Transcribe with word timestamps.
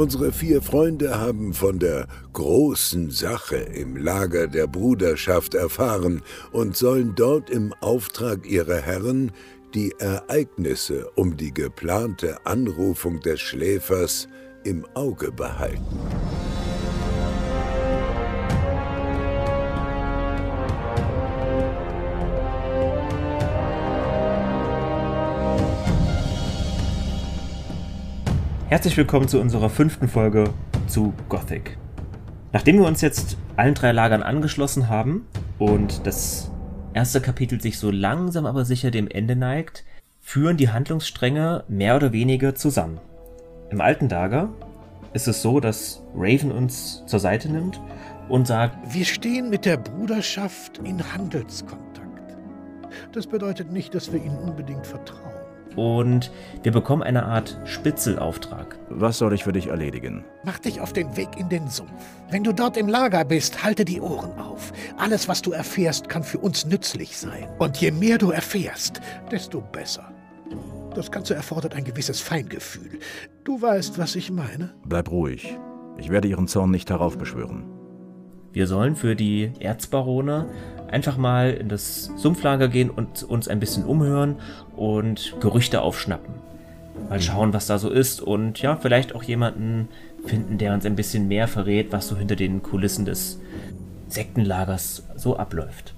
Unsere 0.00 0.32
vier 0.32 0.62
Freunde 0.62 1.20
haben 1.20 1.52
von 1.52 1.78
der 1.78 2.06
großen 2.32 3.10
Sache 3.10 3.56
im 3.56 3.98
Lager 3.98 4.46
der 4.46 4.66
Bruderschaft 4.66 5.52
erfahren 5.52 6.22
und 6.52 6.74
sollen 6.74 7.14
dort 7.14 7.50
im 7.50 7.74
Auftrag 7.82 8.46
ihrer 8.46 8.78
Herren 8.78 9.30
die 9.74 9.92
Ereignisse 9.98 11.10
um 11.16 11.36
die 11.36 11.52
geplante 11.52 12.38
Anrufung 12.46 13.20
des 13.20 13.40
Schläfers 13.40 14.26
im 14.64 14.86
Auge 14.94 15.32
behalten. 15.32 15.84
Herzlich 28.70 28.96
willkommen 28.96 29.26
zu 29.26 29.40
unserer 29.40 29.68
fünften 29.68 30.06
Folge 30.06 30.44
zu 30.86 31.12
Gothic. 31.28 31.76
Nachdem 32.52 32.78
wir 32.78 32.86
uns 32.86 33.00
jetzt 33.00 33.36
allen 33.56 33.74
drei 33.74 33.90
Lagern 33.90 34.22
angeschlossen 34.22 34.88
haben 34.88 35.26
und 35.58 36.06
das 36.06 36.52
erste 36.94 37.20
Kapitel 37.20 37.60
sich 37.60 37.80
so 37.80 37.90
langsam 37.90 38.46
aber 38.46 38.64
sicher 38.64 38.92
dem 38.92 39.08
Ende 39.08 39.34
neigt, 39.34 39.82
führen 40.20 40.56
die 40.56 40.68
Handlungsstränge 40.68 41.64
mehr 41.66 41.96
oder 41.96 42.12
weniger 42.12 42.54
zusammen. 42.54 43.00
Im 43.70 43.80
alten 43.80 44.08
Lager 44.08 44.50
ist 45.14 45.26
es 45.26 45.42
so, 45.42 45.58
dass 45.58 46.04
Raven 46.14 46.52
uns 46.52 47.02
zur 47.06 47.18
Seite 47.18 47.50
nimmt 47.50 47.80
und 48.28 48.46
sagt, 48.46 48.94
wir 48.94 49.04
stehen 49.04 49.50
mit 49.50 49.64
der 49.64 49.78
Bruderschaft 49.78 50.78
in 50.84 51.02
Handelskontakt. 51.12 52.36
Das 53.10 53.26
bedeutet 53.26 53.72
nicht, 53.72 53.96
dass 53.96 54.12
wir 54.12 54.22
ihnen 54.22 54.38
unbedingt 54.38 54.86
vertrauen 54.86 55.29
und 55.76 56.30
wir 56.62 56.72
bekommen 56.72 57.02
eine 57.02 57.24
Art 57.24 57.58
Spitzelauftrag. 57.64 58.78
Was 58.88 59.18
soll 59.18 59.32
ich 59.32 59.44
für 59.44 59.52
dich 59.52 59.68
erledigen? 59.68 60.24
Mach 60.44 60.58
dich 60.58 60.80
auf 60.80 60.92
den 60.92 61.16
Weg 61.16 61.28
in 61.38 61.48
den 61.48 61.68
Sumpf. 61.68 61.90
Wenn 62.30 62.44
du 62.44 62.52
dort 62.52 62.76
im 62.76 62.88
Lager 62.88 63.24
bist, 63.24 63.62
halte 63.62 63.84
die 63.84 64.00
Ohren 64.00 64.38
auf. 64.38 64.72
Alles, 64.98 65.28
was 65.28 65.42
du 65.42 65.52
erfährst, 65.52 66.08
kann 66.08 66.24
für 66.24 66.38
uns 66.38 66.66
nützlich 66.66 67.16
sein. 67.16 67.48
Und 67.58 67.76
je 67.78 67.90
mehr 67.90 68.18
du 68.18 68.30
erfährst, 68.30 69.00
desto 69.30 69.60
besser. 69.60 70.12
Das 70.94 71.10
Ganze 71.10 71.34
erfordert 71.34 71.74
ein 71.74 71.84
gewisses 71.84 72.20
Feingefühl. 72.20 72.98
Du 73.44 73.62
weißt, 73.62 73.98
was 73.98 74.16
ich 74.16 74.30
meine. 74.30 74.74
Bleib 74.84 75.10
ruhig. 75.10 75.56
Ich 75.98 76.10
werde 76.10 76.28
ihren 76.28 76.48
Zorn 76.48 76.70
nicht 76.70 76.90
heraufbeschwören. 76.90 77.64
Wir 78.52 78.66
sollen 78.66 78.96
für 78.96 79.14
die 79.14 79.52
Erzbarone 79.60 80.46
einfach 80.90 81.16
mal 81.16 81.52
in 81.52 81.68
das 81.68 82.10
Sumpflager 82.16 82.68
gehen 82.68 82.90
und 82.90 83.22
uns 83.22 83.48
ein 83.48 83.60
bisschen 83.60 83.84
umhören 83.84 84.36
und 84.76 85.36
Gerüchte 85.40 85.82
aufschnappen. 85.82 86.34
Mal 87.08 87.18
mhm. 87.18 87.22
schauen, 87.22 87.52
was 87.52 87.66
da 87.66 87.78
so 87.78 87.90
ist 87.90 88.20
und 88.20 88.60
ja, 88.60 88.76
vielleicht 88.76 89.14
auch 89.14 89.22
jemanden 89.22 89.88
finden, 90.26 90.58
der 90.58 90.74
uns 90.74 90.84
ein 90.84 90.96
bisschen 90.96 91.28
mehr 91.28 91.48
verrät, 91.48 91.92
was 91.92 92.08
so 92.08 92.16
hinter 92.16 92.36
den 92.36 92.62
Kulissen 92.62 93.04
des 93.04 93.40
Sektenlagers 94.08 95.04
so 95.16 95.36
abläuft. 95.36 95.94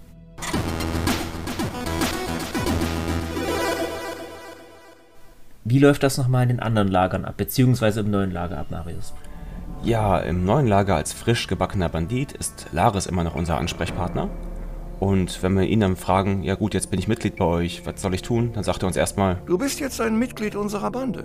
Wie 5.65 5.79
läuft 5.79 6.03
das 6.03 6.19
nochmal 6.19 6.43
in 6.43 6.49
den 6.51 6.61
anderen 6.61 6.89
Lagern 6.89 7.25
ab, 7.25 7.37
beziehungsweise 7.37 8.01
im 8.01 8.11
neuen 8.11 8.33
Lager 8.33 8.59
ab, 8.59 8.67
Marius? 8.71 9.15
Ja, 9.85 10.19
im 10.19 10.45
neuen 10.45 10.67
Lager 10.67 10.97
als 10.97 11.13
frisch 11.13 11.47
gebackener 11.47 11.89
Bandit 11.89 12.33
ist 12.33 12.67
Laris 12.73 13.07
immer 13.07 13.25
noch 13.25 13.35
unser 13.35 13.59
Ansprechpartner. 13.59 14.29
Und 15.03 15.43
wenn 15.43 15.55
wir 15.55 15.65
ihn 15.65 15.81
dann 15.81 15.97
fragen, 15.97 16.45
ja 16.45 16.55
gut, 16.55 16.75
jetzt 16.75 16.91
bin 16.91 16.99
ich 17.01 17.09
Mitglied 17.09 17.35
bei 17.35 17.45
euch, 17.45 17.85
was 17.85 18.01
soll 18.01 18.15
ich 18.15 18.23
tun? 18.23 18.53
Dann 18.55 18.63
sagt 18.63 18.85
er 18.85 18.87
uns 18.87 18.97
erstmal, 18.97 19.43
du 19.47 19.59
bist 19.59 19.81
jetzt 19.81 20.01
ein 20.01 20.17
Mitglied 20.17 20.55
unserer 20.55 20.93
Bande. 20.93 21.25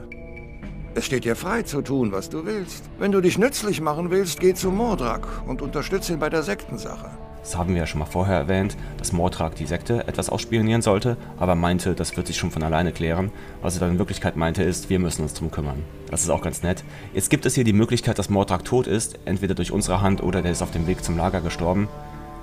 Es 0.95 1.05
steht 1.05 1.25
dir 1.25 1.35
frei 1.35 1.61
zu 1.61 1.83
tun, 1.83 2.11
was 2.11 2.27
du 2.27 2.43
willst. 2.43 2.85
Wenn 2.97 3.11
du 3.11 3.21
dich 3.21 3.37
nützlich 3.37 3.79
machen 3.79 4.09
willst, 4.09 4.39
geh 4.39 4.55
zu 4.55 4.71
Mordrak 4.71 5.27
und 5.45 5.61
unterstütze 5.61 6.13
ihn 6.13 6.17
bei 6.17 6.31
der 6.31 6.41
Sektensache. 6.41 7.11
Das 7.41 7.55
haben 7.55 7.75
wir 7.75 7.81
ja 7.81 7.85
schon 7.85 7.99
mal 7.99 8.07
vorher 8.07 8.37
erwähnt, 8.37 8.75
dass 8.97 9.13
Mordrak 9.13 9.53
die 9.53 9.67
Sekte 9.67 10.07
etwas 10.07 10.31
ausspionieren 10.31 10.81
sollte, 10.81 11.15
aber 11.37 11.53
meinte, 11.53 11.93
das 11.93 12.17
wird 12.17 12.25
sich 12.25 12.37
schon 12.37 12.49
von 12.49 12.63
alleine 12.63 12.91
klären. 12.91 13.29
Was 13.61 13.75
er 13.75 13.81
dann 13.81 13.91
in 13.91 13.99
Wirklichkeit 13.99 14.37
meinte, 14.37 14.63
ist, 14.63 14.89
wir 14.89 14.97
müssen 14.97 15.21
uns 15.21 15.35
drum 15.35 15.51
kümmern. 15.51 15.83
Das 16.09 16.23
ist 16.23 16.31
auch 16.31 16.41
ganz 16.41 16.63
nett. 16.63 16.83
Jetzt 17.13 17.29
gibt 17.29 17.45
es 17.45 17.53
hier 17.53 17.63
die 17.63 17.73
Möglichkeit, 17.73 18.17
dass 18.17 18.31
Mordrak 18.31 18.65
tot 18.65 18.87
ist, 18.87 19.19
entweder 19.25 19.53
durch 19.53 19.71
unsere 19.71 20.01
Hand 20.01 20.23
oder 20.23 20.41
der 20.41 20.51
ist 20.51 20.63
auf 20.63 20.71
dem 20.71 20.87
Weg 20.87 21.03
zum 21.03 21.15
Lager 21.15 21.41
gestorben 21.41 21.87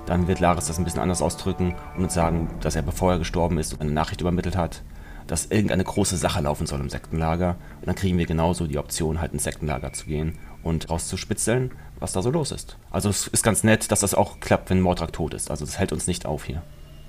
dann 0.05 0.27
wird 0.27 0.39
Laris 0.39 0.67
das 0.67 0.77
ein 0.77 0.83
bisschen 0.83 1.01
anders 1.01 1.21
ausdrücken 1.21 1.75
und 1.95 2.03
uns 2.03 2.13
sagen, 2.13 2.49
dass 2.61 2.75
er, 2.75 2.81
bevor 2.81 3.13
er 3.13 3.19
gestorben 3.19 3.57
ist, 3.57 3.79
eine 3.79 3.91
Nachricht 3.91 4.21
übermittelt 4.21 4.55
hat, 4.55 4.83
dass 5.27 5.47
irgendeine 5.47 5.83
große 5.83 6.17
Sache 6.17 6.41
laufen 6.41 6.67
soll 6.67 6.79
im 6.79 6.89
Sektenlager. 6.89 7.55
Und 7.79 7.87
dann 7.87 7.95
kriegen 7.95 8.17
wir 8.17 8.25
genauso 8.25 8.67
die 8.67 8.77
Option, 8.77 9.19
halt 9.19 9.33
ins 9.33 9.43
Sektenlager 9.43 9.91
zu 9.93 10.05
gehen 10.05 10.37
und 10.63 10.89
rauszuspitzeln, 10.89 11.71
was 11.99 12.13
da 12.13 12.21
so 12.21 12.29
los 12.29 12.51
ist. 12.51 12.77
Also 12.91 13.09
es 13.09 13.27
ist 13.27 13.43
ganz 13.43 13.63
nett, 13.63 13.91
dass 13.91 14.01
das 14.01 14.13
auch 14.13 14.39
klappt, 14.39 14.69
wenn 14.69 14.81
Mordrak 14.81 15.13
tot 15.13 15.33
ist. 15.33 15.49
Also 15.49 15.65
das 15.65 15.79
hält 15.79 15.93
uns 15.93 16.07
nicht 16.07 16.25
auf 16.25 16.43
hier. 16.43 16.61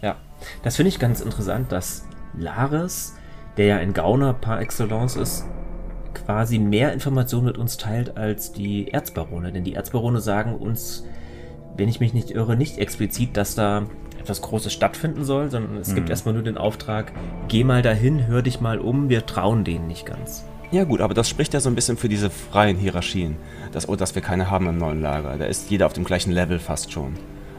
Ja, 0.02 0.16
das 0.62 0.76
finde 0.76 0.88
ich 0.88 0.98
ganz 0.98 1.20
interessant, 1.20 1.72
dass 1.72 2.04
Laris, 2.34 3.14
der 3.56 3.66
ja 3.66 3.76
ein 3.78 3.92
Gauner 3.92 4.34
par 4.34 4.60
excellence 4.60 5.16
ist, 5.16 5.44
quasi 6.14 6.58
mehr 6.58 6.92
Informationen 6.92 7.46
mit 7.46 7.58
uns 7.58 7.76
teilt 7.76 8.16
als 8.16 8.52
die 8.52 8.88
Erzbarone. 8.88 9.52
Denn 9.52 9.64
die 9.64 9.74
Erzbarone 9.74 10.20
sagen 10.20 10.54
uns 10.54 11.04
wenn 11.76 11.88
ich 11.88 12.00
mich 12.00 12.14
nicht 12.14 12.30
irre, 12.30 12.56
nicht 12.56 12.78
explizit, 12.78 13.36
dass 13.36 13.54
da 13.54 13.86
etwas 14.18 14.42
Großes 14.42 14.72
stattfinden 14.72 15.24
soll, 15.24 15.50
sondern 15.50 15.76
es 15.76 15.90
mhm. 15.90 15.96
gibt 15.96 16.10
erstmal 16.10 16.34
nur 16.34 16.42
den 16.42 16.58
Auftrag, 16.58 17.12
geh 17.48 17.64
mal 17.64 17.82
dahin, 17.82 18.26
hör 18.26 18.42
dich 18.42 18.60
mal 18.60 18.78
um, 18.78 19.08
wir 19.08 19.24
trauen 19.26 19.64
denen 19.64 19.86
nicht 19.86 20.06
ganz. 20.06 20.44
Ja 20.72 20.82
gut, 20.82 21.00
aber 21.00 21.14
das 21.14 21.28
spricht 21.28 21.54
ja 21.54 21.60
so 21.60 21.70
ein 21.70 21.76
bisschen 21.76 21.96
für 21.96 22.08
diese 22.08 22.28
freien 22.28 22.76
Hierarchien, 22.76 23.36
dass, 23.70 23.88
oh, 23.88 23.94
dass 23.94 24.16
wir 24.16 24.22
keine 24.22 24.50
haben 24.50 24.68
im 24.68 24.78
neuen 24.78 25.00
Lager. 25.00 25.36
Da 25.38 25.44
ist 25.44 25.70
jeder 25.70 25.86
auf 25.86 25.92
dem 25.92 26.02
gleichen 26.02 26.32
Level 26.32 26.58
fast 26.58 26.90
schon. 26.90 27.14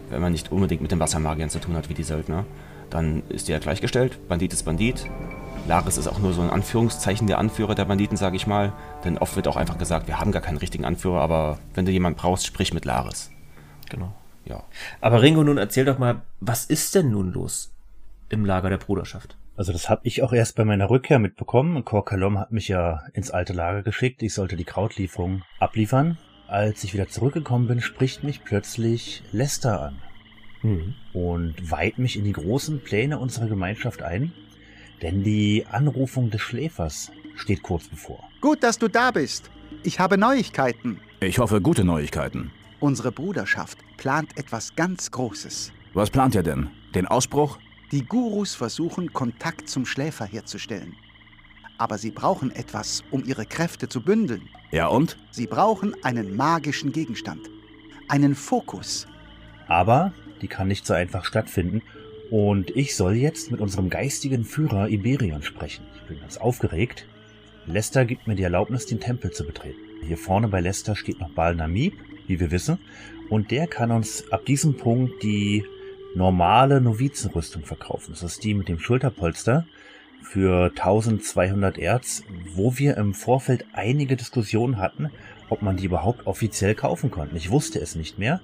Wenn 0.09 0.21
man 0.21 0.33
nicht 0.33 0.51
unbedingt 0.51 0.81
mit 0.81 0.91
den 0.91 0.99
Wassermagiern 0.99 1.49
zu 1.49 1.59
tun 1.59 1.75
hat 1.75 1.89
wie 1.89 1.93
die 1.93 2.03
Söldner, 2.03 2.45
dann 2.89 3.23
ist 3.29 3.47
der 3.47 3.59
gleichgestellt. 3.59 4.19
Bandit 4.27 4.51
ist 4.51 4.63
Bandit. 4.63 5.05
Laris 5.67 5.97
ist 5.97 6.07
auch 6.07 6.19
nur 6.19 6.33
so 6.33 6.41
ein 6.41 6.49
Anführungszeichen 6.49 7.27
der 7.27 7.37
Anführer 7.37 7.75
der 7.75 7.85
Banditen, 7.85 8.17
sage 8.17 8.35
ich 8.35 8.47
mal. 8.47 8.73
Denn 9.05 9.17
oft 9.17 9.35
wird 9.37 9.47
auch 9.47 9.57
einfach 9.57 9.77
gesagt, 9.77 10.07
wir 10.07 10.19
haben 10.19 10.31
gar 10.33 10.41
keinen 10.41 10.57
richtigen 10.57 10.85
Anführer, 10.85 11.21
aber 11.21 11.59
wenn 11.73 11.85
du 11.85 11.91
jemanden 11.91 12.19
brauchst, 12.19 12.45
sprich 12.45 12.73
mit 12.73 12.85
Laris. 12.85 13.31
Genau. 13.89 14.13
Ja. 14.45 14.63
Aber 15.01 15.21
Ringo, 15.21 15.43
nun 15.43 15.57
erzähl 15.57 15.85
doch 15.85 15.99
mal, 15.99 16.21
was 16.39 16.65
ist 16.65 16.95
denn 16.95 17.11
nun 17.11 17.33
los 17.33 17.73
im 18.29 18.45
Lager 18.45 18.69
der 18.69 18.77
Bruderschaft? 18.77 19.37
Also 19.57 19.71
das 19.71 19.89
habe 19.89 20.01
ich 20.03 20.21
auch 20.21 20.33
erst 20.33 20.55
bei 20.55 20.65
meiner 20.65 20.89
Rückkehr 20.89 21.19
mitbekommen. 21.19 21.83
Korkalom 21.83 22.39
hat 22.39 22.51
mich 22.51 22.67
ja 22.67 23.01
ins 23.13 23.31
alte 23.31 23.53
Lager 23.53 23.81
geschickt. 23.81 24.21
Ich 24.21 24.33
sollte 24.33 24.55
die 24.55 24.63
Krautlieferung 24.63 25.41
abliefern. 25.59 26.17
Als 26.47 26.83
ich 26.83 26.93
wieder 26.93 27.07
zurückgekommen 27.07 27.67
bin, 27.67 27.81
spricht 27.81 28.23
mich 28.23 28.43
plötzlich 28.43 29.23
Lester 29.31 29.81
an 29.81 29.95
mhm. 30.61 30.95
und 31.13 31.71
weiht 31.71 31.97
mich 31.97 32.17
in 32.17 32.23
die 32.23 32.33
großen 32.33 32.81
Pläne 32.81 33.19
unserer 33.19 33.47
Gemeinschaft 33.47 34.01
ein, 34.01 34.31
denn 35.01 35.23
die 35.23 35.65
Anrufung 35.69 36.29
des 36.29 36.41
Schläfers 36.41 37.11
steht 37.35 37.63
kurz 37.63 37.87
bevor. 37.87 38.23
Gut, 38.41 38.63
dass 38.63 38.77
du 38.77 38.87
da 38.87 39.11
bist. 39.11 39.49
Ich 39.83 39.99
habe 39.99 40.17
Neuigkeiten. 40.17 40.99
Ich 41.19 41.39
hoffe, 41.39 41.61
gute 41.61 41.83
Neuigkeiten. 41.83 42.51
Unsere 42.79 43.11
Bruderschaft 43.11 43.79
plant 43.97 44.37
etwas 44.37 44.75
ganz 44.75 45.09
Großes. 45.09 45.71
Was 45.93 46.11
plant 46.11 46.35
ihr 46.35 46.43
denn? 46.43 46.69
Den 46.93 47.07
Ausbruch? 47.07 47.57
Die 47.91 48.05
Gurus 48.05 48.53
versuchen, 48.53 49.13
Kontakt 49.13 49.67
zum 49.67 49.85
Schläfer 49.85 50.25
herzustellen. 50.25 50.95
Aber 51.79 51.97
sie 51.97 52.11
brauchen 52.11 52.51
etwas, 52.51 53.03
um 53.09 53.23
ihre 53.25 53.45
Kräfte 53.45 53.89
zu 53.89 54.01
bündeln. 54.01 54.49
Ja 54.71 54.87
und? 54.87 55.17
Sie 55.31 55.47
brauchen 55.47 55.95
einen 56.03 56.35
magischen 56.35 56.91
Gegenstand. 56.91 57.49
Einen 58.09 58.35
Fokus. 58.35 59.07
Aber 59.67 60.13
die 60.41 60.47
kann 60.47 60.67
nicht 60.67 60.85
so 60.85 60.93
einfach 60.93 61.25
stattfinden. 61.25 61.81
Und 62.29 62.69
ich 62.75 62.95
soll 62.95 63.15
jetzt 63.15 63.51
mit 63.51 63.61
unserem 63.61 63.89
geistigen 63.89 64.43
Führer 64.43 64.89
Iberion 64.89 65.41
sprechen. 65.41 65.85
Ich 65.95 66.07
bin 66.07 66.19
ganz 66.19 66.37
aufgeregt. 66.37 67.07
Lester 67.65 68.05
gibt 68.05 68.27
mir 68.27 68.35
die 68.35 68.43
Erlaubnis, 68.43 68.85
den 68.85 68.99
Tempel 68.99 69.31
zu 69.31 69.45
betreten. 69.45 69.79
Hier 70.03 70.17
vorne 70.17 70.47
bei 70.47 70.61
Lester 70.61 70.95
steht 70.95 71.19
noch 71.19 71.29
Bal 71.29 71.55
Namib, 71.55 71.93
wie 72.27 72.39
wir 72.39 72.51
wissen. 72.51 72.77
Und 73.29 73.51
der 73.51 73.67
kann 73.67 73.91
uns 73.91 74.31
ab 74.31 74.45
diesem 74.45 74.77
Punkt 74.77 75.23
die 75.23 75.65
normale 76.15 76.81
Novizenrüstung 76.81 77.63
verkaufen. 77.63 78.11
Das 78.11 78.23
ist 78.23 78.43
die 78.43 78.53
mit 78.53 78.67
dem 78.67 78.79
Schulterpolster 78.79 79.65
für 80.23 80.71
1200 80.71 81.77
Erz, 81.77 82.23
wo 82.53 82.77
wir 82.77 82.97
im 82.97 83.13
Vorfeld 83.13 83.65
einige 83.73 84.15
Diskussionen 84.15 84.77
hatten, 84.77 85.09
ob 85.49 85.61
man 85.61 85.77
die 85.77 85.85
überhaupt 85.85 86.27
offiziell 86.27 86.75
kaufen 86.75 87.11
konnte. 87.11 87.37
Ich 87.37 87.51
wusste 87.51 87.79
es 87.79 87.95
nicht 87.95 88.19
mehr. 88.19 88.41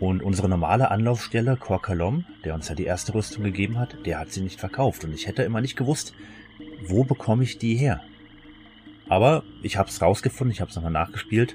Und 0.00 0.22
unsere 0.22 0.48
normale 0.48 0.90
Anlaufstelle, 0.90 1.56
Korkalom, 1.56 2.24
der 2.44 2.54
uns 2.54 2.68
ja 2.68 2.74
die 2.74 2.84
erste 2.84 3.14
Rüstung 3.14 3.44
gegeben 3.44 3.78
hat, 3.78 4.04
der 4.04 4.18
hat 4.18 4.32
sie 4.32 4.40
nicht 4.40 4.58
verkauft. 4.58 5.04
Und 5.04 5.14
ich 5.14 5.28
hätte 5.28 5.44
immer 5.44 5.60
nicht 5.60 5.76
gewusst, 5.76 6.12
wo 6.84 7.04
bekomme 7.04 7.44
ich 7.44 7.58
die 7.58 7.76
her? 7.76 8.00
Aber 9.08 9.44
ich 9.62 9.76
habe 9.76 9.88
es 9.88 10.02
rausgefunden, 10.02 10.52
ich 10.52 10.60
habe 10.60 10.70
es 10.70 10.76
nochmal 10.76 10.90
nachgespielt. 10.90 11.54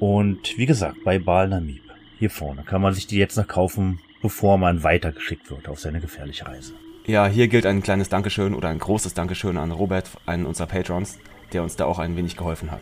Und 0.00 0.56
wie 0.56 0.64
gesagt, 0.64 1.04
bei 1.04 1.18
Baal 1.18 1.48
Namib, 1.48 1.82
hier 2.18 2.30
vorne, 2.30 2.62
kann 2.62 2.80
man 2.80 2.94
sich 2.94 3.06
die 3.06 3.18
jetzt 3.18 3.36
noch 3.36 3.46
kaufen, 3.46 4.00
bevor 4.22 4.56
man 4.56 4.82
weitergeschickt 4.82 5.50
wird 5.50 5.68
auf 5.68 5.78
seine 5.78 6.00
gefährliche 6.00 6.46
Reise. 6.46 6.72
Ja, 7.06 7.26
hier 7.26 7.48
gilt 7.48 7.66
ein 7.66 7.82
kleines 7.82 8.08
Dankeschön 8.08 8.54
oder 8.54 8.70
ein 8.70 8.78
großes 8.78 9.12
Dankeschön 9.12 9.58
an 9.58 9.70
Robert, 9.70 10.10
einen 10.24 10.46
unserer 10.46 10.68
Patrons, 10.68 11.18
der 11.52 11.62
uns 11.62 11.76
da 11.76 11.84
auch 11.84 11.98
ein 11.98 12.16
wenig 12.16 12.38
geholfen 12.38 12.70
hat. 12.70 12.80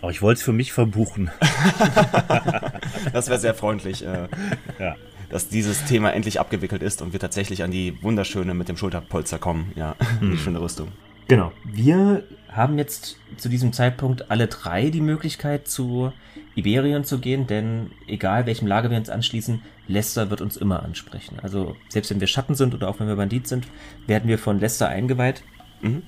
Aber 0.00 0.10
ich 0.10 0.20
wollte 0.20 0.38
es 0.38 0.44
für 0.44 0.52
mich 0.52 0.72
verbuchen. 0.72 1.30
das 3.12 3.28
wäre 3.28 3.38
sehr 3.38 3.54
freundlich, 3.54 4.04
äh, 4.04 4.28
ja. 4.80 4.96
dass 5.30 5.48
dieses 5.48 5.84
Thema 5.84 6.12
endlich 6.12 6.40
abgewickelt 6.40 6.82
ist 6.82 7.02
und 7.02 7.12
wir 7.12 7.20
tatsächlich 7.20 7.62
an 7.62 7.70
die 7.70 8.02
wunderschöne 8.02 8.54
mit 8.54 8.68
dem 8.68 8.76
Schulterpolster 8.76 9.38
kommen. 9.38 9.72
Ja, 9.76 9.94
mhm. 10.20 10.30
die 10.32 10.38
schöne 10.38 10.60
Rüstung. 10.60 10.88
Genau. 11.28 11.52
Wir 11.64 12.24
haben 12.50 12.78
jetzt 12.78 13.18
zu 13.36 13.48
diesem 13.48 13.72
Zeitpunkt 13.74 14.30
alle 14.30 14.48
drei 14.48 14.88
die 14.88 15.02
Möglichkeit 15.02 15.68
zu 15.68 16.12
Iberion 16.54 17.04
zu 17.04 17.18
gehen, 17.18 17.46
denn 17.46 17.90
egal 18.06 18.46
welchem 18.46 18.66
Lager 18.66 18.90
wir 18.90 18.96
uns 18.96 19.10
anschließen, 19.10 19.62
Lester 19.86 20.30
wird 20.30 20.40
uns 20.40 20.56
immer 20.56 20.82
ansprechen. 20.82 21.38
Also 21.42 21.76
selbst 21.88 22.10
wenn 22.10 22.20
wir 22.20 22.26
Schatten 22.26 22.54
sind 22.54 22.74
oder 22.74 22.88
auch 22.88 22.98
wenn 22.98 23.06
wir 23.06 23.16
Bandit 23.16 23.46
sind, 23.46 23.68
werden 24.06 24.28
wir 24.28 24.38
von 24.38 24.58
Lester 24.58 24.88
eingeweiht. 24.88 25.42
Mhm. 25.82 26.02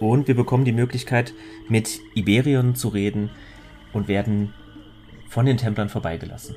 Und 0.00 0.26
wir 0.26 0.34
bekommen 0.34 0.64
die 0.64 0.72
Möglichkeit, 0.72 1.34
mit 1.68 2.00
Iberion 2.14 2.74
zu 2.74 2.88
reden 2.88 3.30
und 3.92 4.08
werden 4.08 4.54
von 5.28 5.46
den 5.46 5.58
Templern 5.58 5.90
vorbeigelassen. 5.90 6.56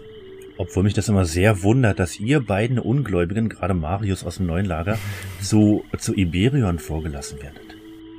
Obwohl 0.57 0.83
mich 0.83 0.93
das 0.93 1.09
immer 1.09 1.25
sehr 1.25 1.63
wundert, 1.63 1.99
dass 1.99 2.17
ihr 2.19 2.39
beiden 2.39 2.79
Ungläubigen, 2.79 3.49
gerade 3.49 3.73
Marius 3.73 4.23
aus 4.23 4.37
dem 4.37 4.45
neuen 4.47 4.65
Lager, 4.65 4.97
so 5.41 5.83
zu 5.97 6.15
Iberion 6.15 6.79
vorgelassen 6.79 7.41
werdet. 7.41 7.64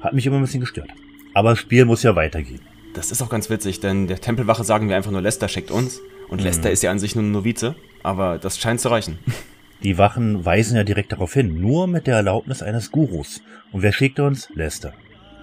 Hat 0.00 0.12
mich 0.12 0.26
immer 0.26 0.36
ein 0.36 0.42
bisschen 0.42 0.60
gestört. 0.60 0.90
Aber 1.34 1.50
das 1.50 1.58
Spiel 1.58 1.84
muss 1.84 2.02
ja 2.02 2.16
weitergehen. 2.16 2.60
Das 2.94 3.10
ist 3.10 3.20
auch 3.22 3.28
ganz 3.28 3.50
witzig, 3.50 3.80
denn 3.80 4.06
der 4.06 4.20
Tempelwache 4.20 4.64
sagen 4.64 4.88
wir 4.88 4.96
einfach 4.96 5.10
nur, 5.10 5.20
Lester 5.20 5.48
schickt 5.48 5.70
uns. 5.70 6.00
Und 6.28 6.40
mhm. 6.40 6.46
Lester 6.46 6.70
ist 6.70 6.82
ja 6.82 6.90
an 6.90 6.98
sich 6.98 7.14
nur 7.14 7.24
ein 7.24 7.30
Novize, 7.30 7.74
aber 8.02 8.38
das 8.38 8.58
scheint 8.58 8.80
zu 8.80 8.88
reichen. 8.88 9.18
Die 9.82 9.98
Wachen 9.98 10.44
weisen 10.44 10.76
ja 10.76 10.84
direkt 10.84 11.12
darauf 11.12 11.34
hin, 11.34 11.60
nur 11.60 11.86
mit 11.86 12.06
der 12.06 12.16
Erlaubnis 12.16 12.62
eines 12.62 12.90
Gurus. 12.90 13.42
Und 13.72 13.82
wer 13.82 13.92
schickt 13.92 14.18
uns? 14.18 14.48
Lester, 14.54 14.94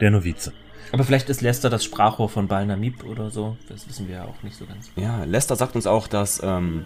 der 0.02 0.10
Novize. 0.10 0.54
Aber 0.92 1.04
vielleicht 1.04 1.30
ist 1.30 1.42
Lester 1.42 1.70
das 1.70 1.84
Sprachrohr 1.84 2.30
von 2.30 2.48
Balnamib 2.48 3.04
oder 3.04 3.30
so. 3.30 3.58
Das 3.70 3.88
wissen 3.88 4.08
wir 4.08 4.16
ja 4.16 4.26
auch 4.26 4.42
nicht 4.44 4.56
so 4.56 4.66
ganz. 4.66 4.92
Ja, 4.96 5.24
Lester 5.24 5.56
sagt 5.56 5.76
uns 5.76 5.88
auch, 5.88 6.08
dass 6.08 6.42
ähm, 6.44 6.86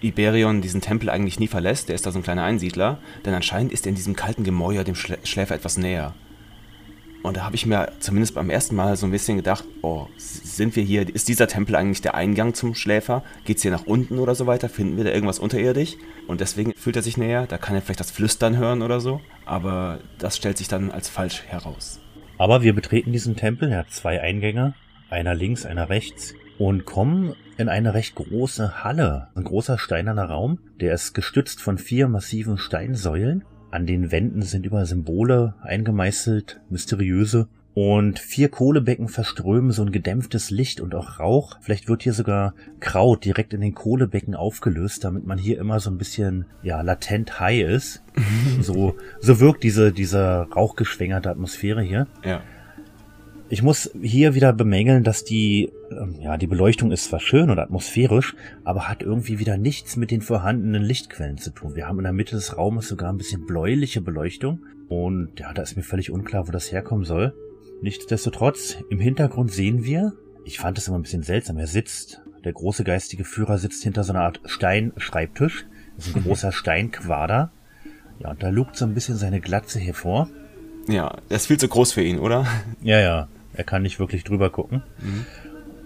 Iberion 0.00 0.60
diesen 0.60 0.80
Tempel 0.80 1.10
eigentlich 1.10 1.38
nie 1.38 1.48
verlässt. 1.48 1.88
Der 1.88 1.94
ist 1.94 2.06
da 2.06 2.12
so 2.12 2.18
ein 2.18 2.22
kleiner 2.22 2.44
Einsiedler. 2.44 2.98
Denn 3.24 3.34
anscheinend 3.34 3.72
ist 3.72 3.86
er 3.86 3.90
in 3.90 3.96
diesem 3.96 4.16
kalten 4.16 4.44
Gemäuer 4.44 4.84
dem 4.84 4.94
Schlä 4.94 5.18
Schläfer 5.24 5.54
etwas 5.54 5.78
näher. 5.78 6.14
Und 7.22 7.36
da 7.36 7.44
habe 7.44 7.56
ich 7.56 7.66
mir 7.66 7.92
zumindest 7.98 8.34
beim 8.34 8.48
ersten 8.48 8.76
Mal 8.76 8.96
so 8.96 9.06
ein 9.06 9.10
bisschen 9.10 9.36
gedacht, 9.36 9.64
oh, 9.82 10.06
sind 10.16 10.76
wir 10.76 10.82
hier, 10.82 11.12
ist 11.12 11.28
dieser 11.28 11.48
Tempel 11.48 11.74
eigentlich 11.74 12.00
der 12.00 12.14
Eingang 12.14 12.54
zum 12.54 12.74
Schläfer? 12.74 13.24
Geht 13.44 13.56
es 13.56 13.62
hier 13.62 13.72
nach 13.72 13.86
unten 13.86 14.18
oder 14.18 14.34
so 14.34 14.46
weiter? 14.46 14.68
Finden 14.68 14.96
wir 14.96 15.04
da 15.04 15.10
irgendwas 15.10 15.38
unterirdisch? 15.38 15.96
Und 16.28 16.40
deswegen 16.40 16.72
fühlt 16.74 16.96
er 16.96 17.02
sich 17.02 17.16
näher, 17.16 17.46
da 17.46 17.58
kann 17.58 17.74
er 17.74 17.82
vielleicht 17.82 18.00
das 18.00 18.10
Flüstern 18.10 18.56
hören 18.56 18.82
oder 18.82 19.00
so. 19.00 19.20
Aber 19.44 19.98
das 20.18 20.36
stellt 20.36 20.58
sich 20.58 20.68
dann 20.68 20.90
als 20.90 21.08
falsch 21.08 21.42
heraus. 21.46 22.00
Aber 22.38 22.62
wir 22.62 22.72
betreten 22.72 23.12
diesen 23.12 23.34
Tempel, 23.34 23.70
er 23.70 23.78
hat 23.78 23.90
zwei 23.90 24.20
Eingänge, 24.20 24.74
einer 25.10 25.34
links, 25.34 25.66
einer 25.66 25.88
rechts, 25.88 26.34
und 26.58 26.84
kommen 26.84 27.34
in 27.56 27.68
eine 27.68 27.94
recht 27.94 28.14
große 28.14 28.84
Halle. 28.84 29.28
Ein 29.34 29.44
großer 29.44 29.78
steinerner 29.78 30.24
Raum, 30.24 30.58
der 30.80 30.94
ist 30.94 31.14
gestützt 31.14 31.60
von 31.60 31.78
vier 31.78 32.08
massiven 32.08 32.58
Steinsäulen 32.58 33.44
an 33.70 33.86
den 33.86 34.10
Wänden 34.10 34.42
sind 34.42 34.66
überall 34.66 34.86
Symbole 34.86 35.54
eingemeißelt, 35.62 36.60
mysteriöse. 36.70 37.48
Und 37.74 38.18
vier 38.18 38.48
Kohlebecken 38.48 39.06
verströmen 39.08 39.70
so 39.70 39.82
ein 39.82 39.92
gedämpftes 39.92 40.50
Licht 40.50 40.80
und 40.80 40.96
auch 40.96 41.20
Rauch. 41.20 41.58
Vielleicht 41.60 41.88
wird 41.88 42.02
hier 42.02 42.12
sogar 42.12 42.54
Kraut 42.80 43.24
direkt 43.24 43.54
in 43.54 43.60
den 43.60 43.74
Kohlebecken 43.74 44.34
aufgelöst, 44.34 45.04
damit 45.04 45.26
man 45.26 45.38
hier 45.38 45.60
immer 45.60 45.78
so 45.78 45.88
ein 45.90 45.96
bisschen, 45.96 46.46
ja, 46.62 46.80
latent 46.80 47.38
high 47.38 47.62
ist. 47.68 48.02
so, 48.60 48.96
so 49.20 49.38
wirkt 49.38 49.62
diese, 49.62 49.92
diese 49.92 50.48
rauchgeschwängerte 50.50 51.30
Atmosphäre 51.30 51.82
hier. 51.82 52.08
Ja. 52.24 52.40
Ich 53.50 53.62
muss 53.62 53.90
hier 54.02 54.34
wieder 54.34 54.52
bemängeln, 54.52 55.04
dass 55.04 55.24
die, 55.24 55.72
ähm, 55.90 56.16
ja, 56.20 56.36
die 56.36 56.46
Beleuchtung 56.46 56.92
ist 56.92 57.04
zwar 57.04 57.20
schön 57.20 57.48
und 57.48 57.58
atmosphärisch, 57.58 58.36
aber 58.62 58.88
hat 58.88 59.02
irgendwie 59.02 59.38
wieder 59.38 59.56
nichts 59.56 59.96
mit 59.96 60.10
den 60.10 60.20
vorhandenen 60.20 60.82
Lichtquellen 60.82 61.38
zu 61.38 61.50
tun. 61.50 61.74
Wir 61.74 61.86
haben 61.88 61.98
in 61.98 62.04
der 62.04 62.12
Mitte 62.12 62.36
des 62.36 62.58
Raumes 62.58 62.88
sogar 62.88 63.10
ein 63.10 63.16
bisschen 63.16 63.46
bläuliche 63.46 64.02
Beleuchtung 64.02 64.60
und 64.88 65.40
ja, 65.40 65.54
da 65.54 65.62
ist 65.62 65.76
mir 65.76 65.82
völlig 65.82 66.10
unklar, 66.10 66.46
wo 66.46 66.52
das 66.52 66.70
herkommen 66.70 67.06
soll. 67.06 67.34
Nichtsdestotrotz, 67.80 68.76
im 68.90 69.00
Hintergrund 69.00 69.50
sehen 69.50 69.82
wir, 69.82 70.12
ich 70.44 70.58
fand 70.58 70.76
es 70.76 70.88
immer 70.88 70.98
ein 70.98 71.02
bisschen 71.02 71.22
seltsam, 71.22 71.56
er 71.56 71.68
sitzt, 71.68 72.20
der 72.44 72.52
große 72.52 72.84
geistige 72.84 73.24
Führer 73.24 73.56
sitzt 73.56 73.82
hinter 73.82 74.04
so 74.04 74.12
einer 74.12 74.22
Art 74.22 74.40
Steinschreibtisch. 74.44 75.66
Das 75.96 76.06
ist 76.06 76.16
ein 76.16 76.22
großer 76.24 76.52
Steinquader. 76.52 77.50
Ja, 78.18 78.30
und 78.30 78.42
da 78.42 78.50
lugt 78.50 78.76
so 78.76 78.84
ein 78.84 78.94
bisschen 78.94 79.16
seine 79.16 79.40
Glatze 79.40 79.78
hervor. 79.78 80.28
Ja, 80.86 81.16
er 81.28 81.36
ist 81.36 81.46
viel 81.46 81.58
zu 81.58 81.68
groß 81.68 81.92
für 81.92 82.02
ihn, 82.02 82.18
oder? 82.18 82.46
Ja, 82.82 82.98
ja. 83.00 83.28
Er 83.58 83.64
kann 83.64 83.82
nicht 83.82 83.98
wirklich 83.98 84.22
drüber 84.22 84.50
gucken. 84.50 84.84
Mhm. 85.00 85.26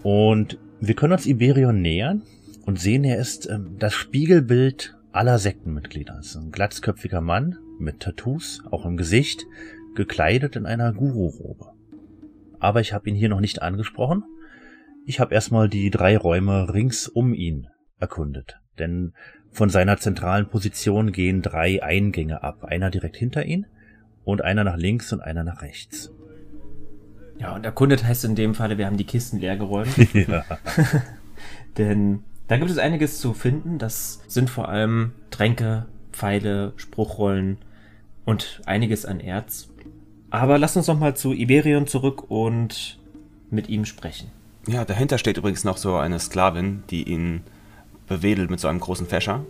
Und 0.03 0.59
wir 0.79 0.95
können 0.95 1.15
uns 1.15 1.27
Iberion 1.27 1.81
nähern 1.81 2.23
und 2.67 2.79
sehen, 2.79 3.03
er 3.03 3.17
ist 3.19 3.49
ähm, 3.49 3.77
das 3.79 3.95
Spiegelbild 3.95 4.95
aller 5.11 5.39
Sektenmitglieder. 5.39 6.19
Es 6.21 6.27
ist 6.27 6.37
ein 6.37 6.53
glatzköpfiger 6.53 7.23
Mann 7.23 7.57
mit 7.79 8.01
Tattoos, 8.01 8.63
auch 8.71 8.85
im 8.85 8.99
Gesicht, 8.99 9.47
gekleidet 9.95 10.55
in 10.55 10.67
einer 10.67 10.93
Guru-Robe. 10.93 11.73
Aber 12.61 12.83
ich 12.83 12.93
habe 12.93 13.09
ihn 13.09 13.17
hier 13.17 13.31
noch 13.31 13.41
nicht 13.41 13.63
angesprochen. 13.63 14.23
Ich 15.07 15.19
habe 15.19 15.35
erstmal 15.35 15.71
die 15.71 15.89
drei 15.89 16.19
Räume 16.19 16.75
rings 16.75 17.09
um 17.09 17.33
ihn 17.33 17.69
erkundet. 17.99 18.59
Denn 18.79 19.15
von 19.51 19.71
seiner 19.71 19.97
zentralen 19.97 20.47
Position 20.47 21.11
gehen 21.11 21.41
drei 21.41 21.83
Eingänge 21.83 22.43
ab. 22.43 22.65
Einer 22.65 22.91
direkt 22.91 23.17
hinter 23.17 23.47
ihn 23.47 23.65
und 24.25 24.43
einer 24.43 24.63
nach 24.63 24.77
links 24.77 25.11
und 25.15 25.23
einer 25.23 25.43
nach 25.43 25.63
rechts. 25.63 26.13
Ja, 27.39 27.55
und 27.55 27.65
erkundet 27.65 28.05
heißt 28.05 28.25
in 28.25 28.35
dem 28.35 28.55
Falle, 28.55 28.79
wir 28.79 28.87
haben 28.87 28.97
die 28.97 29.07
Kisten 29.07 29.39
leer 29.39 29.57
geräumt. 29.57 29.97
ja. 30.15 30.45
Denn 31.79 32.23
da 32.49 32.57
gibt 32.57 32.71
es 32.71 32.79
einiges 32.79 33.21
zu 33.21 33.33
finden. 33.33 33.79
Das 33.79 34.21
sind 34.29 34.51
vor 34.51 34.69
allem 34.69 35.13
Tränke, 35.31 35.87
Pfeile, 36.13 36.73
Spruchrollen 36.77 37.59
und 38.25 38.61
einiges 38.67 39.07
an 39.07 39.21
Erz. 39.21 39.69
Aber 40.31 40.59
lass 40.59 40.77
uns 40.77 40.87
noch 40.87 40.99
mal 40.99 41.17
zu 41.17 41.33
Iberion 41.33 41.87
zurück 41.87 42.31
und 42.31 42.99
mit 43.51 43.69
ihm 43.69 43.85
sprechen. 43.85 44.31
Ja, 44.67 44.85
dahinter 44.85 45.19
steht 45.19 45.37
übrigens 45.37 45.65
noch 45.65 45.77
so 45.77 45.97
eine 45.97 46.19
Sklavin, 46.19 46.85
die 46.91 47.03
ihn 47.03 47.43
bewedelt 48.07 48.51
mit 48.51 48.61
so 48.61 48.69
einem 48.69 48.81
großen 48.81 49.07
Fächer. 49.07 49.45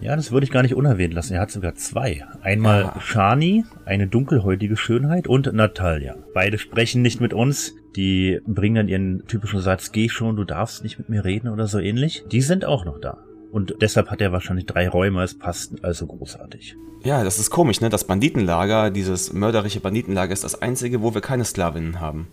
Ja, 0.00 0.16
das 0.16 0.32
würde 0.32 0.44
ich 0.44 0.50
gar 0.50 0.62
nicht 0.62 0.74
unerwähnt 0.74 1.14
lassen. 1.14 1.34
Er 1.34 1.40
hat 1.40 1.50
sogar 1.50 1.74
zwei. 1.74 2.24
Einmal 2.42 2.82
ja. 2.82 3.00
Shani, 3.00 3.64
eine 3.84 4.06
dunkelhäutige 4.06 4.76
Schönheit, 4.76 5.26
und 5.26 5.52
Natalia. 5.52 6.16
Beide 6.34 6.58
sprechen 6.58 7.02
nicht 7.02 7.20
mit 7.20 7.32
uns. 7.32 7.74
Die 7.96 8.40
bringen 8.46 8.76
dann 8.76 8.88
ihren 8.88 9.26
typischen 9.26 9.60
Satz, 9.60 9.92
geh 9.92 10.08
schon, 10.08 10.36
du 10.36 10.44
darfst 10.44 10.84
nicht 10.84 10.98
mit 10.98 11.08
mir 11.08 11.24
reden 11.24 11.48
oder 11.48 11.66
so 11.66 11.78
ähnlich. 11.78 12.24
Die 12.30 12.42
sind 12.42 12.64
auch 12.64 12.84
noch 12.84 13.00
da. 13.00 13.18
Und 13.50 13.76
deshalb 13.80 14.10
hat 14.10 14.20
er 14.20 14.30
wahrscheinlich 14.30 14.66
drei 14.66 14.88
Räume, 14.88 15.22
es 15.22 15.38
passt 15.38 15.82
also 15.82 16.06
großartig. 16.06 16.76
Ja, 17.02 17.24
das 17.24 17.38
ist 17.38 17.50
komisch, 17.50 17.80
ne? 17.80 17.88
Das 17.88 18.04
Banditenlager, 18.04 18.90
dieses 18.90 19.32
mörderische 19.32 19.80
Banditenlager 19.80 20.32
ist 20.32 20.44
das 20.44 20.60
einzige, 20.60 21.00
wo 21.00 21.14
wir 21.14 21.20
keine 21.20 21.44
Sklavinnen 21.44 22.00
haben. 22.00 22.28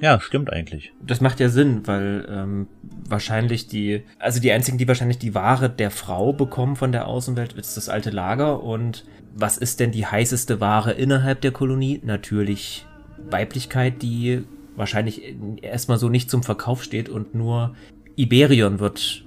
Ja, 0.00 0.20
stimmt 0.20 0.52
eigentlich. 0.52 0.92
Das 1.04 1.20
macht 1.20 1.40
ja 1.40 1.48
Sinn, 1.48 1.86
weil 1.86 2.26
ähm, 2.30 2.68
wahrscheinlich 3.08 3.66
die, 3.66 4.02
also 4.18 4.40
die 4.40 4.52
einzigen, 4.52 4.78
die 4.78 4.86
wahrscheinlich 4.86 5.18
die 5.18 5.34
Ware 5.34 5.68
der 5.68 5.90
Frau 5.90 6.32
bekommen 6.32 6.76
von 6.76 6.92
der 6.92 7.06
Außenwelt, 7.08 7.54
ist 7.54 7.76
das 7.76 7.88
alte 7.88 8.10
Lager. 8.10 8.62
Und 8.62 9.04
was 9.34 9.58
ist 9.58 9.80
denn 9.80 9.90
die 9.90 10.06
heißeste 10.06 10.60
Ware 10.60 10.92
innerhalb 10.92 11.40
der 11.40 11.50
Kolonie? 11.50 12.00
Natürlich 12.04 12.86
Weiblichkeit, 13.30 14.02
die 14.02 14.44
wahrscheinlich 14.76 15.36
erstmal 15.62 15.98
so 15.98 16.08
nicht 16.08 16.30
zum 16.30 16.44
Verkauf 16.44 16.84
steht 16.84 17.08
und 17.08 17.34
nur 17.34 17.74
Iberion 18.16 18.78
wird 18.78 19.24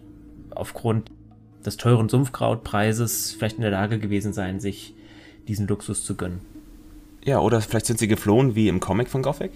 aufgrund 0.52 1.12
des 1.66 1.78
teuren 1.78 2.08
Sumpfkrautpreises 2.08 3.34
vielleicht 3.38 3.58
in 3.58 3.62
der 3.62 3.72
Lage 3.72 4.00
gewesen 4.00 4.32
sein, 4.32 4.60
sich 4.62 4.96
diesen 5.48 5.68
Luxus 5.68 6.06
zu 6.06 6.16
gönnen. 6.16 6.40
Ja, 7.24 7.40
oder 7.40 7.62
vielleicht 7.62 7.86
sind 7.86 8.00
sie 8.00 8.08
geflohen 8.08 8.56
wie 8.56 8.68
im 8.70 8.80
Comic 8.80 9.10
von 9.10 9.22
Gothic? 9.22 9.52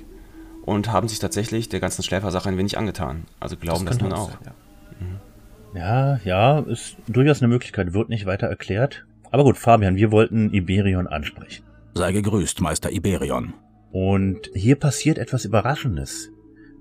Und 0.66 0.92
haben 0.92 1.08
sich 1.08 1.20
tatsächlich 1.20 1.70
der 1.70 1.80
ganzen 1.80 2.04
Schläfersache 2.04 2.50
ein 2.50 2.58
wenig 2.58 2.78
angetan. 2.78 3.26
Also 3.40 3.56
glauben 3.56 3.86
das, 3.86 3.98
das 3.98 4.04
nun 4.04 4.14
auch. 4.14 4.32
Sein, 4.32 4.40
ja. 4.46 4.54
Mhm. 5.00 5.78
ja, 5.78 6.20
ja, 6.26 6.60
ist 6.60 6.98
durchaus 7.08 7.42
eine 7.42 7.50
Möglichkeit, 7.50 7.94
wird 7.94 8.10
nicht 8.10 8.26
weiter 8.26 8.48
erklärt. 8.48 9.06
Aber 9.32 9.44
gut, 9.44 9.58
Fabian, 9.58 9.96
wir 9.96 10.12
wollten 10.12 10.54
Iberion 10.54 11.08
ansprechen. 11.08 11.64
Sei 11.94 12.12
gegrüßt, 12.12 12.62
Meister 12.62 12.92
Iberion. 12.92 13.54
Und 13.92 14.50
hier 14.54 14.76
passiert 14.76 15.18
etwas 15.18 15.46
Überraschendes. 15.46 16.30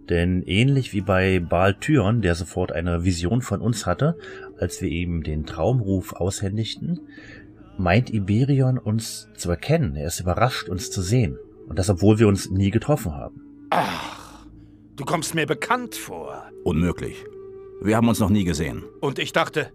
Denn 0.08 0.42
ähnlich 0.42 0.92
wie 0.92 1.00
bei 1.00 1.40
Baal 1.40 1.74
Thyon, 1.74 2.20
der 2.20 2.34
sofort 2.34 2.72
eine 2.72 3.04
Vision 3.04 3.40
von 3.40 3.60
uns 3.60 3.86
hatte, 3.86 4.16
als 4.58 4.82
wir 4.82 4.90
ihm 4.90 5.22
den 5.22 5.46
Traumruf 5.46 6.12
aushändigten, 6.12 7.00
meint 7.78 8.12
Iberion 8.12 8.78
uns 8.78 9.28
zu 9.34 9.50
erkennen. 9.50 9.96
Er 9.96 10.08
ist 10.08 10.20
überrascht, 10.20 10.68
uns 10.68 10.90
zu 10.90 11.00
sehen. 11.02 11.38
Und 11.68 11.78
das, 11.78 11.88
obwohl 11.88 12.18
wir 12.18 12.28
uns 12.28 12.50
nie 12.50 12.70
getroffen 12.70 13.12
haben. 13.12 13.40
Ach, 13.70 14.46
du 14.96 15.04
kommst 15.04 15.34
mir 15.34 15.46
bekannt 15.46 15.94
vor. 15.94 16.50
Unmöglich. 16.64 17.24
Wir 17.82 17.96
haben 17.96 18.08
uns 18.08 18.20
noch 18.20 18.30
nie 18.30 18.44
gesehen. 18.44 18.84
Und 19.00 19.18
ich 19.18 19.32
dachte. 19.32 19.72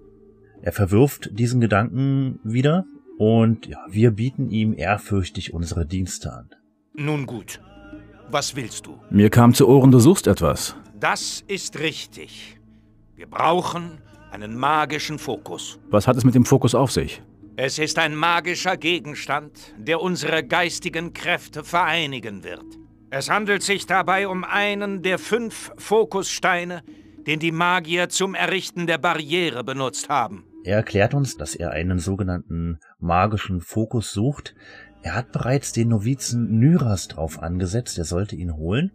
Er 0.62 0.72
verwirft 0.72 1.29
diesen 1.31 1.62
Gedanken 1.62 2.39
wieder 2.43 2.86
und 3.17 3.67
ja, 3.67 3.86
wir 3.89 4.12
bieten 4.12 4.50
ihm 4.50 4.74
ehrfürchtig 4.74 5.53
unsere 5.53 5.86
Dienste 5.86 6.34
an. 6.34 6.50
Nun 6.93 7.25
gut. 7.25 7.62
Was 8.31 8.55
willst 8.55 8.86
du? 8.86 9.00
Mir 9.10 9.29
kam 9.29 9.53
zu 9.53 9.67
Ohren, 9.67 9.91
du 9.91 10.00
suchst 10.00 10.27
etwas. 10.27 10.75
Das 11.00 11.43
ist 11.48 11.79
richtig. 11.79 12.60
Wir 13.15 13.27
brauchen 13.27 14.00
einen 14.31 14.58
magischen 14.58 15.19
Fokus. 15.19 15.79
Was 15.89 16.08
hat 16.08 16.15
es 16.17 16.24
mit 16.24 16.36
dem 16.36 16.46
Fokus 16.46 16.75
auf 16.75 16.91
sich? 16.91 17.22
Es 17.55 17.77
ist 17.77 18.00
ein 18.00 18.15
magischer 18.15 18.77
Gegenstand, 18.77 19.74
der 19.77 20.01
unsere 20.01 20.46
geistigen 20.46 21.12
Kräfte 21.12 21.63
vereinigen 21.65 22.43
wird. 22.46 22.78
Es 23.11 23.29
handelt 23.29 23.63
sich 23.63 23.87
dabei 23.87 24.27
um 24.27 24.43
einen 24.43 25.01
der 25.01 25.17
fünf 25.17 25.71
Fokussteine, 25.77 26.83
den 27.25 27.39
die 27.39 27.51
Magier 27.51 28.09
zum 28.09 28.35
Errichten 28.35 28.85
der 28.85 28.99
Barriere 28.99 29.63
benutzt 29.63 30.09
haben. 30.09 30.45
Er 30.63 30.77
erklärt 30.77 31.15
uns, 31.15 31.35
dass 31.35 31.55
er 31.55 31.71
einen 31.71 31.97
sogenannten 31.97 32.77
magischen 32.99 33.61
Fokus 33.61 34.11
sucht. 34.11 34.55
Er 35.01 35.15
hat 35.15 35.31
bereits 35.31 35.71
den 35.71 35.89
Novizen 35.89 36.59
Nyras 36.59 37.07
drauf 37.07 37.41
angesetzt, 37.41 37.97
er 37.97 38.05
sollte 38.05 38.35
ihn 38.35 38.55
holen, 38.55 38.91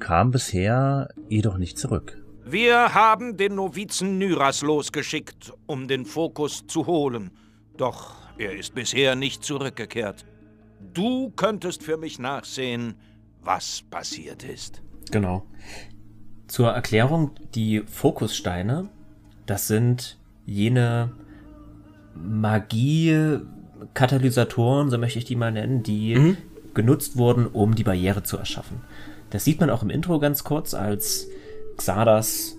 kam 0.00 0.32
bisher 0.32 1.08
jedoch 1.28 1.58
nicht 1.58 1.78
zurück. 1.78 2.18
Wir 2.44 2.94
haben 2.94 3.36
den 3.36 3.54
Novizen 3.54 4.18
Nyras 4.18 4.62
losgeschickt, 4.62 5.52
um 5.66 5.86
den 5.86 6.06
Fokus 6.06 6.66
zu 6.66 6.86
holen. 6.86 7.30
Doch 7.76 8.16
er 8.38 8.56
ist 8.56 8.74
bisher 8.74 9.14
nicht 9.14 9.44
zurückgekehrt. 9.44 10.24
Du 10.94 11.30
könntest 11.30 11.82
für 11.82 11.98
mich 11.98 12.18
nachsehen, 12.18 12.94
was 13.42 13.82
passiert 13.90 14.44
ist. 14.44 14.80
Genau. 15.10 15.44
Zur 16.46 16.70
Erklärung, 16.70 17.32
die 17.54 17.80
Fokussteine, 17.80 18.88
das 19.46 19.66
sind 19.68 20.18
jene 20.46 21.12
Magie-Katalysatoren, 22.14 24.90
so 24.90 24.98
möchte 24.98 25.18
ich 25.18 25.24
die 25.24 25.36
mal 25.36 25.52
nennen, 25.52 25.82
die 25.82 26.14
mhm. 26.14 26.36
genutzt 26.74 27.16
wurden, 27.16 27.46
um 27.46 27.74
die 27.74 27.84
Barriere 27.84 28.22
zu 28.22 28.36
erschaffen. 28.36 28.82
Das 29.30 29.44
sieht 29.44 29.60
man 29.60 29.70
auch 29.70 29.82
im 29.82 29.88
Intro 29.90 30.18
ganz 30.18 30.44
kurz, 30.44 30.74
als 30.74 31.28
Xardas, 31.76 32.57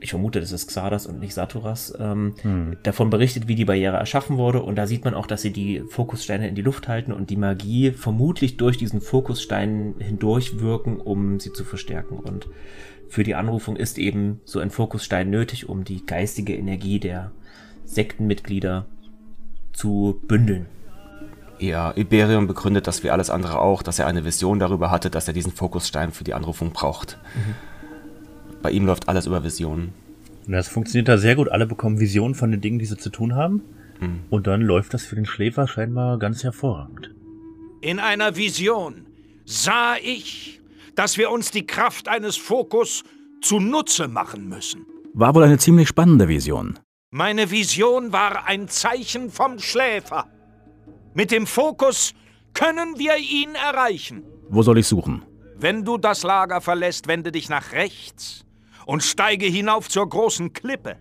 ich 0.00 0.10
vermute, 0.10 0.40
das 0.40 0.52
ist 0.52 0.68
Xardas 0.68 1.06
und 1.06 1.20
nicht 1.20 1.34
Saturas, 1.34 1.94
ähm, 1.98 2.34
hm. 2.42 2.76
davon 2.82 3.10
berichtet, 3.10 3.48
wie 3.48 3.54
die 3.54 3.64
Barriere 3.64 3.96
erschaffen 3.96 4.36
wurde. 4.36 4.62
Und 4.62 4.76
da 4.76 4.86
sieht 4.86 5.04
man 5.04 5.14
auch, 5.14 5.26
dass 5.26 5.42
sie 5.42 5.52
die 5.52 5.82
Fokussteine 5.88 6.48
in 6.48 6.54
die 6.54 6.62
Luft 6.62 6.88
halten 6.88 7.12
und 7.12 7.30
die 7.30 7.36
Magie 7.36 7.92
vermutlich 7.92 8.56
durch 8.56 8.76
diesen 8.76 9.00
Fokusstein 9.00 9.94
hindurch 9.98 10.60
wirken, 10.60 10.98
um 10.98 11.40
sie 11.40 11.52
zu 11.52 11.64
verstärken. 11.64 12.18
Und 12.18 12.48
für 13.08 13.22
die 13.22 13.34
Anrufung 13.34 13.76
ist 13.76 13.98
eben 13.98 14.40
so 14.44 14.58
ein 14.60 14.70
Fokusstein 14.70 15.30
nötig, 15.30 15.68
um 15.68 15.84
die 15.84 16.04
geistige 16.04 16.54
Energie 16.54 17.00
der 17.00 17.32
Sektenmitglieder 17.84 18.86
zu 19.72 20.20
bündeln. 20.26 20.66
Ja, 21.58 21.96
Iberion 21.96 22.46
begründet 22.46 22.86
das 22.86 23.04
wie 23.04 23.10
alles 23.10 23.30
andere 23.30 23.60
auch, 23.60 23.82
dass 23.82 23.98
er 23.98 24.06
eine 24.06 24.24
Vision 24.24 24.58
darüber 24.58 24.90
hatte, 24.90 25.08
dass 25.08 25.28
er 25.28 25.34
diesen 25.34 25.52
Fokusstein 25.52 26.12
für 26.12 26.24
die 26.24 26.34
Anrufung 26.34 26.72
braucht. 26.72 27.18
Mhm. 27.34 27.54
Bei 28.64 28.70
ihm 28.70 28.86
läuft 28.86 29.10
alles 29.10 29.26
über 29.26 29.44
Visionen. 29.44 29.92
Das 30.46 30.68
funktioniert 30.68 31.08
da 31.08 31.18
sehr 31.18 31.36
gut. 31.36 31.50
Alle 31.50 31.66
bekommen 31.66 32.00
Visionen 32.00 32.34
von 32.34 32.50
den 32.50 32.62
Dingen, 32.62 32.78
die 32.78 32.86
sie 32.86 32.96
zu 32.96 33.10
tun 33.10 33.34
haben. 33.34 33.60
Mhm. 34.00 34.20
Und 34.30 34.46
dann 34.46 34.62
läuft 34.62 34.94
das 34.94 35.04
für 35.04 35.16
den 35.16 35.26
Schläfer 35.26 35.68
scheinbar 35.68 36.18
ganz 36.18 36.42
hervorragend. 36.42 37.14
In 37.82 37.98
einer 37.98 38.36
Vision 38.36 39.04
sah 39.44 39.96
ich, 40.02 40.62
dass 40.94 41.18
wir 41.18 41.30
uns 41.30 41.50
die 41.50 41.66
Kraft 41.66 42.08
eines 42.08 42.38
Fokus 42.38 43.04
zunutze 43.42 44.08
machen 44.08 44.48
müssen. 44.48 44.86
War 45.12 45.34
wohl 45.34 45.42
eine 45.42 45.58
ziemlich 45.58 45.88
spannende 45.88 46.26
Vision. 46.26 46.78
Meine 47.10 47.50
Vision 47.50 48.14
war 48.14 48.46
ein 48.46 48.68
Zeichen 48.68 49.30
vom 49.30 49.58
Schläfer. 49.58 50.24
Mit 51.12 51.32
dem 51.32 51.46
Fokus 51.46 52.14
können 52.54 52.94
wir 52.96 53.18
ihn 53.18 53.54
erreichen. 53.56 54.22
Wo 54.48 54.62
soll 54.62 54.78
ich 54.78 54.86
suchen? 54.86 55.22
Wenn 55.54 55.84
du 55.84 55.98
das 55.98 56.22
Lager 56.22 56.62
verlässt, 56.62 57.08
wende 57.08 57.30
dich 57.30 57.50
nach 57.50 57.72
rechts 57.72 58.43
und 58.86 59.02
steige 59.02 59.46
hinauf 59.46 59.88
zur 59.88 60.08
großen 60.08 60.52
Klippe. 60.52 60.96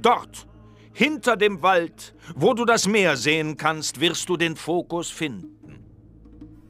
Dort, 0.00 0.46
hinter 0.92 1.36
dem 1.36 1.62
Wald, 1.62 2.14
wo 2.34 2.54
du 2.54 2.64
das 2.64 2.86
Meer 2.88 3.16
sehen 3.16 3.56
kannst, 3.56 4.00
wirst 4.00 4.28
du 4.28 4.36
den 4.36 4.56
Fokus 4.56 5.10
finden. 5.10 5.56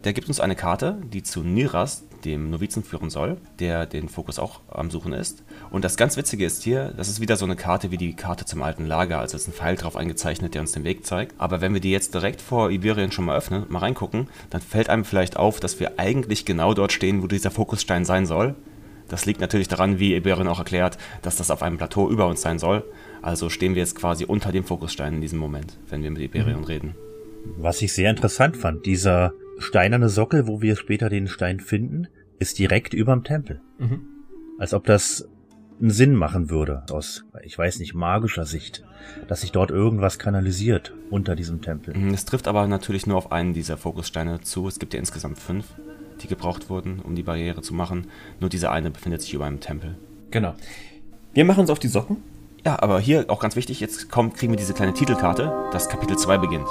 Der 0.04 0.12
gibt 0.12 0.28
uns 0.28 0.38
eine 0.38 0.54
Karte, 0.54 1.00
die 1.04 1.22
zu 1.24 1.42
Niras, 1.42 2.04
dem 2.24 2.50
Novizen, 2.50 2.84
führen 2.84 3.10
soll, 3.10 3.38
der 3.58 3.86
den 3.86 4.08
Fokus 4.08 4.38
auch 4.38 4.60
am 4.68 4.90
Suchen 4.90 5.12
ist. 5.12 5.42
Und 5.70 5.84
das 5.84 5.96
ganz 5.96 6.16
Witzige 6.16 6.44
ist 6.44 6.62
hier, 6.62 6.92
das 6.96 7.08
ist 7.08 7.20
wieder 7.20 7.36
so 7.36 7.44
eine 7.44 7.56
Karte 7.56 7.90
wie 7.90 7.96
die 7.96 8.14
Karte 8.14 8.44
zum 8.44 8.62
alten 8.62 8.86
Lager, 8.86 9.18
also 9.18 9.36
ist 9.36 9.48
ein 9.48 9.52
Pfeil 9.52 9.76
drauf 9.76 9.96
eingezeichnet, 9.96 10.54
der 10.54 10.60
uns 10.60 10.72
den 10.72 10.84
Weg 10.84 11.06
zeigt. 11.06 11.34
Aber 11.38 11.60
wenn 11.60 11.74
wir 11.74 11.80
die 11.80 11.90
jetzt 11.90 12.14
direkt 12.14 12.40
vor 12.40 12.70
Iberien 12.70 13.10
schon 13.10 13.24
mal 13.24 13.36
öffnen, 13.36 13.66
mal 13.68 13.80
reingucken, 13.80 14.28
dann 14.50 14.60
fällt 14.60 14.90
einem 14.90 15.04
vielleicht 15.04 15.36
auf, 15.36 15.60
dass 15.60 15.80
wir 15.80 15.98
eigentlich 15.98 16.44
genau 16.44 16.74
dort 16.74 16.92
stehen, 16.92 17.22
wo 17.22 17.26
dieser 17.26 17.50
Fokusstein 17.50 18.04
sein 18.04 18.26
soll. 18.26 18.54
Das 19.08 19.26
liegt 19.26 19.40
natürlich 19.40 19.68
daran, 19.68 19.98
wie 19.98 20.14
Iberien 20.14 20.48
auch 20.48 20.58
erklärt, 20.58 20.98
dass 21.22 21.36
das 21.36 21.50
auf 21.50 21.62
einem 21.62 21.78
Plateau 21.78 22.10
über 22.10 22.26
uns 22.26 22.42
sein 22.42 22.58
soll. 22.58 22.84
Also 23.22 23.48
stehen 23.50 23.74
wir 23.74 23.82
jetzt 23.82 23.96
quasi 23.96 24.24
unter 24.24 24.52
dem 24.52 24.64
Fokusstein 24.64 25.14
in 25.14 25.20
diesem 25.20 25.38
Moment, 25.38 25.78
wenn 25.88 26.02
wir 26.02 26.10
mit 26.10 26.22
Iberion 26.22 26.60
mhm. 26.60 26.64
reden. 26.64 26.94
Was 27.56 27.80
ich 27.82 27.92
sehr 27.92 28.10
interessant 28.10 28.56
fand, 28.56 28.86
dieser 28.86 29.32
steinerne 29.58 30.08
Sockel, 30.08 30.46
wo 30.46 30.60
wir 30.60 30.76
später 30.76 31.08
den 31.08 31.28
Stein 31.28 31.60
finden, 31.60 32.08
ist 32.38 32.58
direkt 32.58 32.92
überm 32.92 33.24
Tempel. 33.24 33.60
Mhm. 33.78 34.00
Als 34.58 34.74
ob 34.74 34.84
das 34.84 35.28
einen 35.80 35.90
Sinn 35.90 36.14
machen 36.14 36.50
würde, 36.50 36.84
aus, 36.90 37.24
ich 37.42 37.56
weiß 37.56 37.78
nicht, 37.78 37.94
magischer 37.94 38.46
Sicht, 38.46 38.84
dass 39.28 39.42
sich 39.42 39.52
dort 39.52 39.70
irgendwas 39.70 40.18
kanalisiert 40.18 40.94
unter 41.10 41.36
diesem 41.36 41.60
Tempel. 41.60 41.96
Mhm, 41.96 42.14
es 42.14 42.24
trifft 42.24 42.48
aber 42.48 42.66
natürlich 42.66 43.06
nur 43.06 43.16
auf 43.16 43.32
einen 43.32 43.52
dieser 43.52 43.76
Fokussteine 43.76 44.40
zu. 44.40 44.66
Es 44.68 44.78
gibt 44.78 44.94
ja 44.94 45.00
insgesamt 45.00 45.38
fünf, 45.38 45.66
die 46.22 46.28
gebraucht 46.28 46.70
wurden, 46.70 47.00
um 47.00 47.14
die 47.14 47.22
Barriere 47.22 47.62
zu 47.62 47.74
machen. 47.74 48.08
Nur 48.40 48.50
dieser 48.50 48.72
eine 48.72 48.90
befindet 48.90 49.22
sich 49.22 49.34
über 49.34 49.44
einem 49.44 49.60
Tempel. 49.60 49.96
Genau. 50.30 50.54
Wir 51.34 51.44
machen 51.44 51.60
uns 51.60 51.70
auf 51.70 51.78
die 51.78 51.88
Socken. 51.88 52.18
Ja, 52.64 52.82
aber 52.82 52.98
hier 52.98 53.26
auch 53.28 53.40
ganz 53.40 53.54
wichtig, 53.56 53.78
jetzt 53.80 54.10
kommt, 54.10 54.34
kriegen 54.34 54.52
wir 54.52 54.56
diese 54.56 54.74
kleine 54.74 54.92
Titelkarte, 54.92 55.52
das 55.72 55.88
Kapitel 55.88 56.18
2 56.18 56.38
beginnt. 56.38 56.66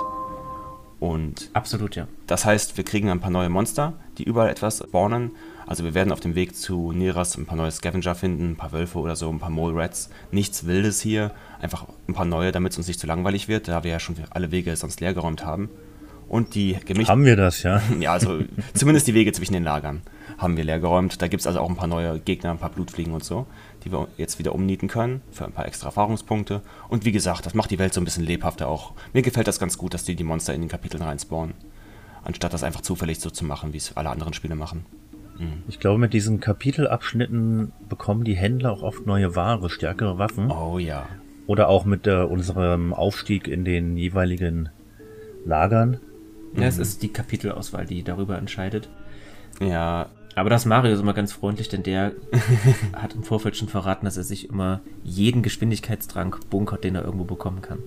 Und 0.99 1.49
Absolut, 1.53 1.95
ja. 1.95 2.07
Das 2.27 2.45
heißt, 2.45 2.77
wir 2.77 2.83
kriegen 2.83 3.09
ein 3.09 3.19
paar 3.19 3.31
neue 3.31 3.49
Monster, 3.49 3.93
die 4.17 4.23
überall 4.23 4.49
etwas 4.49 4.79
spawnen. 4.79 5.31
Also 5.67 5.83
wir 5.83 5.93
werden 5.93 6.11
auf 6.11 6.19
dem 6.19 6.35
Weg 6.35 6.55
zu 6.55 6.91
Neras 6.91 7.37
ein 7.37 7.45
paar 7.45 7.57
neue 7.57 7.71
Scavenger 7.71 8.15
finden, 8.15 8.51
ein 8.51 8.55
paar 8.55 8.71
Wölfe 8.71 8.99
oder 8.99 9.15
so, 9.15 9.29
ein 9.29 9.39
paar 9.39 9.49
Mole 9.49 9.75
Rats. 9.75 10.09
Nichts 10.31 10.65
Wildes 10.65 11.01
hier, 11.01 11.31
einfach 11.59 11.85
ein 12.07 12.13
paar 12.13 12.25
neue, 12.25 12.51
damit 12.51 12.71
es 12.71 12.77
uns 12.77 12.87
nicht 12.87 12.99
zu 12.99 13.07
langweilig 13.07 13.47
wird, 13.47 13.67
da 13.67 13.83
wir 13.83 13.91
ja 13.91 13.99
schon 13.99 14.15
alle 14.29 14.51
Wege 14.51 14.75
sonst 14.75 15.01
leergeräumt 15.01 15.45
haben. 15.45 15.69
Und 16.27 16.55
die 16.55 16.77
Gemischte... 16.85 17.11
Haben 17.11 17.25
wir 17.25 17.35
das, 17.35 17.63
ja? 17.63 17.81
ja, 17.99 18.13
also 18.13 18.39
zumindest 18.73 19.07
die 19.07 19.13
Wege 19.13 19.31
zwischen 19.31 19.53
den 19.53 19.63
Lagern 19.63 20.01
haben 20.37 20.57
wir 20.57 20.63
leergeräumt. 20.63 21.21
Da 21.21 21.27
gibt 21.27 21.41
es 21.41 21.47
also 21.47 21.59
auch 21.59 21.69
ein 21.69 21.75
paar 21.75 21.87
neue 21.87 22.19
Gegner, 22.19 22.51
ein 22.51 22.57
paar 22.57 22.69
Blutfliegen 22.69 23.13
und 23.13 23.23
so, 23.23 23.45
die 23.83 23.91
wir 23.91 24.07
jetzt 24.17 24.39
wieder 24.39 24.53
umnieten 24.53 24.87
können 24.87 25.21
für 25.31 25.45
ein 25.45 25.51
paar 25.51 25.65
extra 25.65 25.87
Erfahrungspunkte. 25.87 26.61
Und 26.89 27.05
wie 27.05 27.11
gesagt, 27.11 27.45
das 27.45 27.53
macht 27.53 27.71
die 27.71 27.79
Welt 27.79 27.93
so 27.93 28.01
ein 28.01 28.05
bisschen 28.05 28.25
lebhafter 28.25 28.67
auch. 28.67 28.93
Mir 29.13 29.21
gefällt 29.21 29.47
das 29.47 29.59
ganz 29.59 29.77
gut, 29.77 29.93
dass 29.93 30.03
die 30.03 30.15
die 30.15 30.23
Monster 30.23 30.53
in 30.53 30.61
den 30.61 30.69
Kapiteln 30.69 31.03
reinspawnen, 31.03 31.53
anstatt 32.23 32.53
das 32.53 32.63
einfach 32.63 32.81
zufällig 32.81 33.19
so 33.19 33.29
zu 33.29 33.45
machen, 33.45 33.73
wie 33.73 33.77
es 33.77 33.95
alle 33.95 34.09
anderen 34.09 34.33
Spiele 34.33 34.55
machen. 34.55 34.85
Mhm. 35.37 35.63
Ich 35.67 35.79
glaube, 35.79 35.99
mit 35.99 36.13
diesen 36.13 36.39
Kapitelabschnitten 36.39 37.71
bekommen 37.89 38.23
die 38.23 38.35
Händler 38.35 38.71
auch 38.71 38.83
oft 38.83 39.05
neue 39.05 39.35
Ware, 39.35 39.69
stärkere 39.69 40.17
Waffen. 40.17 40.51
Oh 40.51 40.79
ja. 40.79 41.07
Oder 41.47 41.69
auch 41.69 41.85
mit 41.85 42.07
äh, 42.07 42.23
unserem 42.23 42.93
Aufstieg 42.93 43.47
in 43.47 43.65
den 43.65 43.97
jeweiligen 43.97 44.69
Lagern. 45.45 45.99
Ja, 46.55 46.61
mhm. 46.61 46.67
es 46.67 46.77
ist 46.77 47.03
die 47.03 47.09
Kapitelauswahl, 47.09 47.85
die 47.85 48.03
darüber 48.03 48.37
entscheidet. 48.37 48.89
Ja. 49.59 50.09
Aber 50.35 50.49
das 50.49 50.65
Mario 50.65 50.93
ist 50.93 50.99
immer 50.99 51.13
ganz 51.13 51.31
freundlich, 51.31 51.69
denn 51.69 51.83
der 51.83 52.11
hat 52.93 53.13
im 53.13 53.23
Vorfeld 53.23 53.55
schon 53.55 53.69
verraten, 53.69 54.05
dass 54.05 54.17
er 54.17 54.23
sich 54.23 54.49
immer 54.49 54.81
jeden 55.03 55.43
Geschwindigkeitsdrang 55.43 56.35
bunkert, 56.49 56.83
den 56.83 56.95
er 56.95 57.05
irgendwo 57.05 57.23
bekommen 57.23 57.61
kann. 57.61 57.79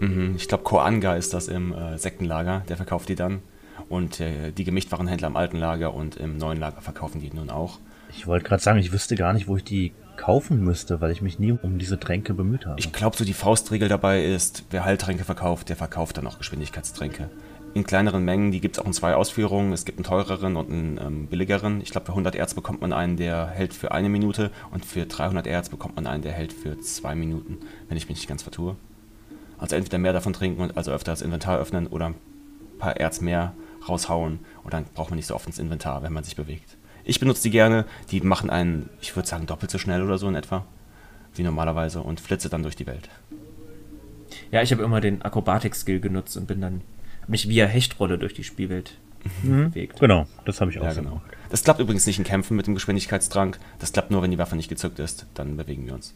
Mhm, 0.00 0.34
ich 0.36 0.48
glaube, 0.48 0.64
Koanga 0.64 1.14
ist 1.14 1.34
das 1.34 1.48
im 1.48 1.74
äh, 1.74 1.98
Sektenlager, 1.98 2.62
der 2.68 2.76
verkauft 2.76 3.10
die 3.10 3.14
dann. 3.14 3.40
Und 3.88 4.20
äh, 4.20 4.52
die 4.52 4.64
Gemischtwarenhändler 4.64 5.28
im 5.28 5.36
alten 5.36 5.58
Lager 5.58 5.92
und 5.92 6.16
im 6.16 6.38
neuen 6.38 6.58
Lager 6.58 6.80
verkaufen 6.80 7.20
die 7.20 7.30
nun 7.30 7.50
auch. 7.50 7.78
Ich 8.16 8.26
wollte 8.26 8.46
gerade 8.46 8.62
sagen, 8.62 8.78
ich 8.78 8.92
wüsste 8.92 9.14
gar 9.14 9.34
nicht, 9.34 9.48
wo 9.48 9.56
ich 9.56 9.64
die 9.64 9.92
kaufen 10.16 10.62
müsste, 10.62 11.00
weil 11.00 11.10
ich 11.10 11.22
mich 11.22 11.38
nie 11.38 11.52
um 11.52 11.78
diese 11.78 11.98
Tränke 11.98 12.32
bemüht 12.34 12.66
habe. 12.66 12.78
Ich 12.78 12.92
glaube, 12.92 13.16
so 13.16 13.24
die 13.24 13.32
Faustregel 13.32 13.88
dabei 13.88 14.24
ist, 14.24 14.64
wer 14.70 14.84
Heiltränke 14.84 15.24
verkauft, 15.24 15.68
der 15.68 15.76
verkauft 15.76 16.16
dann 16.16 16.26
auch 16.26 16.38
Geschwindigkeitstränke 16.38 17.28
in 17.74 17.84
kleineren 17.84 18.24
Mengen. 18.24 18.52
Die 18.52 18.60
gibt 18.60 18.76
es 18.76 18.82
auch 18.82 18.86
in 18.86 18.92
zwei 18.92 19.14
Ausführungen. 19.14 19.72
Es 19.72 19.84
gibt 19.84 19.98
einen 19.98 20.04
teureren 20.04 20.56
und 20.56 20.70
einen 20.70 20.98
ähm, 20.98 21.26
billigeren. 21.26 21.80
Ich 21.80 21.90
glaube, 21.90 22.06
für 22.06 22.12
100 22.12 22.34
Erz 22.34 22.54
bekommt 22.54 22.80
man 22.80 22.92
einen, 22.92 23.16
der 23.16 23.48
hält 23.48 23.74
für 23.74 23.92
eine 23.92 24.08
Minute 24.08 24.50
und 24.70 24.84
für 24.84 25.06
300 25.06 25.46
Erz 25.46 25.68
bekommt 25.68 25.96
man 25.96 26.06
einen, 26.06 26.22
der 26.22 26.32
hält 26.32 26.52
für 26.52 26.78
zwei 26.80 27.14
Minuten, 27.14 27.58
wenn 27.88 27.96
ich 27.96 28.08
mich 28.08 28.18
nicht 28.18 28.28
ganz 28.28 28.42
vertue. 28.42 28.76
Also 29.58 29.76
entweder 29.76 29.98
mehr 29.98 30.12
davon 30.12 30.32
trinken 30.32 30.60
und 30.60 30.76
also 30.76 30.90
öfter 30.90 31.12
das 31.12 31.22
Inventar 31.22 31.58
öffnen 31.58 31.86
oder 31.86 32.06
ein 32.06 32.14
paar 32.78 32.96
Erz 32.96 33.20
mehr 33.20 33.54
raushauen 33.88 34.40
und 34.64 34.72
dann 34.72 34.84
braucht 34.94 35.10
man 35.10 35.16
nicht 35.16 35.26
so 35.26 35.34
oft 35.34 35.46
ins 35.46 35.58
Inventar, 35.58 36.02
wenn 36.02 36.12
man 36.12 36.24
sich 36.24 36.36
bewegt. 36.36 36.76
Ich 37.04 37.20
benutze 37.20 37.42
die 37.42 37.50
gerne. 37.50 37.84
Die 38.10 38.20
machen 38.20 38.50
einen, 38.50 38.88
ich 39.00 39.14
würde 39.16 39.28
sagen, 39.28 39.46
doppelt 39.46 39.70
so 39.70 39.78
schnell 39.78 40.02
oder 40.02 40.18
so 40.18 40.28
in 40.28 40.34
etwa 40.34 40.64
wie 41.34 41.42
normalerweise 41.42 42.02
und 42.02 42.20
flitze 42.20 42.48
dann 42.48 42.62
durch 42.62 42.76
die 42.76 42.86
Welt. 42.86 43.08
Ja, 44.50 44.62
ich 44.62 44.70
habe 44.72 44.82
immer 44.82 45.00
den 45.00 45.22
Akrobatik-Skill 45.22 46.00
genutzt 46.00 46.36
und 46.36 46.46
bin 46.46 46.60
dann 46.60 46.82
mich 47.28 47.48
via 47.48 47.66
Hechtrolle 47.66 48.18
durch 48.18 48.34
die 48.34 48.44
Spielwelt 48.44 48.98
Mhm. 49.42 49.70
bewegt. 49.70 50.00
Genau, 50.00 50.26
das 50.44 50.60
habe 50.60 50.70
ich 50.72 50.78
auch 50.80 50.84
Ja, 50.84 50.90
so 50.92 51.00
genau. 51.00 51.10
gemacht. 51.14 51.30
Das 51.50 51.62
klappt 51.62 51.78
übrigens 51.80 52.06
nicht 52.06 52.18
in 52.18 52.24
Kämpfen 52.24 52.56
mit 52.56 52.66
dem 52.66 52.74
Geschwindigkeitsdrang. 52.74 53.56
Das 53.78 53.92
klappt 53.92 54.10
nur, 54.10 54.22
wenn 54.22 54.30
die 54.32 54.38
Waffe 54.38 54.56
nicht 54.56 54.68
gezückt 54.68 54.98
ist. 54.98 55.26
Dann 55.34 55.56
bewegen 55.56 55.86
wir 55.86 55.94
uns. 55.94 56.14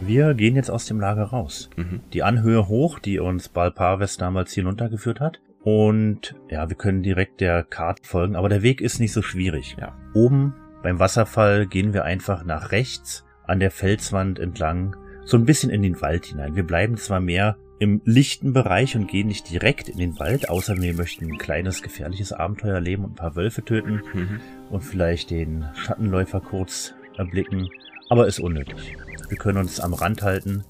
Wir 0.00 0.34
gehen 0.34 0.56
jetzt 0.56 0.70
aus 0.70 0.86
dem 0.86 0.98
Lager 0.98 1.24
raus. 1.24 1.70
Mhm. 1.76 2.00
Die 2.12 2.22
Anhöhe 2.24 2.66
hoch, 2.66 2.98
die 2.98 3.20
uns 3.20 3.48
Balparves 3.48 4.16
damals 4.16 4.52
hinuntergeführt 4.52 5.20
hat. 5.20 5.40
Und 5.62 6.34
ja, 6.50 6.68
wir 6.68 6.76
können 6.76 7.04
direkt 7.04 7.40
der 7.40 7.62
Karte 7.62 8.02
folgen, 8.04 8.34
aber 8.34 8.48
der 8.48 8.62
Weg 8.62 8.80
ist 8.80 8.98
nicht 8.98 9.12
so 9.12 9.22
schwierig. 9.22 9.76
Ja. 9.80 9.96
Oben 10.14 10.54
beim 10.82 10.98
Wasserfall 10.98 11.66
gehen 11.68 11.94
wir 11.94 12.04
einfach 12.04 12.44
nach 12.44 12.72
rechts 12.72 13.24
an 13.46 13.60
der 13.60 13.70
Felswand 13.70 14.40
entlang, 14.40 14.96
so 15.24 15.36
ein 15.36 15.44
bisschen 15.44 15.70
in 15.70 15.82
den 15.82 16.00
Wald 16.00 16.26
hinein. 16.26 16.56
Wir 16.56 16.64
bleiben 16.66 16.96
zwar 16.96 17.20
mehr 17.20 17.56
im 17.78 18.00
lichten 18.04 18.52
Bereich 18.52 18.94
und 18.96 19.08
gehen 19.08 19.26
nicht 19.28 19.50
direkt 19.50 19.88
in 19.88 19.98
den 19.98 20.18
Wald, 20.18 20.48
außer 20.48 20.76
wir 20.80 20.94
möchten 20.94 21.24
ein 21.30 21.38
kleines 21.38 21.82
gefährliches 21.82 22.32
Abenteuer 22.32 22.74
erleben 22.74 23.04
und 23.04 23.12
ein 23.12 23.16
paar 23.16 23.34
Wölfe 23.36 23.64
töten 23.64 24.02
Mhm. 24.14 24.40
und 24.70 24.82
vielleicht 24.82 25.30
den 25.30 25.64
Schattenläufer 25.74 26.40
kurz 26.40 26.94
erblicken, 27.16 27.68
aber 28.08 28.26
ist 28.26 28.38
unnötig. 28.40 28.96
Wir 29.28 29.36
können 29.38 29.58
uns 29.58 29.80
am 29.80 29.94
Rand 29.94 30.22
halten, 30.22 30.64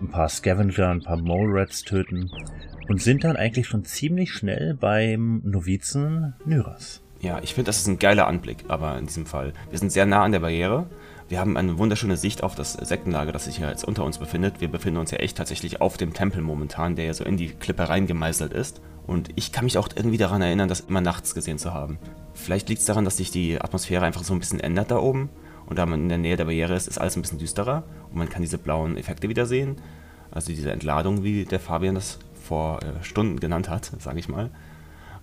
ein 0.00 0.08
paar 0.08 0.28
Scavenger, 0.28 0.90
ein 0.90 1.02
paar 1.02 1.16
Mole 1.16 1.60
Rats 1.60 1.82
töten 1.82 2.30
und 2.88 3.00
sind 3.02 3.24
dann 3.24 3.36
eigentlich 3.36 3.66
schon 3.66 3.84
ziemlich 3.84 4.30
schnell 4.32 4.74
beim 4.74 5.40
Novizen 5.44 6.34
Nyras. 6.44 7.00
Ja, 7.20 7.40
ich 7.42 7.54
finde, 7.54 7.68
das 7.68 7.78
ist 7.78 7.88
ein 7.88 7.98
geiler 7.98 8.26
Anblick, 8.28 8.64
aber 8.68 8.98
in 8.98 9.06
diesem 9.06 9.24
Fall. 9.26 9.54
Wir 9.70 9.78
sind 9.78 9.90
sehr 9.90 10.04
nah 10.06 10.22
an 10.24 10.32
der 10.32 10.40
Barriere. 10.40 10.86
Wir 11.28 11.40
haben 11.40 11.56
eine 11.56 11.78
wunderschöne 11.78 12.18
Sicht 12.18 12.42
auf 12.42 12.54
das 12.54 12.74
Sektenlager, 12.74 13.32
das 13.32 13.46
sich 13.46 13.58
ja 13.58 13.70
jetzt 13.70 13.84
unter 13.84 14.04
uns 14.04 14.18
befindet. 14.18 14.60
Wir 14.60 14.68
befinden 14.68 15.00
uns 15.00 15.10
ja 15.10 15.18
echt 15.18 15.38
tatsächlich 15.38 15.80
auf 15.80 15.96
dem 15.96 16.12
Tempel 16.12 16.42
momentan, 16.42 16.96
der 16.96 17.06
ja 17.06 17.14
so 17.14 17.24
in 17.24 17.38
die 17.38 17.48
Klippe 17.48 17.88
reingemeißelt 17.88 18.52
ist. 18.52 18.82
Und 19.06 19.30
ich 19.34 19.50
kann 19.50 19.64
mich 19.64 19.78
auch 19.78 19.88
irgendwie 19.94 20.18
daran 20.18 20.42
erinnern, 20.42 20.68
das 20.68 20.80
immer 20.80 21.00
nachts 21.00 21.34
gesehen 21.34 21.58
zu 21.58 21.72
haben. 21.72 21.98
Vielleicht 22.34 22.68
liegt 22.68 22.80
es 22.80 22.86
daran, 22.86 23.06
dass 23.06 23.16
sich 23.16 23.30
die 23.30 23.58
Atmosphäre 23.60 24.04
einfach 24.04 24.22
so 24.22 24.34
ein 24.34 24.38
bisschen 24.38 24.60
ändert 24.60 24.90
da 24.90 24.98
oben. 24.98 25.30
Und 25.66 25.78
da 25.78 25.86
man 25.86 26.02
in 26.02 26.08
der 26.10 26.18
Nähe 26.18 26.36
der 26.36 26.44
Barriere 26.44 26.74
ist, 26.74 26.88
ist 26.88 26.98
alles 26.98 27.16
ein 27.16 27.22
bisschen 27.22 27.38
düsterer. 27.38 27.84
Und 28.10 28.18
man 28.18 28.28
kann 28.28 28.42
diese 28.42 28.58
blauen 28.58 28.98
Effekte 28.98 29.30
wieder 29.30 29.46
sehen. 29.46 29.76
Also 30.30 30.52
diese 30.52 30.72
Entladung, 30.72 31.24
wie 31.24 31.44
der 31.46 31.60
Fabian 31.60 31.94
das 31.94 32.18
vor 32.34 32.80
äh, 32.82 33.02
Stunden 33.02 33.40
genannt 33.40 33.70
hat, 33.70 33.90
sage 33.98 34.18
ich 34.18 34.28
mal. 34.28 34.50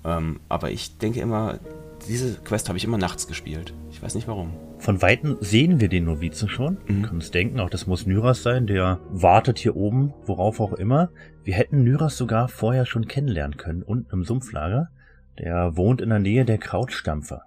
Ähm, 0.04 0.40
aber 0.50 0.72
ich 0.72 0.98
denke 0.98 1.20
immer, 1.20 1.60
diese 2.08 2.36
Quest 2.40 2.70
habe 2.70 2.78
ich 2.78 2.86
immer 2.86 2.98
nachts 2.98 3.28
gespielt. 3.28 3.74
Ich 3.92 4.02
weiß 4.02 4.16
nicht 4.16 4.28
warum. 4.28 4.54
Von 4.82 5.00
Weitem 5.04 5.38
sehen 5.42 5.80
wir 5.80 5.90
den 5.90 6.06
Novizen 6.06 6.50
schon. 6.50 6.74
Mhm. 6.74 6.88
Wir 6.88 7.02
können 7.04 7.16
uns 7.18 7.30
denken, 7.30 7.60
auch 7.60 7.70
das 7.70 7.86
muss 7.86 8.08
Nyras 8.08 8.42
sein, 8.42 8.66
der 8.66 9.00
wartet 9.12 9.60
hier 9.60 9.76
oben, 9.76 10.12
worauf 10.26 10.60
auch 10.60 10.74
immer. 10.74 11.12
Wir 11.44 11.54
hätten 11.54 11.84
Nyras 11.84 12.18
sogar 12.18 12.48
vorher 12.48 12.88
schon 12.88 13.08
kennenlernen 13.08 13.58
können, 13.58 13.84
unten 13.84 14.12
im 14.12 14.24
Sumpflager. 14.24 14.90
Der 15.38 15.78
wohnt 15.78 16.02
in 16.02 16.10
der 16.10 16.18
Nähe 16.18 16.46
der 16.46 16.58
Krautstampfer. 16.58 17.44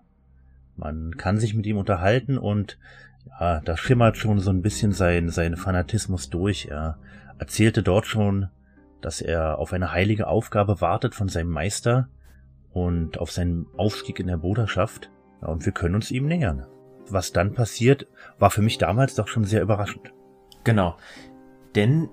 Man 0.77 1.17
kann 1.17 1.39
sich 1.39 1.55
mit 1.55 1.67
ihm 1.67 1.77
unterhalten 1.77 2.39
und 2.39 2.79
ja, 3.41 3.61
da 3.65 3.77
schimmert 3.77 4.17
schon 4.17 4.39
so 4.39 4.51
ein 4.53 4.63
bisschen 4.63 4.93
sein, 4.93 5.29
sein 5.29 5.57
Fanatismus 5.57 6.31
durch. 6.31 6.67
Er 6.71 6.99
erzählte 7.41 7.83
dort 7.83 8.07
schon, 8.07 8.47
dass 9.01 9.21
er 9.21 9.59
auf 9.59 9.73
eine 9.73 9.91
heilige 9.91 10.29
Aufgabe 10.29 10.81
wartet 10.81 11.17
von 11.17 11.29
seinem 11.29 11.51
Meister 11.51 12.09
und 12.73 13.19
auf 13.19 13.33
seinen 13.33 13.67
Aufstieg 13.77 14.21
in 14.21 14.29
der 14.29 14.37
Bruderschaft. 14.37 15.11
Ja, 15.43 15.49
und 15.49 15.67
wir 15.67 15.73
können 15.73 15.97
uns 15.97 16.13
ihm 16.13 16.27
nähern. 16.27 16.65
Was 17.09 17.33
dann 17.33 17.55
passiert, 17.55 18.07
war 18.39 18.51
für 18.51 18.63
mich 18.63 18.79
damals 18.79 19.15
doch 19.15 19.29
schon 19.29 19.45
sehr 19.45 19.63
überraschend. 19.63 20.13
Genau. 20.65 20.97
Denn 21.75 22.09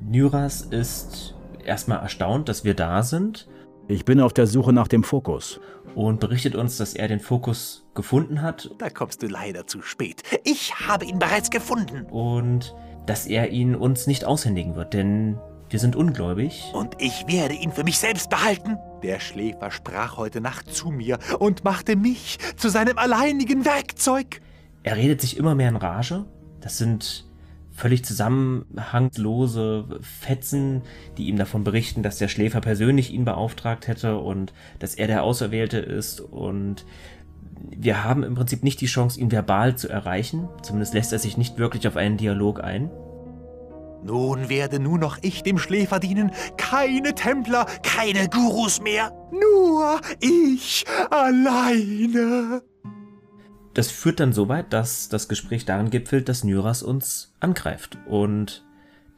Nyras 0.00 0.62
ist 0.62 1.34
erstmal 1.64 2.00
erstaunt, 2.00 2.48
dass 2.48 2.64
wir 2.64 2.74
da 2.74 3.02
sind 3.02 3.48
Ich 3.88 4.04
bin 4.04 4.20
auf 4.20 4.32
der 4.32 4.46
Suche 4.46 4.72
nach 4.72 4.88
dem 4.88 5.04
Fokus. 5.04 5.60
und 5.94 6.20
berichtet 6.20 6.54
uns, 6.54 6.76
dass 6.76 6.94
er 6.94 7.08
den 7.08 7.18
Fokus 7.20 7.84
gefunden 7.94 8.40
hat 8.42 8.70
Da 8.78 8.88
kommst 8.90 9.22
du 9.22 9.26
leider 9.26 9.66
zu 9.66 9.82
spät. 9.82 10.22
Ich 10.44 10.72
habe 10.86 11.04
ihn 11.04 11.18
bereits 11.18 11.50
gefunden. 11.50 12.06
und 12.10 12.74
dass 13.06 13.26
er 13.26 13.50
ihn 13.50 13.74
uns 13.74 14.06
nicht 14.06 14.24
aushändigen 14.24 14.76
wird, 14.76 14.94
denn 14.94 15.38
wir 15.70 15.78
sind 15.78 15.96
ungläubig. 15.96 16.64
Und 16.72 16.96
ich 16.98 17.26
werde 17.26 17.54
ihn 17.54 17.72
für 17.72 17.84
mich 17.84 17.98
selbst 17.98 18.28
behalten. 18.28 18.76
Der 19.02 19.20
Schläfer 19.20 19.70
sprach 19.70 20.16
heute 20.16 20.40
Nacht 20.40 20.74
zu 20.74 20.90
mir 20.90 21.18
und 21.38 21.64
machte 21.64 21.96
mich 21.96 22.38
zu 22.56 22.68
seinem 22.68 22.98
alleinigen 22.98 23.64
Werkzeug. 23.64 24.40
Er 24.82 24.96
redet 24.96 25.20
sich 25.20 25.36
immer 25.36 25.54
mehr 25.54 25.68
in 25.68 25.76
Rage. 25.76 26.26
Das 26.60 26.76
sind 26.76 27.26
völlig 27.70 28.04
zusammenhangslose 28.04 30.00
Fetzen, 30.02 30.82
die 31.16 31.28
ihm 31.28 31.38
davon 31.38 31.64
berichten, 31.64 32.02
dass 32.02 32.18
der 32.18 32.28
Schläfer 32.28 32.60
persönlich 32.60 33.12
ihn 33.12 33.24
beauftragt 33.24 33.86
hätte 33.88 34.18
und 34.18 34.52
dass 34.80 34.96
er 34.96 35.06
der 35.06 35.22
Auserwählte 35.22 35.78
ist 35.78 36.20
und 36.20 36.84
wir 37.76 38.04
haben 38.04 38.22
im 38.22 38.34
Prinzip 38.34 38.64
nicht 38.64 38.80
die 38.80 38.86
Chance, 38.86 39.20
ihn 39.20 39.30
verbal 39.30 39.76
zu 39.76 39.88
erreichen. 39.88 40.48
Zumindest 40.62 40.94
lässt 40.94 41.12
er 41.12 41.18
sich 41.18 41.36
nicht 41.36 41.58
wirklich 41.58 41.86
auf 41.86 41.96
einen 41.96 42.16
Dialog 42.16 42.62
ein. 42.62 42.90
Nun 44.02 44.48
werde 44.48 44.80
nur 44.80 44.98
noch 44.98 45.18
ich 45.22 45.42
dem 45.42 45.58
Schläfer 45.58 46.00
dienen. 46.00 46.32
Keine 46.56 47.14
Templer, 47.14 47.66
keine 47.82 48.28
Gurus 48.28 48.80
mehr. 48.80 49.12
Nur 49.30 50.00
ich 50.20 50.84
alleine. 51.10 52.62
Das 53.74 53.90
führt 53.90 54.20
dann 54.20 54.32
so 54.32 54.48
weit, 54.48 54.72
dass 54.72 55.08
das 55.08 55.28
Gespräch 55.28 55.64
darin 55.64 55.90
gipfelt, 55.90 56.28
dass 56.28 56.44
Nyras 56.44 56.82
uns 56.82 57.34
angreift 57.40 57.98
und 58.08 58.64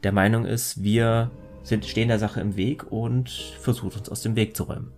der 0.03 0.11
Meinung 0.11 0.45
ist, 0.45 0.83
wir 0.83 1.31
sind, 1.63 1.85
stehen 1.85 2.09
der 2.09 2.19
Sache 2.19 2.41
im 2.41 2.55
Weg 2.57 2.91
und 2.91 3.29
versucht 3.61 3.97
uns 3.97 4.09
aus 4.09 4.21
dem 4.21 4.35
Weg 4.35 4.55
zu 4.55 4.63
räumen. 4.63 4.91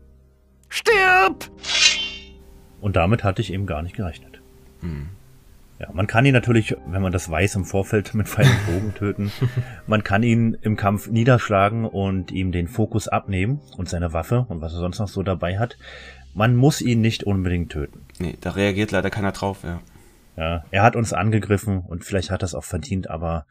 Stirb! 0.67 1.49
Und 2.81 2.95
damit 2.95 3.23
hatte 3.23 3.41
ich 3.41 3.53
eben 3.53 3.65
gar 3.65 3.81
nicht 3.81 3.95
gerechnet. 3.95 4.41
Ja, 5.79 5.89
man 5.91 6.07
kann 6.07 6.25
ihn 6.25 6.33
natürlich, 6.33 6.75
wenn 6.87 7.01
man 7.01 7.11
das 7.11 7.29
weiß, 7.29 7.55
im 7.55 7.65
Vorfeld 7.65 8.13
mit 8.13 8.29
Pfeil 8.29 8.45
und 8.45 8.65
Bogen 8.65 8.93
töten. 8.95 9.31
Man 9.87 10.05
kann 10.05 10.23
ihn 10.23 10.57
im 10.61 10.77
Kampf 10.77 11.07
niederschlagen 11.07 11.83
und 11.83 12.31
ihm 12.31 12.53
den 12.53 12.69
Fokus 12.69 13.09
abnehmen 13.09 13.59
und 13.75 13.89
seine 13.89 14.13
Waffe 14.13 14.45
und 14.47 14.61
was 14.61 14.71
er 14.71 14.79
sonst 14.79 14.99
noch 14.99 15.09
so 15.09 15.21
dabei 15.21 15.59
hat. 15.59 15.77
Man 16.33 16.55
muss 16.55 16.81
ihn 16.81 17.01
nicht 17.01 17.25
unbedingt 17.25 17.73
töten. 17.73 18.05
Nee, 18.19 18.37
da 18.39 18.51
reagiert 18.51 18.91
leider 18.91 19.09
keiner 19.09 19.33
drauf, 19.33 19.63
ja. 19.63 19.81
Ja, 20.37 20.63
er 20.71 20.83
hat 20.83 20.95
uns 20.95 21.13
angegriffen 21.13 21.79
und 21.79 22.05
vielleicht 22.05 22.31
hat 22.31 22.41
er 22.41 22.45
es 22.45 22.55
auch 22.55 22.63
verdient, 22.63 23.09
aber 23.09 23.45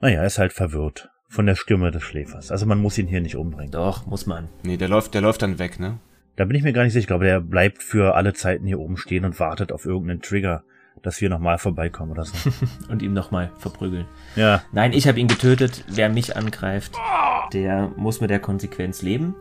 naja, 0.00 0.20
er 0.20 0.26
ist 0.26 0.38
halt 0.38 0.52
verwirrt 0.52 1.10
von 1.28 1.46
der 1.46 1.54
Stimme 1.54 1.90
des 1.90 2.02
Schläfers. 2.02 2.50
Also 2.50 2.66
man 2.66 2.80
muss 2.80 2.98
ihn 2.98 3.06
hier 3.06 3.20
nicht 3.20 3.36
umbringen. 3.36 3.70
Doch, 3.72 4.06
muss 4.06 4.26
man. 4.26 4.48
Nee, 4.62 4.76
der 4.76 4.88
läuft, 4.88 5.14
der 5.14 5.20
läuft 5.20 5.42
dann 5.42 5.58
weg, 5.58 5.78
ne? 5.78 5.98
Da 6.36 6.44
bin 6.44 6.56
ich 6.56 6.62
mir 6.62 6.72
gar 6.72 6.84
nicht 6.84 6.92
sicher. 6.92 7.02
Ich 7.02 7.06
glaube, 7.08 7.24
der 7.24 7.40
bleibt 7.40 7.82
für 7.82 8.14
alle 8.14 8.32
Zeiten 8.32 8.66
hier 8.66 8.78
oben 8.78 8.96
stehen 8.96 9.24
und 9.24 9.38
wartet 9.38 9.72
auf 9.72 9.84
irgendeinen 9.84 10.22
Trigger, 10.22 10.62
dass 11.02 11.20
wir 11.20 11.28
nochmal 11.30 11.58
vorbeikommen 11.58 12.12
oder 12.12 12.24
so. 12.24 12.34
Und 12.88 13.02
ihm 13.02 13.12
nochmal 13.12 13.50
verprügeln. 13.58 14.06
ja, 14.36 14.62
Nein, 14.72 14.92
ich 14.92 15.06
habe 15.08 15.18
ihn 15.20 15.28
getötet. 15.28 15.84
Wer 15.88 16.08
mich 16.08 16.36
angreift, 16.36 16.94
der 17.52 17.90
muss 17.96 18.20
mit 18.20 18.30
der 18.30 18.40
Konsequenz 18.40 19.02
leben. 19.02 19.34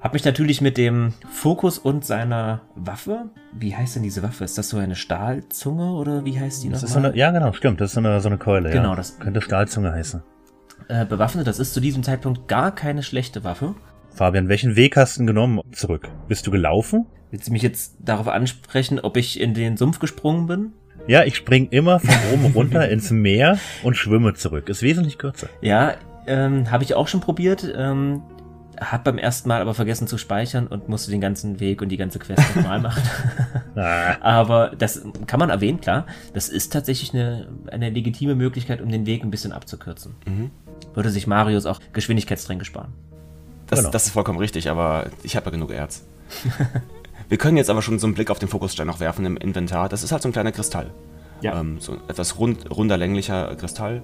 Hab 0.00 0.12
mich 0.12 0.24
natürlich 0.24 0.60
mit 0.60 0.76
dem 0.78 1.12
Fokus 1.28 1.76
und 1.76 2.04
seiner 2.04 2.60
Waffe. 2.76 3.30
Wie 3.52 3.74
heißt 3.74 3.96
denn 3.96 4.04
diese 4.04 4.22
Waffe? 4.22 4.44
Ist 4.44 4.56
das 4.56 4.68
so 4.68 4.76
eine 4.78 4.94
Stahlzunge 4.94 5.90
oder 5.92 6.24
wie 6.24 6.38
heißt 6.38 6.62
die 6.62 6.72
so 6.72 6.86
nochmal? 6.86 7.06
eine, 7.06 7.16
ja 7.18 7.32
genau, 7.32 7.52
stimmt. 7.52 7.80
Das 7.80 7.90
ist 7.90 7.94
so 7.94 8.00
eine, 8.00 8.20
so 8.20 8.28
eine 8.28 8.38
Keule. 8.38 8.70
Genau, 8.70 8.90
ja. 8.90 8.94
das- 8.94 9.18
könnte 9.18 9.40
Stahlzunge 9.40 9.90
heißen. 9.92 10.22
Äh, 10.86 11.04
bewaffnet. 11.04 11.48
Das 11.48 11.58
ist 11.58 11.74
zu 11.74 11.80
diesem 11.80 12.04
Zeitpunkt 12.04 12.46
gar 12.46 12.72
keine 12.72 13.02
schlechte 13.02 13.42
Waffe. 13.42 13.74
Fabian, 14.10 14.48
welchen 14.48 14.76
Weg 14.76 14.96
hast 14.96 15.18
du 15.18 15.26
genommen 15.26 15.60
zurück? 15.72 16.08
Bist 16.26 16.46
du 16.46 16.50
gelaufen? 16.50 17.06
Willst 17.30 17.48
du 17.48 17.52
mich 17.52 17.62
jetzt 17.62 17.96
darauf 18.00 18.28
ansprechen, 18.28 18.98
ob 19.00 19.16
ich 19.16 19.40
in 19.40 19.54
den 19.54 19.76
Sumpf 19.76 19.98
gesprungen 19.98 20.46
bin? 20.46 20.72
Ja, 21.06 21.24
ich 21.24 21.36
spring 21.36 21.68
immer 21.70 22.00
von 22.00 22.14
oben 22.32 22.52
runter 22.52 22.88
ins 22.88 23.10
Meer 23.10 23.58
und 23.82 23.96
schwimme 23.96 24.34
zurück. 24.34 24.68
Ist 24.68 24.82
wesentlich 24.82 25.18
kürzer. 25.18 25.48
Ja, 25.60 25.94
ähm, 26.26 26.70
habe 26.70 26.84
ich 26.84 26.94
auch 26.94 27.08
schon 27.08 27.20
probiert. 27.20 27.72
Ähm, 27.76 28.22
hab 28.80 29.04
beim 29.04 29.18
ersten 29.18 29.48
Mal 29.48 29.60
aber 29.60 29.74
vergessen 29.74 30.06
zu 30.06 30.18
speichern 30.18 30.66
und 30.66 30.88
musste 30.88 31.10
den 31.10 31.20
ganzen 31.20 31.60
Weg 31.60 31.82
und 31.82 31.88
die 31.88 31.96
ganze 31.96 32.18
Quest 32.18 32.56
nochmal 32.56 32.80
machen. 32.80 33.02
Ah, 33.76 34.16
Aber 34.22 34.72
das 34.76 35.04
kann 35.28 35.38
man 35.38 35.50
erwähnen, 35.50 35.80
klar. 35.80 36.04
Das 36.34 36.48
ist 36.48 36.72
tatsächlich 36.72 37.14
eine, 37.14 37.46
eine 37.70 37.90
legitime 37.90 38.34
Möglichkeit, 38.34 38.80
um 38.82 38.88
den 38.88 39.06
Weg 39.06 39.22
ein 39.22 39.30
bisschen 39.30 39.52
abzukürzen. 39.52 40.16
Mhm. 40.26 40.50
Würde 40.94 41.10
sich 41.10 41.28
Marius 41.28 41.64
auch 41.64 41.78
Geschwindigkeitstränke 41.92 42.64
sparen. 42.64 42.92
Das, 43.68 43.80
Genau. 43.80 43.90
das 43.90 44.06
ist 44.06 44.12
vollkommen 44.12 44.38
richtig, 44.38 44.70
aber 44.70 45.06
ich 45.22 45.36
habe 45.36 45.46
ja 45.46 45.50
genug 45.52 45.70
Erz. 45.70 46.06
Wir 47.28 47.36
können 47.38 47.56
jetzt 47.58 47.68
aber 47.68 47.82
schon 47.82 47.98
so 47.98 48.06
einen 48.06 48.14
Blick 48.14 48.30
auf 48.30 48.38
den 48.38 48.48
Fokusstein 48.48 48.86
noch 48.86 49.00
werfen 49.00 49.24
im 49.26 49.36
Inventar. 49.36 49.88
Das 49.90 50.02
ist 50.02 50.12
halt 50.12 50.22
so 50.22 50.28
ein 50.28 50.32
kleiner 50.32 50.52
Kristall. 50.52 50.90
Ja. 51.42 51.60
Ähm, 51.60 51.78
so 51.78 51.92
ein 51.92 52.00
etwas 52.08 52.38
rund, 52.38 52.70
runder, 52.70 52.96
länglicher 52.96 53.54
Kristall. 53.56 54.02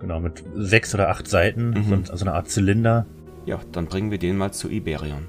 genau, 0.00 0.20
mit 0.20 0.44
sechs 0.54 0.92
oder 0.94 1.08
acht 1.08 1.26
Seiten, 1.28 1.70
Mhm. 1.70 2.04
so, 2.04 2.16
so 2.16 2.24
eine 2.26 2.34
Art 2.34 2.50
Zylinder. 2.50 3.06
Ja, 3.46 3.60
dann 3.72 3.86
bringen 3.86 4.10
wir 4.10 4.18
den 4.18 4.36
mal 4.36 4.52
zu 4.52 4.68
Iberion. 4.68 5.26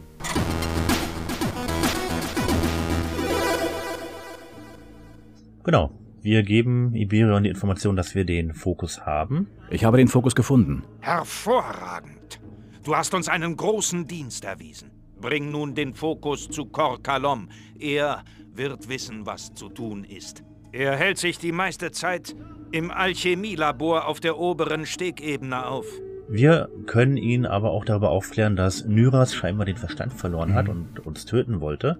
Genau. 5.63 5.92
Wir 6.22 6.44
geben 6.44 6.94
Iberion 6.96 7.44
die 7.44 7.50
Information, 7.50 7.96
dass 7.96 8.16
wir 8.16 8.26
den 8.26 8.54
Fokus 8.54 9.06
haben. 9.06 9.48
Ich 9.70 9.86
habe 9.86 9.98
den 9.98 10.08
Fokus 10.08 10.36
gefunden. 10.36 10.84
Hervorragend. 11.00 12.40
Du 12.88 12.95
hast 12.95 13.13
uns 13.13 13.28
einen 13.28 13.58
großen 13.58 14.08
Dienst 14.08 14.45
erwiesen. 14.45 14.91
Bring 15.19 15.52
nun 15.52 15.76
den 15.76 15.93
Fokus 15.93 16.47
zu 16.47 16.67
Kor 16.67 17.04
Kalom. 17.04 17.50
Er 17.78 18.23
wird 18.54 18.88
wissen, 18.88 19.26
was 19.26 19.54
zu 19.54 19.67
tun 19.67 20.06
ist. 20.06 20.41
Er 20.71 20.95
hält 20.95 21.17
sich 21.17 21.38
die 21.38 21.52
meiste 21.52 21.91
Zeit 21.91 22.34
im 22.71 22.89
Alchemielabor 22.89 24.08
auf 24.08 24.21
der 24.21 24.39
oberen 24.39 24.86
Stegebene 24.86 25.65
auf. 25.65 25.86
Wir 26.30 26.69
können 26.86 27.17
ihn 27.17 27.45
aber 27.45 27.71
auch 27.71 27.84
darüber 27.84 28.10
aufklären, 28.10 28.56
dass 28.56 28.86
Nyras 28.86 29.36
scheinbar 29.36 29.65
den 29.65 29.76
Verstand 29.76 30.13
verloren 30.13 30.54
hat 30.54 30.69
und 30.69 31.06
uns 31.06 31.26
töten 31.26 31.60
wollte. 31.60 32.00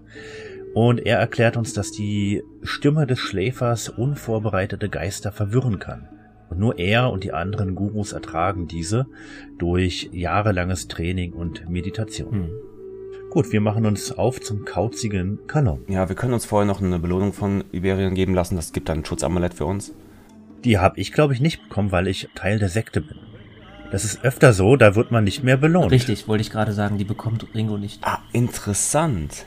Und 0.74 1.00
er 1.00 1.18
erklärt 1.18 1.58
uns, 1.58 1.74
dass 1.74 1.92
die 1.92 2.44
Stimme 2.64 3.06
des 3.06 3.20
Schläfers 3.20 3.90
unvorbereitete 3.90 4.88
Geister 4.88 5.34
verwirren 5.34 5.80
kann. 5.80 6.08
Und 6.50 6.60
nur 6.60 6.80
er 6.80 7.12
und 7.12 7.24
die 7.24 7.34
anderen 7.34 7.76
Gurus 7.76 8.14
ertragen 8.14 8.68
diese 8.68 9.06
durch 9.58 10.10
jahrelanges 10.14 10.88
Training 10.88 11.34
und 11.34 11.70
Meditation. 11.70 12.50
Gut, 13.30 13.52
wir 13.52 13.60
machen 13.62 13.86
uns 13.86 14.12
auf 14.14 14.40
zum 14.40 14.64
kauzigen 14.64 15.40
Kanon. 15.48 15.82
Ja, 15.88 16.08
wir 16.08 16.16
können 16.16 16.34
uns 16.34 16.46
vorher 16.46 16.66
noch 16.66 16.82
eine 16.82 16.98
Belohnung 17.00 17.34
von 17.34 17.64
Iberion 17.72 18.16
geben 18.16 18.34
lassen. 18.34 18.56
Das 18.56 18.72
gibt 18.72 18.88
dann 18.90 19.00
ein 19.00 19.06
Schutzamulett 19.06 19.54
für 19.54 19.66
uns. 19.66 19.94
Die 20.64 20.78
habe 20.80 21.00
ich, 21.00 21.12
glaube 21.12 21.34
ich, 21.34 21.42
nicht 21.42 21.62
bekommen, 21.64 21.92
weil 21.92 22.08
ich 22.08 22.30
Teil 22.36 22.58
der 22.60 22.70
Sekte 22.70 23.02
bin. 23.02 23.18
Das 23.92 24.04
ist 24.06 24.24
öfter 24.24 24.54
so, 24.54 24.76
da 24.76 24.96
wird 24.96 25.12
man 25.12 25.24
nicht 25.24 25.44
mehr 25.44 25.58
belohnt. 25.58 25.92
Richtig, 25.92 26.28
wollte 26.28 26.42
ich 26.42 26.50
gerade 26.52 26.72
sagen, 26.72 26.98
die 26.98 27.06
bekommt 27.06 27.46
Ringo 27.54 27.78
nicht. 27.78 28.02
Ah, 28.04 28.20
interessant. 28.34 29.46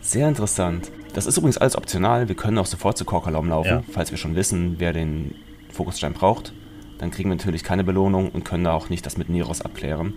Sehr 0.00 0.28
interessant. 0.28 0.90
Das 1.14 1.26
ist 1.26 1.36
übrigens 1.36 1.58
alles 1.58 1.76
optional. 1.76 2.28
Wir 2.28 2.36
können 2.36 2.58
auch 2.58 2.66
sofort 2.66 2.96
zu 2.98 3.04
Korkalom 3.04 3.48
laufen, 3.48 3.68
Ja. 3.68 3.82
falls 3.90 4.10
wir 4.10 4.18
schon 4.18 4.36
wissen, 4.36 4.76
wer 4.78 4.92
den 4.92 5.34
Fokusstein 5.80 6.12
braucht. 6.12 6.52
Dann 6.98 7.10
kriegen 7.10 7.30
wir 7.30 7.36
natürlich 7.36 7.64
keine 7.64 7.84
Belohnung 7.84 8.28
und 8.28 8.44
können 8.44 8.64
da 8.64 8.74
auch 8.74 8.90
nicht 8.90 9.06
das 9.06 9.16
mit 9.16 9.30
Neros 9.30 9.62
abklären, 9.62 10.12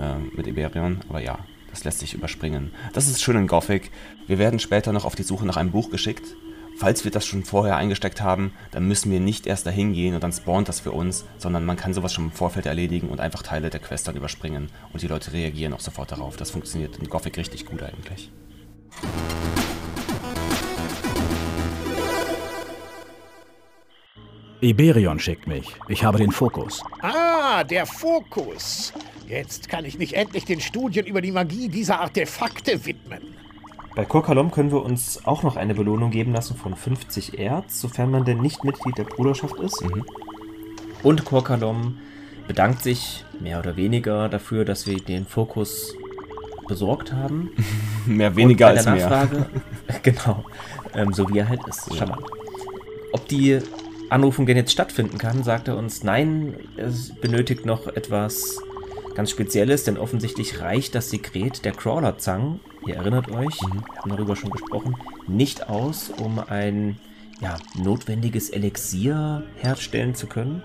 ähm, 0.00 0.32
mit 0.34 0.48
Iberion. 0.48 0.98
Aber 1.08 1.20
ja, 1.20 1.38
das 1.70 1.84
lässt 1.84 2.00
sich 2.00 2.14
überspringen. 2.14 2.72
Das 2.92 3.06
ist 3.06 3.22
schön 3.22 3.36
in 3.36 3.46
Gothic. 3.46 3.92
Wir 4.26 4.38
werden 4.38 4.58
später 4.58 4.92
noch 4.92 5.04
auf 5.04 5.14
die 5.14 5.22
Suche 5.22 5.46
nach 5.46 5.56
einem 5.56 5.70
Buch 5.70 5.90
geschickt. 5.90 6.34
Falls 6.76 7.04
wir 7.04 7.12
das 7.12 7.24
schon 7.24 7.44
vorher 7.44 7.76
eingesteckt 7.76 8.20
haben, 8.20 8.50
dann 8.72 8.88
müssen 8.88 9.12
wir 9.12 9.20
nicht 9.20 9.46
erst 9.46 9.64
dahin 9.64 9.92
gehen 9.92 10.16
und 10.16 10.24
dann 10.24 10.32
spawnt 10.32 10.68
das 10.68 10.80
für 10.80 10.90
uns, 10.90 11.24
sondern 11.38 11.64
man 11.64 11.76
kann 11.76 11.94
sowas 11.94 12.12
schon 12.12 12.24
im 12.24 12.32
Vorfeld 12.32 12.66
erledigen 12.66 13.08
und 13.08 13.20
einfach 13.20 13.44
Teile 13.44 13.70
der 13.70 13.80
Quest 13.80 14.08
dann 14.08 14.16
überspringen 14.16 14.70
und 14.92 15.02
die 15.02 15.06
Leute 15.06 15.32
reagieren 15.32 15.72
auch 15.72 15.80
sofort 15.80 16.10
darauf. 16.10 16.36
Das 16.36 16.50
funktioniert 16.50 16.96
in 16.96 17.08
Gothic 17.08 17.38
richtig 17.38 17.64
gut 17.64 17.80
eigentlich. 17.84 18.32
Iberion 24.60 25.18
schickt 25.18 25.46
mich. 25.46 25.74
Ich 25.88 26.04
habe 26.04 26.18
den 26.18 26.32
Fokus. 26.32 26.82
Ah, 27.02 27.62
der 27.64 27.86
Fokus. 27.86 28.92
Jetzt 29.28 29.68
kann 29.68 29.84
ich 29.84 29.98
mich 29.98 30.16
endlich 30.16 30.44
den 30.44 30.60
Studien 30.60 31.06
über 31.06 31.20
die 31.20 31.32
Magie 31.32 31.68
dieser 31.68 32.00
Artefakte 32.00 32.86
widmen. 32.86 33.20
Bei 33.94 34.04
Korkalom 34.04 34.50
können 34.50 34.70
wir 34.70 34.82
uns 34.82 35.24
auch 35.24 35.42
noch 35.42 35.56
eine 35.56 35.74
Belohnung 35.74 36.10
geben 36.10 36.32
lassen 36.32 36.56
von 36.56 36.76
50 36.76 37.38
Erz, 37.38 37.80
sofern 37.80 38.10
man 38.10 38.24
denn 38.24 38.40
nicht 38.40 38.64
Mitglied 38.64 38.98
der 38.98 39.04
Bruderschaft 39.04 39.58
ist. 39.60 39.82
Und 41.02 41.24
Korkalom 41.24 41.98
bedankt 42.46 42.82
sich 42.82 43.24
mehr 43.40 43.58
oder 43.58 43.76
weniger 43.76 44.28
dafür, 44.28 44.64
dass 44.64 44.86
wir 44.86 44.96
den 44.98 45.26
Fokus 45.26 45.94
besorgt 46.68 47.12
haben. 47.12 47.50
Mehr 48.06 48.34
weniger 48.36 48.68
als 48.68 48.84
der 48.84 48.94
mehr. 48.94 49.08
Nachfrage, 49.08 49.46
genau, 50.02 50.44
ähm, 50.94 51.12
so 51.12 51.28
wie 51.28 51.38
er 51.38 51.48
halt 51.48 51.60
ist. 51.66 51.94
Charmant. 51.96 52.26
Ob 53.12 53.26
die 53.28 53.60
Anrufung 54.10 54.46
denn 54.46 54.56
jetzt 54.56 54.72
stattfinden 54.72 55.18
kann, 55.18 55.42
sagt 55.42 55.68
er 55.68 55.76
uns, 55.76 56.02
nein, 56.02 56.54
es 56.76 57.12
benötigt 57.14 57.66
noch 57.66 57.86
etwas 57.88 58.58
ganz 59.14 59.30
Spezielles, 59.30 59.84
denn 59.84 59.96
offensichtlich 59.96 60.60
reicht 60.60 60.94
das 60.94 61.10
Sekret 61.10 61.64
der 61.64 61.72
Crawler-Zang, 61.72 62.60
ihr 62.86 62.96
erinnert 62.96 63.30
euch, 63.30 63.60
Mhm. 63.62 63.82
wir 63.82 64.02
haben 64.02 64.10
darüber 64.10 64.36
schon 64.36 64.50
gesprochen, 64.50 64.94
nicht 65.26 65.68
aus, 65.68 66.10
um 66.10 66.38
ein 66.38 66.98
ja, 67.40 67.56
notwendiges 67.74 68.50
Elixier 68.50 69.42
herstellen 69.56 70.14
zu 70.14 70.26
können. 70.26 70.62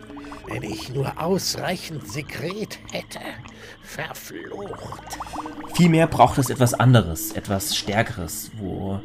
Wenn 0.47 0.63
ich 0.63 0.93
nur 0.93 1.21
ausreichend 1.21 2.07
Sekret 2.07 2.79
hätte. 2.91 3.19
Verflucht. 3.81 5.19
Vielmehr 5.73 6.07
braucht 6.07 6.37
es 6.37 6.49
etwas 6.49 6.73
anderes, 6.73 7.31
etwas 7.33 7.75
Stärkeres, 7.75 8.51
wo 8.57 8.99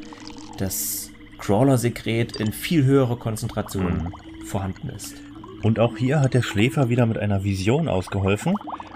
das 0.59 1.11
Crawler-Sekret 1.38 2.37
in 2.37 2.53
viel 2.53 2.85
höherer 2.85 3.16
Konzentration 3.18 4.12
vorhanden 4.46 4.88
ist. 4.90 5.16
Und 5.62 5.78
auch 5.78 5.96
hier 5.96 6.20
hat 6.20 6.35
der 6.35 6.42
Schläfer 6.42 6.88
wieder 6.88 7.06
mit 7.06 7.18
einer 7.18 7.44
Vision 7.44 7.88
ausgeholfen 7.88 8.54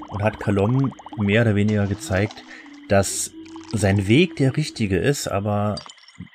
und 0.08 0.22
hat 0.22 0.40
Kalom 0.40 0.92
mehr 1.18 1.42
oder 1.42 1.54
weniger 1.54 1.86
gezeigt, 1.86 2.44
dass 2.88 3.32
sein 3.72 4.08
Weg 4.08 4.36
der 4.36 4.56
richtige 4.56 4.98
ist, 4.98 5.28
aber 5.28 5.76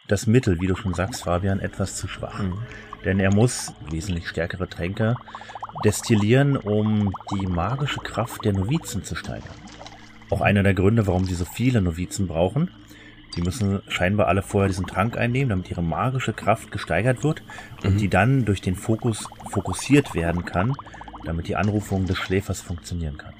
das 0.08 0.28
Mittel, 0.28 0.60
wie 0.62 0.67
du 0.67 0.75
schon 0.75 0.93
sagst, 0.93 1.23
Fabian, 1.23 1.60
etwas 1.60 1.95
zu 1.95 2.08
schwach. 2.08 2.41
Denn 3.04 3.19
er 3.19 3.34
muss 3.34 3.73
wesentlich 3.89 4.28
stärkere 4.28 4.67
Tränke 4.67 5.15
destillieren, 5.84 6.58
um 6.58 7.13
die 7.32 7.45
magische 7.45 7.99
Kraft 7.99 8.45
der 8.45 8.54
Novizen 8.54 9.04
zu 9.04 9.15
steigern. 9.15 9.54
Auch 10.30 10.41
einer 10.41 10.63
der 10.63 10.73
Gründe, 10.73 11.06
warum 11.06 11.25
sie 11.25 11.36
so 11.36 11.45
viele 11.45 11.82
Novizen 11.82 12.28
brauchen. 12.28 12.71
Die 13.36 13.41
müssen 13.41 13.82
scheinbar 13.88 14.28
alle 14.28 14.41
vorher 14.41 14.69
diesen 14.69 14.88
Trank 14.88 15.17
einnehmen, 15.17 15.50
damit 15.50 15.69
ihre 15.69 15.84
magische 15.84 16.34
Kraft 16.34 16.71
gesteigert 16.71 17.24
wird 17.24 17.43
und 17.84 18.00
die 18.00 18.08
dann 18.08 18.45
durch 18.45 18.62
den 18.62 18.76
Fokus 18.76 19.28
fokussiert 19.50 20.15
werden 20.15 20.45
kann, 20.45 20.74
damit 21.26 21.48
die 21.48 21.56
Anrufung 21.56 22.06
des 22.06 22.17
Schläfers 22.17 22.62
funktionieren 22.62 23.17
kann. 23.17 23.34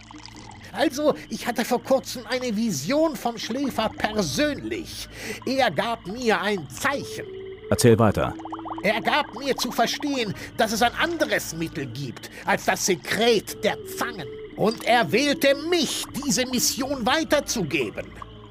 Also, 0.74 1.16
ich 1.30 1.48
hatte 1.48 1.64
vor 1.64 1.82
kurzem 1.82 2.24
eine 2.30 2.56
Vision 2.56 3.16
vom 3.16 3.38
Schläfer 3.38 3.90
persönlich. 3.98 5.08
Er 5.46 5.72
gab 5.72 6.06
mir 6.06 6.42
ein 6.42 6.68
Zeichen. 6.70 7.26
Erzähl 7.70 7.98
weiter. 7.98 8.34
Er 8.84 9.02
gab 9.02 9.34
mir 9.40 9.56
zu 9.56 9.72
verstehen, 9.72 10.34
dass 10.58 10.74
es 10.74 10.82
ein 10.82 10.94
anderes 11.02 11.56
Mittel 11.56 11.86
gibt 11.88 12.30
als 12.46 12.66
das 12.66 12.86
Sekret 12.86 13.64
der 13.64 13.78
Zangen. 13.86 14.28
Und 14.58 14.86
er 14.86 15.12
wählte 15.12 15.56
mich, 15.70 16.04
diese 16.26 16.46
Mission 16.46 17.06
weiterzugeben. 17.06 18.06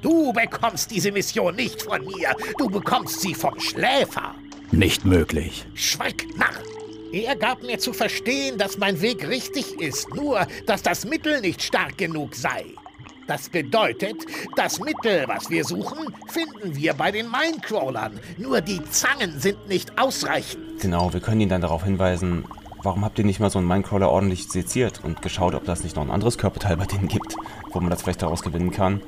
Du 0.05 0.31
bekommst 0.31 0.91
diese 0.91 1.11
Mission 1.11 1.55
nicht 1.55 1.81
von 1.81 2.05
mir, 2.05 2.35
du 2.59 2.69
bekommst 2.69 3.21
sie 3.21 3.33
vom 3.33 3.59
Schläfer. 3.59 4.35
Nicht 4.71 5.03
möglich. 5.03 5.65
Schweig, 5.73 6.27
Narr! 6.37 6.53
Er 7.11 7.35
gab 7.35 7.63
mir 7.63 7.79
zu 7.79 7.91
verstehen, 7.91 8.59
dass 8.59 8.77
mein 8.77 9.01
Weg 9.01 9.27
richtig 9.27 9.81
ist, 9.81 10.13
nur 10.13 10.45
dass 10.67 10.83
das 10.83 11.05
Mittel 11.05 11.41
nicht 11.41 11.63
stark 11.63 11.97
genug 11.97 12.35
sei. 12.35 12.65
Das 13.25 13.49
bedeutet, 13.49 14.17
das 14.55 14.79
Mittel, 14.79 15.23
was 15.25 15.49
wir 15.49 15.63
suchen, 15.63 16.13
finden 16.27 16.75
wir 16.75 16.93
bei 16.93 17.09
den 17.09 17.25
Minecrawlern. 17.31 18.19
Nur 18.37 18.61
die 18.61 18.83
Zangen 18.91 19.39
sind 19.39 19.67
nicht 19.67 19.97
ausreichend. 19.97 20.81
Genau, 20.81 21.11
wir 21.13 21.19
können 21.19 21.41
ihn 21.41 21.49
dann 21.49 21.61
darauf 21.61 21.83
hinweisen, 21.83 22.45
warum 22.85 23.03
habt 23.03 23.17
ihr 23.19 23.25
nicht 23.25 23.39
mal 23.39 23.49
so 23.49 23.59
einen 23.59 23.67
Minecrawler 23.67 24.09
ordentlich 24.09 24.47
seziert 24.47 25.01
und 25.03 25.21
geschaut, 25.21 25.55
ob 25.55 25.65
das 25.65 25.83
nicht 25.83 25.95
noch 25.95 26.03
ein 26.03 26.11
anderes 26.11 26.37
Körperteil 26.37 26.77
bei 26.77 26.85
denen 26.85 27.07
gibt, 27.07 27.35
wo 27.71 27.79
man 27.79 27.89
das 27.89 28.03
vielleicht 28.03 28.21
daraus 28.21 28.41
gewinnen 28.41 28.71
kann. 28.71 29.01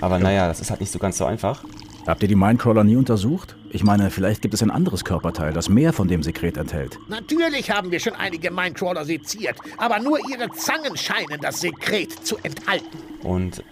Aber 0.00 0.18
naja, 0.18 0.46
das 0.46 0.60
ist 0.60 0.70
halt 0.70 0.80
nicht 0.80 0.92
so 0.92 0.98
ganz 0.98 1.18
so 1.18 1.24
einfach. 1.24 1.64
Habt 2.06 2.22
ihr 2.22 2.28
die 2.28 2.34
Minecrawler 2.34 2.84
nie 2.84 2.96
untersucht? 2.96 3.56
Ich 3.70 3.84
meine, 3.84 4.10
vielleicht 4.10 4.42
gibt 4.42 4.54
es 4.54 4.62
ein 4.62 4.70
anderes 4.70 5.04
Körperteil, 5.04 5.52
das 5.52 5.68
mehr 5.68 5.92
von 5.92 6.08
dem 6.08 6.22
Sekret 6.22 6.56
enthält. 6.56 6.98
Natürlich 7.08 7.70
haben 7.70 7.90
wir 7.90 8.00
schon 8.00 8.14
einige 8.14 8.50
Minecrawler 8.50 9.04
seziert, 9.04 9.56
aber 9.78 10.00
nur 10.00 10.18
ihre 10.28 10.50
Zangen 10.50 10.96
scheinen 10.96 11.40
das 11.40 11.60
Sekret 11.60 12.12
zu 12.26 12.36
enthalten. 12.42 12.98
Und 13.22 13.62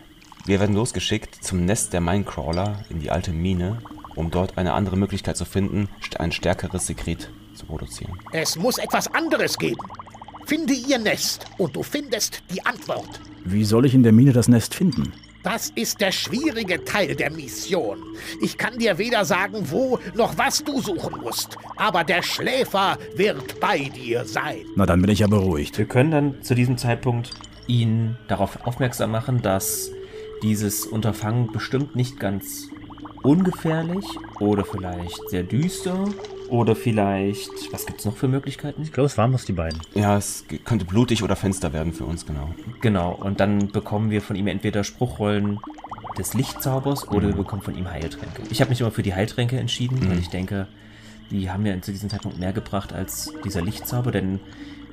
wir 0.47 0.61
werden 0.61 0.77
losgeschickt 0.77 1.45
zum 1.45 1.65
Nest 1.65 1.93
der 1.93 2.01
Minecrawler 2.01 2.85
in 2.89 3.01
die 3.01 3.11
alte 3.11 3.33
Mine, 3.33 3.79
um 4.21 4.31
dort 4.31 4.59
eine 4.59 4.75
andere 4.75 4.97
Möglichkeit 4.97 5.37
zu 5.37 5.45
finden, 5.45 5.89
ein 6.19 6.31
stärkeres 6.31 6.87
Sekret 6.87 7.31
zu 7.55 7.65
produzieren. 7.67 8.13
Es 8.33 8.57
muss 8.57 8.79
etwas 8.79 9.13
anderes 9.15 9.57
geben. 9.59 9.81
Finde 10.47 10.75
ihr 10.75 10.99
Nest 10.99 11.47
und 11.59 11.75
du 11.75 11.83
findest 11.83 12.43
die 12.53 12.65
Antwort. 12.65 13.21
Wie 13.45 13.65
soll 13.65 13.87
ich 13.87 13.95
in 13.95 14.03
der 14.03 14.13
Mine 14.13 14.33
das 14.33 14.49
Nest 14.49 14.75
finden? 14.75 15.13
Das 15.43 15.71
ist 15.75 16.03
der 16.03 16.13
schwierige 16.13 16.85
Teil 16.85 17.17
der 17.17 17.31
Mission. 17.31 17.99
Ich 18.43 18.59
kann 18.59 18.79
dir 18.79 18.99
weder 18.99 19.25
sagen, 19.25 19.71
wo 19.71 19.99
noch 20.15 20.37
was 20.37 20.63
du 20.63 20.83
suchen 20.83 21.19
musst. 21.23 21.57
Aber 21.77 22.05
der 22.05 22.23
Schläfer 22.23 22.99
wird 23.17 23.59
bei 23.59 23.89
dir 23.89 24.27
sein. 24.27 24.67
Na, 24.77 24.85
dann 24.85 25.01
bin 25.01 25.11
ich 25.11 25.21
ja 25.21 25.29
beruhigt. 25.29 25.79
Wir 25.79 25.87
können 25.87 26.11
dann 26.11 26.43
zu 26.43 26.55
diesem 26.55 26.77
Zeitpunkt 26.77 27.31
ihn 27.67 28.19
darauf 28.29 28.67
aufmerksam 28.67 29.13
machen, 29.13 29.41
dass 29.41 29.91
dieses 30.43 30.85
Unterfangen 30.85 31.51
bestimmt 31.53 31.97
nicht 31.97 32.21
ganz 32.21 32.69
ungefährlich 33.23 34.05
oder 34.39 34.65
vielleicht 34.65 35.29
sehr 35.29 35.43
düster 35.43 36.05
oder 36.49 36.75
vielleicht, 36.75 37.73
was 37.73 37.87
gibt 37.87 38.01
es 38.01 38.07
noch 38.07 38.17
für 38.17 38.29
Möglichkeiten? 38.29 38.83
Ich 38.83 38.93
glaube, 38.93 39.07
es 39.07 39.19
waren 39.19 39.31
bloß 39.31 39.45
die 39.45 39.53
beiden. 39.53 39.81
Ja, 39.95 40.17
es 40.17 40.45
könnte 40.65 40.85
blutig 40.85 41.23
oder 41.23 41.37
finster 41.37 41.73
werden 41.73 41.93
für 41.93 42.05
uns, 42.05 42.27
genau. 42.27 42.51
Genau, 42.81 43.13
und 43.13 43.41
dann 43.41 43.69
bekommen 43.69 44.11
wir 44.11 44.21
von 44.23 44.37
ihm 44.37 44.47
entweder 44.47 44.83
Spruchrollen 44.85 45.61
des 46.19 46.35
Lichtzaubers 46.35 47.09
oder 47.09 47.29
wir 47.29 47.37
bekommen 47.37 47.63
von 47.63 47.77
ihm 47.77 47.89
Heiltränke. 47.89 48.43
Ich 48.51 48.61
habe 48.61 48.71
mich 48.71 48.81
immer 48.81 48.91
für 48.91 49.03
die 49.03 49.15
Heiltränke 49.15 49.59
entschieden, 49.59 50.09
weil 50.09 50.19
ich 50.19 50.29
denke, 50.29 50.67
die 51.31 51.51
haben 51.51 51.63
mir 51.63 51.81
zu 51.83 51.93
diesem 51.93 52.11
Zeitpunkt 52.11 52.39
mehr 52.39 52.53
gebracht 52.53 52.93
als 52.93 53.33
dieser 53.45 53.63
Lichtzauber, 53.63 54.11
denn 54.11 54.41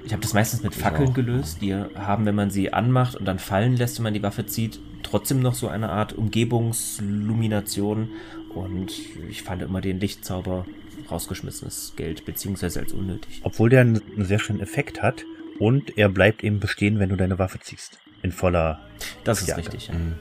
ich 0.05 0.13
habe 0.13 0.21
das 0.21 0.33
meistens 0.33 0.63
mit 0.63 0.75
Fackeln 0.75 1.13
gelöst. 1.13 1.61
Die 1.61 1.73
haben, 1.73 2.25
wenn 2.25 2.35
man 2.35 2.51
sie 2.51 2.71
anmacht 2.71 3.15
und 3.15 3.25
dann 3.25 3.39
fallen 3.39 3.75
lässt, 3.75 3.97
wenn 3.97 4.03
man 4.03 4.13
die 4.13 4.23
Waffe 4.23 4.45
zieht, 4.45 4.79
trotzdem 5.03 5.39
noch 5.41 5.53
so 5.53 5.67
eine 5.67 5.89
Art 5.89 6.13
Umgebungslumination 6.13 8.09
und 8.53 8.91
ich 9.29 9.43
fand 9.43 9.61
immer 9.61 9.81
den 9.81 9.99
Lichtzauber 9.99 10.65
rausgeschmissenes 11.11 11.93
Geld, 11.95 12.25
beziehungsweise 12.25 12.79
als 12.79 12.91
unnötig. 12.93 13.41
Obwohl 13.43 13.69
der 13.69 13.81
einen, 13.81 14.01
einen 14.15 14.25
sehr 14.25 14.39
schönen 14.39 14.59
Effekt 14.59 15.01
hat 15.01 15.23
und 15.59 15.97
er 15.97 16.09
bleibt 16.09 16.43
eben 16.43 16.59
bestehen, 16.59 16.99
wenn 16.99 17.09
du 17.09 17.15
deine 17.15 17.39
Waffe 17.39 17.59
ziehst. 17.59 17.99
In 18.23 18.31
voller. 18.31 18.79
Das 19.23 19.39
ist 19.39 19.45
Stärke. 19.45 19.61
richtig, 19.61 19.87
ja. 19.87 19.93
Mhm. 19.93 20.15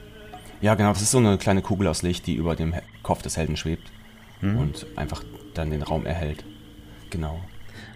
Ja, 0.61 0.75
genau, 0.75 0.93
das 0.93 1.01
ist 1.01 1.11
so 1.11 1.17
eine 1.19 1.37
kleine 1.37 1.61
Kugel 1.61 1.87
aus 1.87 2.01
Licht, 2.03 2.25
die 2.25 2.35
über 2.35 2.55
dem 2.55 2.73
Kopf 3.03 3.21
des 3.21 3.37
Helden 3.37 3.57
schwebt 3.57 3.91
Mhm. 4.39 4.57
und 4.57 4.85
einfach 4.95 5.23
dann 5.55 5.71
den 5.71 5.81
Raum 5.81 6.05
erhält. 6.05 6.43
Genau. 7.09 7.41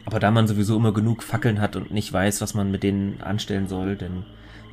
Aber 0.06 0.20
da 0.20 0.32
man 0.32 0.48
sowieso 0.48 0.76
immer 0.76 0.92
genug 0.92 1.22
Fackeln 1.22 1.62
hat 1.62 1.76
und 1.76 1.92
nicht 1.92 2.12
weiß, 2.12 2.42
was 2.42 2.56
man 2.56 2.72
mit 2.72 2.82
denen 2.82 3.22
anstellen 3.22 3.68
soll, 3.68 3.96
denn 3.96 4.24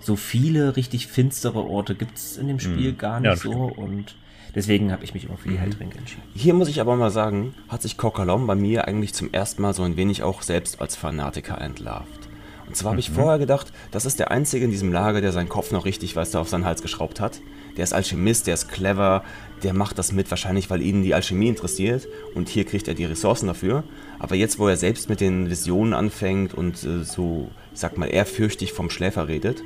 so 0.01 0.17
viele 0.17 0.77
richtig 0.77 1.07
finstere 1.07 1.63
Orte 1.65 1.95
gibt's 1.95 2.37
in 2.37 2.49
dem 2.49 2.61
Spiel 2.61 2.93
Mhm. 2.93 2.99
gar 2.99 3.15
Ja, 3.15 3.21
nicht 3.21 3.33
das 3.33 3.41
so 3.43 3.51
und 3.53 4.17
deswegen 4.55 4.93
habe 4.93 5.05
ich 5.05 5.15
mich 5.15 5.25
immer 5.25 5.37
für 5.37 5.49
die 5.49 5.57
Mhm. 5.57 5.61
Heiltränke 5.61 5.99
entschieden. 5.99 6.23
Hier 6.35 6.55
muss 6.55 6.69
ich 6.69 6.81
aber 6.81 6.97
mal 6.97 7.11
sagen, 7.11 7.55
hat 7.69 7.83
sich 7.83 7.97
Kokalom 7.97 8.47
bei 8.47 8.55
mir 8.55 8.87
eigentlich 8.89 9.15
zum 9.15 9.33
ersten 9.33 9.63
Mal 9.63 9.75
so 9.75 9.83
ein 9.83 9.97
wenig 9.97 10.23
auch 10.23 10.43
selbst 10.43 10.81
als 10.81 10.97
Fanatiker 10.97 11.61
entlarvt. 11.61 12.29
Und 12.67 12.77
zwar 12.77 12.91
habe 12.91 13.01
ich 13.01 13.11
Mhm. 13.11 13.15
vorher 13.15 13.39
gedacht, 13.39 13.73
das 13.91 14.05
ist 14.05 14.19
der 14.19 14.31
Einzige 14.31 14.65
in 14.67 14.71
diesem 14.71 14.93
Lager, 14.93 15.21
der 15.23 15.33
seinen 15.33 15.49
Kopf 15.49 15.73
noch 15.73 15.85
richtig, 15.87 16.15
weißt 16.15 16.35
du, 16.35 16.39
auf 16.39 16.49
seinen 16.51 16.67
Hals 16.67 16.83
geschraubt 16.83 17.19
hat. 17.21 17.41
Der 17.79 17.85
ist 17.85 17.93
Alchemist, 17.95 18.47
der 18.47 18.55
ist 18.55 18.69
clever, 18.69 19.23
der 19.63 19.73
macht 19.73 19.99
das 19.99 20.13
mit, 20.13 20.29
wahrscheinlich 20.31 20.69
weil 20.69 20.83
ihn 20.83 21.03
die 21.03 21.15
Alchemie 21.15 21.49
interessiert 21.49 22.09
und 22.35 22.49
hier 22.49 22.65
kriegt 22.65 22.89
er 22.89 22.95
die 22.95 23.05
Ressourcen 23.05 23.47
dafür. 23.47 23.85
Aber 24.19 24.35
jetzt, 24.35 24.59
wo 24.59 24.67
er 24.69 24.77
selbst 24.77 25.09
mit 25.09 25.21
den 25.21 25.49
Visionen 25.49 25.95
anfängt 25.95 26.53
und 26.55 26.83
äh, 26.85 27.05
so, 27.05 27.51
ich 27.73 27.81
sag 27.81 27.97
mal, 27.97 28.07
ehrfürchtig 28.07 28.73
vom 28.73 28.91
Schläfer 28.91 29.29
redet, 29.29 29.63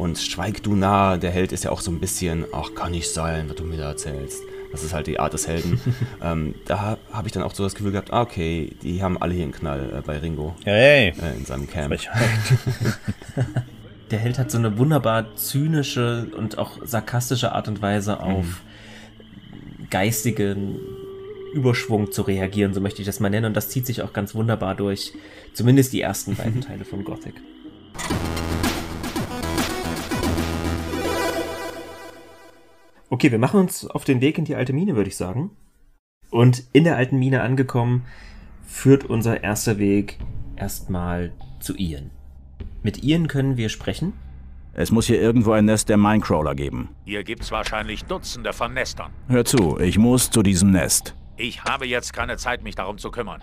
und 0.00 0.18
schweig 0.18 0.62
du 0.62 0.74
nah, 0.74 1.18
der 1.18 1.30
Held 1.30 1.52
ist 1.52 1.64
ja 1.64 1.70
auch 1.70 1.82
so 1.82 1.90
ein 1.90 2.00
bisschen, 2.00 2.46
ach, 2.54 2.74
kann 2.74 2.92
nicht 2.92 3.12
sein, 3.12 3.50
was 3.50 3.56
du 3.56 3.64
mir 3.64 3.76
da 3.76 3.90
erzählst. 3.90 4.42
Das 4.72 4.82
ist 4.82 4.94
halt 4.94 5.06
die 5.06 5.18
Art 5.18 5.34
des 5.34 5.46
Helden. 5.46 5.78
ähm, 6.22 6.54
da 6.64 6.96
habe 7.12 7.28
ich 7.28 7.32
dann 7.32 7.42
auch 7.42 7.52
so 7.52 7.64
das 7.64 7.74
Gefühl 7.74 7.92
gehabt, 7.92 8.10
ah, 8.10 8.22
okay, 8.22 8.74
die 8.82 9.02
haben 9.02 9.20
alle 9.20 9.34
hier 9.34 9.42
einen 9.42 9.52
Knall 9.52 9.98
äh, 9.98 10.00
bei 10.00 10.16
Ringo 10.16 10.54
Hey, 10.64 11.08
äh, 11.10 11.36
in 11.36 11.44
seinem 11.44 11.68
Camp. 11.68 11.94
Der 14.10 14.18
Held 14.18 14.38
hat 14.38 14.50
so 14.50 14.56
eine 14.56 14.78
wunderbar 14.78 15.36
zynische 15.36 16.28
und 16.36 16.56
auch 16.56 16.78
sarkastische 16.84 17.52
Art 17.52 17.68
und 17.68 17.82
Weise 17.82 18.20
auf 18.20 18.62
geistigen 19.90 20.80
Überschwung 21.52 22.10
zu 22.10 22.22
reagieren, 22.22 22.72
so 22.72 22.80
möchte 22.80 23.02
ich 23.02 23.06
das 23.06 23.20
mal 23.20 23.28
nennen. 23.28 23.46
Und 23.46 23.54
das 23.54 23.68
zieht 23.68 23.86
sich 23.86 24.02
auch 24.02 24.14
ganz 24.14 24.34
wunderbar 24.34 24.74
durch, 24.74 25.12
zumindest 25.52 25.92
die 25.92 26.00
ersten 26.00 26.36
beiden 26.36 26.60
Teile 26.66 26.84
von 26.86 27.04
Gothic. 27.04 27.34
Okay, 33.12 33.32
wir 33.32 33.40
machen 33.40 33.58
uns 33.58 33.86
auf 33.86 34.04
den 34.04 34.20
Weg 34.20 34.38
in 34.38 34.44
die 34.44 34.54
alte 34.54 34.72
Mine, 34.72 34.94
würde 34.94 35.10
ich 35.10 35.16
sagen. 35.16 35.50
Und 36.30 36.62
in 36.72 36.84
der 36.84 36.96
alten 36.96 37.18
Mine 37.18 37.42
angekommen, 37.42 38.04
führt 38.64 39.04
unser 39.04 39.42
erster 39.42 39.78
Weg 39.78 40.20
erstmal 40.54 41.32
zu 41.58 41.76
Ian. 41.76 42.12
Mit 42.84 43.02
Ian 43.02 43.26
können 43.26 43.56
wir 43.56 43.68
sprechen. 43.68 44.12
Es 44.74 44.92
muss 44.92 45.06
hier 45.08 45.20
irgendwo 45.20 45.50
ein 45.50 45.64
Nest 45.64 45.88
der 45.88 45.96
Minecrawler 45.96 46.54
geben. 46.54 46.90
Hier 47.04 47.24
gibt's 47.24 47.50
wahrscheinlich 47.50 48.04
Dutzende 48.04 48.52
von 48.52 48.74
Nestern. 48.74 49.10
Hör 49.26 49.44
zu, 49.44 49.80
ich 49.80 49.98
muss 49.98 50.30
zu 50.30 50.44
diesem 50.44 50.70
Nest. 50.70 51.16
Ich 51.36 51.64
habe 51.64 51.88
jetzt 51.88 52.12
keine 52.12 52.36
Zeit, 52.36 52.62
mich 52.62 52.76
darum 52.76 52.98
zu 52.98 53.10
kümmern. 53.10 53.42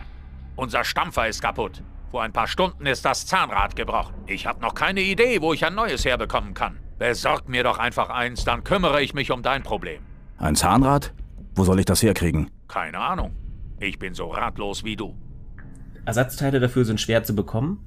Unser 0.55 0.85
Stampfer 0.85 1.27
ist 1.27 1.41
kaputt. 1.41 1.83
Vor 2.09 2.21
ein 2.23 2.31
paar 2.31 2.47
Stunden 2.47 2.85
ist 2.85 3.03
das 3.03 3.25
Zahnrad 3.25 3.75
gebrochen. 3.75 4.13
Ich 4.27 4.47
habe 4.47 4.61
noch 4.61 4.75
keine 4.75 5.01
Idee, 5.01 5.41
wo 5.41 5.51
ich 5.51 5.65
ein 5.65 5.75
neues 5.75 6.05
herbekommen 6.05 6.53
kann. 6.53 6.76
Besorg 6.97 7.47
mir 7.47 7.63
doch 7.63 7.77
einfach 7.77 8.09
eins, 8.09 8.43
dann 8.43 8.63
kümmere 8.63 9.01
ich 9.01 9.13
mich 9.13 9.31
um 9.31 9.43
dein 9.43 9.63
Problem. 9.63 10.01
Ein 10.37 10.55
Zahnrad? 10.55 11.13
Wo 11.55 11.63
soll 11.63 11.79
ich 11.79 11.85
das 11.85 12.01
herkriegen? 12.01 12.49
Keine 12.67 12.99
Ahnung. 12.99 13.35
Ich 13.79 13.99
bin 13.99 14.13
so 14.13 14.27
ratlos 14.27 14.83
wie 14.83 14.95
du. 14.95 15.15
Ersatzteile 16.05 16.59
dafür 16.59 16.85
sind 16.85 16.99
schwer 17.01 17.23
zu 17.23 17.35
bekommen. 17.35 17.83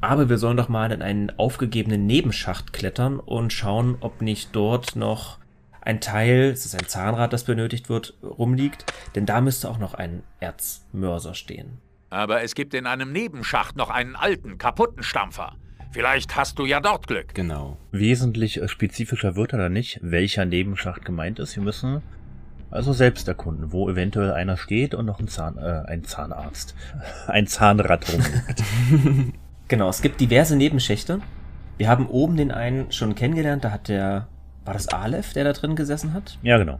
Aber 0.00 0.30
wir 0.30 0.38
sollen 0.38 0.56
doch 0.56 0.70
mal 0.70 0.92
in 0.92 1.02
einen 1.02 1.30
aufgegebenen 1.38 2.06
Nebenschacht 2.06 2.72
klettern 2.72 3.20
und 3.20 3.52
schauen, 3.52 3.98
ob 4.00 4.22
nicht 4.22 4.56
dort 4.56 4.96
noch 4.96 5.38
ein 5.82 6.00
Teil, 6.00 6.50
es 6.50 6.64
ist 6.64 6.74
ein 6.74 6.86
Zahnrad, 6.86 7.32
das 7.32 7.44
benötigt 7.44 7.88
wird, 7.88 8.14
rumliegt. 8.22 8.86
Denn 9.14 9.26
da 9.26 9.40
müsste 9.40 9.68
auch 9.68 9.78
noch 9.78 9.94
ein 9.94 10.22
Erzmörser 10.38 11.34
stehen. 11.34 11.78
Aber 12.08 12.42
es 12.42 12.54
gibt 12.54 12.74
in 12.74 12.86
einem 12.86 13.12
Nebenschacht 13.12 13.76
noch 13.76 13.90
einen 13.90 14.16
alten, 14.16 14.56
kaputten 14.56 15.02
Stampfer. 15.02 15.56
Vielleicht 15.92 16.36
hast 16.36 16.58
du 16.58 16.66
ja 16.66 16.80
dort 16.80 17.06
Glück. 17.08 17.34
Genau. 17.34 17.76
Wesentlich 17.90 18.60
äh, 18.62 18.68
spezifischer 18.68 19.34
wird 19.36 19.52
er 19.52 19.58
da 19.58 19.68
nicht, 19.68 19.98
welcher 20.02 20.44
Nebenschacht 20.44 21.04
gemeint 21.04 21.38
ist. 21.38 21.56
Wir 21.56 21.62
müssen 21.64 22.02
also 22.70 22.92
selbst 22.92 23.26
erkunden, 23.26 23.72
wo 23.72 23.90
eventuell 23.90 24.32
einer 24.32 24.56
steht 24.56 24.94
und 24.94 25.06
noch 25.06 25.18
ein, 25.18 25.26
Zahn, 25.26 25.58
äh, 25.58 25.82
ein 25.88 26.04
Zahnarzt, 26.04 26.74
ein 27.26 27.46
Zahnrad 27.46 28.06
rumliegt. 28.12 29.34
Genau, 29.68 29.88
es 29.88 30.02
gibt 30.02 30.20
diverse 30.20 30.56
Nebenschächte. 30.56 31.20
Wir 31.78 31.88
haben 31.88 32.08
oben 32.08 32.36
den 32.36 32.50
einen 32.50 32.90
schon 32.90 33.14
kennengelernt, 33.14 33.62
da 33.62 33.70
hat 33.70 33.86
der, 33.86 34.26
war 34.64 34.74
das 34.74 34.88
Aleph, 34.88 35.32
der 35.32 35.44
da 35.44 35.52
drin 35.52 35.76
gesessen 35.76 36.12
hat? 36.12 36.38
ja, 36.42 36.58
genau. 36.58 36.76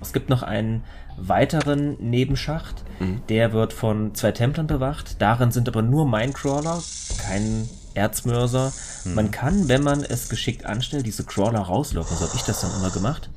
Es 0.00 0.14
gibt 0.14 0.30
noch 0.30 0.42
einen 0.42 0.82
weiteren 1.18 1.98
Nebenschacht, 2.00 2.82
Mhm. 2.98 3.20
der 3.28 3.52
wird 3.52 3.74
von 3.74 4.14
zwei 4.14 4.32
Templern 4.32 4.66
bewacht. 4.66 5.20
Darin 5.20 5.50
sind 5.50 5.68
aber 5.68 5.82
nur 5.82 6.08
Minecrawler, 6.08 6.82
kein 7.22 7.68
Erzmörser. 7.94 8.72
Man 9.04 9.30
kann, 9.30 9.68
wenn 9.68 9.82
man 9.82 10.02
es 10.02 10.28
geschickt 10.28 10.66
anstellt, 10.66 11.06
diese 11.06 11.24
Crawler 11.24 11.60
rauslocken. 11.60 12.16
So 12.16 12.26
habe 12.26 12.36
ich 12.36 12.42
das 12.42 12.60
dann 12.60 12.74
immer 12.76 12.90
gemacht. 12.90 13.30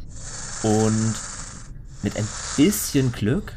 Und 0.63 1.15
mit 2.01 2.17
ein 2.17 2.27
bisschen 2.57 3.11
Glück 3.11 3.53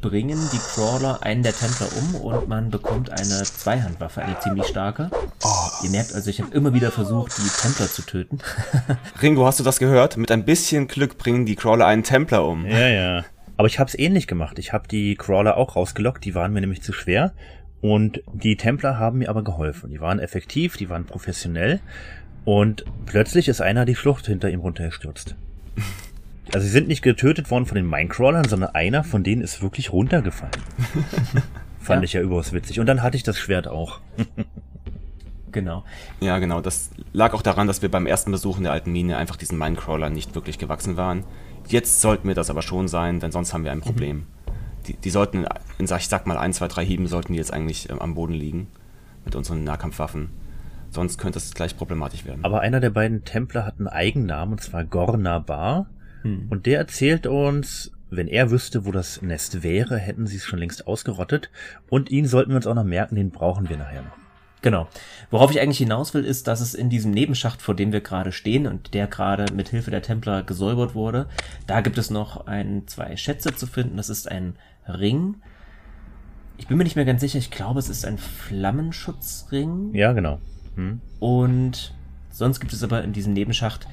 bringen 0.00 0.38
die 0.52 0.58
Crawler 0.58 1.22
einen 1.22 1.42
der 1.42 1.52
Templer 1.52 1.88
um 1.96 2.14
und 2.14 2.48
man 2.48 2.70
bekommt 2.70 3.10
eine 3.10 3.42
Zweihandwaffe, 3.42 4.22
eine 4.22 4.38
ziemlich 4.40 4.66
starke. 4.66 5.10
Ihr 5.82 5.90
merkt 5.90 6.14
also, 6.14 6.30
ich 6.30 6.40
habe 6.40 6.54
immer 6.54 6.72
wieder 6.74 6.90
versucht, 6.90 7.36
die 7.38 7.62
Templer 7.62 7.88
zu 7.88 8.02
töten. 8.02 8.38
Ringo, 9.22 9.46
hast 9.46 9.60
du 9.60 9.64
das 9.64 9.78
gehört? 9.78 10.16
Mit 10.16 10.30
ein 10.30 10.44
bisschen 10.44 10.88
Glück 10.88 11.18
bringen 11.18 11.46
die 11.46 11.56
Crawler 11.56 11.86
einen 11.86 12.02
Templer 12.02 12.44
um. 12.44 12.66
Ja, 12.66 12.88
ja. 12.88 13.24
Aber 13.56 13.66
ich 13.66 13.80
habe 13.80 13.88
es 13.88 13.98
ähnlich 13.98 14.28
gemacht. 14.28 14.58
Ich 14.58 14.72
habe 14.72 14.86
die 14.86 15.16
Crawler 15.16 15.56
auch 15.56 15.74
rausgelockt, 15.74 16.24
die 16.24 16.34
waren 16.34 16.52
mir 16.52 16.60
nämlich 16.60 16.82
zu 16.82 16.92
schwer. 16.92 17.32
Und 17.80 18.22
die 18.32 18.56
Templer 18.56 18.98
haben 18.98 19.18
mir 19.18 19.28
aber 19.30 19.44
geholfen. 19.44 19.90
Die 19.90 20.00
waren 20.00 20.18
effektiv, 20.18 20.76
die 20.76 20.88
waren 20.90 21.04
professionell. 21.04 21.80
Und 22.44 22.84
plötzlich 23.06 23.48
ist 23.48 23.60
einer 23.60 23.84
die 23.84 23.94
Schlucht 23.94 24.26
hinter 24.26 24.50
ihm 24.50 24.60
runtergestürzt. 24.60 25.36
Also 26.54 26.64
sie 26.64 26.72
sind 26.72 26.88
nicht 26.88 27.02
getötet 27.02 27.50
worden 27.50 27.66
von 27.66 27.74
den 27.74 27.86
Minecrawlern, 27.86 28.48
sondern 28.48 28.70
einer 28.74 29.04
von 29.04 29.22
denen 29.22 29.42
ist 29.42 29.60
wirklich 29.60 29.92
runtergefallen. 29.92 30.54
Fand 31.78 32.00
Ja. 32.00 32.04
ich 32.04 32.12
ja 32.14 32.22
überaus 32.22 32.54
witzig. 32.54 32.80
Und 32.80 32.86
dann 32.86 33.02
hatte 33.02 33.18
ich 33.18 33.22
das 33.22 33.36
Schwert 33.36 33.68
auch. 33.68 34.00
genau. 35.52 35.84
Ja, 36.20 36.38
genau. 36.38 36.62
Das 36.62 36.88
lag 37.12 37.34
auch 37.34 37.42
daran, 37.42 37.66
dass 37.66 37.82
wir 37.82 37.90
beim 37.90 38.06
ersten 38.06 38.30
Besuch 38.32 38.56
in 38.56 38.62
der 38.62 38.72
alten 38.72 38.92
Mine 38.92 39.18
einfach 39.18 39.36
diesen 39.36 39.58
Minecrawler 39.58 40.08
nicht 40.08 40.34
wirklich 40.34 40.56
gewachsen 40.58 40.96
waren. 40.96 41.24
Jetzt 41.66 42.00
sollten 42.00 42.26
wir 42.28 42.34
das 42.34 42.48
aber 42.48 42.62
schon 42.62 42.88
sein, 42.88 43.20
denn 43.20 43.30
sonst 43.30 43.52
haben 43.52 43.64
wir 43.64 43.72
ein 43.72 43.82
Problem. 43.82 44.24
Die, 44.88 44.94
die 44.94 45.10
sollten, 45.10 45.46
in, 45.78 45.86
sag- 45.86 46.00
ich 46.00 46.08
sag 46.08 46.26
mal, 46.26 46.38
ein, 46.38 46.52
zwei, 46.52 46.66
drei 46.66 46.84
Hieben 46.84 47.06
sollten 47.06 47.32
die 47.34 47.38
jetzt 47.38 47.52
eigentlich 47.52 47.88
ähm, 47.90 48.00
am 48.00 48.14
Boden 48.14 48.34
liegen. 48.34 48.68
Mit 49.24 49.36
unseren 49.36 49.62
Nahkampfwaffen. 49.62 50.30
Sonst 50.90 51.18
könnte 51.18 51.38
es 51.38 51.52
gleich 51.52 51.76
problematisch 51.76 52.24
werden. 52.24 52.44
Aber 52.44 52.60
einer 52.60 52.80
der 52.80 52.88
beiden 52.88 53.24
Templer 53.24 53.66
hat 53.66 53.78
einen 53.78 53.88
Eigennamen, 53.88 54.52
und 54.52 54.62
zwar 54.62 54.84
Gorna 54.84 55.38
Bar. 55.38 55.90
Hm. 56.22 56.46
Und 56.48 56.64
der 56.64 56.78
erzählt 56.78 57.26
uns, 57.26 57.92
wenn 58.10 58.26
er 58.26 58.50
wüsste, 58.50 58.86
wo 58.86 58.92
das 58.92 59.20
Nest 59.20 59.62
wäre, 59.62 59.98
hätten 59.98 60.26
sie 60.26 60.36
es 60.36 60.44
schon 60.44 60.58
längst 60.58 60.86
ausgerottet. 60.86 61.50
Und 61.90 62.10
ihn 62.10 62.26
sollten 62.26 62.52
wir 62.52 62.56
uns 62.56 62.66
auch 62.66 62.74
noch 62.74 62.84
merken, 62.84 63.16
den 63.16 63.30
brauchen 63.30 63.68
wir 63.68 63.76
nachher 63.76 64.00
noch. 64.00 64.16
Genau. 64.62 64.88
Worauf 65.30 65.50
ich 65.50 65.60
eigentlich 65.60 65.78
hinaus 65.78 66.14
will, 66.14 66.24
ist, 66.24 66.46
dass 66.48 66.60
es 66.60 66.74
in 66.74 66.88
diesem 66.88 67.10
Nebenschacht, 67.10 67.60
vor 67.60 67.76
dem 67.76 67.92
wir 67.92 68.00
gerade 68.00 68.32
stehen 68.32 68.66
und 68.66 68.94
der 68.94 69.06
gerade 69.06 69.52
mit 69.52 69.68
Hilfe 69.68 69.90
der 69.90 70.02
Templer 70.02 70.42
gesäubert 70.42 70.94
wurde, 70.94 71.28
da 71.66 71.80
gibt 71.82 71.98
es 71.98 72.08
noch 72.08 72.46
ein, 72.46 72.84
zwei 72.86 73.16
Schätze 73.16 73.54
zu 73.54 73.66
finden. 73.66 73.98
Das 73.98 74.08
ist 74.08 74.28
ein 74.30 74.56
Ring. 74.88 75.36
Ich 76.56 76.66
bin 76.66 76.76
mir 76.76 76.84
nicht 76.84 76.96
mehr 76.96 77.04
ganz 77.04 77.20
sicher. 77.20 77.38
Ich 77.38 77.50
glaube, 77.50 77.78
es 77.78 77.88
ist 77.88 78.04
ein 78.04 78.18
Flammenschutzring. 78.18 79.94
Ja, 79.94 80.12
genau. 80.12 80.40
Hm? 80.74 81.00
Und 81.20 81.94
sonst 82.30 82.60
gibt 82.60 82.72
es 82.72 82.82
aber 82.82 83.04
in 83.04 83.12
diesem 83.12 83.32
Nebenschacht 83.32 83.86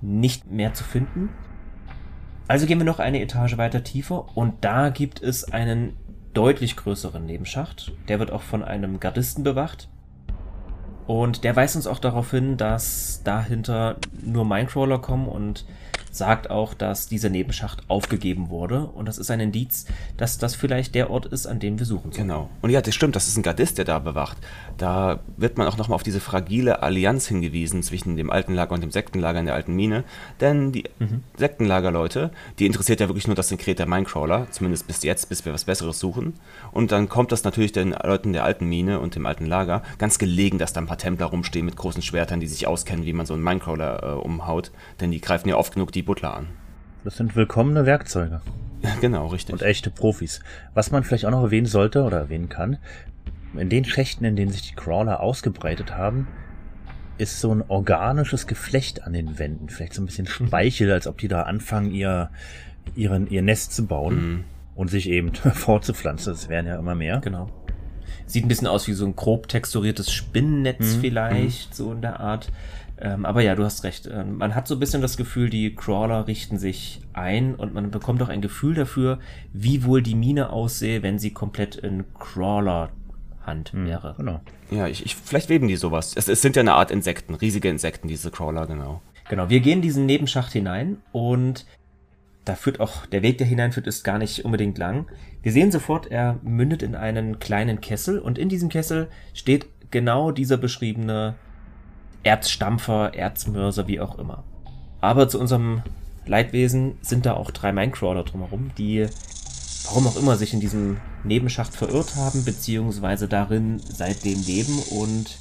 nicht 0.00 0.50
mehr 0.50 0.74
zu 0.74 0.84
finden. 0.84 1.30
Also 2.48 2.66
gehen 2.66 2.78
wir 2.78 2.84
noch 2.84 2.98
eine 2.98 3.20
Etage 3.22 3.58
weiter 3.58 3.84
tiefer 3.84 4.36
und 4.36 4.64
da 4.64 4.88
gibt 4.88 5.22
es 5.22 5.52
einen 5.52 5.96
deutlich 6.34 6.76
größeren 6.76 7.24
Nebenschacht. 7.24 7.92
Der 8.08 8.18
wird 8.18 8.32
auch 8.32 8.42
von 8.42 8.64
einem 8.64 9.00
Gardisten 9.00 9.44
bewacht. 9.44 9.88
Und 11.06 11.44
der 11.44 11.56
weist 11.56 11.76
uns 11.76 11.86
auch 11.86 11.98
darauf 11.98 12.30
hin, 12.30 12.56
dass 12.56 13.22
dahinter 13.24 13.96
nur 14.22 14.44
Minecrawler 14.44 14.98
kommen 14.98 15.26
und 15.26 15.64
sagt 16.10 16.50
auch, 16.50 16.74
dass 16.74 17.06
dieser 17.06 17.28
Nebenschacht 17.28 17.82
aufgegeben 17.88 18.50
wurde. 18.50 18.84
Und 18.86 19.06
das 19.06 19.18
ist 19.18 19.30
ein 19.30 19.40
Indiz, 19.40 19.86
dass 20.16 20.38
das 20.38 20.54
vielleicht 20.54 20.94
der 20.94 21.10
Ort 21.10 21.26
ist, 21.26 21.46
an 21.46 21.60
dem 21.60 21.78
wir 21.78 21.86
suchen 21.86 22.12
sollen. 22.12 22.28
Genau. 22.28 22.50
Und 22.62 22.70
ja, 22.70 22.80
das 22.80 22.94
stimmt, 22.94 23.16
das 23.16 23.28
ist 23.28 23.36
ein 23.36 23.42
Gardist, 23.42 23.78
der 23.78 23.84
da 23.84 23.98
bewacht. 23.98 24.36
Da 24.76 25.20
wird 25.36 25.58
man 25.58 25.66
auch 25.66 25.76
nochmal 25.76 25.94
auf 25.94 26.02
diese 26.02 26.20
fragile 26.20 26.82
Allianz 26.82 27.26
hingewiesen 27.26 27.82
zwischen 27.82 28.16
dem 28.16 28.30
alten 28.30 28.54
Lager 28.54 28.74
und 28.74 28.82
dem 28.82 28.90
Sektenlager 28.90 29.38
in 29.38 29.46
der 29.46 29.54
alten 29.54 29.74
Mine. 29.74 30.04
Denn 30.40 30.72
die 30.72 30.84
mhm. 30.98 31.22
Sektenlagerleute, 31.36 32.30
die 32.58 32.66
interessiert 32.66 33.00
ja 33.00 33.08
wirklich 33.08 33.26
nur 33.26 33.36
das 33.36 33.48
Sekret 33.48 33.78
der 33.78 33.86
Minecrawler, 33.86 34.46
zumindest 34.50 34.86
bis 34.86 35.02
jetzt, 35.02 35.28
bis 35.28 35.44
wir 35.44 35.52
was 35.52 35.64
Besseres 35.64 35.98
suchen. 35.98 36.34
Und 36.72 36.92
dann 36.92 37.08
kommt 37.08 37.32
das 37.32 37.44
natürlich 37.44 37.72
den 37.72 37.90
Leuten 37.92 38.32
der 38.32 38.44
alten 38.44 38.66
Mine 38.66 39.00
und 39.00 39.14
dem 39.14 39.26
alten 39.26 39.46
Lager 39.46 39.82
ganz 39.98 40.18
gelegen, 40.18 40.58
dass 40.58 40.72
da 40.72 40.80
ein 40.80 40.86
paar 40.86 40.98
Templer 40.98 41.26
rumstehen 41.26 41.66
mit 41.66 41.76
großen 41.76 42.02
Schwertern, 42.02 42.40
die 42.40 42.46
sich 42.46 42.66
auskennen, 42.66 43.04
wie 43.04 43.12
man 43.12 43.26
so 43.26 43.34
einen 43.34 43.42
Minecrawler 43.42 44.02
äh, 44.02 44.06
umhaut. 44.18 44.70
Denn 45.00 45.10
die 45.10 45.20
greifen 45.20 45.48
ja 45.48 45.56
oft 45.56 45.74
genug 45.74 45.92
die 45.92 45.99
Butler 46.02 46.34
an. 46.36 46.48
Das 47.04 47.16
sind 47.16 47.36
willkommene 47.36 47.86
Werkzeuge. 47.86 48.40
Genau, 49.02 49.26
richtig. 49.26 49.52
Und 49.52 49.62
echte 49.62 49.90
Profis. 49.90 50.40
Was 50.72 50.90
man 50.90 51.04
vielleicht 51.04 51.26
auch 51.26 51.30
noch 51.30 51.42
erwähnen 51.42 51.66
sollte 51.66 52.02
oder 52.02 52.18
erwähnen 52.18 52.48
kann, 52.48 52.78
in 53.54 53.68
den 53.68 53.84
Schächten, 53.84 54.24
in 54.24 54.36
denen 54.36 54.50
sich 54.50 54.70
die 54.70 54.74
Crawler 54.74 55.20
ausgebreitet 55.20 55.96
haben, 55.96 56.28
ist 57.18 57.40
so 57.40 57.54
ein 57.54 57.62
organisches 57.68 58.46
Geflecht 58.46 59.02
an 59.04 59.12
den 59.12 59.38
Wänden. 59.38 59.68
Vielleicht 59.68 59.94
so 59.94 60.02
ein 60.02 60.06
bisschen. 60.06 60.26
Speichel, 60.26 60.90
als 60.92 61.06
ob 61.06 61.18
die 61.18 61.28
da 61.28 61.42
anfangen, 61.42 61.90
ihr, 61.90 62.30
ihren, 62.96 63.28
ihr 63.28 63.42
Nest 63.42 63.74
zu 63.74 63.86
bauen 63.86 64.14
mhm. 64.14 64.44
und 64.74 64.88
sich 64.88 65.08
eben 65.08 65.34
fortzupflanzen. 65.34 66.32
Das 66.32 66.48
wären 66.48 66.66
ja 66.66 66.78
immer 66.78 66.94
mehr. 66.94 67.20
Genau. 67.20 67.50
Sieht 68.26 68.44
ein 68.44 68.48
bisschen 68.48 68.68
aus 68.68 68.86
wie 68.86 68.92
so 68.92 69.04
ein 69.04 69.16
grob 69.16 69.48
texturiertes 69.48 70.12
Spinnennetz 70.12 70.96
mhm. 70.96 71.00
vielleicht, 71.00 71.70
mhm. 71.70 71.74
so 71.74 71.92
in 71.92 72.00
der 72.00 72.20
Art. 72.20 72.50
Ähm, 73.00 73.24
aber 73.24 73.42
ja, 73.42 73.54
du 73.54 73.64
hast 73.64 73.84
recht. 73.84 74.08
Ähm, 74.12 74.38
man 74.38 74.54
hat 74.54 74.68
so 74.68 74.76
ein 74.76 74.80
bisschen 74.80 75.00
das 75.00 75.16
Gefühl, 75.16 75.48
die 75.48 75.74
Crawler 75.74 76.26
richten 76.26 76.58
sich 76.58 77.00
ein 77.12 77.54
und 77.54 77.72
man 77.72 77.90
bekommt 77.90 78.22
auch 78.22 78.28
ein 78.28 78.42
Gefühl 78.42 78.74
dafür, 78.74 79.18
wie 79.52 79.84
wohl 79.84 80.02
die 80.02 80.14
Mine 80.14 80.50
aussehe, 80.50 81.02
wenn 81.02 81.18
sie 81.18 81.32
komplett 81.32 81.76
in 81.76 82.04
Crawler 82.18 82.90
Hand 83.46 83.72
hm, 83.72 83.86
wäre. 83.86 84.14
Genau. 84.16 84.40
Ja, 84.70 84.86
ich, 84.86 85.04
ich, 85.04 85.16
vielleicht 85.16 85.48
weben 85.48 85.68
die 85.68 85.76
sowas. 85.76 86.14
Es, 86.14 86.28
es 86.28 86.42
sind 86.42 86.56
ja 86.56 86.60
eine 86.60 86.74
Art 86.74 86.90
Insekten, 86.90 87.34
riesige 87.34 87.68
Insekten, 87.68 88.08
diese 88.08 88.30
Crawler, 88.30 88.66
genau. 88.66 89.00
Genau, 89.28 89.48
wir 89.48 89.60
gehen 89.60 89.80
diesen 89.80 90.06
Nebenschacht 90.06 90.52
hinein 90.52 90.98
und 91.12 91.66
da 92.44 92.54
führt 92.54 92.80
auch, 92.80 93.06
der 93.06 93.22
Weg, 93.22 93.38
der 93.38 93.46
hineinführt, 93.46 93.86
ist 93.86 94.02
gar 94.02 94.18
nicht 94.18 94.44
unbedingt 94.44 94.78
lang. 94.78 95.06
Wir 95.42 95.52
sehen 95.52 95.70
sofort, 95.70 96.10
er 96.10 96.38
mündet 96.42 96.82
in 96.82 96.94
einen 96.94 97.38
kleinen 97.38 97.80
Kessel 97.80 98.18
und 98.18 98.38
in 98.38 98.48
diesem 98.48 98.68
Kessel 98.68 99.08
steht 99.34 99.66
genau 99.90 100.32
dieser 100.32 100.56
beschriebene 100.56 101.34
Erzstampfer, 102.22 103.14
Erzmörser, 103.14 103.86
wie 103.88 104.00
auch 104.00 104.18
immer. 104.18 104.44
Aber 105.00 105.28
zu 105.28 105.40
unserem 105.40 105.82
Leidwesen 106.26 106.98
sind 107.00 107.26
da 107.26 107.34
auch 107.34 107.50
drei 107.50 107.72
Minecrawler 107.72 108.24
drumherum, 108.24 108.70
die 108.76 109.08
warum 109.86 110.06
auch 110.06 110.16
immer 110.16 110.36
sich 110.36 110.54
in 110.54 110.60
diesem 110.60 110.98
Nebenschacht 111.24 111.74
verirrt 111.74 112.16
haben, 112.16 112.44
beziehungsweise 112.44 113.28
darin 113.28 113.78
seitdem 113.78 114.40
leben 114.42 114.78
und 114.90 115.38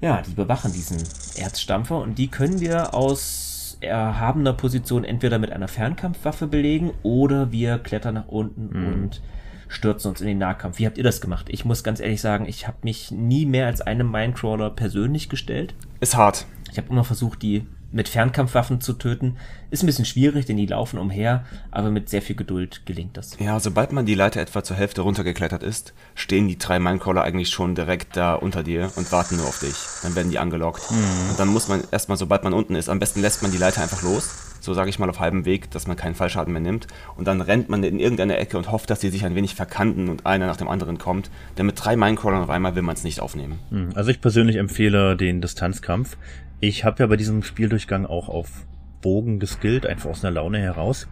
ja, 0.00 0.22
die 0.22 0.32
bewachen 0.32 0.72
diesen 0.72 0.98
Erzstampfer 1.36 1.98
und 1.98 2.18
die 2.18 2.28
können 2.28 2.60
wir 2.60 2.94
aus 2.94 3.78
erhabener 3.80 4.52
Position 4.52 5.04
entweder 5.04 5.38
mit 5.38 5.52
einer 5.52 5.68
Fernkampfwaffe 5.68 6.46
belegen 6.46 6.92
oder 7.02 7.52
wir 7.52 7.78
klettern 7.78 8.14
nach 8.14 8.28
unten 8.28 8.68
mhm. 8.78 8.92
und 8.92 9.22
stürzen 9.68 10.10
uns 10.10 10.20
in 10.20 10.26
den 10.26 10.38
Nahkampf. 10.38 10.78
Wie 10.78 10.86
habt 10.86 10.98
ihr 10.98 11.04
das 11.04 11.20
gemacht? 11.20 11.46
Ich 11.48 11.64
muss 11.64 11.84
ganz 11.84 12.00
ehrlich 12.00 12.20
sagen, 12.20 12.46
ich 12.46 12.66
habe 12.66 12.78
mich 12.82 13.10
nie 13.10 13.46
mehr 13.46 13.66
als 13.66 13.80
einem 13.80 14.10
Minecrawler 14.10 14.70
persönlich 14.70 15.28
gestellt. 15.28 15.74
Ist 16.00 16.16
hart. 16.16 16.46
Ich 16.70 16.78
habe 16.78 16.88
immer 16.90 17.04
versucht, 17.04 17.42
die 17.42 17.66
mit 17.96 18.10
Fernkampfwaffen 18.10 18.80
zu 18.82 18.92
töten. 18.92 19.36
Ist 19.70 19.82
ein 19.82 19.86
bisschen 19.86 20.04
schwierig, 20.04 20.44
denn 20.44 20.58
die 20.58 20.66
laufen 20.66 20.98
umher, 20.98 21.44
aber 21.70 21.90
mit 21.90 22.10
sehr 22.10 22.20
viel 22.20 22.36
Geduld 22.36 22.84
gelingt 22.84 23.16
das. 23.16 23.36
Ja, 23.40 23.58
sobald 23.58 23.90
man 23.90 24.04
die 24.04 24.14
Leiter 24.14 24.40
etwa 24.40 24.62
zur 24.62 24.76
Hälfte 24.76 25.00
runtergeklettert 25.00 25.62
ist, 25.62 25.94
stehen 26.14 26.46
die 26.46 26.58
drei 26.58 26.78
Minecrawler 26.78 27.22
eigentlich 27.22 27.48
schon 27.48 27.74
direkt 27.74 28.16
da 28.16 28.34
unter 28.34 28.62
dir 28.62 28.92
und 28.96 29.10
warten 29.12 29.36
nur 29.36 29.46
auf 29.46 29.60
dich. 29.60 29.74
Dann 30.02 30.14
werden 30.14 30.30
die 30.30 30.38
angelockt. 30.38 30.90
Mhm. 30.90 31.30
Und 31.30 31.40
dann 31.40 31.48
muss 31.48 31.68
man 31.68 31.82
erstmal, 31.90 32.18
sobald 32.18 32.44
man 32.44 32.52
unten 32.52 32.74
ist, 32.74 32.90
am 32.90 32.98
besten 32.98 33.22
lässt 33.22 33.42
man 33.42 33.50
die 33.50 33.58
Leiter 33.58 33.82
einfach 33.82 34.02
los 34.02 34.46
so 34.66 34.74
sage 34.74 34.90
ich 34.90 34.98
mal 34.98 35.08
auf 35.08 35.20
halbem 35.20 35.46
Weg, 35.46 35.70
dass 35.70 35.86
man 35.86 35.96
keinen 35.96 36.14
Fallschaden 36.14 36.52
mehr 36.52 36.60
nimmt. 36.60 36.88
Und 37.16 37.26
dann 37.26 37.40
rennt 37.40 37.68
man 37.70 37.82
in 37.84 37.98
irgendeine 37.98 38.36
Ecke 38.36 38.58
und 38.58 38.70
hofft, 38.70 38.90
dass 38.90 39.00
sie 39.00 39.08
sich 39.08 39.24
ein 39.24 39.34
wenig 39.34 39.54
verkanten 39.54 40.08
und 40.08 40.26
einer 40.26 40.46
nach 40.46 40.56
dem 40.56 40.68
anderen 40.68 40.98
kommt. 40.98 41.30
Denn 41.56 41.66
mit 41.66 41.82
drei 41.82 41.96
Minecrawlern 41.96 42.42
auf 42.42 42.50
einmal 42.50 42.74
will 42.74 42.82
man 42.82 42.96
es 42.96 43.04
nicht 43.04 43.20
aufnehmen. 43.20 43.60
Hm, 43.70 43.90
also 43.94 44.10
ich 44.10 44.20
persönlich 44.20 44.56
empfehle 44.56 45.16
den 45.16 45.40
Distanzkampf. 45.40 46.16
Ich 46.60 46.84
habe 46.84 47.02
ja 47.02 47.06
bei 47.06 47.16
diesem 47.16 47.42
Spieldurchgang 47.42 48.06
auch 48.06 48.28
auf 48.28 48.66
Bogen 49.02 49.38
geskillt, 49.38 49.86
einfach 49.86 50.10
aus 50.10 50.24
einer 50.24 50.34
Laune 50.34 50.58
heraus. 50.58 51.06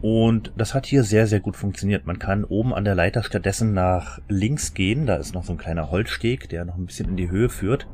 Und 0.00 0.52
das 0.56 0.74
hat 0.74 0.86
hier 0.86 1.02
sehr, 1.02 1.26
sehr 1.26 1.40
gut 1.40 1.56
funktioniert. 1.56 2.06
Man 2.06 2.18
kann 2.18 2.44
oben 2.44 2.72
an 2.72 2.84
der 2.84 2.94
Leiter 2.94 3.22
stattdessen 3.22 3.74
nach 3.74 4.20
links 4.28 4.74
gehen. 4.74 5.06
Da 5.06 5.16
ist 5.16 5.34
noch 5.34 5.44
so 5.44 5.52
ein 5.52 5.58
kleiner 5.58 5.90
Holzsteg, 5.90 6.48
der 6.48 6.64
noch 6.64 6.76
ein 6.76 6.86
bisschen 6.86 7.08
in 7.08 7.16
die 7.16 7.30
Höhe 7.30 7.48
führt. 7.48 7.86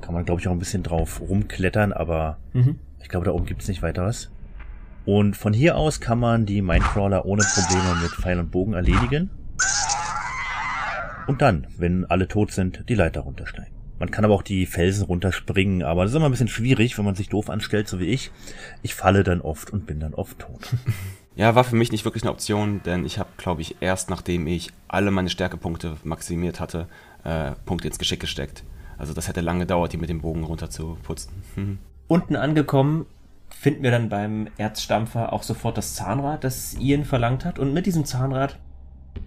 Kann 0.00 0.14
man, 0.14 0.24
glaube 0.24 0.40
ich, 0.40 0.48
auch 0.48 0.52
ein 0.52 0.58
bisschen 0.58 0.82
drauf 0.82 1.20
rumklettern, 1.20 1.92
aber 1.92 2.38
mhm. 2.52 2.78
ich 3.00 3.08
glaube, 3.08 3.26
da 3.26 3.32
oben 3.32 3.46
gibt's 3.46 3.68
nicht 3.68 3.82
weiter 3.82 4.04
was. 4.04 4.30
Und 5.04 5.36
von 5.36 5.52
hier 5.52 5.76
aus 5.76 6.00
kann 6.00 6.18
man 6.18 6.46
die 6.46 6.62
Minecrawler 6.62 7.26
ohne 7.26 7.42
Probleme 7.42 8.00
mit 8.02 8.10
Pfeil 8.10 8.38
und 8.38 8.50
Bogen 8.50 8.72
erledigen. 8.72 9.30
Und 11.26 11.42
dann, 11.42 11.66
wenn 11.76 12.04
alle 12.06 12.28
tot 12.28 12.52
sind, 12.52 12.88
die 12.88 12.94
Leiter 12.94 13.20
runtersteigen. 13.20 13.81
Man 14.02 14.10
kann 14.10 14.24
aber 14.24 14.34
auch 14.34 14.42
die 14.42 14.66
Felsen 14.66 15.04
runterspringen, 15.04 15.84
aber 15.84 16.02
das 16.02 16.10
ist 16.10 16.16
immer 16.16 16.24
ein 16.24 16.32
bisschen 16.32 16.48
schwierig, 16.48 16.98
wenn 16.98 17.04
man 17.04 17.14
sich 17.14 17.28
doof 17.28 17.48
anstellt, 17.48 17.86
so 17.86 18.00
wie 18.00 18.06
ich. 18.06 18.32
Ich 18.82 18.96
falle 18.96 19.22
dann 19.22 19.40
oft 19.40 19.70
und 19.70 19.86
bin 19.86 20.00
dann 20.00 20.12
oft 20.14 20.40
tot. 20.40 20.74
Ja, 21.36 21.54
war 21.54 21.62
für 21.64 21.76
mich 21.76 21.92
nicht 21.92 22.04
wirklich 22.04 22.24
eine 22.24 22.32
Option, 22.32 22.82
denn 22.82 23.06
ich 23.06 23.18
habe, 23.18 23.30
glaube 23.38 23.62
ich, 23.62 23.76
erst 23.80 24.10
nachdem 24.10 24.46
ich 24.46 24.70
alle 24.86 25.10
meine 25.10 25.30
Stärkepunkte 25.30 25.96
maximiert 26.02 26.60
hatte, 26.60 26.88
äh, 27.24 27.52
Punkte 27.64 27.88
ins 27.88 27.98
Geschick 27.98 28.20
gesteckt. 28.20 28.64
Also 28.98 29.14
das 29.14 29.28
hätte 29.28 29.40
lange 29.40 29.60
gedauert, 29.60 29.92
die 29.92 29.96
mit 29.96 30.10
dem 30.10 30.20
Bogen 30.20 30.42
runter 30.42 30.68
zu 30.68 30.98
putzen. 31.04 31.30
Unten 32.08 32.34
angekommen 32.34 33.06
finden 33.48 33.84
wir 33.84 33.92
dann 33.92 34.08
beim 34.08 34.48
Erzstampfer 34.58 35.32
auch 35.32 35.44
sofort 35.44 35.78
das 35.78 35.94
Zahnrad, 35.94 36.42
das 36.42 36.74
Ian 36.74 37.04
verlangt 37.04 37.44
hat. 37.44 37.60
Und 37.60 37.72
mit 37.72 37.86
diesem 37.86 38.04
Zahnrad 38.04 38.58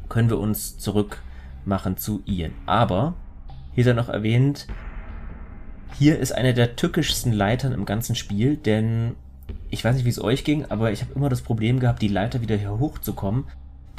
können 0.10 0.30
wir 0.30 0.38
uns 0.38 0.78
zurück 0.78 1.24
machen 1.64 1.96
zu 1.96 2.22
Ian. 2.26 2.52
Aber, 2.66 3.16
hier 3.76 3.84
sei 3.84 3.94
noch 3.94 4.10
erwähnt, 4.10 4.68
hier 5.98 6.20
ist 6.20 6.32
eine 6.32 6.54
der 6.54 6.76
tückischsten 6.76 7.32
Leitern 7.32 7.74
im 7.74 7.86
ganzen 7.86 8.16
Spiel, 8.16 8.58
denn 8.58 9.16
ich 9.70 9.84
weiß 9.84 9.96
nicht, 9.96 10.06
wie 10.06 10.10
es 10.10 10.22
euch 10.22 10.44
ging, 10.44 10.66
aber 10.66 10.92
ich 10.92 11.02
habe 11.02 11.14
immer 11.14 11.30
das 11.30 11.42
Problem 11.42 11.80
gehabt, 11.80 12.02
die 12.02 12.08
Leiter 12.08 12.42
wieder 12.42 12.56
hier 12.56 12.80
hochzukommen. 12.80 13.46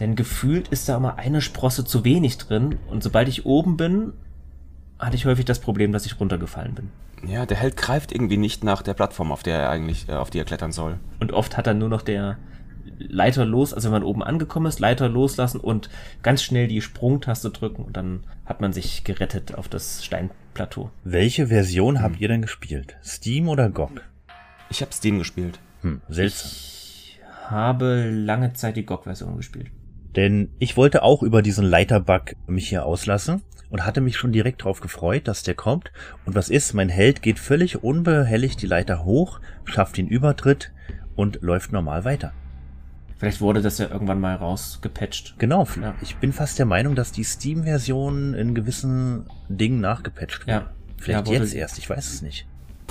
Denn 0.01 0.15
gefühlt 0.15 0.69
ist 0.69 0.89
da 0.89 0.97
immer 0.97 1.17
eine 1.19 1.41
Sprosse 1.41 1.85
zu 1.85 2.05
wenig 2.05 2.37
drin. 2.37 2.79
Und 2.91 3.03
sobald 3.03 3.29
ich 3.29 3.47
oben 3.47 3.77
bin 3.77 4.13
hatte 4.99 5.17
ich 5.17 5.27
häufig 5.27 5.45
das 5.45 5.59
Problem, 5.59 5.93
dass 5.93 6.07
ich 6.07 6.19
runtergefallen 6.19 6.75
bin. 6.75 6.91
Ja, 7.27 7.47
der 7.47 7.57
Held 7.57 7.77
greift 7.77 8.13
irgendwie 8.13 8.37
nicht 8.37 8.65
nach 8.65 8.83
der 8.83 8.95
Plattform, 8.95 9.33
auf 9.33 9.43
der 9.43 9.59
er 9.59 9.71
eigentlich, 9.71 10.09
äh, 10.09 10.13
auf 10.13 10.31
die 10.31 10.39
er 10.39 10.45
klettern 10.45 10.73
soll. 10.73 10.99
Und 11.21 11.33
oft 11.33 11.57
hat 11.57 11.67
er 11.67 11.75
nur 11.75 11.89
noch 11.89 12.03
der 12.03 12.39
Leiter 12.99 13.45
los, 13.45 13.75
also 13.75 13.89
wenn 13.89 14.01
man 14.01 14.03
oben 14.03 14.23
angekommen 14.23 14.67
ist, 14.67 14.81
Leiter 14.81 15.09
loslassen 15.09 15.61
und 15.61 15.91
ganz 16.23 16.43
schnell 16.43 16.69
die 16.69 16.81
Sprungtaste 16.81 17.51
drücken 17.51 17.85
und 17.85 17.97
dann 17.97 18.25
hat 18.45 18.61
man 18.61 18.73
sich 18.73 19.05
gerettet 19.05 19.55
auf 19.55 19.69
das 19.69 20.05
Steinplateau. 20.05 20.91
Welche 21.05 21.49
Version 21.49 21.97
hm. 21.97 22.03
habt 22.03 22.21
ihr 22.21 22.29
denn 22.29 22.43
gespielt? 22.43 22.97
Steam 23.05 23.49
oder 23.49 23.69
GOG? 23.71 24.03
Ich 24.71 24.81
habe 24.81 24.93
Steam 24.93 25.19
gespielt. 25.19 25.59
Hm, 25.83 26.01
seltsam. 26.09 26.51
Ich 26.51 27.21
habe 27.49 28.11
lange 28.11 28.53
Zeit 28.55 28.77
die 28.77 28.85
GOG-Version 28.85 29.37
gespielt. 29.37 29.69
Denn 30.17 30.51
ich 30.59 30.77
wollte 30.77 31.03
auch 31.03 31.23
über 31.23 31.43
diesen 31.43 31.65
Leiterbug 31.65 32.35
mich 32.47 32.69
hier 32.69 32.87
auslassen 32.87 33.43
und 33.71 33.85
hatte 33.85 34.01
mich 34.01 34.17
schon 34.17 34.33
direkt 34.33 34.63
darauf 34.63 34.81
gefreut, 34.81 35.29
dass 35.29 35.43
der 35.43 35.55
kommt. 35.55 35.93
Und 36.25 36.35
was 36.35 36.49
ist? 36.49 36.73
Mein 36.73 36.89
Held 36.89 37.23
geht 37.23 37.39
völlig 37.39 37.83
unbehelligt 37.83 38.63
die 38.63 38.67
Leiter 38.67 39.05
hoch, 39.05 39.41
schafft 39.65 39.97
den 39.99 40.09
Übertritt 40.09 40.73
und 41.15 41.43
läuft 41.43 41.73
normal 41.73 42.05
weiter. 42.05 42.33
Vielleicht 43.19 43.41
wurde 43.41 43.63
das 43.63 43.79
ja 43.79 43.89
irgendwann 43.89 44.21
mal 44.21 44.35
rausgepatcht. 44.35 45.37
Genau, 45.39 45.67
ja. 45.81 45.95
ich 46.03 46.17
bin 46.17 46.33
fast 46.33 46.59
der 46.59 46.67
Meinung, 46.67 46.95
dass 46.95 47.13
die 47.13 47.25
Steam-Version 47.25 48.35
in 48.35 48.55
gewissen 48.55 49.25
Dingen 49.49 49.81
nachgepatcht 49.81 50.43
wurde. 50.43 50.53
Ja. 50.53 50.71
Vielleicht 50.99 51.29
ja, 51.29 51.35
jetzt 51.35 51.55
erst, 51.55 51.79
ich 51.79 51.89
weiß 51.89 52.13
es 52.13 52.23
nicht. 52.23 52.47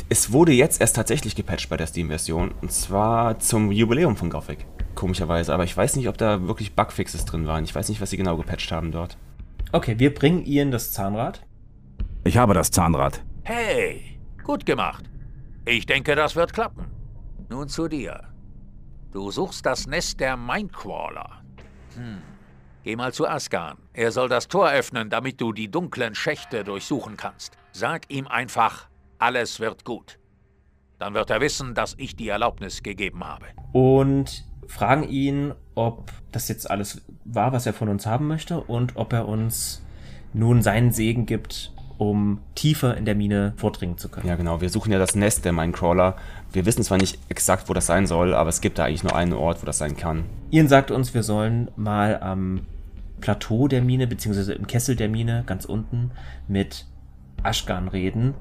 Es 0.09 0.32
wurde 0.32 0.51
jetzt 0.51 0.82
erst 0.82 0.95
tatsächlich 0.95 1.36
gepatcht 1.36 1.69
bei 1.69 1.78
der 1.78 1.88
Steam-Version 1.88 2.53
und 2.61 2.71
zwar 2.71 3.39
zum 3.39 3.71
Jubiläum 3.71 4.15
von 4.15 4.30
Gothic. 4.30 4.65
Komischerweise, 4.95 5.53
aber 5.53 5.63
ich 5.63 5.76
weiß 5.76 5.95
nicht, 5.95 6.07
ob 6.07 6.17
da 6.17 6.47
wirklich 6.47 6.73
Bugfixes 6.73 7.26
drin 7.26 7.45
waren. 7.45 7.63
Ich 7.63 7.76
weiß 7.76 7.89
nicht, 7.89 8.01
was 8.01 8.09
sie 8.09 8.17
genau 8.17 8.38
gepatcht 8.38 8.71
haben 8.71 8.91
dort. 8.91 9.17
Okay, 9.71 9.99
wir 9.99 10.13
bringen 10.13 10.45
Ian 10.45 10.71
das 10.71 10.91
Zahnrad. 10.91 11.45
Ich 12.23 12.38
habe 12.38 12.53
das 12.53 12.71
Zahnrad. 12.71 13.21
Hey, 13.43 14.19
gut 14.43 14.65
gemacht. 14.65 15.05
Ich 15.65 15.86
denke, 15.86 16.15
das 16.15 16.36
wird 16.36 16.53
klappen. 16.53 16.86
Nun 17.49 17.67
zu 17.67 17.88
dir. 17.88 18.34
Du 19.16 19.32
suchst 19.32 19.66
das 19.66 19.88
Nest 19.88 20.20
der 20.20 20.36
Mindcrawler. 20.36 21.41
Hm. 21.95 22.18
Geh 22.84 22.97
mal 22.97 23.13
zu 23.13 23.26
Askan. 23.26 23.78
Er 23.93 24.11
soll 24.11 24.28
das 24.28 24.49
Tor 24.49 24.70
öffnen, 24.70 25.09
damit 25.09 25.39
du 25.39 25.53
die 25.53 25.72
dunklen 25.72 26.16
Schächte 26.16 26.66
durchsuchen 26.66 27.16
kannst. 27.16 27.53
Sag 27.72 28.11
ihm 28.11 28.28
einfach, 28.28 28.89
alles 29.18 29.61
wird 29.61 29.86
gut. 29.86 30.20
Dann 30.99 31.13
wird 31.13 31.30
er 31.30 31.39
wissen, 31.39 31.76
dass 31.76 31.95
ich 31.97 32.18
die 32.18 32.28
Erlaubnis 32.28 32.84
gegeben 32.84 33.24
habe. 33.24 33.45
Und 33.72 34.43
fragen 34.68 35.07
ihn, 35.07 35.53
ob 35.76 36.11
das 36.34 36.49
jetzt 36.49 36.70
alles 36.70 37.01
war, 37.24 37.53
was 37.53 37.66
er 37.66 37.72
von 37.74 37.88
uns 37.88 38.05
haben 38.05 38.28
möchte 38.28 38.59
und 38.59 38.97
ob 38.97 39.13
er 39.13 39.30
uns 39.30 39.82
nun 40.34 40.61
seinen 40.61 40.91
Segen 40.91 41.26
gibt, 41.26 41.72
um 41.97 42.41
tiefer 42.55 42.97
in 42.97 43.05
der 43.05 43.16
Mine 43.16 43.53
vordringen 43.55 43.97
zu 43.97 44.09
können. 44.09 44.28
Ja, 44.28 44.36
genau. 44.36 44.59
Wir 44.59 44.70
suchen 44.70 44.91
ja 44.91 44.99
das 44.99 45.16
Nest 45.16 45.45
der 45.45 45.53
Minecrawler. 45.53 46.18
Wir 46.55 46.65
wissen 46.65 46.83
zwar 46.83 46.97
nicht 46.97 47.19
exakt, 47.27 47.67
wo 47.67 47.73
das 47.73 47.85
sein 47.85 48.07
soll, 48.07 48.33
aber 48.33 48.47
es 48.47 48.61
gibt 48.61 48.79
da 48.79 48.85
eigentlich 48.85 49.03
nur 49.03 49.13
einen 49.13 49.33
Ort, 49.33 49.61
wo 49.61 49.65
das 49.65 49.77
sein 49.77 49.97
kann. 49.97 50.23
Ian 50.51 50.69
sagt 50.69 50.89
uns, 50.89 51.13
wir 51.13 51.21
sollen 51.21 51.69
mal 51.75 52.21
am 52.21 52.61
Plateau 53.19 53.67
der 53.67 53.81
Mine, 53.81 54.07
beziehungsweise 54.07 54.53
im 54.53 54.65
Kessel 54.65 54.95
der 54.95 55.09
Mine, 55.09 55.43
ganz 55.45 55.65
unten, 55.65 56.11
mit 56.47 56.85
Ashgan 57.43 57.89
reden. 57.89 58.35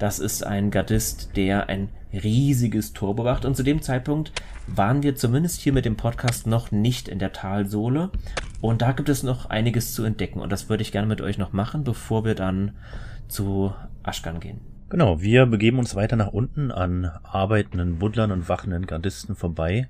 Das 0.00 0.18
ist 0.18 0.44
ein 0.44 0.72
Gardist, 0.72 1.36
der 1.36 1.68
ein 1.68 1.90
riesiges 2.12 2.92
Tor 2.92 3.14
bewacht. 3.14 3.44
Und 3.44 3.56
zu 3.56 3.62
dem 3.62 3.82
Zeitpunkt 3.82 4.32
waren 4.66 5.04
wir 5.04 5.14
zumindest 5.14 5.60
hier 5.60 5.72
mit 5.72 5.84
dem 5.84 5.96
Podcast 5.96 6.48
noch 6.48 6.72
nicht 6.72 7.06
in 7.06 7.20
der 7.20 7.32
Talsohle. 7.32 8.10
Und 8.60 8.82
da 8.82 8.90
gibt 8.90 9.08
es 9.08 9.22
noch 9.22 9.46
einiges 9.46 9.94
zu 9.94 10.02
entdecken. 10.02 10.40
Und 10.40 10.50
das 10.50 10.68
würde 10.68 10.82
ich 10.82 10.90
gerne 10.90 11.06
mit 11.06 11.20
euch 11.20 11.38
noch 11.38 11.52
machen, 11.52 11.84
bevor 11.84 12.24
wir 12.24 12.34
dann 12.34 12.72
zu 13.28 13.72
Ashkan 14.02 14.40
gehen. 14.40 14.58
Genau, 14.90 15.22
wir 15.22 15.46
begeben 15.46 15.78
uns 15.78 15.94
weiter 15.94 16.16
nach 16.16 16.32
unten 16.32 16.72
an 16.72 17.04
arbeitenden 17.22 18.00
Buddlern 18.00 18.32
und 18.32 18.48
wachenden 18.48 18.86
Gardisten 18.86 19.36
vorbei. 19.36 19.88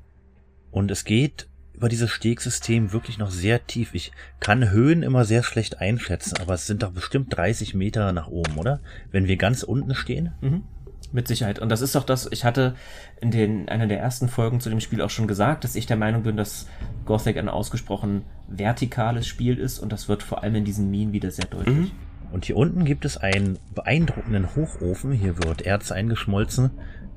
Und 0.70 0.90
es 0.90 1.04
geht 1.04 1.48
über 1.72 1.88
dieses 1.88 2.10
Stegsystem 2.10 2.92
wirklich 2.92 3.16
noch 3.16 3.30
sehr 3.30 3.66
tief. 3.66 3.94
Ich 3.94 4.12
kann 4.40 4.70
Höhen 4.70 5.02
immer 5.02 5.24
sehr 5.24 5.42
schlecht 5.42 5.80
einschätzen, 5.80 6.36
aber 6.38 6.52
es 6.52 6.66
sind 6.66 6.82
doch 6.82 6.90
bestimmt 6.90 7.34
30 7.34 7.72
Meter 7.72 8.12
nach 8.12 8.28
oben, 8.28 8.58
oder? 8.58 8.80
Wenn 9.10 9.26
wir 9.26 9.38
ganz 9.38 9.62
unten 9.62 9.94
stehen? 9.94 10.32
Mhm. 10.42 10.64
Mit 11.12 11.28
Sicherheit. 11.28 11.58
Und 11.58 11.70
das 11.70 11.80
ist 11.80 11.94
doch 11.94 12.04
das, 12.04 12.28
ich 12.30 12.44
hatte 12.44 12.74
in 13.22 13.30
den, 13.30 13.70
einer 13.70 13.86
der 13.86 14.00
ersten 14.00 14.28
Folgen 14.28 14.60
zu 14.60 14.68
dem 14.68 14.80
Spiel 14.80 15.00
auch 15.00 15.08
schon 15.08 15.26
gesagt, 15.26 15.64
dass 15.64 15.76
ich 15.76 15.86
der 15.86 15.96
Meinung 15.96 16.24
bin, 16.24 16.36
dass 16.36 16.68
Gothic 17.06 17.38
ein 17.38 17.48
ausgesprochen 17.48 18.26
vertikales 18.48 19.26
Spiel 19.26 19.56
ist 19.56 19.78
und 19.78 19.90
das 19.90 20.10
wird 20.10 20.22
vor 20.22 20.42
allem 20.42 20.56
in 20.56 20.66
diesen 20.66 20.90
Minen 20.90 21.14
wieder 21.14 21.30
sehr 21.30 21.46
deutlich. 21.46 21.74
Mhm. 21.74 22.09
Und 22.32 22.44
hier 22.44 22.56
unten 22.56 22.84
gibt 22.84 23.04
es 23.04 23.16
einen 23.16 23.58
beeindruckenden 23.74 24.54
Hochofen. 24.54 25.12
Hier 25.12 25.36
wird 25.38 25.62
Erz 25.62 25.90
eingeschmolzen. 25.90 26.70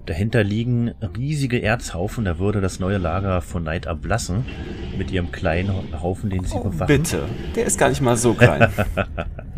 Dahinter 0.06 0.44
liegen 0.44 0.90
riesige 1.18 1.62
Erzhaufen. 1.62 2.26
Da 2.26 2.40
würde 2.40 2.60
das 2.60 2.80
neue 2.80 2.98
Lager 2.98 3.42
von 3.42 3.64
Neid 3.64 3.88
ablassen. 3.88 4.46
Mit 4.98 5.12
ihrem 5.12 5.32
kleinen 5.32 6.02
Haufen, 6.02 6.30
den 6.30 6.44
sie 6.44 6.56
oh, 6.56 6.64
bewachen. 6.64 6.88
Bitte, 6.88 7.24
der 7.56 7.66
ist 7.66 7.78
gar 7.78 7.90
nicht 7.90 8.02
mal 8.02 8.18
so 8.18 8.34
klein. 8.34 8.70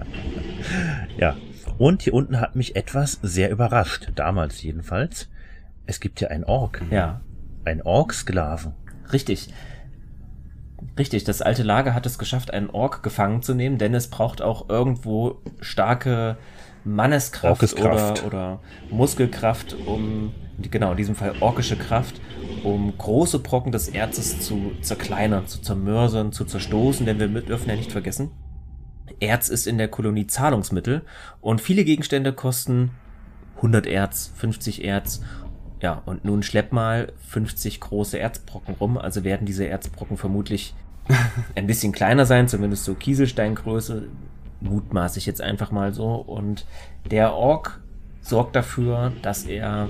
ja. 1.18 1.36
Und 1.78 2.04
hier 2.04 2.14
unten 2.14 2.40
hat 2.40 2.56
mich 2.56 2.76
etwas 2.76 3.20
sehr 3.22 3.50
überrascht. 3.50 4.12
Damals 4.16 4.62
jedenfalls. 4.62 5.30
Es 5.86 6.00
gibt 6.00 6.20
hier 6.20 6.32
einen 6.32 6.44
Ork. 6.44 6.82
Ja. 6.92 7.22
Ein 7.64 7.82
Ork-Sklaven. 7.82 8.74
Richtig. 9.12 9.50
Richtig, 10.98 11.26
das 11.26 11.42
alte 11.42 11.64
Lager 11.64 11.94
hat 11.94 12.06
es 12.06 12.18
geschafft, 12.18 12.52
einen 12.52 12.70
Ork 12.70 13.04
gefangen 13.04 13.42
zu 13.42 13.54
nehmen, 13.54 13.78
denn 13.78 13.94
es 13.94 14.08
braucht 14.08 14.42
auch 14.42 14.70
irgendwo 14.70 15.42
starke 15.60 16.38
Manneskraft 16.86 17.80
oder, 17.80 18.14
oder 18.26 18.60
Muskelkraft, 18.90 19.76
um, 19.86 20.34
genau 20.62 20.92
in 20.92 20.98
diesem 20.98 21.16
Fall 21.16 21.34
orkische 21.42 21.76
Kraft, 21.76 22.22
um 22.64 22.98
große 22.98 23.40
Brocken 23.40 23.72
des 23.72 23.90
Erzes 23.90 24.40
zu 24.40 24.72
zerkleinern, 24.82 25.48
zu 25.48 25.62
zermörsern, 25.62 26.32
zu 26.32 26.46
zerstoßen, 26.46 27.06
denn 27.06 27.20
wir 27.20 27.28
dürfen 27.42 27.70
ja 27.70 27.76
nicht 27.76 27.92
vergessen, 27.92 28.32
Erz 29.20 29.50
ist 29.50 29.68
in 29.68 29.78
der 29.78 29.88
Kolonie 29.88 30.28
Zahlungsmittel 30.28 31.02
und 31.42 31.62
viele 31.62 31.84
Gegenstände 31.84 32.34
kosten 32.34 32.92
100 33.58 33.88
Erz, 33.88 34.32
50 34.36 34.84
Erz. 34.84 35.22
Ja, 35.82 36.02
und 36.06 36.26
nun 36.26 36.44
schlepp 36.44 36.72
mal 36.72 37.14
50 37.30 37.80
große 37.80 38.18
Erzbrocken 38.18 38.76
rum, 38.76 38.98
also 38.98 39.24
werden 39.24 39.46
diese 39.46 39.68
Erzbrocken 39.68 40.18
vermutlich 40.18 40.74
ein 41.56 41.68
bisschen 41.68 41.92
kleiner 41.92 42.26
sein, 42.26 42.48
zumindest 42.48 42.86
so 42.86 42.94
Kieselsteingröße, 42.96 44.08
mutmaße 44.62 45.20
ich 45.20 45.26
jetzt 45.26 45.42
einfach 45.42 45.72
mal 45.72 45.94
so. 45.94 46.16
Und 46.16 46.66
der 47.10 47.34
Ork 47.34 47.82
sorgt 48.22 48.56
dafür, 48.56 49.14
dass 49.22 49.44
er 49.44 49.88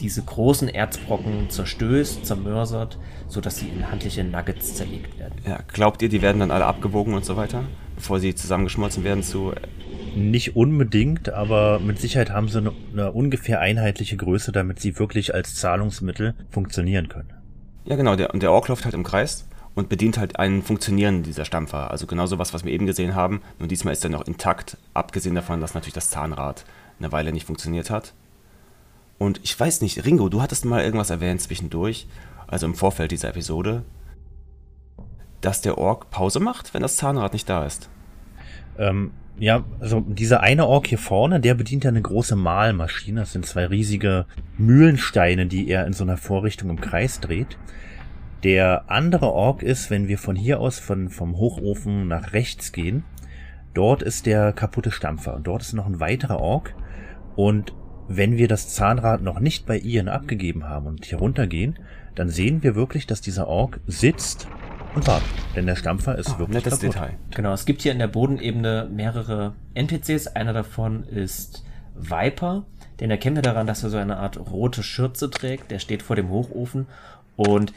diese 0.00 0.22
großen 0.22 0.68
Erzbrocken 0.68 1.50
zerstößt, 1.50 2.24
zermörsert, 2.24 2.98
sodass 3.28 3.58
sie 3.58 3.68
in 3.68 3.90
handliche 3.90 4.24
Nuggets 4.24 4.74
zerlegt 4.74 5.18
werden. 5.18 5.34
Ja, 5.46 5.60
glaubt 5.68 6.02
ihr, 6.02 6.08
die 6.08 6.22
werden 6.22 6.40
dann 6.40 6.50
alle 6.50 6.66
abgewogen 6.66 7.14
und 7.14 7.24
so 7.24 7.36
weiter, 7.36 7.64
bevor 7.94 8.20
sie 8.20 8.34
zusammengeschmolzen 8.34 9.04
werden 9.04 9.22
zu 9.22 9.52
nicht 10.14 10.56
unbedingt, 10.56 11.28
aber 11.28 11.78
mit 11.78 12.00
Sicherheit 12.00 12.30
haben 12.30 12.48
sie 12.48 12.58
eine, 12.58 12.72
eine, 12.92 13.12
ungefähr 13.12 13.60
einheitliche 13.60 14.16
Größe, 14.16 14.52
damit 14.52 14.80
sie 14.80 14.98
wirklich 14.98 15.34
als 15.34 15.54
Zahlungsmittel 15.54 16.34
funktionieren 16.50 17.08
können. 17.08 17.32
Ja, 17.84 17.96
genau. 17.96 18.16
Der, 18.16 18.34
und 18.34 18.42
der 18.42 18.52
Ork 18.52 18.68
läuft 18.68 18.84
halt 18.84 18.94
im 18.94 19.04
Kreis 19.04 19.46
und 19.78 19.88
bedient 19.88 20.18
halt 20.18 20.40
ein 20.40 20.62
Funktionieren 20.64 21.22
dieser 21.22 21.44
Stampfer. 21.44 21.92
Also 21.92 22.08
genauso 22.08 22.36
was, 22.40 22.52
was 22.52 22.64
wir 22.64 22.72
eben 22.72 22.86
gesehen 22.86 23.14
haben. 23.14 23.42
Nur 23.60 23.68
diesmal 23.68 23.92
ist 23.92 24.02
er 24.02 24.10
noch 24.10 24.26
intakt, 24.26 24.76
abgesehen 24.92 25.36
davon, 25.36 25.60
dass 25.60 25.74
natürlich 25.74 25.94
das 25.94 26.10
Zahnrad 26.10 26.64
eine 26.98 27.12
Weile 27.12 27.32
nicht 27.32 27.46
funktioniert 27.46 27.88
hat. 27.88 28.12
Und 29.18 29.38
ich 29.44 29.58
weiß 29.58 29.80
nicht, 29.82 30.04
Ringo, 30.04 30.28
du 30.30 30.42
hattest 30.42 30.64
mal 30.64 30.82
irgendwas 30.82 31.10
erwähnt 31.10 31.40
zwischendurch, 31.42 32.08
also 32.48 32.66
im 32.66 32.74
Vorfeld 32.74 33.12
dieser 33.12 33.28
Episode, 33.28 33.84
dass 35.42 35.60
der 35.60 35.78
Ork 35.78 36.10
Pause 36.10 36.40
macht, 36.40 36.74
wenn 36.74 36.82
das 36.82 36.96
Zahnrad 36.96 37.32
nicht 37.32 37.48
da 37.48 37.64
ist. 37.64 37.88
Ähm, 38.78 39.12
ja, 39.38 39.62
also 39.78 40.00
dieser 40.00 40.40
eine 40.40 40.66
Ork 40.66 40.88
hier 40.88 40.98
vorne, 40.98 41.38
der 41.38 41.54
bedient 41.54 41.84
ja 41.84 41.90
eine 41.90 42.02
große 42.02 42.34
Mahlmaschine. 42.34 43.20
Das 43.20 43.32
sind 43.32 43.46
zwei 43.46 43.66
riesige 43.66 44.26
Mühlensteine, 44.56 45.46
die 45.46 45.68
er 45.68 45.86
in 45.86 45.92
so 45.92 46.02
einer 46.02 46.16
Vorrichtung 46.16 46.68
im 46.68 46.80
Kreis 46.80 47.20
dreht. 47.20 47.56
Der 48.44 48.84
andere 48.88 49.32
Ork 49.32 49.62
ist, 49.62 49.90
wenn 49.90 50.06
wir 50.06 50.18
von 50.18 50.36
hier 50.36 50.60
aus 50.60 50.78
von, 50.78 51.08
vom 51.08 51.38
Hochofen 51.38 52.06
nach 52.06 52.32
rechts 52.32 52.72
gehen, 52.72 53.02
dort 53.74 54.02
ist 54.02 54.26
der 54.26 54.52
kaputte 54.52 54.92
Stampfer 54.92 55.34
und 55.34 55.46
dort 55.46 55.62
ist 55.62 55.72
noch 55.72 55.86
ein 55.86 55.98
weiterer 55.98 56.38
Ork 56.38 56.74
und 57.34 57.72
wenn 58.08 58.36
wir 58.36 58.48
das 58.48 58.68
Zahnrad 58.68 59.22
noch 59.22 59.38
nicht 59.38 59.66
bei 59.66 59.78
Ian 59.78 60.08
abgegeben 60.08 60.64
haben 60.64 60.86
und 60.86 61.04
hier 61.04 61.18
runtergehen, 61.18 61.78
dann 62.14 62.30
sehen 62.30 62.62
wir 62.62 62.74
wirklich, 62.74 63.06
dass 63.06 63.20
dieser 63.20 63.48
Ork 63.48 63.80
sitzt 63.86 64.48
und 64.94 65.06
wartet. 65.06 65.28
Denn 65.54 65.66
der 65.66 65.76
Stampfer 65.76 66.16
ist 66.16 66.30
oh, 66.34 66.38
wirklich 66.38 66.64
nettes 66.64 66.80
kaputt. 66.80 66.94
Detail. 66.94 67.18
Genau, 67.34 67.52
es 67.52 67.66
gibt 67.66 67.82
hier 67.82 67.92
in 67.92 67.98
der 67.98 68.08
Bodenebene 68.08 68.88
mehrere 68.90 69.54
NPCs. 69.74 70.28
Einer 70.28 70.54
davon 70.54 71.04
ist 71.04 71.64
Viper. 71.94 72.64
Den 72.98 73.10
erkennen 73.10 73.36
wir 73.36 73.42
daran, 73.42 73.66
dass 73.66 73.84
er 73.84 73.90
so 73.90 73.98
eine 73.98 74.16
Art 74.16 74.38
rote 74.38 74.82
Schürze 74.82 75.30
trägt. 75.30 75.70
Der 75.70 75.78
steht 75.78 76.02
vor 76.02 76.16
dem 76.16 76.30
Hochofen. 76.30 76.86
Und 77.36 77.72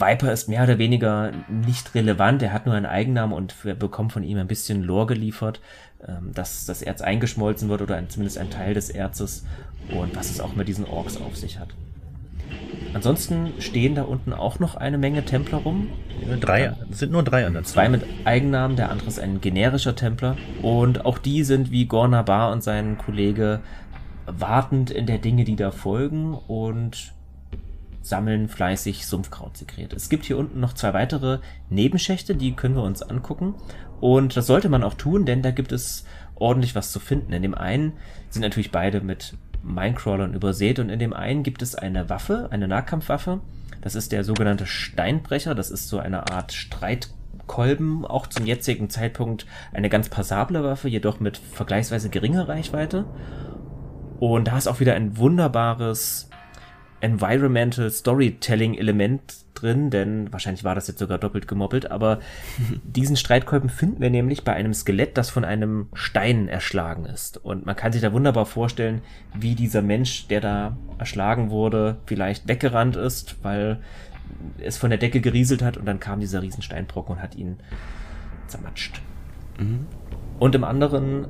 Viper 0.00 0.32
ist 0.32 0.48
mehr 0.48 0.64
oder 0.64 0.78
weniger 0.78 1.32
nicht 1.48 1.94
relevant. 1.94 2.42
Er 2.42 2.52
hat 2.52 2.66
nur 2.66 2.74
einen 2.74 2.86
Eigennamen 2.86 3.34
und 3.34 3.64
wir 3.64 3.74
bekommen 3.74 4.10
von 4.10 4.24
ihm 4.24 4.38
ein 4.38 4.48
bisschen 4.48 4.82
Lore 4.82 5.06
geliefert, 5.06 5.60
ähm, 6.06 6.32
dass 6.34 6.66
das 6.66 6.82
Erz 6.82 7.00
eingeschmolzen 7.00 7.68
wird 7.68 7.82
oder 7.82 8.08
zumindest 8.08 8.38
ein 8.38 8.50
Teil 8.50 8.74
des 8.74 8.90
Erzes 8.90 9.44
und 9.90 10.16
was 10.16 10.30
es 10.30 10.40
auch 10.40 10.54
mit 10.54 10.68
diesen 10.68 10.84
Orks 10.84 11.16
auf 11.16 11.36
sich 11.36 11.58
hat. 11.58 11.68
Ansonsten 12.92 13.52
stehen 13.58 13.96
da 13.96 14.02
unten 14.02 14.32
auch 14.32 14.60
noch 14.60 14.76
eine 14.76 14.98
Menge 14.98 15.24
Templer 15.24 15.58
rum. 15.58 15.88
Drei, 16.40 16.74
sind 16.90 17.10
nur 17.10 17.24
drei 17.24 17.44
an 17.44 17.54
der 17.54 17.64
Zwei 17.64 17.88
mit 17.88 18.04
Eigennamen, 18.24 18.76
der 18.76 18.90
andere 18.90 19.08
ist 19.08 19.18
ein 19.18 19.40
generischer 19.40 19.96
Templer. 19.96 20.36
Und 20.62 21.04
auch 21.04 21.18
die 21.18 21.42
sind 21.42 21.72
wie 21.72 21.86
Gorna 21.86 22.22
Bar 22.22 22.52
und 22.52 22.62
sein 22.62 22.96
Kollege 22.96 23.60
wartend 24.26 24.90
in 24.90 25.06
der 25.06 25.18
Dinge, 25.18 25.44
die 25.44 25.56
da 25.56 25.70
folgen 25.72 26.34
und 26.34 27.13
sammeln 28.04 28.48
fleißig 28.48 29.06
Sumpfkrautsekret. 29.06 29.92
Es 29.92 30.08
gibt 30.08 30.26
hier 30.26 30.36
unten 30.36 30.60
noch 30.60 30.74
zwei 30.74 30.92
weitere 30.92 31.38
Nebenschächte, 31.70 32.36
die 32.36 32.54
können 32.54 32.76
wir 32.76 32.82
uns 32.82 33.02
angucken. 33.02 33.54
Und 34.00 34.36
das 34.36 34.46
sollte 34.46 34.68
man 34.68 34.84
auch 34.84 34.94
tun, 34.94 35.24
denn 35.24 35.42
da 35.42 35.50
gibt 35.50 35.72
es 35.72 36.04
ordentlich 36.34 36.74
was 36.74 36.92
zu 36.92 37.00
finden. 37.00 37.32
In 37.32 37.42
dem 37.42 37.54
einen 37.54 37.94
sind 38.28 38.42
natürlich 38.42 38.70
beide 38.70 39.00
mit 39.00 39.34
Minecrawlern 39.62 40.34
übersät 40.34 40.78
und 40.78 40.90
in 40.90 40.98
dem 40.98 41.14
einen 41.14 41.42
gibt 41.42 41.62
es 41.62 41.74
eine 41.74 42.10
Waffe, 42.10 42.48
eine 42.50 42.68
Nahkampfwaffe. 42.68 43.40
Das 43.80 43.94
ist 43.94 44.12
der 44.12 44.22
sogenannte 44.22 44.66
Steinbrecher. 44.66 45.54
Das 45.54 45.70
ist 45.70 45.88
so 45.88 45.98
eine 45.98 46.30
Art 46.30 46.52
Streitkolben, 46.52 48.04
auch 48.04 48.26
zum 48.26 48.44
jetzigen 48.44 48.90
Zeitpunkt 48.90 49.46
eine 49.72 49.88
ganz 49.88 50.10
passable 50.10 50.62
Waffe, 50.62 50.88
jedoch 50.88 51.20
mit 51.20 51.38
vergleichsweise 51.38 52.10
geringer 52.10 52.48
Reichweite. 52.48 53.06
Und 54.20 54.48
da 54.48 54.58
ist 54.58 54.68
auch 54.68 54.80
wieder 54.80 54.94
ein 54.94 55.16
wunderbares 55.16 56.28
Environmental 57.04 57.90
Storytelling 57.90 58.74
Element 58.78 59.44
drin, 59.52 59.90
denn 59.90 60.32
wahrscheinlich 60.32 60.64
war 60.64 60.74
das 60.74 60.88
jetzt 60.88 60.98
sogar 60.98 61.18
doppelt 61.18 61.46
gemoppelt, 61.46 61.90
aber 61.90 62.18
diesen 62.82 63.16
Streitkolben 63.16 63.68
finden 63.68 64.00
wir 64.00 64.08
nämlich 64.08 64.42
bei 64.42 64.54
einem 64.54 64.72
Skelett, 64.72 65.18
das 65.18 65.28
von 65.28 65.44
einem 65.44 65.88
Stein 65.92 66.48
erschlagen 66.48 67.04
ist. 67.04 67.36
Und 67.36 67.66
man 67.66 67.76
kann 67.76 67.92
sich 67.92 68.00
da 68.00 68.14
wunderbar 68.14 68.46
vorstellen, 68.46 69.02
wie 69.34 69.54
dieser 69.54 69.82
Mensch, 69.82 70.28
der 70.28 70.40
da 70.40 70.76
erschlagen 70.98 71.50
wurde, 71.50 71.98
vielleicht 72.06 72.48
weggerannt 72.48 72.96
ist, 72.96 73.36
weil 73.42 73.80
es 74.58 74.78
von 74.78 74.88
der 74.88 74.98
Decke 74.98 75.20
gerieselt 75.20 75.62
hat 75.62 75.76
und 75.76 75.84
dann 75.84 76.00
kam 76.00 76.20
dieser 76.20 76.40
Riesensteinbrocken 76.40 77.16
und 77.16 77.22
hat 77.22 77.34
ihn 77.34 77.58
zermatscht. 78.46 79.02
Mhm. 79.58 79.86
Und 80.38 80.54
im 80.54 80.64
anderen 80.64 81.26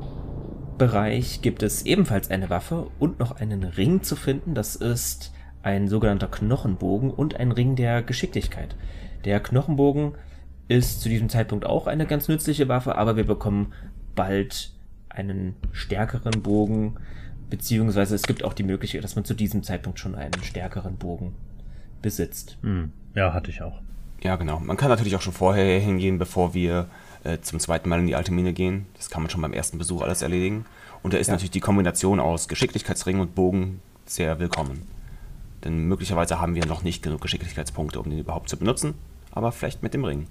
Bereich 0.78 1.42
gibt 1.42 1.64
es 1.64 1.84
ebenfalls 1.84 2.30
eine 2.30 2.48
Waffe 2.48 2.86
und 3.00 3.18
noch 3.18 3.32
einen 3.40 3.64
Ring 3.64 4.04
zu 4.04 4.14
finden. 4.14 4.54
Das 4.54 4.76
ist 4.76 5.33
ein 5.64 5.88
sogenannter 5.88 6.28
Knochenbogen 6.28 7.10
und 7.10 7.36
ein 7.36 7.50
Ring 7.50 7.74
der 7.74 8.02
Geschicklichkeit. 8.02 8.76
Der 9.24 9.40
Knochenbogen 9.40 10.12
ist 10.68 11.00
zu 11.00 11.08
diesem 11.08 11.28
Zeitpunkt 11.28 11.64
auch 11.64 11.86
eine 11.86 12.06
ganz 12.06 12.28
nützliche 12.28 12.68
Waffe, 12.68 12.96
aber 12.96 13.16
wir 13.16 13.24
bekommen 13.24 13.72
bald 14.14 14.72
einen 15.08 15.56
stärkeren 15.72 16.42
Bogen, 16.42 16.96
beziehungsweise 17.48 18.14
es 18.14 18.22
gibt 18.22 18.44
auch 18.44 18.52
die 18.52 18.62
Möglichkeit, 18.62 19.04
dass 19.04 19.16
man 19.16 19.24
zu 19.24 19.34
diesem 19.34 19.62
Zeitpunkt 19.62 19.98
schon 19.98 20.14
einen 20.14 20.42
stärkeren 20.42 20.96
Bogen 20.96 21.34
besitzt. 22.02 22.58
Hm. 22.62 22.92
Ja, 23.14 23.32
hatte 23.32 23.50
ich 23.50 23.62
auch. 23.62 23.80
Ja, 24.22 24.36
genau. 24.36 24.58
Man 24.60 24.76
kann 24.76 24.88
natürlich 24.88 25.16
auch 25.16 25.22
schon 25.22 25.32
vorher 25.32 25.80
hingehen, 25.80 26.18
bevor 26.18 26.54
wir 26.54 26.88
äh, 27.24 27.38
zum 27.40 27.58
zweiten 27.58 27.88
Mal 27.88 28.00
in 28.00 28.06
die 28.06 28.16
alte 28.16 28.32
Mine 28.32 28.52
gehen. 28.52 28.86
Das 28.96 29.08
kann 29.08 29.22
man 29.22 29.30
schon 29.30 29.42
beim 29.42 29.52
ersten 29.52 29.78
Besuch 29.78 30.02
alles 30.02 30.22
erledigen. 30.22 30.66
Und 31.02 31.14
da 31.14 31.18
ist 31.18 31.28
ja. 31.28 31.34
natürlich 31.34 31.50
die 31.50 31.60
Kombination 31.60 32.20
aus 32.20 32.48
Geschicklichkeitsring 32.48 33.20
und 33.20 33.34
Bogen 33.34 33.80
sehr 34.06 34.38
willkommen. 34.38 34.93
Denn 35.64 35.86
möglicherweise 35.86 36.40
haben 36.40 36.54
wir 36.54 36.66
noch 36.66 36.82
nicht 36.82 37.02
genug 37.02 37.22
Geschicklichkeitspunkte, 37.22 37.98
um 37.98 38.10
den 38.10 38.18
überhaupt 38.18 38.48
zu 38.48 38.56
benutzen. 38.56 38.94
Aber 39.32 39.50
vielleicht 39.50 39.82
mit 39.82 39.94
dem 39.94 40.04
Ring. 40.04 40.26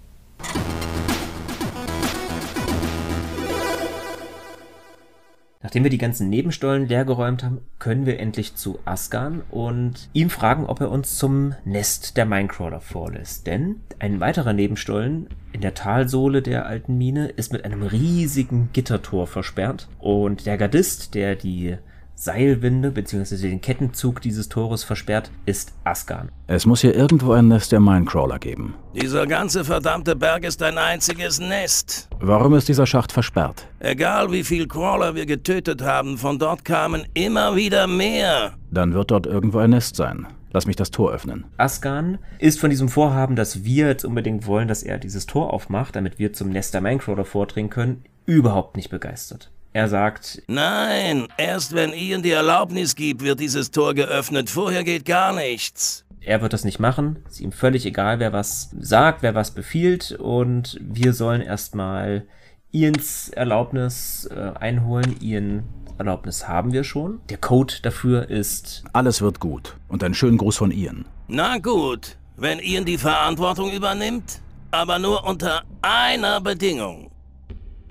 Nachdem 5.63 5.83
wir 5.83 5.89
die 5.89 5.97
ganzen 5.97 6.29
Nebenstollen 6.29 6.89
leergeräumt 6.89 7.41
haben, 7.41 7.61
können 7.79 8.05
wir 8.05 8.19
endlich 8.19 8.55
zu 8.55 8.79
Asgan 8.83 9.43
und 9.49 10.09
ihm 10.11 10.29
fragen, 10.29 10.65
ob 10.65 10.81
er 10.81 10.91
uns 10.91 11.15
zum 11.15 11.55
Nest 11.63 12.17
der 12.17 12.25
Minecrawler 12.25 12.81
vorlässt. 12.81 13.47
Denn 13.47 13.77
ein 13.97 14.19
weiterer 14.19 14.51
Nebenstollen 14.51 15.29
in 15.53 15.61
der 15.61 15.73
Talsohle 15.73 16.41
der 16.41 16.65
alten 16.65 16.97
Mine 16.97 17.29
ist 17.29 17.53
mit 17.53 17.63
einem 17.63 17.81
riesigen 17.81 18.69
Gittertor 18.73 19.25
versperrt 19.25 19.87
und 19.99 20.45
der 20.45 20.57
Gardist, 20.57 21.15
der 21.15 21.37
die 21.37 21.77
Seilwinde 22.23 22.91
bzw. 22.91 23.35
den 23.35 23.59
Kettenzug 23.59 24.21
dieses 24.21 24.47
Tores 24.47 24.85
versperrt, 24.85 25.29
ist 25.45 25.73
Askan. 25.83 26.29
Es 26.47 26.65
muss 26.65 26.79
hier 26.79 26.95
irgendwo 26.95 27.33
ein 27.33 27.49
Nest 27.49 27.73
der 27.73 27.81
Minecrawler 27.81 28.39
geben. 28.39 28.75
Dieser 28.95 29.27
ganze 29.27 29.65
verdammte 29.65 30.15
Berg 30.15 30.45
ist 30.45 30.63
ein 30.63 30.77
einziges 30.77 31.39
Nest. 31.39 32.07
Warum 32.21 32.53
ist 32.53 32.69
dieser 32.69 32.85
Schacht 32.85 33.11
versperrt? 33.11 33.67
Egal 33.79 34.31
wie 34.31 34.45
viel 34.45 34.69
Crawler 34.69 35.15
wir 35.15 35.25
getötet 35.25 35.81
haben, 35.81 36.17
von 36.17 36.39
dort 36.39 36.63
kamen 36.63 37.05
immer 37.13 37.57
wieder 37.57 37.87
mehr. 37.87 38.53
Dann 38.71 38.93
wird 38.93 39.11
dort 39.11 39.25
irgendwo 39.25 39.57
ein 39.57 39.71
Nest 39.71 39.97
sein. 39.97 40.25
Lass 40.53 40.65
mich 40.65 40.77
das 40.77 40.91
Tor 40.91 41.11
öffnen. 41.11 41.43
Askan 41.57 42.19
ist 42.39 42.59
von 42.59 42.69
diesem 42.69 42.87
Vorhaben, 42.87 43.35
dass 43.35 43.65
wir 43.65 43.87
jetzt 43.87 44.05
unbedingt 44.05 44.47
wollen, 44.47 44.69
dass 44.69 44.83
er 44.83 44.97
dieses 44.97 45.25
Tor 45.25 45.51
aufmacht, 45.51 45.95
damit 45.95 46.19
wir 46.19 46.31
zum 46.31 46.49
Nest 46.49 46.73
der 46.73 46.79
Minecrawler 46.81 47.25
vordringen 47.25 47.69
können, 47.69 48.05
überhaupt 48.25 48.77
nicht 48.77 48.89
begeistert. 48.89 49.51
Er 49.73 49.89
sagt, 49.89 50.43
Nein, 50.47 51.27
erst 51.37 51.73
wenn 51.73 51.93
Ian 51.93 52.21
die 52.21 52.29
Erlaubnis 52.31 52.95
gibt, 52.95 53.23
wird 53.23 53.39
dieses 53.39 53.71
Tor 53.71 53.95
geöffnet. 53.95 54.51
Vorher 54.51 54.83
geht 54.83 55.03
gar 55.05 55.33
nichts. 55.33 56.05
Er 56.21 56.41
wird 56.41 56.53
das 56.53 56.63
nicht 56.63 56.79
machen. 56.79 57.23
Ist 57.27 57.41
ihm 57.41 57.51
völlig 57.51 57.85
egal, 57.85 58.19
wer 58.19 58.31
was 58.31 58.69
sagt, 58.79 59.23
wer 59.23 59.33
was 59.33 59.51
befiehlt. 59.51 60.11
Und 60.11 60.79
wir 60.79 61.13
sollen 61.13 61.41
erstmal 61.41 62.27
Ians 62.71 63.29
Erlaubnis 63.29 64.29
äh, 64.31 64.51
einholen. 64.59 65.15
Ian 65.19 65.63
Erlaubnis 65.97 66.47
haben 66.47 66.71
wir 66.71 66.83
schon. 66.83 67.19
Der 67.29 67.37
Code 67.37 67.73
dafür 67.81 68.29
ist. 68.29 68.83
Alles 68.93 69.21
wird 69.21 69.39
gut. 69.39 69.75
Und 69.87 70.03
einen 70.03 70.13
schönen 70.13 70.37
Gruß 70.37 70.55
von 70.55 70.71
Ian. 70.71 71.05
Na 71.27 71.57
gut, 71.57 72.17
wenn 72.37 72.59
Ian 72.59 72.85
die 72.85 72.97
Verantwortung 72.99 73.71
übernimmt. 73.71 74.39
Aber 74.69 74.97
nur 74.99 75.23
unter 75.25 75.63
einer 75.81 76.41
Bedingung. 76.41 77.11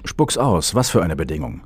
Spuck's 0.05 0.37
aus. 0.37 0.75
Was 0.75 0.91
für 0.91 1.03
eine 1.03 1.15
Bedingung? 1.15 1.63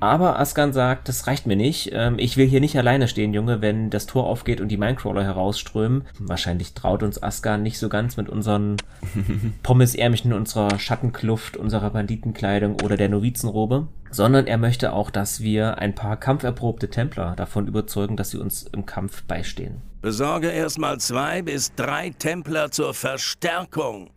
Aber 0.00 0.38
Askan 0.38 0.72
sagt, 0.72 1.08
das 1.08 1.26
reicht 1.26 1.46
mir 1.46 1.56
nicht. 1.56 1.90
Ähm, 1.92 2.18
ich 2.18 2.36
will 2.36 2.46
hier 2.46 2.60
nicht 2.60 2.76
alleine 2.78 3.08
stehen, 3.08 3.34
Junge, 3.34 3.60
wenn 3.60 3.90
das 3.90 4.06
Tor 4.06 4.26
aufgeht 4.26 4.60
und 4.60 4.68
die 4.68 4.76
Minecrawler 4.76 5.24
herausströmen. 5.24 6.04
Wahrscheinlich 6.18 6.74
traut 6.74 7.02
uns 7.02 7.20
Askan 7.22 7.62
nicht 7.62 7.78
so 7.78 7.88
ganz 7.88 8.16
mit 8.16 8.28
unseren 8.28 8.76
Pommesärmchen, 9.62 10.32
unserer 10.32 10.78
Schattenkluft, 10.78 11.56
unserer 11.56 11.90
Banditenkleidung 11.90 12.80
oder 12.82 12.96
der 12.96 13.08
Novizenrobe. 13.08 13.88
Sondern 14.10 14.46
er 14.46 14.56
möchte 14.56 14.92
auch, 14.92 15.10
dass 15.10 15.40
wir 15.40 15.78
ein 15.78 15.94
paar 15.94 16.16
kampferprobte 16.16 16.88
Templer 16.88 17.34
davon 17.36 17.66
überzeugen, 17.66 18.16
dass 18.16 18.30
sie 18.30 18.38
uns 18.38 18.62
im 18.62 18.86
Kampf 18.86 19.24
beistehen. 19.24 19.82
Besorge 20.00 20.48
erstmal 20.48 20.98
zwei 20.98 21.42
bis 21.42 21.74
drei 21.74 22.10
Templer 22.10 22.70
zur 22.70 22.94
Verstärkung. 22.94 24.10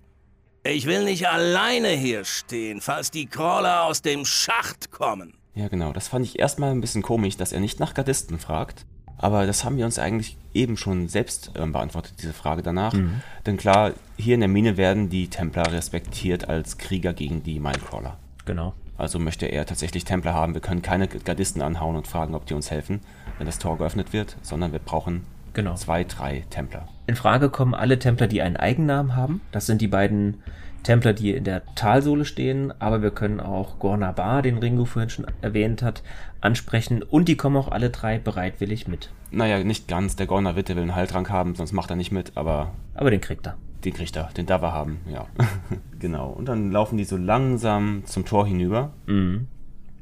Ich 0.64 0.86
will 0.86 1.04
nicht 1.04 1.28
alleine 1.28 1.90
hier 1.90 2.24
stehen, 2.24 2.82
falls 2.82 3.10
die 3.10 3.26
Crawler 3.26 3.84
aus 3.86 4.04
dem 4.04 4.26
Schacht 4.26 4.92
kommen. 4.92 5.41
Ja, 5.54 5.68
genau. 5.68 5.92
Das 5.94 6.08
fand 6.08 6.26
ich 6.26 6.40
erstmal 6.40 6.72
ein 6.72 6.82
bisschen 6.82 7.02
komisch, 7.02 7.38
dass 7.38 7.52
er 7.52 7.60
nicht 7.60 7.80
nach 7.80 7.94
Gardisten 7.94 8.40
fragt. 8.40 8.86
Aber 9.18 9.46
das 9.46 9.64
haben 9.64 9.78
wir 9.78 9.86
uns 9.86 10.00
eigentlich 10.00 10.38
eben 10.54 10.78
schon 10.78 11.08
selbst 11.08 11.52
äh, 11.56 11.66
beantwortet, 11.66 12.16
diese 12.22 12.34
Frage 12.34 12.64
danach. 12.64 12.94
Mhm. 12.94 13.22
Denn 13.46 13.58
klar, 13.58 13.92
hier 14.18 14.34
in 14.34 14.40
der 14.40 14.50
Mine 14.50 14.78
werden 14.78 15.10
die 15.10 15.28
Templer 15.28 15.72
respektiert 15.72 16.50
als 16.50 16.78
Krieger 16.78 17.14
gegen 17.14 17.44
die 17.44 17.60
Minecrawler. 17.60 18.18
Genau. 18.46 18.74
Also 18.98 19.20
möchte 19.20 19.46
er 19.46 19.66
tatsächlich 19.66 20.06
Templer 20.06 20.34
haben. 20.34 20.54
Wir 20.54 20.62
können 20.62 20.82
keine 20.82 21.08
Gardisten 21.08 21.62
anhauen 21.62 21.96
und 21.96 22.08
fragen, 22.08 22.34
ob 22.34 22.46
die 22.46 22.54
uns 22.54 22.72
helfen, 22.72 23.02
wenn 23.38 23.46
das 23.46 23.60
Tor 23.60 23.78
geöffnet 23.78 24.14
wird, 24.14 24.38
sondern 24.42 24.72
wir 24.72 24.80
brauchen 24.80 25.24
genau. 25.54 25.76
zwei, 25.76 26.04
drei 26.04 26.44
Templer. 26.50 26.88
In 27.08 27.16
Frage 27.16 27.50
kommen 27.50 27.74
alle 27.74 28.00
Templer, 28.00 28.28
die 28.28 28.42
einen 28.42 28.58
Eigennamen 28.58 29.16
haben. 29.16 29.42
Das 29.52 29.66
sind 29.66 29.82
die 29.82 29.88
beiden 29.88 30.42
Templer, 30.84 31.14
die 31.14 31.32
in 31.32 31.44
der 31.44 31.64
Talsohle 31.76 32.26
stehen, 32.26 32.74
aber 32.80 33.02
wir 33.02 33.12
können 33.12 33.40
auch 33.40 33.80
Gornabar, 33.80 34.42
den 34.42 34.58
Ringo 34.58 34.86
vorhin 34.86 35.10
schon 35.10 35.28
erwähnt 35.42 35.84
hat, 35.84 36.02
ansprechen 36.42 37.04
und 37.04 37.28
die 37.28 37.38
kommen 37.38 37.58
auch 37.58 37.70
alle 37.70 37.90
drei 37.90 38.18
bereitwillig 38.18 38.88
mit. 38.88 39.12
Naja, 39.30 39.64
nicht 39.64 39.88
ganz. 39.88 40.16
Der 40.16 40.28
Gorner 40.28 40.56
Witte 40.56 40.76
will 40.76 40.84
einen 40.84 40.96
Heiltrank 40.96 41.30
haben, 41.30 41.56
sonst 41.56 41.72
macht 41.72 41.90
er 41.90 41.96
nicht 41.96 42.12
mit, 42.12 42.34
aber. 42.36 42.72
Aber 42.96 43.12
den 43.12 43.22
kriegt 43.22 43.46
er. 43.48 43.58
Den 43.86 43.94
kriegt 43.94 44.16
er, 44.16 44.30
den 44.36 44.46
darf 44.46 44.62
er 44.62 44.74
haben, 44.74 45.00
ja. 45.12 45.28
genau. 46.00 46.30
Und 46.30 46.46
dann 46.46 46.72
laufen 46.72 46.98
die 46.98 47.04
so 47.04 47.18
langsam 47.18 48.04
zum 48.06 48.26
Tor 48.26 48.46
hinüber. 48.46 48.94
Mhm. 49.08 49.48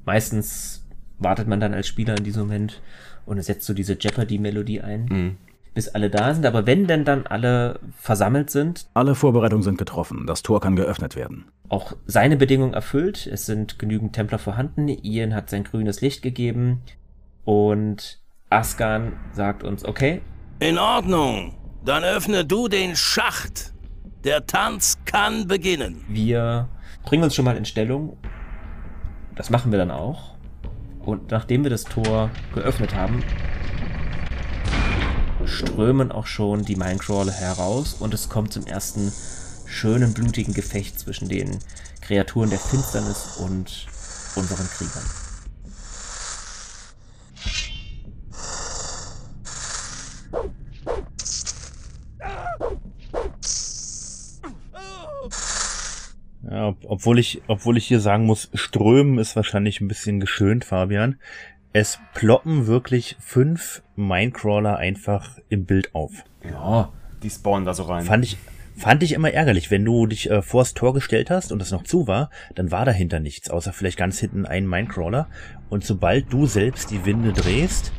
Meistens 0.05 0.85
wartet 1.17 1.47
man 1.47 1.59
dann 1.59 1.73
als 1.73 1.87
Spieler 1.87 2.17
in 2.17 2.23
diesem 2.23 2.43
Moment 2.43 2.81
und 3.25 3.41
setzt 3.43 3.65
so 3.65 3.73
diese 3.73 3.97
Jeopardy-Melodie 3.99 4.81
ein. 4.81 5.05
Mhm 5.05 5.37
bis 5.73 5.89
alle 5.89 6.09
da 6.09 6.33
sind. 6.33 6.45
Aber 6.45 6.65
wenn 6.65 6.87
denn 6.87 7.05
dann 7.05 7.27
alle 7.27 7.79
versammelt 7.99 8.49
sind. 8.49 8.87
Alle 8.93 9.15
Vorbereitungen 9.15 9.63
sind 9.63 9.77
getroffen. 9.77 10.25
Das 10.27 10.43
Tor 10.43 10.61
kann 10.61 10.75
geöffnet 10.75 11.15
werden. 11.15 11.45
Auch 11.69 11.93
seine 12.05 12.37
Bedingung 12.37 12.73
erfüllt. 12.73 13.27
Es 13.27 13.45
sind 13.45 13.79
genügend 13.79 14.13
Templer 14.13 14.39
vorhanden. 14.39 14.87
Ian 14.87 15.33
hat 15.33 15.49
sein 15.49 15.63
grünes 15.63 16.01
Licht 16.01 16.21
gegeben. 16.21 16.81
Und 17.45 18.19
Askan 18.49 19.13
sagt 19.33 19.63
uns, 19.63 19.85
okay. 19.85 20.21
In 20.59 20.77
Ordnung. 20.77 21.55
Dann 21.85 22.03
öffne 22.03 22.45
du 22.45 22.67
den 22.67 22.95
Schacht. 22.95 23.73
Der 24.23 24.45
Tanz 24.45 24.97
kann 25.05 25.47
beginnen. 25.47 26.03
Wir 26.09 26.67
bringen 27.03 27.23
uns 27.23 27.35
schon 27.35 27.45
mal 27.45 27.55
in 27.55 27.65
Stellung. 27.65 28.17
Das 29.35 29.49
machen 29.49 29.71
wir 29.71 29.79
dann 29.79 29.91
auch. 29.91 30.35
Und 30.99 31.31
nachdem 31.31 31.63
wir 31.63 31.69
das 31.69 31.85
Tor 31.85 32.29
geöffnet 32.53 32.93
haben, 32.93 33.23
strömen 35.49 36.11
auch 36.11 36.27
schon 36.27 36.63
die 36.63 36.75
Minecrawler 36.75 37.31
heraus 37.31 37.95
und 37.99 38.13
es 38.13 38.29
kommt 38.29 38.53
zum 38.53 38.65
ersten 38.65 39.11
schönen 39.65 40.13
blutigen 40.13 40.53
Gefecht 40.53 40.99
zwischen 40.99 41.29
den 41.29 41.59
Kreaturen 42.01 42.49
der 42.49 42.59
Finsternis 42.59 43.37
und 43.37 43.87
unseren 44.35 44.67
Kriegern. 44.67 45.03
Ja, 56.49 56.75
obwohl 56.87 57.19
ich, 57.19 57.41
obwohl 57.47 57.77
ich 57.77 57.85
hier 57.85 57.99
sagen 57.99 58.25
muss, 58.25 58.49
strömen 58.53 59.19
ist 59.19 59.35
wahrscheinlich 59.35 59.81
ein 59.81 59.87
bisschen 59.87 60.19
geschönt, 60.19 60.65
Fabian 60.65 61.19
es 61.73 61.99
ploppen 62.13 62.67
wirklich 62.67 63.15
fünf 63.19 63.83
Minecrawler 63.95 64.77
einfach 64.77 65.37
im 65.49 65.65
Bild 65.65 65.93
auf. 65.93 66.11
Ja, 66.43 66.91
die 67.21 67.29
spawnen 67.29 67.65
da 67.65 67.73
so 67.73 67.83
rein. 67.83 68.05
Fand 68.05 68.25
ich, 68.25 68.37
fand 68.75 69.03
ich 69.03 69.13
immer 69.13 69.31
ärgerlich. 69.31 69.69
Wenn 69.69 69.85
du 69.85 70.07
dich 70.07 70.29
äh, 70.29 70.41
vors 70.41 70.73
Tor 70.73 70.93
gestellt 70.93 71.29
hast 71.29 71.51
und 71.51 71.61
es 71.61 71.71
noch 71.71 71.83
zu 71.83 72.07
war, 72.07 72.29
dann 72.55 72.71
war 72.71 72.85
dahinter 72.85 73.19
nichts, 73.19 73.49
außer 73.49 73.73
vielleicht 73.73 73.97
ganz 73.97 74.19
hinten 74.19 74.45
ein 74.45 74.67
Minecrawler. 74.67 75.27
Und 75.69 75.83
sobald 75.83 76.31
du 76.33 76.47
selbst 76.47 76.89
die 76.91 77.05
Winde 77.05 77.33
drehst, 77.33 77.91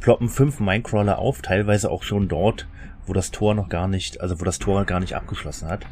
ploppen 0.00 0.28
fünf 0.28 0.60
Minecrawler 0.60 1.18
auf, 1.18 1.40
teilweise 1.40 1.90
auch 1.90 2.02
schon 2.02 2.28
dort, 2.28 2.68
wo 3.06 3.14
das 3.14 3.30
Tor 3.30 3.54
noch 3.54 3.70
gar 3.70 3.88
nicht, 3.88 4.20
also 4.20 4.38
wo 4.40 4.44
das 4.44 4.58
Tor 4.58 4.84
gar 4.84 5.00
nicht 5.00 5.14
abgeschlossen 5.14 5.68
hat. 5.68 5.86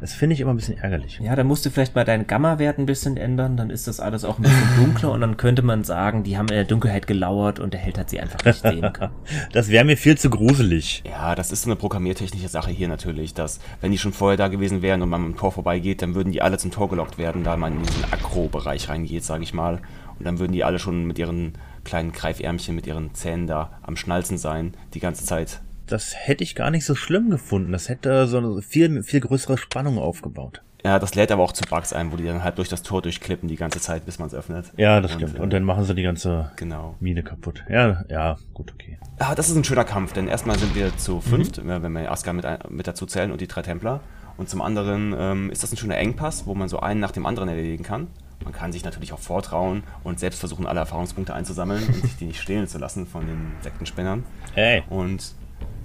Das 0.00 0.12
finde 0.12 0.34
ich 0.34 0.40
immer 0.40 0.52
ein 0.52 0.56
bisschen 0.56 0.78
ärgerlich. 0.78 1.18
Ja, 1.20 1.34
da 1.34 1.42
musst 1.42 1.66
du 1.66 1.70
vielleicht 1.70 1.94
mal 1.96 2.04
deinen 2.04 2.26
Gamma-Wert 2.26 2.78
ein 2.78 2.86
bisschen 2.86 3.16
ändern, 3.16 3.56
dann 3.56 3.70
ist 3.70 3.88
das 3.88 3.98
alles 3.98 4.24
auch 4.24 4.38
ein 4.38 4.42
bisschen 4.42 4.76
dunkler 4.76 5.10
und 5.10 5.20
dann 5.20 5.36
könnte 5.36 5.62
man 5.62 5.82
sagen, 5.82 6.22
die 6.22 6.38
haben 6.38 6.48
in 6.48 6.54
der 6.54 6.64
Dunkelheit 6.64 7.06
gelauert 7.08 7.58
und 7.58 7.72
der 7.74 7.80
Held 7.80 7.98
hat 7.98 8.08
sie 8.08 8.20
einfach 8.20 8.44
nicht 8.44 8.60
sehen 8.60 8.92
können. 8.92 9.12
das 9.52 9.68
wäre 9.68 9.84
mir 9.84 9.96
viel 9.96 10.16
zu 10.16 10.30
gruselig. 10.30 11.02
Ja, 11.04 11.34
das 11.34 11.50
ist 11.50 11.62
so 11.62 11.70
eine 11.70 11.76
programmiertechnische 11.76 12.48
Sache 12.48 12.70
hier 12.70 12.86
natürlich, 12.86 13.34
dass 13.34 13.58
wenn 13.80 13.90
die 13.90 13.98
schon 13.98 14.12
vorher 14.12 14.36
da 14.36 14.48
gewesen 14.48 14.82
wären 14.82 15.02
und 15.02 15.08
man 15.08 15.24
am 15.24 15.36
Tor 15.36 15.50
vorbeigeht, 15.50 16.00
dann 16.02 16.14
würden 16.14 16.32
die 16.32 16.42
alle 16.42 16.58
zum 16.58 16.70
Tor 16.70 16.88
gelockt 16.88 17.18
werden, 17.18 17.42
da 17.42 17.56
man 17.56 17.74
in 17.78 17.82
diesen 17.82 18.04
Akro-Bereich 18.04 18.88
reingeht, 18.88 19.24
sage 19.24 19.42
ich 19.42 19.52
mal. 19.52 19.80
Und 20.18 20.24
dann 20.24 20.38
würden 20.38 20.52
die 20.52 20.64
alle 20.64 20.78
schon 20.78 21.04
mit 21.04 21.18
ihren 21.18 21.54
kleinen 21.84 22.12
Greifärmchen, 22.12 22.74
mit 22.74 22.86
ihren 22.86 23.14
Zähnen 23.14 23.46
da 23.46 23.78
am 23.82 23.96
Schnalzen 23.96 24.38
sein, 24.38 24.74
die 24.94 25.00
ganze 25.00 25.24
Zeit. 25.24 25.60
Das 25.88 26.14
hätte 26.14 26.44
ich 26.44 26.54
gar 26.54 26.70
nicht 26.70 26.84
so 26.84 26.94
schlimm 26.94 27.30
gefunden. 27.30 27.72
Das 27.72 27.88
hätte 27.88 28.26
so 28.26 28.38
eine 28.38 28.62
viel, 28.62 29.02
viel 29.02 29.20
größere 29.20 29.58
Spannung 29.58 29.98
aufgebaut. 29.98 30.62
Ja, 30.84 30.98
das 31.00 31.14
lädt 31.16 31.32
aber 31.32 31.42
auch 31.42 31.52
zu 31.52 31.64
Bugs 31.68 31.92
ein, 31.92 32.12
wo 32.12 32.16
die 32.16 32.24
dann 32.24 32.44
halt 32.44 32.58
durch 32.58 32.68
das 32.68 32.82
Tor 32.82 33.02
durchklippen 33.02 33.48
die 33.48 33.56
ganze 33.56 33.80
Zeit, 33.80 34.06
bis 34.06 34.20
man 34.20 34.28
es 34.28 34.34
öffnet. 34.34 34.66
Ja, 34.76 35.00
das 35.00 35.12
Und, 35.14 35.22
stimmt. 35.22 35.40
Und 35.40 35.52
dann 35.52 35.64
machen 35.64 35.82
sie 35.84 35.94
die 35.94 36.04
ganze 36.04 36.52
Genau. 36.56 36.94
Mine 37.00 37.24
kaputt. 37.24 37.64
Ja, 37.68 38.04
ja, 38.08 38.36
gut, 38.54 38.72
okay. 38.72 38.96
Ah, 39.18 39.34
das 39.34 39.48
ist 39.48 39.56
ein 39.56 39.64
schöner 39.64 39.84
Kampf, 39.84 40.12
denn 40.12 40.28
erstmal 40.28 40.56
sind 40.56 40.76
wir 40.76 40.96
zu 40.96 41.20
fünft, 41.20 41.58
äh, 41.58 41.82
wenn 41.82 41.92
wir 41.92 42.12
Aska 42.12 42.32
mit, 42.32 42.46
mit 42.70 42.86
dazu 42.86 43.06
zählen 43.06 43.32
und 43.32 43.40
die 43.40 43.48
drei 43.48 43.62
Templer. 43.62 44.00
Und 44.36 44.48
zum 44.48 44.62
anderen 44.62 45.14
ähm, 45.18 45.50
ist 45.50 45.64
das 45.64 45.72
ein 45.72 45.76
schöner 45.76 45.98
Engpass, 45.98 46.46
wo 46.46 46.54
man 46.54 46.68
so 46.68 46.78
einen 46.78 47.00
nach 47.00 47.10
dem 47.10 47.26
anderen 47.26 47.48
erledigen 47.48 47.82
kann. 47.82 48.06
Man 48.44 48.52
kann 48.52 48.70
sich 48.72 48.84
natürlich 48.84 49.12
auch 49.12 49.18
vortrauen 49.18 49.82
und 50.04 50.20
selbst 50.20 50.38
versuchen, 50.38 50.64
alle 50.66 50.78
Erfahrungspunkte 50.78 51.34
einzusammeln 51.34 51.84
und 51.84 51.96
sich 51.96 52.16
die 52.16 52.26
nicht 52.26 52.40
stehlen 52.40 52.68
zu 52.68 52.78
lassen 52.78 53.04
von 53.04 53.26
den 53.26 53.50
Sektenspinnern. 53.62 54.24
Hey. 54.54 54.84
Und 54.88 55.34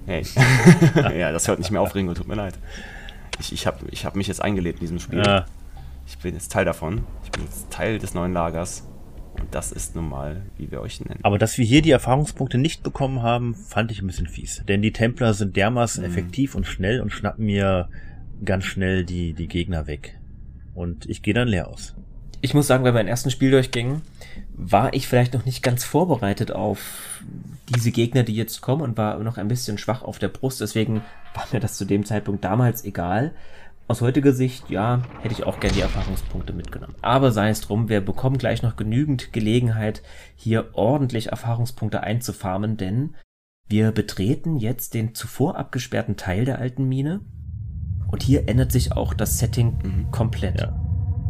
hey. 0.06 0.24
ja, 1.18 1.32
das 1.32 1.48
hört 1.48 1.60
nicht 1.60 1.72
mehr 1.72 1.82
auf, 1.82 1.96
Ringo, 1.96 2.14
tut 2.14 2.28
mir 2.28 2.36
leid. 2.36 2.58
Ich, 3.40 3.52
ich 3.52 3.66
habe 3.68 3.80
ich 3.92 4.06
hab 4.06 4.16
mich 4.16 4.28
jetzt 4.28 4.42
eingelebt 4.42 4.80
in 4.80 4.84
diesem 4.84 5.00
Spiel. 5.00 5.20
Ja. 5.20 5.46
Ich 6.06 6.18
bin 6.18 6.34
jetzt 6.34 6.52
Teil 6.52 6.66
davon. 6.66 7.04
Ich 7.24 7.32
bin 7.32 7.44
jetzt 7.44 7.70
Teil 7.72 7.98
des 8.00 8.14
neuen 8.14 8.34
Lagers. 8.34 8.88
Und 9.40 9.56
das 9.56 9.72
ist 9.72 9.96
nun 9.96 10.10
mal, 10.10 10.44
wie 10.58 10.70
wir 10.70 10.82
euch 10.82 11.04
nennen. 11.04 11.20
Aber 11.24 11.40
dass 11.40 11.58
wir 11.58 11.66
hier 11.66 11.82
die 11.82 11.90
Erfahrungspunkte 11.90 12.60
nicht 12.60 12.84
bekommen 12.84 13.24
haben, 13.24 13.56
fand 13.56 13.92
ich 13.92 14.00
ein 14.02 14.06
bisschen 14.08 14.28
fies. 14.28 14.64
Denn 14.68 14.84
die 14.84 14.92
Templer 14.94 15.34
sind 15.34 15.56
dermaßen 15.56 16.04
Mhm. 16.04 16.10
effektiv 16.10 16.54
und 16.54 16.68
schnell 16.68 17.02
und 17.02 17.12
schnappen 17.12 17.46
mir 17.46 17.90
ganz 18.46 18.66
schnell 18.66 19.06
die, 19.06 19.34
die 19.34 19.48
Gegner 19.48 19.88
weg. 19.88 20.20
Und 20.76 21.08
ich 21.10 21.24
gehe 21.24 21.34
dann 21.34 21.48
leer 21.48 21.68
aus. 21.68 21.96
Ich 22.44 22.54
muss 22.54 22.68
sagen, 22.68 22.84
bei 22.84 22.92
meinem 22.92 23.08
ersten 23.08 23.32
Spieldurchgängen 23.32 24.02
war 24.54 24.94
ich 24.94 25.08
vielleicht 25.08 25.34
noch 25.34 25.46
nicht 25.46 25.64
ganz 25.64 25.86
vorbereitet 25.86 26.52
auf 26.52 27.24
diese 27.74 27.90
Gegner, 27.90 28.24
die 28.24 28.36
jetzt 28.36 28.60
kommen 28.60 28.82
und 28.82 28.98
war 28.98 29.18
noch 29.20 29.38
ein 29.38 29.48
bisschen 29.48 29.78
schwach 29.78 30.02
auf 30.02 30.20
der 30.20 30.28
Brust. 30.28 30.60
Deswegen 30.60 31.04
war 31.34 31.48
mir 31.54 31.62
das 31.62 31.78
zu 31.78 31.86
dem 31.86 32.04
Zeitpunkt 32.04 32.44
damals 32.44 32.84
egal. 32.84 33.32
Aus 33.88 34.02
heutiger 34.02 34.34
Sicht, 34.34 34.70
ja, 34.70 35.04
hätte 35.22 35.34
ich 35.34 35.46
auch 35.46 35.62
gern 35.62 35.74
die 35.74 35.80
Erfahrungspunkte 35.80 36.52
mitgenommen. 36.52 36.96
Aber 37.02 37.32
sei 37.32 37.48
es 37.48 37.62
drum, 37.62 37.88
wir 37.88 38.02
bekommen 38.02 38.38
gleich 38.38 38.62
noch 38.62 38.76
genügend 38.76 39.32
Gelegenheit, 39.32 40.04
hier 40.36 40.72
ordentlich 40.74 41.28
Erfahrungspunkte 41.28 42.02
einzufarmen, 42.02 42.76
denn 42.76 43.16
wir 43.70 43.94
betreten 43.94 44.58
jetzt 44.58 44.96
den 44.96 45.16
zuvor 45.16 45.56
abgesperrten 45.56 46.18
Teil 46.18 46.44
der 46.44 46.60
alten 46.60 46.90
Mine. 46.90 47.22
Und 48.12 48.22
hier 48.22 48.50
ändert 48.50 48.74
sich 48.74 48.92
auch 48.92 49.14
das 49.14 49.40
Setting 49.40 50.08
komplett. 50.12 50.60
Ja. 50.60 50.83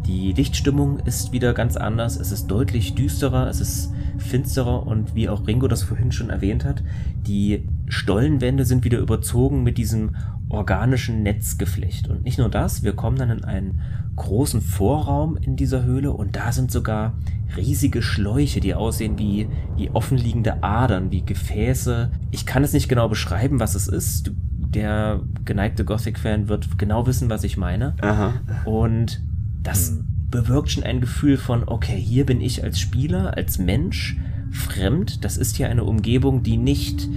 Die 0.06 0.32
Lichtstimmung 0.32 0.98
ist 1.00 1.32
wieder 1.32 1.54
ganz 1.54 1.76
anders. 1.76 2.16
Es 2.16 2.30
ist 2.30 2.48
deutlich 2.48 2.94
düsterer, 2.94 3.48
es 3.48 3.60
ist 3.60 3.92
finsterer 4.18 4.86
und 4.86 5.14
wie 5.14 5.28
auch 5.28 5.46
Ringo 5.46 5.68
das 5.68 5.82
vorhin 5.82 6.12
schon 6.12 6.30
erwähnt 6.30 6.64
hat, 6.64 6.82
die 7.26 7.64
Stollenwände 7.88 8.64
sind 8.64 8.84
wieder 8.84 8.98
überzogen 8.98 9.62
mit 9.62 9.78
diesem 9.78 10.16
organischen 10.48 11.22
Netzgeflecht. 11.22 12.08
Und 12.08 12.24
nicht 12.24 12.38
nur 12.38 12.48
das, 12.48 12.82
wir 12.82 12.94
kommen 12.94 13.16
dann 13.16 13.30
in 13.30 13.44
einen 13.44 13.80
großen 14.16 14.60
Vorraum 14.60 15.36
in 15.36 15.56
dieser 15.56 15.84
Höhle 15.84 16.12
und 16.12 16.36
da 16.36 16.52
sind 16.52 16.70
sogar 16.70 17.14
riesige 17.56 18.02
Schläuche, 18.02 18.60
die 18.60 18.74
aussehen 18.74 19.18
wie, 19.18 19.48
wie 19.76 19.90
offenliegende 19.90 20.62
Adern, 20.62 21.10
wie 21.10 21.22
Gefäße. 21.22 22.10
Ich 22.30 22.46
kann 22.46 22.62
es 22.62 22.72
nicht 22.72 22.88
genau 22.88 23.08
beschreiben, 23.08 23.60
was 23.60 23.74
es 23.74 23.88
ist. 23.88 24.32
Der 24.58 25.20
geneigte 25.44 25.84
Gothic-Fan 25.84 26.48
wird 26.48 26.78
genau 26.78 27.06
wissen, 27.06 27.30
was 27.30 27.44
ich 27.44 27.56
meine. 27.56 27.94
Aha. 28.00 28.34
Und 28.64 29.22
das 29.64 29.98
bewirkt 30.30 30.70
schon 30.70 30.84
ein 30.84 31.00
Gefühl 31.00 31.36
von, 31.36 31.64
okay, 31.66 31.96
hier 31.96 32.24
bin 32.24 32.40
ich 32.40 32.62
als 32.62 32.78
Spieler, 32.78 33.36
als 33.36 33.58
Mensch 33.58 34.16
fremd. 34.52 35.24
Das 35.24 35.36
ist 35.36 35.56
hier 35.56 35.68
eine 35.68 35.84
Umgebung, 35.84 36.42
die 36.42 36.56
nicht, 36.56 37.08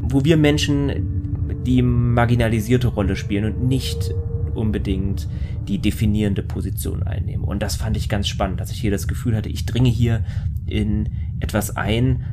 wo 0.00 0.24
wir 0.24 0.36
Menschen 0.36 1.22
die 1.64 1.82
marginalisierte 1.82 2.88
Rolle 2.88 3.16
spielen 3.16 3.44
und 3.44 3.68
nicht 3.68 4.12
unbedingt 4.54 5.28
die 5.68 5.78
definierende 5.78 6.42
Position 6.42 7.02
einnehmen. 7.02 7.44
Und 7.44 7.62
das 7.62 7.76
fand 7.76 7.96
ich 7.96 8.08
ganz 8.08 8.28
spannend, 8.28 8.60
dass 8.60 8.70
ich 8.70 8.80
hier 8.80 8.90
das 8.90 9.08
Gefühl 9.08 9.36
hatte, 9.36 9.48
ich 9.48 9.66
dringe 9.66 9.88
hier 9.88 10.24
in 10.66 11.08
etwas 11.40 11.76
ein, 11.76 12.24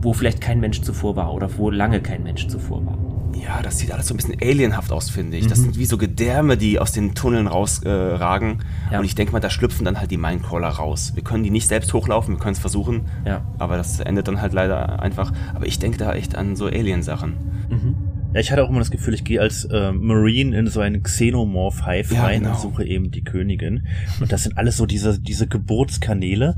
wo 0.00 0.12
vielleicht 0.12 0.40
kein 0.40 0.60
Mensch 0.60 0.82
zuvor 0.82 1.16
war 1.16 1.32
oder 1.32 1.56
wo 1.56 1.70
lange 1.70 2.00
kein 2.00 2.22
Mensch 2.22 2.48
zuvor 2.48 2.84
war. 2.84 3.11
Ja, 3.34 3.62
das 3.62 3.78
sieht 3.78 3.90
alles 3.92 4.08
so 4.08 4.14
ein 4.14 4.16
bisschen 4.18 4.36
alienhaft 4.40 4.92
aus, 4.92 5.10
finde 5.10 5.36
ich. 5.36 5.46
Das 5.46 5.58
Mhm. 5.58 5.62
sind 5.64 5.78
wie 5.78 5.86
so 5.86 5.98
Gedärme, 5.98 6.56
die 6.56 6.78
aus 6.78 6.92
den 6.92 7.14
Tunneln 7.14 7.46
rausragen. 7.46 7.90
Äh, 8.12 8.14
ragen. 8.16 8.58
Ja. 8.90 8.98
Und 8.98 9.04
ich 9.04 9.14
denke 9.14 9.32
mal, 9.32 9.40
da 9.40 9.50
schlüpfen 9.50 9.84
dann 9.84 9.98
halt 9.98 10.10
die 10.10 10.16
Minecrawler 10.16 10.68
raus. 10.68 11.12
Wir 11.14 11.24
können 11.24 11.42
die 11.42 11.50
nicht 11.50 11.66
selbst 11.68 11.92
hochlaufen, 11.92 12.34
wir 12.34 12.38
können 12.40 12.52
es 12.54 12.58
versuchen. 12.58 13.02
Ja. 13.26 13.44
Aber 13.58 13.76
das 13.76 14.00
endet 14.00 14.28
dann 14.28 14.40
halt 14.40 14.52
leider 14.52 15.00
einfach. 15.02 15.32
Aber 15.54 15.66
ich 15.66 15.78
denke 15.78 15.98
da 15.98 16.12
echt 16.14 16.36
an 16.36 16.56
so 16.56 16.66
Alien-Sachen. 16.66 17.34
Mhm. 17.70 17.94
Ja, 18.34 18.40
ich 18.40 18.50
hatte 18.50 18.64
auch 18.64 18.68
immer 18.70 18.78
das 18.78 18.90
Gefühl, 18.90 19.12
ich 19.14 19.24
gehe 19.24 19.40
als 19.40 19.64
äh, 19.66 19.92
Marine 19.92 20.56
in 20.58 20.66
so 20.68 20.80
einen 20.80 21.02
Xenomorph-Hive 21.02 22.14
Ja, 22.14 22.24
rein 22.24 22.42
genau. 22.42 22.54
und 22.54 22.60
suche 22.60 22.84
eben 22.84 23.10
die 23.10 23.24
Königin. 23.24 23.86
Und 24.20 24.32
das 24.32 24.44
sind 24.44 24.56
alles 24.56 24.76
so 24.76 24.86
diese, 24.86 25.18
diese 25.20 25.46
Geburtskanäle. 25.46 26.56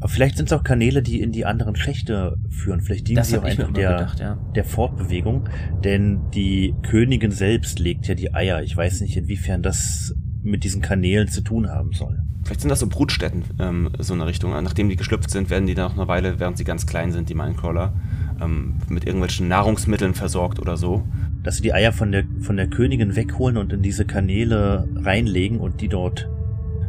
Aber 0.00 0.08
vielleicht 0.08 0.38
sind 0.38 0.46
es 0.46 0.52
auch 0.52 0.64
Kanäle, 0.64 1.02
die 1.02 1.20
in 1.20 1.30
die 1.30 1.44
anderen 1.44 1.76
Schächte 1.76 2.38
führen. 2.48 2.80
Vielleicht 2.80 3.08
dienen 3.08 3.16
Das 3.16 3.28
sie 3.28 3.38
auch 3.38 3.44
einfach 3.44 3.70
der, 3.72 3.92
gedacht, 3.92 4.18
ja. 4.18 4.38
der 4.54 4.64
Fortbewegung. 4.64 5.48
Denn 5.84 6.30
die 6.34 6.74
Königin 6.82 7.30
selbst 7.30 7.78
legt 7.78 8.08
ja 8.08 8.14
die 8.14 8.34
Eier. 8.34 8.62
Ich 8.62 8.74
weiß 8.74 9.02
nicht, 9.02 9.16
inwiefern 9.16 9.62
das 9.62 10.14
mit 10.42 10.64
diesen 10.64 10.80
Kanälen 10.80 11.28
zu 11.28 11.42
tun 11.42 11.68
haben 11.68 11.92
soll. 11.92 12.18
Vielleicht 12.44 12.62
sind 12.62 12.70
das 12.70 12.80
so 12.80 12.86
Brutstätten, 12.86 13.44
ähm, 13.58 13.90
so 13.98 14.14
eine 14.14 14.26
Richtung. 14.26 14.52
Nachdem 14.62 14.88
die 14.88 14.96
geschlüpft 14.96 15.30
sind, 15.30 15.50
werden 15.50 15.66
die 15.66 15.74
dann 15.74 15.90
noch 15.90 15.98
eine 15.98 16.08
Weile, 16.08 16.40
während 16.40 16.56
sie 16.56 16.64
ganz 16.64 16.86
klein 16.86 17.12
sind, 17.12 17.28
die 17.28 17.34
Minecrawler, 17.34 17.92
ähm, 18.40 18.76
mit 18.88 19.04
irgendwelchen 19.04 19.48
Nahrungsmitteln 19.48 20.14
versorgt 20.14 20.58
oder 20.58 20.78
so. 20.78 21.04
Dass 21.42 21.56
sie 21.56 21.62
die 21.62 21.74
Eier 21.74 21.92
von 21.92 22.10
der, 22.10 22.24
von 22.40 22.56
der 22.56 22.68
Königin 22.68 23.16
wegholen 23.16 23.58
und 23.58 23.72
in 23.74 23.82
diese 23.82 24.06
Kanäle 24.06 24.88
reinlegen 24.96 25.60
und 25.60 25.82
die 25.82 25.88
dort 25.88 26.28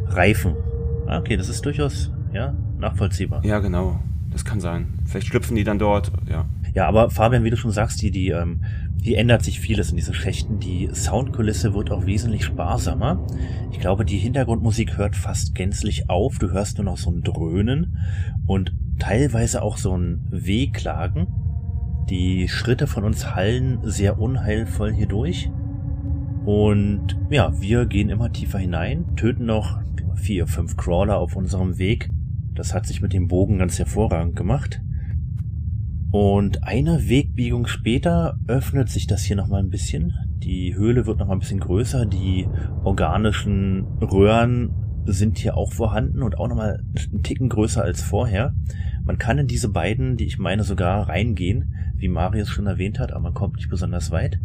reifen. 0.06 0.54
Ah, 1.06 1.18
okay, 1.18 1.36
das 1.36 1.50
ist 1.50 1.66
durchaus, 1.66 2.10
ja, 2.32 2.54
nachvollziehbar. 2.82 3.44
Ja, 3.44 3.60
genau. 3.60 4.00
Das 4.30 4.44
kann 4.44 4.60
sein. 4.60 4.86
Vielleicht 5.04 5.26
schlüpfen 5.26 5.56
die 5.56 5.64
dann 5.64 5.78
dort, 5.78 6.10
ja. 6.28 6.46
Ja, 6.74 6.88
aber 6.88 7.10
Fabian, 7.10 7.44
wie 7.44 7.50
du 7.50 7.56
schon 7.56 7.70
sagst, 7.70 8.00
die, 8.00 8.10
die, 8.10 8.30
ähm, 8.30 8.62
hier 9.02 9.18
ändert 9.18 9.42
sich 9.42 9.60
vieles 9.60 9.90
in 9.90 9.96
diesen 9.96 10.14
Schächten. 10.14 10.58
Die 10.58 10.88
Soundkulisse 10.92 11.74
wird 11.74 11.90
auch 11.90 12.06
wesentlich 12.06 12.44
sparsamer. 12.44 13.26
Ich 13.72 13.80
glaube, 13.80 14.06
die 14.06 14.16
Hintergrundmusik 14.16 14.96
hört 14.96 15.16
fast 15.16 15.54
gänzlich 15.54 16.08
auf. 16.08 16.38
Du 16.38 16.50
hörst 16.50 16.78
nur 16.78 16.86
noch 16.86 16.96
so 16.96 17.10
ein 17.10 17.22
Dröhnen 17.22 17.98
und 18.46 18.72
teilweise 18.98 19.62
auch 19.62 19.76
so 19.76 19.96
ein 19.96 20.26
Wehklagen. 20.30 21.26
Die 22.08 22.48
Schritte 22.48 22.86
von 22.86 23.04
uns 23.04 23.34
hallen 23.34 23.80
sehr 23.82 24.18
unheilvoll 24.18 24.92
hier 24.92 25.08
durch. 25.08 25.50
Und 26.44 27.18
ja, 27.28 27.52
wir 27.60 27.86
gehen 27.86 28.08
immer 28.08 28.32
tiefer 28.32 28.58
hinein, 28.58 29.04
töten 29.16 29.44
noch 29.44 29.78
vier, 30.14 30.46
fünf 30.46 30.76
Crawler 30.76 31.18
auf 31.18 31.36
unserem 31.36 31.78
Weg. 31.78 32.08
Das 32.54 32.74
hat 32.74 32.86
sich 32.86 33.00
mit 33.00 33.12
dem 33.12 33.28
Bogen 33.28 33.58
ganz 33.58 33.78
hervorragend 33.78 34.36
gemacht. 34.36 34.80
Und 36.10 36.64
eine 36.64 37.08
Wegbiegung 37.08 37.66
später 37.66 38.38
öffnet 38.46 38.90
sich 38.90 39.06
das 39.06 39.22
hier 39.22 39.36
nochmal 39.36 39.62
ein 39.62 39.70
bisschen. 39.70 40.12
Die 40.38 40.74
Höhle 40.74 41.06
wird 41.06 41.18
nochmal 41.18 41.36
ein 41.36 41.40
bisschen 41.40 41.60
größer. 41.60 42.04
Die 42.04 42.46
organischen 42.84 43.84
Röhren 43.98 44.74
sind 45.06 45.38
hier 45.38 45.56
auch 45.56 45.72
vorhanden 45.72 46.22
und 46.22 46.38
auch 46.38 46.48
nochmal 46.48 46.84
einen 47.10 47.22
Ticken 47.22 47.48
größer 47.48 47.82
als 47.82 48.02
vorher. 48.02 48.54
Man 49.04 49.18
kann 49.18 49.38
in 49.38 49.46
diese 49.46 49.70
beiden, 49.70 50.16
die 50.18 50.26
ich 50.26 50.38
meine, 50.38 50.64
sogar 50.64 51.08
reingehen, 51.08 51.74
wie 51.96 52.08
Marius 52.08 52.50
schon 52.50 52.66
erwähnt 52.66 52.98
hat, 52.98 53.12
aber 53.12 53.22
man 53.22 53.34
kommt 53.34 53.56
nicht 53.56 53.70
besonders 53.70 54.10
weit. 54.10 54.38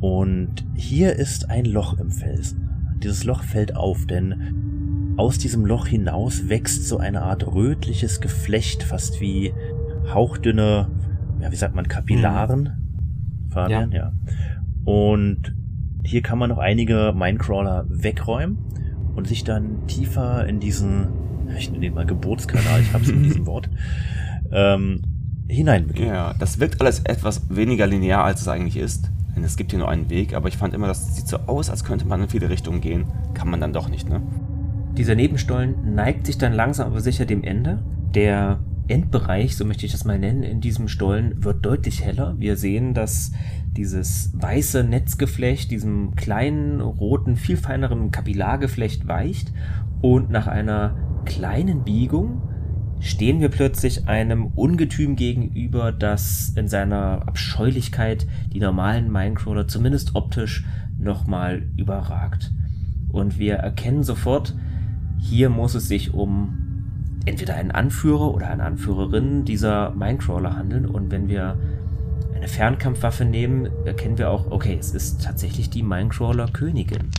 Und 0.00 0.66
hier 0.74 1.16
ist 1.16 1.50
ein 1.50 1.64
Loch 1.64 1.98
im 1.98 2.10
Felsen. 2.10 2.70
Dieses 3.02 3.24
Loch 3.24 3.42
fällt 3.42 3.74
auf, 3.74 4.06
denn 4.06 4.75
aus 5.16 5.38
diesem 5.38 5.64
Loch 5.64 5.86
hinaus 5.86 6.48
wächst 6.48 6.86
so 6.86 6.98
eine 6.98 7.22
Art 7.22 7.46
rötliches 7.46 8.20
Geflecht, 8.20 8.82
fast 8.82 9.20
wie 9.20 9.52
hauchdünne, 10.12 10.88
ja, 11.40 11.50
wie 11.50 11.56
sagt 11.56 11.74
man, 11.74 11.88
Kapillaren. 11.88 13.48
Fabian, 13.50 13.92
ja. 13.92 14.12
Und 14.84 15.54
hier 16.04 16.22
kann 16.22 16.38
man 16.38 16.50
noch 16.50 16.58
einige 16.58 17.12
Minecrawler 17.16 17.86
wegräumen 17.88 18.58
und 19.16 19.26
sich 19.26 19.44
dann 19.44 19.86
tiefer 19.86 20.46
in 20.46 20.60
diesen, 20.60 21.08
ich 21.58 21.70
nenne 21.70 21.80
den 21.80 21.94
mal 21.94 22.06
Geburtskanal, 22.06 22.80
ich 22.80 22.92
hab's 22.92 23.08
mit 23.08 23.24
diesem 23.24 23.46
Wort, 23.46 23.68
ähm, 24.52 25.02
hineinbegeben. 25.48 26.08
Ja, 26.08 26.34
das 26.38 26.60
wirkt 26.60 26.80
alles 26.80 27.00
etwas 27.00 27.48
weniger 27.54 27.86
linear, 27.86 28.24
als 28.24 28.42
es 28.42 28.48
eigentlich 28.48 28.76
ist. 28.76 29.10
Denn 29.34 29.44
es 29.44 29.56
gibt 29.56 29.70
hier 29.70 29.78
nur 29.78 29.88
einen 29.88 30.08
Weg, 30.08 30.34
aber 30.34 30.48
ich 30.48 30.56
fand 30.56 30.74
immer, 30.74 30.86
das 30.86 31.16
sieht 31.16 31.28
so 31.28 31.38
aus, 31.46 31.68
als 31.70 31.84
könnte 31.84 32.06
man 32.06 32.22
in 32.22 32.28
viele 32.28 32.48
Richtungen 32.48 32.80
gehen. 32.80 33.06
Kann 33.34 33.50
man 33.50 33.60
dann 33.60 33.72
doch 33.72 33.88
nicht, 33.88 34.08
ne? 34.08 34.22
Dieser 34.96 35.14
Nebenstollen 35.14 35.94
neigt 35.94 36.26
sich 36.26 36.38
dann 36.38 36.52
langsam 36.52 36.88
aber 36.88 37.00
sicher 37.00 37.26
dem 37.26 37.44
Ende. 37.44 37.82
Der 38.14 38.60
Endbereich, 38.88 39.56
so 39.56 39.64
möchte 39.64 39.84
ich 39.84 39.92
das 39.92 40.04
mal 40.04 40.18
nennen, 40.18 40.42
in 40.42 40.60
diesem 40.60 40.88
Stollen 40.88 41.44
wird 41.44 41.64
deutlich 41.66 42.04
heller. 42.04 42.34
Wir 42.38 42.56
sehen, 42.56 42.94
dass 42.94 43.32
dieses 43.76 44.32
weiße 44.34 44.84
Netzgeflecht 44.84 45.70
diesem 45.70 46.14
kleinen, 46.14 46.80
roten, 46.80 47.36
viel 47.36 47.56
feineren 47.56 48.10
Kapillargeflecht 48.10 49.06
weicht 49.06 49.52
und 50.00 50.30
nach 50.30 50.46
einer 50.46 50.96
kleinen 51.24 51.84
Biegung 51.84 52.42
stehen 53.00 53.40
wir 53.40 53.50
plötzlich 53.50 54.08
einem 54.08 54.46
Ungetüm 54.46 55.16
gegenüber, 55.16 55.92
das 55.92 56.54
in 56.56 56.68
seiner 56.68 57.28
Abscheulichkeit 57.28 58.26
die 58.52 58.60
normalen 58.60 59.12
Minecrawler 59.12 59.68
zumindest 59.68 60.14
optisch 60.14 60.64
nochmal 60.98 61.64
überragt. 61.76 62.52
Und 63.10 63.38
wir 63.38 63.56
erkennen 63.56 64.02
sofort, 64.02 64.54
hier 65.26 65.50
muss 65.50 65.74
es 65.74 65.88
sich 65.88 66.14
um 66.14 66.56
entweder 67.24 67.56
einen 67.56 67.72
Anführer 67.72 68.32
oder 68.32 68.48
eine 68.48 68.62
Anführerin 68.62 69.44
dieser 69.44 69.90
Minecrawler 69.90 70.56
handeln. 70.56 70.86
Und 70.86 71.10
wenn 71.10 71.28
wir 71.28 71.58
eine 72.34 72.46
Fernkampfwaffe 72.46 73.24
nehmen, 73.24 73.68
erkennen 73.84 74.18
wir 74.18 74.30
auch, 74.30 74.52
okay, 74.52 74.76
es 74.78 74.92
ist 74.92 75.24
tatsächlich 75.24 75.68
die 75.68 75.82
Minecrawler-Königin. 75.82 77.10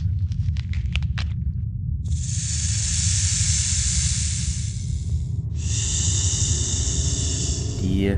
Die 7.82 8.14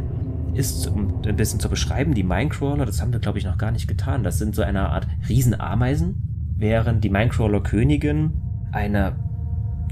ist, 0.55 0.87
um 0.87 1.21
ein 1.27 1.37
bisschen 1.37 1.59
zu 1.59 1.69
beschreiben, 1.69 2.15
die 2.15 2.23
Minecrawler, 2.23 2.87
das 2.87 3.03
haben 3.03 3.13
wir 3.13 3.19
glaube 3.19 3.39
ich 3.39 3.45
noch 3.45 3.59
gar 3.59 3.73
nicht 3.73 3.89
getan, 3.89 4.23
das 4.23 4.39
sind 4.39 4.55
so 4.55 4.63
eine 4.63 4.89
Art 4.89 5.09
Riesenameisen, 5.29 6.55
während 6.57 7.03
die 7.03 7.11
Minecrawler-Königin 7.11 8.33
eine 8.73 9.17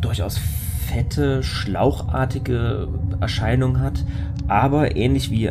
durchaus 0.01 0.39
fette, 0.87 1.43
schlauchartige 1.43 2.89
Erscheinung 3.21 3.81
hat, 3.81 4.05
aber 4.47 4.97
ähnlich 4.97 5.31
wie 5.31 5.51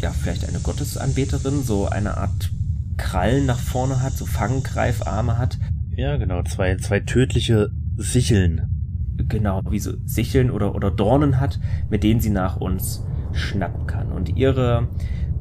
ja, 0.00 0.10
vielleicht 0.10 0.48
eine 0.48 0.60
Gottesanbeterin, 0.60 1.62
so 1.62 1.88
eine 1.88 2.16
Art 2.16 2.50
Krallen 2.96 3.46
nach 3.46 3.58
vorne 3.58 4.02
hat, 4.02 4.12
so 4.14 4.26
Fanggreifarme 4.26 5.38
hat. 5.38 5.58
Ja, 5.96 6.16
genau, 6.16 6.42
zwei, 6.42 6.76
zwei 6.76 7.00
tödliche 7.00 7.70
Sicheln. 7.96 9.14
Genau, 9.28 9.62
wie 9.68 9.80
so 9.80 9.92
Sicheln 10.04 10.50
oder, 10.50 10.74
oder 10.74 10.90
Dornen 10.90 11.40
hat, 11.40 11.58
mit 11.90 12.04
denen 12.04 12.20
sie 12.20 12.30
nach 12.30 12.56
uns 12.56 13.04
schnappen 13.32 13.86
kann. 13.86 14.12
Und 14.12 14.36
ihre 14.36 14.88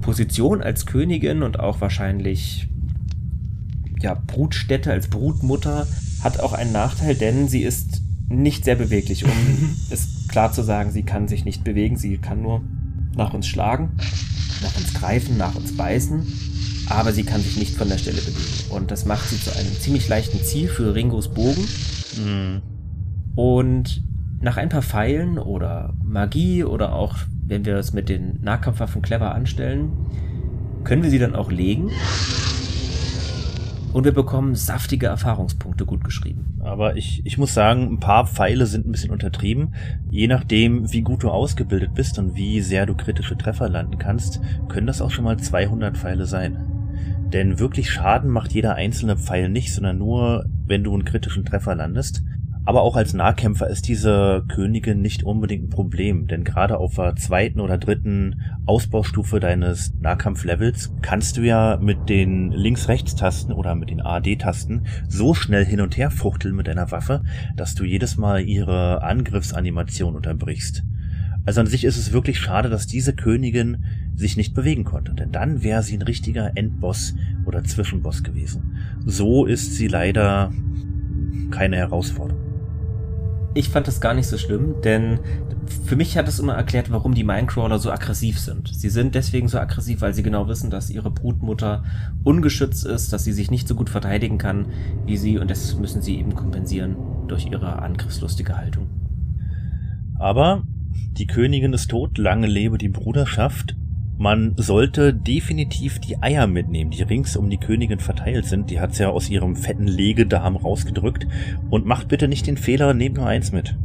Position 0.01 0.61
als 0.61 0.86
Königin 0.86 1.43
und 1.43 1.59
auch 1.59 1.82
wahrscheinlich 1.82 2.69
ja, 3.99 4.15
Brutstätte 4.15 4.91
als 4.91 5.07
Brutmutter 5.09 5.88
hat 6.24 6.39
auch 6.39 6.53
einen 6.53 6.72
Nachteil, 6.72 7.15
denn 7.15 7.47
sie 7.47 7.63
ist 7.63 8.01
nicht 8.30 8.65
sehr 8.65 8.76
beweglich, 8.76 9.26
um 9.26 9.32
es 9.89 10.28
klar 10.28 10.51
zu 10.51 10.63
sagen, 10.63 10.91
sie 10.91 11.03
kann 11.03 11.28
sich 11.28 11.45
nicht 11.45 11.63
bewegen, 11.63 11.97
sie 11.97 12.18
kann 12.18 12.41
nur 12.41 12.61
nach 13.15 13.34
uns 13.34 13.47
schlagen, 13.47 13.91
nach 14.61 14.76
uns 14.78 14.93
greifen, 14.93 15.38
nach 15.38 15.55
uns 15.55 15.76
beißen, 15.76 16.26
aber 16.89 17.13
sie 17.13 17.24
kann 17.24 17.41
sich 17.41 17.57
nicht 17.57 17.76
von 17.76 17.89
der 17.89 17.97
Stelle 17.97 18.22
bewegen. 18.22 18.72
Und 18.72 18.91
das 18.91 19.05
macht 19.05 19.30
sie 19.30 19.39
zu 19.39 19.51
einem 19.57 19.72
ziemlich 19.80 20.07
leichten 20.07 20.43
Ziel 20.43 20.68
für 20.68 20.93
Ringos 20.93 21.34
Bogen. 21.34 21.65
Mhm. 22.24 22.61
Und 23.36 24.03
nach 24.39 24.57
ein 24.57 24.70
paar 24.70 24.82
Pfeilen 24.82 25.38
oder 25.39 25.93
Magie 26.03 26.63
oder 26.63 26.93
auch, 26.93 27.15
wenn 27.45 27.65
wir 27.65 27.76
es 27.76 27.93
mit 27.93 28.09
den 28.09 28.41
Nahkampfwaffen 28.41 29.01
clever 29.01 29.34
anstellen, 29.34 29.91
können 30.84 31.03
wir 31.03 31.09
sie 31.09 31.20
dann 31.20 31.36
auch 31.36 31.51
legen 31.51 31.89
und 33.97 34.03
wir 34.03 34.13
bekommen 34.13 34.53
saftige 34.53 35.07
Erfahrungspunkte 35.07 35.83
gut 35.87 36.03
geschrieben. 36.03 36.59
Aber 36.63 36.97
ich, 36.97 37.25
ich 37.25 37.39
muss 37.39 37.55
sagen, 37.55 37.93
ein 37.93 37.99
paar 37.99 38.27
Pfeile 38.27 38.67
sind 38.67 38.85
ein 38.85 38.91
bisschen 38.91 39.09
untertrieben. 39.09 39.73
Je 40.11 40.27
nachdem, 40.27 40.93
wie 40.93 41.01
gut 41.01 41.23
du 41.23 41.31
ausgebildet 41.31 41.95
bist 41.95 42.19
und 42.19 42.35
wie 42.35 42.61
sehr 42.61 42.85
du 42.85 42.93
kritische 42.93 43.35
Treffer 43.35 43.69
landen 43.69 43.97
kannst, 43.97 44.39
können 44.69 44.85
das 44.85 45.01
auch 45.01 45.09
schon 45.09 45.25
mal 45.25 45.37
200 45.37 45.97
Pfeile 45.97 46.27
sein. 46.27 46.59
Denn 47.33 47.57
wirklich 47.57 47.89
Schaden 47.89 48.29
macht 48.29 48.53
jeder 48.53 48.75
einzelne 48.75 49.17
Pfeil 49.17 49.49
nicht, 49.49 49.73
sondern 49.73 49.97
nur, 49.97 50.45
wenn 50.67 50.83
du 50.83 50.93
einen 50.93 51.03
kritischen 51.03 51.43
Treffer 51.43 51.73
landest. 51.73 52.21
Aber 52.68 52.82
auch 52.82 52.97
als 52.97 53.13
Nahkämpfer 53.13 53.70
ist 53.70 53.88
diese 53.88 54.43
Königin 54.49 55.01
nicht 55.01 55.24
unbedingt 55.24 55.63
ein 55.63 55.70
Problem, 55.70 56.28
denn 56.28 56.43
gerade 56.43 56.80
auf 56.80 56.95
der 56.95 57.15
zweiten 57.15 57.61
oder 57.61 57.78
dritten 57.78 58.41
Ausbaustufe 58.65 59.39
deines 59.39 59.93
Nahkampflevels 60.01 60.91
kannst 61.01 61.38
du 61.38 61.43
ja 61.43 61.80
mit 61.82 62.09
den 62.09 62.51
Links-Rechts-Tasten 62.51 63.53
oder 63.53 63.74
mit 63.74 63.89
den 63.89 64.01
AD-Tasten 64.01 64.86
so 65.07 65.34
schnell 65.34 65.63
hin 65.63 65.80
und 65.80 65.95
her 65.95 66.11
fuchteln 66.11 66.57
mit 66.57 66.68
deiner 66.68 66.91
Waffe, 66.91 67.24
dass 67.55 67.74
du 67.74 67.86
jedes 67.86 68.18
Mal 68.18 68.41
ihre 68.41 69.01
Angriffsanimation 69.01 70.18
unterbrichst. 70.18 70.84
Also 71.45 71.61
an 71.61 71.68
sich 71.68 71.86
ist 71.86 71.97
es 71.97 72.11
wirklich 72.11 72.38
schade, 72.38 72.68
dass 72.70 72.86
diese 72.86 73.15
Königin 73.15 73.86
sich 74.13 74.36
nicht 74.36 74.53
bewegen 74.53 74.84
konnte, 74.84 75.13
denn 75.13 75.32
dann 75.32 75.63
wäre 75.63 75.84
sie 75.84 75.95
ein 75.95 76.01
richtiger 76.01 76.51
Endboss 76.55 77.15
oder 77.45 77.63
Zwischenboss 77.63 78.24
gewesen. 78.24 78.76
So 79.05 79.45
ist 79.45 79.76
sie 79.76 79.88
leider 79.88 80.51
keine 81.49 81.78
Herausforderung 81.78 82.46
ich 83.53 83.69
fand 83.69 83.87
das 83.87 84.01
gar 84.01 84.13
nicht 84.13 84.27
so 84.27 84.37
schlimm, 84.37 84.75
denn 84.83 85.19
für 85.85 85.95
mich 85.95 86.17
hat 86.17 86.27
es 86.27 86.39
immer 86.39 86.53
erklärt, 86.53 86.91
warum 86.91 87.13
die 87.13 87.23
Minecrawler 87.23 87.79
so 87.79 87.91
aggressiv 87.91 88.39
sind. 88.39 88.69
Sie 88.73 88.89
sind 88.89 89.15
deswegen 89.15 89.47
so 89.47 89.59
aggressiv, 89.59 90.01
weil 90.01 90.13
sie 90.13 90.23
genau 90.23 90.47
wissen, 90.47 90.69
dass 90.69 90.89
ihre 90.89 91.11
Brutmutter 91.11 91.83
ungeschützt 92.23 92.85
ist, 92.85 93.11
dass 93.13 93.23
sie 93.23 93.33
sich 93.33 93.51
nicht 93.51 93.67
so 93.67 93.75
gut 93.75 93.89
verteidigen 93.89 94.37
kann 94.37 94.67
wie 95.05 95.17
sie 95.17 95.37
und 95.37 95.49
das 95.49 95.75
müssen 95.77 96.01
sie 96.01 96.17
eben 96.17 96.35
kompensieren 96.35 96.95
durch 97.27 97.47
ihre 97.47 97.81
angriffslustige 97.81 98.57
Haltung. 98.57 98.87
Aber 100.19 100.63
die 101.17 101.27
Königin 101.27 101.73
ist 101.73 101.89
tot, 101.89 102.17
lange 102.17 102.47
lebe 102.47 102.77
die 102.77 102.89
Bruderschaft 102.89 103.75
man 104.18 104.55
sollte 104.57 105.13
definitiv 105.13 105.99
die 105.99 106.22
Eier 106.22 106.47
mitnehmen, 106.47 106.89
die 106.89 107.03
rings 107.03 107.38
um 107.38 107.49
die 107.49 107.59
Königin 107.59 107.99
verteilt 107.99 108.45
sind. 108.45 108.70
Die 108.72 108.80
hat's 108.80 108.97
ja 108.97 109.09
aus 109.09 109.30
ihrem 109.30 109.55
fetten 109.55 109.88
Legedarm 109.88 110.55
rausgedrückt. 110.55 111.28
Und 111.70 111.86
macht 111.86 112.07
bitte 112.07 112.28
nicht 112.28 112.47
den 112.47 112.57
Fehler, 112.57 112.93
nehmt 112.93 113.18
nur 113.18 113.28
eins 113.28 113.51
mit. 113.51 113.78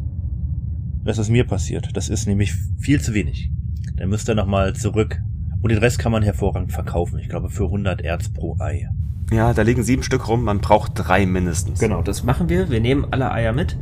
Das 1.05 1.18
ist 1.18 1.28
mir 1.28 1.45
passiert. 1.45 1.91
Das 1.95 2.09
ist 2.09 2.26
nämlich 2.26 2.55
viel 2.78 3.01
zu 3.01 3.12
wenig. 3.12 3.51
Dann 3.97 4.09
müsst 4.09 4.28
ihr 4.28 4.35
nochmal 4.35 4.74
zurück. 4.74 5.20
Und 5.61 5.70
den 5.70 5.78
Rest 5.78 5.99
kann 5.99 6.12
man 6.12 6.22
hervorragend 6.22 6.72
verkaufen. 6.72 7.18
Ich 7.18 7.28
glaube 7.28 7.51
für 7.51 7.64
100 7.64 8.01
Erz 8.01 8.30
pro 8.30 8.57
Ei. 8.59 8.89
Ja, 9.30 9.53
da 9.53 9.62
liegen 9.62 9.83
sieben 9.83 10.03
Stück 10.03 10.28
rum. 10.28 10.45
Man 10.45 10.61
braucht 10.61 10.93
drei 10.95 11.26
mindestens. 11.26 11.78
Genau, 11.78 12.03
das 12.03 12.24
machen 12.24 12.49
wir. 12.49 12.70
Wir 12.70 12.80
nehmen 12.80 13.07
alle 13.11 13.30
Eier 13.33 13.53
mit 13.53 13.76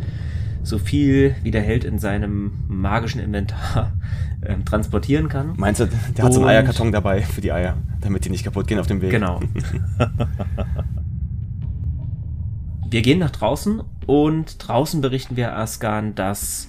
so 0.62 0.78
viel 0.78 1.34
wie 1.42 1.50
der 1.50 1.62
Held 1.62 1.84
in 1.84 1.98
seinem 1.98 2.52
magischen 2.68 3.20
Inventar 3.20 3.92
äh, 4.40 4.56
transportieren 4.64 5.28
kann. 5.28 5.54
Meinst 5.56 5.80
du, 5.80 5.88
der 6.16 6.24
hat 6.24 6.32
so 6.32 6.40
einen 6.40 6.48
Eierkarton 6.48 6.92
dabei 6.92 7.22
für 7.22 7.40
die 7.40 7.52
Eier, 7.52 7.76
damit 8.00 8.24
die 8.24 8.30
nicht 8.30 8.44
kaputt 8.44 8.66
gehen 8.66 8.78
auf 8.78 8.86
dem 8.86 9.00
Weg? 9.02 9.10
Genau. 9.10 9.40
wir 12.90 13.02
gehen 13.02 13.18
nach 13.18 13.30
draußen 13.30 13.82
und 14.06 14.66
draußen 14.66 15.00
berichten 15.00 15.36
wir 15.36 15.56
Askan, 15.56 16.14
dass 16.14 16.68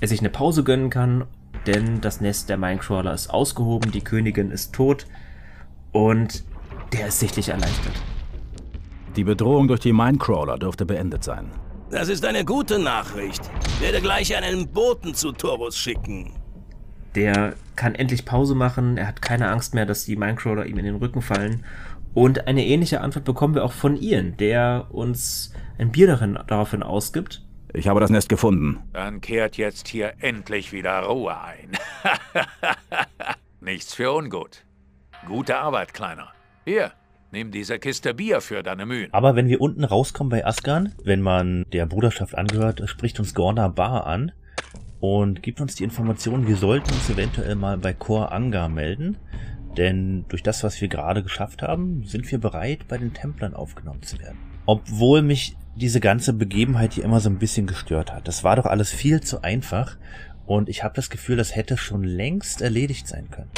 er 0.00 0.08
sich 0.08 0.20
eine 0.20 0.30
Pause 0.30 0.64
gönnen 0.64 0.90
kann, 0.90 1.24
denn 1.66 2.00
das 2.00 2.20
Nest 2.20 2.48
der 2.48 2.58
Minecrawler 2.58 3.14
ist 3.14 3.30
ausgehoben, 3.30 3.92
die 3.92 4.00
Königin 4.00 4.50
ist 4.50 4.74
tot 4.74 5.06
und 5.92 6.44
der 6.92 7.08
ist 7.08 7.20
sichtlich 7.20 7.48
erleichtert. 7.50 7.94
Die 9.16 9.24
Bedrohung 9.24 9.68
durch 9.68 9.80
die 9.80 9.92
Minecrawler 9.92 10.58
dürfte 10.58 10.84
beendet 10.86 11.22
sein. 11.22 11.50
Das 11.92 12.08
ist 12.08 12.24
eine 12.24 12.42
gute 12.46 12.78
Nachricht. 12.78 13.42
Ich 13.66 13.80
werde 13.82 14.00
gleich 14.00 14.34
einen 14.34 14.66
Boten 14.66 15.14
zu 15.14 15.30
Torus 15.30 15.76
schicken. 15.76 16.32
Der 17.14 17.54
kann 17.76 17.94
endlich 17.94 18.24
Pause 18.24 18.54
machen. 18.54 18.96
Er 18.96 19.06
hat 19.06 19.20
keine 19.20 19.50
Angst 19.50 19.74
mehr, 19.74 19.84
dass 19.84 20.06
die 20.06 20.16
Minecrawler 20.16 20.64
ihm 20.64 20.78
in 20.78 20.86
den 20.86 20.96
Rücken 20.96 21.20
fallen. 21.20 21.66
Und 22.14 22.46
eine 22.46 22.64
ähnliche 22.64 23.02
Antwort 23.02 23.26
bekommen 23.26 23.54
wir 23.54 23.62
auch 23.62 23.74
von 23.74 24.00
Ian, 24.00 24.38
der 24.38 24.86
uns 24.90 25.52
ein 25.76 25.92
Bier 25.92 26.06
darin, 26.06 26.38
daraufhin 26.46 26.82
ausgibt. 26.82 27.42
Ich 27.74 27.88
habe 27.88 28.00
das 28.00 28.08
Nest 28.08 28.30
gefunden. 28.30 28.80
Dann 28.94 29.20
kehrt 29.20 29.58
jetzt 29.58 29.86
hier 29.86 30.14
endlich 30.20 30.72
wieder 30.72 30.98
Ruhe 31.00 31.38
ein. 31.38 31.72
Nichts 33.60 33.92
für 33.92 34.12
ungut. 34.12 34.64
Gute 35.26 35.58
Arbeit, 35.58 35.92
Kleiner. 35.92 36.32
Hier, 36.64 36.92
Nimm 37.34 37.50
diese 37.50 37.78
Kiste 37.78 38.12
Bier 38.12 38.42
für 38.42 38.62
deine 38.62 38.84
Mühen. 38.84 39.08
Aber 39.10 39.34
wenn 39.34 39.48
wir 39.48 39.62
unten 39.62 39.84
rauskommen 39.84 40.30
bei 40.30 40.44
Asgan, 40.44 40.92
wenn 41.02 41.22
man 41.22 41.64
der 41.72 41.86
Bruderschaft 41.86 42.34
angehört, 42.34 42.82
spricht 42.84 43.18
uns 43.18 43.32
Gorna 43.32 43.68
Bar 43.68 44.06
an 44.06 44.32
und 45.00 45.42
gibt 45.42 45.62
uns 45.62 45.74
die 45.74 45.84
Information, 45.84 46.46
wir 46.46 46.56
sollten 46.56 46.92
uns 46.92 47.08
eventuell 47.08 47.54
mal 47.54 47.78
bei 47.78 47.94
Kor 47.94 48.32
Anga 48.32 48.68
melden. 48.68 49.16
Denn 49.78 50.26
durch 50.28 50.42
das, 50.42 50.62
was 50.62 50.78
wir 50.82 50.88
gerade 50.88 51.22
geschafft 51.22 51.62
haben, 51.62 52.04
sind 52.04 52.30
wir 52.30 52.38
bereit, 52.38 52.86
bei 52.86 52.98
den 52.98 53.14
Templern 53.14 53.54
aufgenommen 53.54 54.02
zu 54.02 54.18
werden. 54.18 54.36
Obwohl 54.66 55.22
mich 55.22 55.56
diese 55.74 56.00
ganze 56.00 56.34
Begebenheit 56.34 56.92
hier 56.92 57.04
immer 57.04 57.20
so 57.20 57.30
ein 57.30 57.38
bisschen 57.38 57.66
gestört 57.66 58.12
hat. 58.12 58.28
Das 58.28 58.44
war 58.44 58.56
doch 58.56 58.66
alles 58.66 58.90
viel 58.90 59.22
zu 59.22 59.40
einfach 59.42 59.96
und 60.44 60.68
ich 60.68 60.84
habe 60.84 60.94
das 60.94 61.08
Gefühl, 61.08 61.38
das 61.38 61.56
hätte 61.56 61.78
schon 61.78 62.04
längst 62.04 62.60
erledigt 62.60 63.08
sein 63.08 63.30
können. 63.30 63.48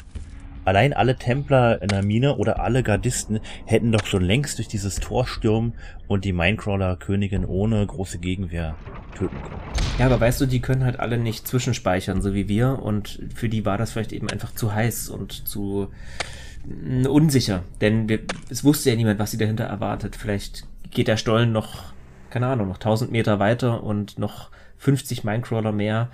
Allein 0.64 0.92
alle 0.92 1.16
Templer 1.16 1.82
in 1.82 1.88
der 1.88 2.02
Mine 2.02 2.36
oder 2.36 2.60
alle 2.60 2.82
Gardisten 2.82 3.40
hätten 3.66 3.92
doch 3.92 4.06
schon 4.06 4.24
längst 4.24 4.58
durch 4.58 4.68
dieses 4.68 4.96
Tor 4.96 5.26
stürmen 5.26 5.74
und 6.08 6.24
die 6.24 6.32
Minecrawler-Königin 6.32 7.44
ohne 7.44 7.86
große 7.86 8.18
Gegenwehr 8.18 8.74
töten 9.14 9.36
können. 9.42 9.60
Ja, 9.98 10.06
aber 10.06 10.20
weißt 10.20 10.40
du, 10.40 10.46
die 10.46 10.60
können 10.60 10.84
halt 10.84 10.98
alle 10.98 11.18
nicht 11.18 11.46
zwischenspeichern, 11.46 12.22
so 12.22 12.34
wie 12.34 12.48
wir. 12.48 12.82
Und 12.82 13.20
für 13.34 13.48
die 13.48 13.64
war 13.64 13.78
das 13.78 13.92
vielleicht 13.92 14.12
eben 14.12 14.28
einfach 14.30 14.54
zu 14.54 14.72
heiß 14.72 15.08
und 15.10 15.46
zu 15.46 15.88
mm, 16.66 17.06
unsicher. 17.06 17.62
Denn 17.80 18.08
wir, 18.08 18.20
es 18.48 18.64
wusste 18.64 18.90
ja 18.90 18.96
niemand, 18.96 19.18
was 19.18 19.30
sie 19.30 19.38
dahinter 19.38 19.64
erwartet. 19.64 20.16
Vielleicht 20.16 20.64
geht 20.90 21.08
der 21.08 21.16
Stollen 21.16 21.52
noch, 21.52 21.92
keine 22.30 22.46
Ahnung, 22.46 22.68
noch 22.68 22.76
1000 22.76 23.12
Meter 23.12 23.38
weiter 23.38 23.82
und 23.82 24.18
noch 24.18 24.50
50 24.78 25.24
Minecrawler 25.24 25.72
mehr 25.72 26.10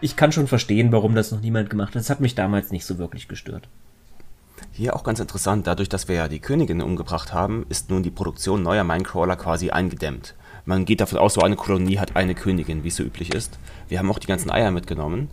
ich 0.00 0.16
kann 0.16 0.32
schon 0.32 0.46
verstehen, 0.46 0.92
warum 0.92 1.14
das 1.14 1.32
noch 1.32 1.40
niemand 1.40 1.70
gemacht 1.70 1.90
hat. 1.90 2.00
Das 2.00 2.10
hat 2.10 2.20
mich 2.20 2.34
damals 2.34 2.70
nicht 2.70 2.84
so 2.84 2.98
wirklich 2.98 3.28
gestört. 3.28 3.68
Hier 4.72 4.94
auch 4.94 5.04
ganz 5.04 5.20
interessant, 5.20 5.66
dadurch, 5.66 5.88
dass 5.88 6.08
wir 6.08 6.16
ja 6.16 6.28
die 6.28 6.38
Königin 6.38 6.82
umgebracht 6.82 7.32
haben, 7.32 7.66
ist 7.68 7.90
nun 7.90 8.02
die 8.02 8.10
Produktion 8.10 8.62
neuer 8.62 8.84
Minecrawler 8.84 9.36
quasi 9.36 9.70
eingedämmt. 9.70 10.34
Man 10.64 10.84
geht 10.84 11.00
davon 11.00 11.18
aus, 11.18 11.34
so 11.34 11.40
eine 11.40 11.56
Kolonie 11.56 11.98
hat 11.98 12.16
eine 12.16 12.34
Königin, 12.34 12.84
wie 12.84 12.88
es 12.88 12.96
so 12.96 13.02
üblich 13.02 13.34
ist. 13.34 13.58
Wir 13.88 13.98
haben 13.98 14.10
auch 14.10 14.18
die 14.18 14.26
ganzen 14.26 14.50
Eier 14.50 14.70
mitgenommen. 14.70 15.28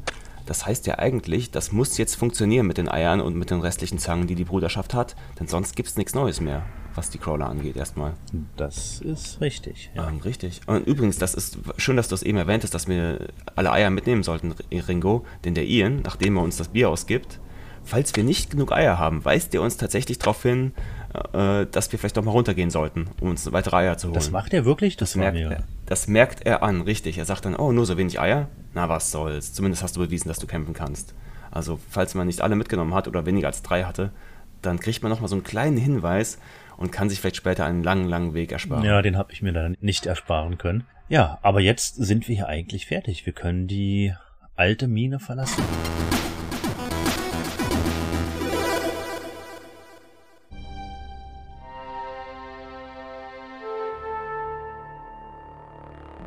Das 0.46 0.66
heißt 0.66 0.88
ja 0.88 0.98
eigentlich, 0.98 1.52
das 1.52 1.74
muss 1.74 1.98
jetzt 1.98 2.16
funktionieren 2.16 2.66
mit 2.68 2.78
den 2.78 2.90
Eiern 2.90 3.20
und 3.20 3.36
mit 3.36 3.52
den 3.52 3.60
restlichen 3.60 4.00
Zangen, 4.00 4.28
die 4.28 4.36
die 4.36 4.46
Bruderschaft 4.46 4.94
hat, 4.94 5.16
denn 5.40 5.48
sonst 5.48 5.76
gibt 5.76 5.90
es 5.90 5.98
nichts 5.98 6.16
Neues 6.16 6.40
mehr, 6.40 6.64
was 6.98 7.12
die 7.12 7.20
Crawler 7.20 7.48
angeht 7.48 7.78
erstmal. 7.78 8.14
Das 8.58 9.00
ist 9.02 9.40
richtig. 9.40 9.92
Ja. 9.96 10.10
Ähm, 10.10 10.18
richtig. 10.18 10.62
Und 10.66 10.88
übrigens, 10.88 11.18
das 11.18 11.36
ist 11.36 11.60
schön, 11.78 11.96
dass 11.96 12.08
du 12.08 12.16
es 12.16 12.24
eben 12.24 12.38
erwähnt 12.38 12.64
hast, 12.64 12.74
dass 12.74 12.88
wir 12.88 13.28
alle 13.56 13.72
Eier 13.72 13.92
mitnehmen 13.92 14.24
sollten, 14.24 14.56
Ringo, 14.72 15.26
denn 15.46 15.54
der 15.54 15.66
Ian, 15.66 16.02
nachdem 16.02 16.38
er 16.38 16.44
uns 16.44 16.58
das 16.58 16.70
Bier 16.70 16.90
ausgibt, 16.90 17.40
falls 17.84 18.16
wir 18.16 18.24
nicht 18.24 18.50
genug 18.50 18.72
Eier 18.72 18.98
haben, 18.98 19.24
weist 19.24 19.54
er 19.54 19.62
uns 19.62 19.78
tatsächlich 19.78 20.18
darauf 20.18 20.42
hin, 20.42 20.74
äh, 21.34 21.68
dass 21.72 21.92
wir 21.92 22.00
vielleicht 22.00 22.18
doch 22.18 22.24
mal 22.24 22.32
runtergehen 22.32 22.72
sollten, 22.72 23.08
um 23.22 23.30
uns 23.30 23.50
weitere 23.52 23.78
Eier 23.78 23.98
zu 23.98 24.08
holen. 24.08 24.16
Das 24.16 24.32
macht 24.32 24.54
er 24.54 24.66
wirklich? 24.66 24.98
Das, 24.98 25.12
das 25.12 25.16
merkt, 25.16 25.38
er, 25.38 25.64
das 25.86 26.08
merkt 26.08 26.46
er 26.46 26.64
an, 26.64 26.82
richtig. 26.82 27.20
Er 27.20 27.26
sagt 27.26 27.46
dann, 27.46 27.56
oh, 27.56 27.72
nur 27.72 27.86
so 27.86 27.98
wenig 27.98 28.20
Eier? 28.20 28.48
Na, 28.74 28.90
was 28.90 29.12
soll's. 29.12 29.54
Zumindest 29.54 29.84
hast 29.84 29.96
du 29.96 30.00
bewiesen, 30.00 30.28
dass 30.28 30.40
du 30.40 30.48
campen 30.48 30.74
kannst. 30.74 31.14
Also, 31.52 31.80
falls 31.90 32.16
man 32.16 32.28
nicht 32.28 32.42
alle 32.42 32.56
mitgenommen 32.56 32.94
hat 32.94 33.08
oder 33.08 33.26
weniger 33.26 33.48
als 33.48 33.62
drei 33.62 33.84
hatte, 33.84 34.12
dann 34.62 34.80
kriegt 34.80 35.02
man 35.02 35.12
nochmal 35.12 35.30
so 35.30 35.36
einen 35.36 35.44
kleinen 35.44 35.78
Hinweis 35.78 36.40
und 36.78 36.92
kann 36.92 37.10
sich 37.10 37.20
vielleicht 37.20 37.36
später 37.36 37.66
einen 37.66 37.84
langen, 37.84 38.08
langen 38.08 38.34
Weg 38.34 38.52
ersparen. 38.52 38.86
Ja, 38.86 39.02
den 39.02 39.18
habe 39.18 39.34
ich 39.34 39.42
mir 39.42 39.54
dann 39.54 39.76
nicht 39.82 40.06
ersparen 40.06 40.58
können. 40.58 40.86
Ja, 41.10 41.40
aber 41.42 41.60
jetzt 41.60 41.96
sind 41.96 42.28
wir 42.28 42.36
hier 42.36 42.48
eigentlich 42.48 42.86
fertig. 42.86 43.26
Wir 43.26 43.34
können 43.34 43.68
die 43.68 44.14
alte 44.56 44.88
Mine 44.88 45.20
verlassen. 45.20 45.64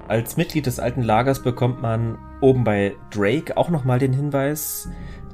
Als 0.09 0.37
Mitglied 0.37 0.67
des 0.67 0.81
alten 0.81 1.03
Lagers 1.03 1.41
bekommt 1.41 1.83
man 1.83 2.19
oben 2.41 2.65
bei 2.65 2.97
Drake 3.11 3.57
auch 3.57 3.69
nochmal 3.69 4.01
den 4.01 4.13
Hinweis, 4.13 4.89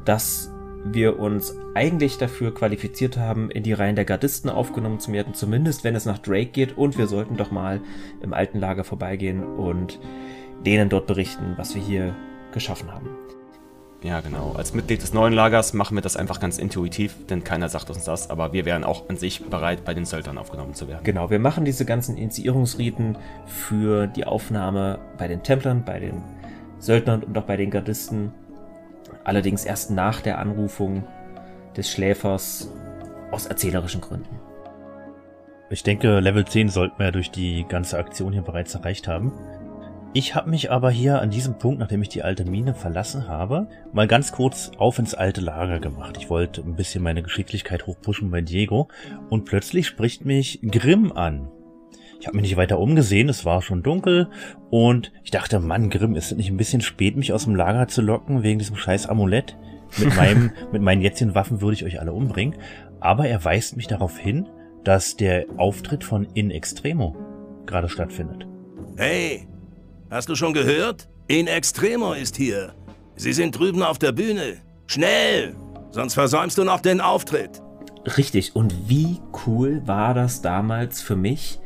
dass 0.04 0.50
wir 0.92 1.18
uns 1.18 1.56
eigentlich 1.74 2.18
dafür 2.18 2.54
qualifiziert 2.54 3.16
haben, 3.16 3.50
in 3.50 3.62
die 3.62 3.72
Reihen 3.72 3.96
der 3.96 4.04
Gardisten 4.04 4.50
aufgenommen 4.50 5.00
zu 5.00 5.12
werden, 5.12 5.34
zumindest 5.34 5.84
wenn 5.84 5.94
es 5.94 6.06
nach 6.06 6.18
Drake 6.18 6.50
geht. 6.50 6.76
Und 6.76 6.98
wir 6.98 7.06
sollten 7.06 7.36
doch 7.36 7.50
mal 7.50 7.80
im 8.20 8.32
alten 8.32 8.58
Lager 8.58 8.84
vorbeigehen 8.84 9.44
und 9.44 9.98
denen 10.64 10.88
dort 10.88 11.06
berichten, 11.06 11.54
was 11.56 11.74
wir 11.74 11.82
hier 11.82 12.14
geschaffen 12.52 12.92
haben. 12.92 13.08
Ja, 14.02 14.20
genau. 14.20 14.54
Als 14.56 14.74
Mitglied 14.74 15.02
des 15.02 15.14
neuen 15.14 15.32
Lagers 15.32 15.72
machen 15.72 15.96
wir 15.96 16.02
das 16.02 16.16
einfach 16.16 16.38
ganz 16.38 16.58
intuitiv, 16.58 17.16
denn 17.28 17.42
keiner 17.42 17.68
sagt 17.68 17.90
uns 17.90 18.04
das, 18.04 18.30
aber 18.30 18.52
wir 18.52 18.64
wären 18.64 18.84
auch 18.84 19.08
an 19.08 19.16
sich 19.16 19.44
bereit, 19.46 19.84
bei 19.84 19.94
den 19.94 20.04
Söldnern 20.04 20.38
aufgenommen 20.38 20.74
zu 20.74 20.86
werden. 20.86 21.02
Genau, 21.02 21.30
wir 21.30 21.38
machen 21.38 21.64
diese 21.64 21.84
ganzen 21.84 22.16
Initiierungsriten 22.16 23.18
für 23.46 24.06
die 24.06 24.24
Aufnahme 24.24 24.98
bei 25.18 25.28
den 25.28 25.42
Templern, 25.42 25.84
bei 25.84 25.98
den 25.98 26.22
Söldnern 26.78 27.22
und 27.22 27.36
auch 27.36 27.44
bei 27.44 27.56
den 27.56 27.70
Gardisten. 27.70 28.32
Allerdings 29.26 29.64
erst 29.64 29.90
nach 29.90 30.20
der 30.20 30.38
Anrufung 30.38 31.02
des 31.76 31.90
Schläfers 31.90 32.70
aus 33.32 33.46
erzählerischen 33.46 34.00
Gründen. 34.00 34.38
Ich 35.68 35.82
denke, 35.82 36.20
Level 36.20 36.44
10 36.44 36.68
sollten 36.68 36.96
wir 37.00 37.10
durch 37.10 37.32
die 37.32 37.66
ganze 37.68 37.98
Aktion 37.98 38.32
hier 38.32 38.42
bereits 38.42 38.76
erreicht 38.76 39.08
haben. 39.08 39.32
Ich 40.12 40.36
habe 40.36 40.48
mich 40.48 40.70
aber 40.70 40.92
hier 40.92 41.20
an 41.20 41.30
diesem 41.30 41.58
Punkt, 41.58 41.80
nachdem 41.80 42.02
ich 42.02 42.08
die 42.08 42.22
alte 42.22 42.44
Mine 42.44 42.72
verlassen 42.72 43.26
habe, 43.26 43.66
mal 43.92 44.06
ganz 44.06 44.30
kurz 44.30 44.70
auf 44.78 45.00
ins 45.00 45.14
alte 45.14 45.40
Lager 45.40 45.80
gemacht. 45.80 46.16
Ich 46.20 46.30
wollte 46.30 46.60
ein 46.60 46.76
bisschen 46.76 47.02
meine 47.02 47.24
Geschicklichkeit 47.24 47.88
hochpushen 47.88 48.30
bei 48.30 48.42
Diego 48.42 48.86
und 49.28 49.44
plötzlich 49.44 49.88
spricht 49.88 50.24
mich 50.24 50.60
Grimm 50.62 51.10
an. 51.10 51.48
Ich 52.20 52.26
habe 52.26 52.36
mich 52.36 52.44
nicht 52.48 52.56
weiter 52.56 52.78
umgesehen, 52.78 53.28
es 53.28 53.44
war 53.44 53.62
schon 53.62 53.82
dunkel 53.82 54.28
und 54.70 55.12
ich 55.22 55.30
dachte, 55.30 55.60
Mann, 55.60 55.90
Grimm, 55.90 56.16
ist 56.16 56.32
es 56.32 56.36
nicht 56.36 56.50
ein 56.50 56.56
bisschen 56.56 56.80
spät, 56.80 57.16
mich 57.16 57.32
aus 57.32 57.44
dem 57.44 57.54
Lager 57.54 57.88
zu 57.88 58.02
locken 58.02 58.42
wegen 58.42 58.58
diesem 58.58 58.76
scheiß 58.76 59.06
Amulett? 59.06 59.56
Mit 59.98 60.16
meinem, 60.16 60.50
mit 60.72 60.82
meinen 60.82 61.02
jetzigen 61.02 61.34
Waffen 61.34 61.60
würde 61.60 61.74
ich 61.74 61.84
euch 61.84 62.00
alle 62.00 62.12
umbringen. 62.12 62.58
Aber 63.00 63.28
er 63.28 63.44
weist 63.44 63.76
mich 63.76 63.86
darauf 63.86 64.18
hin, 64.18 64.48
dass 64.84 65.16
der 65.16 65.46
Auftritt 65.58 66.04
von 66.04 66.26
In 66.34 66.50
Extremo 66.50 67.14
gerade 67.66 67.88
stattfindet. 67.88 68.46
Hey, 68.96 69.46
Hast 70.08 70.28
du 70.28 70.36
schon 70.36 70.54
gehört? 70.54 71.08
In 71.26 71.48
Extremo 71.48 72.12
ist 72.12 72.36
hier. 72.36 72.74
Sie 73.16 73.32
sind 73.32 73.58
drüben 73.58 73.82
auf 73.82 73.98
der 73.98 74.12
Bühne. 74.12 74.58
Schnell! 74.86 75.56
Sonst 75.90 76.14
versäumst 76.14 76.58
du 76.58 76.64
noch 76.64 76.80
den 76.80 77.00
Auftritt. 77.00 77.60
Richtig. 78.16 78.54
Und 78.54 78.88
wie 78.88 79.18
cool 79.44 79.82
war 79.84 80.14
das 80.14 80.42
damals 80.42 81.00
für 81.00 81.16
mich? 81.16 81.58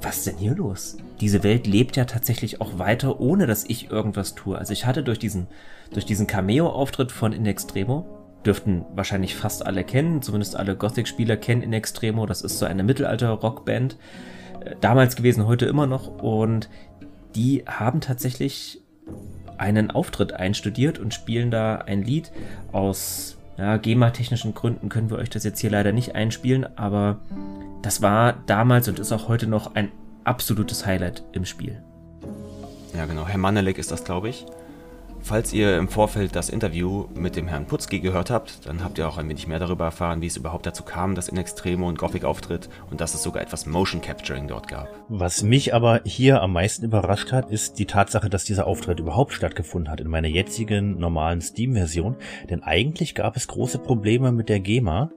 Was 0.00 0.24
denn 0.24 0.36
hier 0.36 0.54
los? 0.54 0.96
Diese 1.20 1.42
Welt 1.42 1.66
lebt 1.66 1.96
ja 1.96 2.04
tatsächlich 2.04 2.60
auch 2.60 2.78
weiter, 2.78 3.20
ohne 3.20 3.46
dass 3.46 3.64
ich 3.64 3.90
irgendwas 3.90 4.34
tue. 4.34 4.56
Also 4.56 4.72
ich 4.72 4.86
hatte 4.86 5.02
durch 5.02 5.18
diesen, 5.18 5.48
durch 5.92 6.06
diesen 6.06 6.26
Cameo-Auftritt 6.26 7.10
von 7.10 7.32
In 7.32 7.46
Extremo, 7.46 8.06
dürften 8.46 8.84
wahrscheinlich 8.94 9.34
fast 9.34 9.66
alle 9.66 9.82
kennen, 9.82 10.22
zumindest 10.22 10.54
alle 10.54 10.76
Gothic-Spieler 10.76 11.36
kennen 11.36 11.62
In 11.62 11.72
Extremo. 11.72 12.26
Das 12.26 12.42
ist 12.42 12.58
so 12.58 12.66
eine 12.66 12.84
Mittelalter-Rockband. 12.84 13.96
Äh, 14.60 14.76
damals 14.80 15.16
gewesen, 15.16 15.46
heute 15.46 15.66
immer 15.66 15.86
noch. 15.86 16.22
Und 16.22 16.68
die 17.34 17.64
haben 17.66 18.00
tatsächlich 18.00 18.80
einen 19.56 19.90
Auftritt 19.90 20.32
einstudiert 20.32 21.00
und 21.00 21.12
spielen 21.12 21.50
da 21.50 21.76
ein 21.76 22.02
Lied 22.02 22.30
aus 22.70 23.36
ja, 23.58 23.76
GEMA-technischen 23.76 24.54
Gründen 24.54 24.88
können 24.88 25.10
wir 25.10 25.18
euch 25.18 25.30
das 25.30 25.42
jetzt 25.42 25.58
hier 25.58 25.70
leider 25.70 25.90
nicht 25.90 26.14
einspielen, 26.14 26.64
aber 26.78 27.18
das 27.82 28.02
war 28.02 28.34
damals 28.46 28.88
und 28.88 28.98
ist 28.98 29.12
auch 29.12 29.28
heute 29.28 29.46
noch 29.46 29.74
ein 29.74 29.90
absolutes 30.24 30.86
Highlight 30.86 31.24
im 31.32 31.44
Spiel. 31.44 31.82
Ja, 32.94 33.06
genau. 33.06 33.26
Herr 33.26 33.38
Manelek 33.38 33.78
ist 33.78 33.90
das, 33.90 34.04
glaube 34.04 34.28
ich. 34.28 34.46
Falls 35.20 35.52
ihr 35.52 35.76
im 35.76 35.88
Vorfeld 35.88 36.36
das 36.36 36.48
Interview 36.48 37.06
mit 37.14 37.36
dem 37.36 37.48
Herrn 37.48 37.66
Putzki 37.66 38.00
gehört 38.00 38.30
habt, 38.30 38.66
dann 38.66 38.82
habt 38.82 38.98
ihr 38.98 39.08
auch 39.08 39.18
ein 39.18 39.28
wenig 39.28 39.46
mehr 39.46 39.58
darüber 39.58 39.84
erfahren, 39.84 40.22
wie 40.22 40.26
es 40.26 40.36
überhaupt 40.36 40.64
dazu 40.64 40.84
kam, 40.84 41.14
dass 41.14 41.28
in 41.28 41.36
Extremo 41.36 41.88
und 41.88 41.98
Gothic 41.98 42.24
auftritt 42.24 42.68
und 42.90 43.00
dass 43.00 43.14
es 43.14 43.22
sogar 43.22 43.42
etwas 43.42 43.66
Motion 43.66 44.00
Capturing 44.00 44.48
dort 44.48 44.68
gab. 44.68 44.88
Was 45.08 45.42
mich 45.42 45.74
aber 45.74 46.00
hier 46.04 46.40
am 46.40 46.52
meisten 46.52 46.84
überrascht 46.84 47.32
hat, 47.32 47.50
ist 47.50 47.78
die 47.78 47.86
Tatsache, 47.86 48.30
dass 48.30 48.44
dieser 48.44 48.66
Auftritt 48.66 49.00
überhaupt 49.00 49.32
stattgefunden 49.32 49.90
hat 49.90 50.00
in 50.00 50.08
meiner 50.08 50.28
jetzigen 50.28 50.98
normalen 50.98 51.40
Steam-Version, 51.40 52.16
denn 52.48 52.62
eigentlich 52.62 53.14
gab 53.14 53.36
es 53.36 53.48
große 53.48 53.78
Probleme 53.78 54.32
mit 54.32 54.48
der 54.48 54.60
GEMA, 54.60 55.10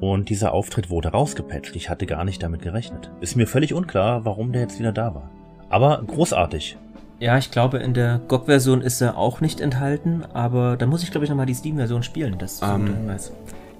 und 0.00 0.30
dieser 0.30 0.52
Auftritt 0.52 0.90
wurde 0.90 1.10
rausgepatcht. 1.10 1.76
Ich 1.76 1.90
hatte 1.90 2.06
gar 2.06 2.24
nicht 2.24 2.42
damit 2.42 2.62
gerechnet. 2.62 3.10
Ist 3.20 3.36
mir 3.36 3.46
völlig 3.46 3.74
unklar, 3.74 4.24
warum 4.24 4.52
der 4.52 4.62
jetzt 4.62 4.78
wieder 4.78 4.92
da 4.92 5.14
war. 5.14 5.30
Aber 5.68 6.02
großartig. 6.06 6.76
Ja, 7.20 7.36
ich 7.36 7.50
glaube, 7.50 7.78
in 7.78 7.92
der 7.92 8.18
GOG-Version 8.28 8.80
ist 8.80 9.02
er 9.02 9.18
auch 9.18 9.42
nicht 9.42 9.60
enthalten, 9.60 10.24
aber 10.32 10.78
da 10.78 10.86
muss 10.86 11.02
ich, 11.02 11.10
glaube 11.10 11.24
ich, 11.24 11.30
nochmal 11.30 11.44
die 11.44 11.54
Steam-Version 11.54 12.02
spielen. 12.02 12.38
Das 12.38 12.62
um, 12.62 12.86
ähm, 12.86 13.16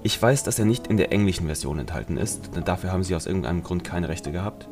Ich 0.03 0.21
weiß, 0.21 0.43
dass 0.43 0.59
er 0.59 0.65
nicht 0.65 0.85
in 0.87 0.97
der 0.97 1.11
englischen 1.11 1.47
Version 1.47 1.79
enthalten 1.79 2.17
ist, 2.17 2.55
denn 2.55 2.63
dafür 2.63 2.91
haben 2.91 3.03
sie 3.03 3.15
aus 3.15 3.25
irgendeinem 3.25 3.63
Grund 3.63 3.83
keine 3.83 4.09
Rechte 4.09 4.31
gehabt. 4.31 4.67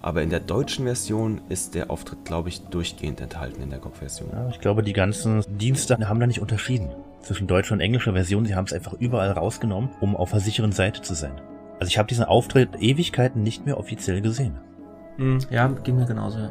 Aber 0.00 0.22
in 0.22 0.30
der 0.30 0.40
deutschen 0.40 0.84
Version 0.84 1.40
ist 1.48 1.74
der 1.74 1.90
Auftritt, 1.90 2.24
glaube 2.24 2.50
ich, 2.50 2.60
durchgehend 2.66 3.20
enthalten 3.20 3.62
in 3.62 3.70
der 3.70 3.80
GOG-Version. 3.80 4.28
Ja, 4.32 4.48
ich 4.48 4.60
glaube, 4.60 4.84
die 4.84 4.92
ganzen 4.92 5.42
Dienste 5.58 5.96
haben 6.08 6.20
da 6.20 6.28
nicht 6.28 6.40
unterschieden 6.40 6.90
zwischen 7.24 7.46
deutscher 7.46 7.74
und 7.74 7.80
englischer 7.80 8.12
Version. 8.12 8.44
Sie 8.44 8.54
haben 8.54 8.66
es 8.66 8.72
einfach 8.72 8.92
überall 8.94 9.30
rausgenommen, 9.30 9.90
um 10.00 10.16
auf 10.16 10.30
der 10.30 10.40
sicheren 10.40 10.72
Seite 10.72 11.02
zu 11.02 11.14
sein. 11.14 11.40
Also 11.80 11.88
ich 11.88 11.98
habe 11.98 12.08
diesen 12.08 12.24
Auftritt 12.24 12.70
Ewigkeiten 12.78 13.42
nicht 13.42 13.66
mehr 13.66 13.78
offiziell 13.78 14.20
gesehen. 14.20 14.58
Hm, 15.16 15.38
ja, 15.50 15.68
ging 15.68 15.96
mir 15.96 16.06
genauso. 16.06 16.50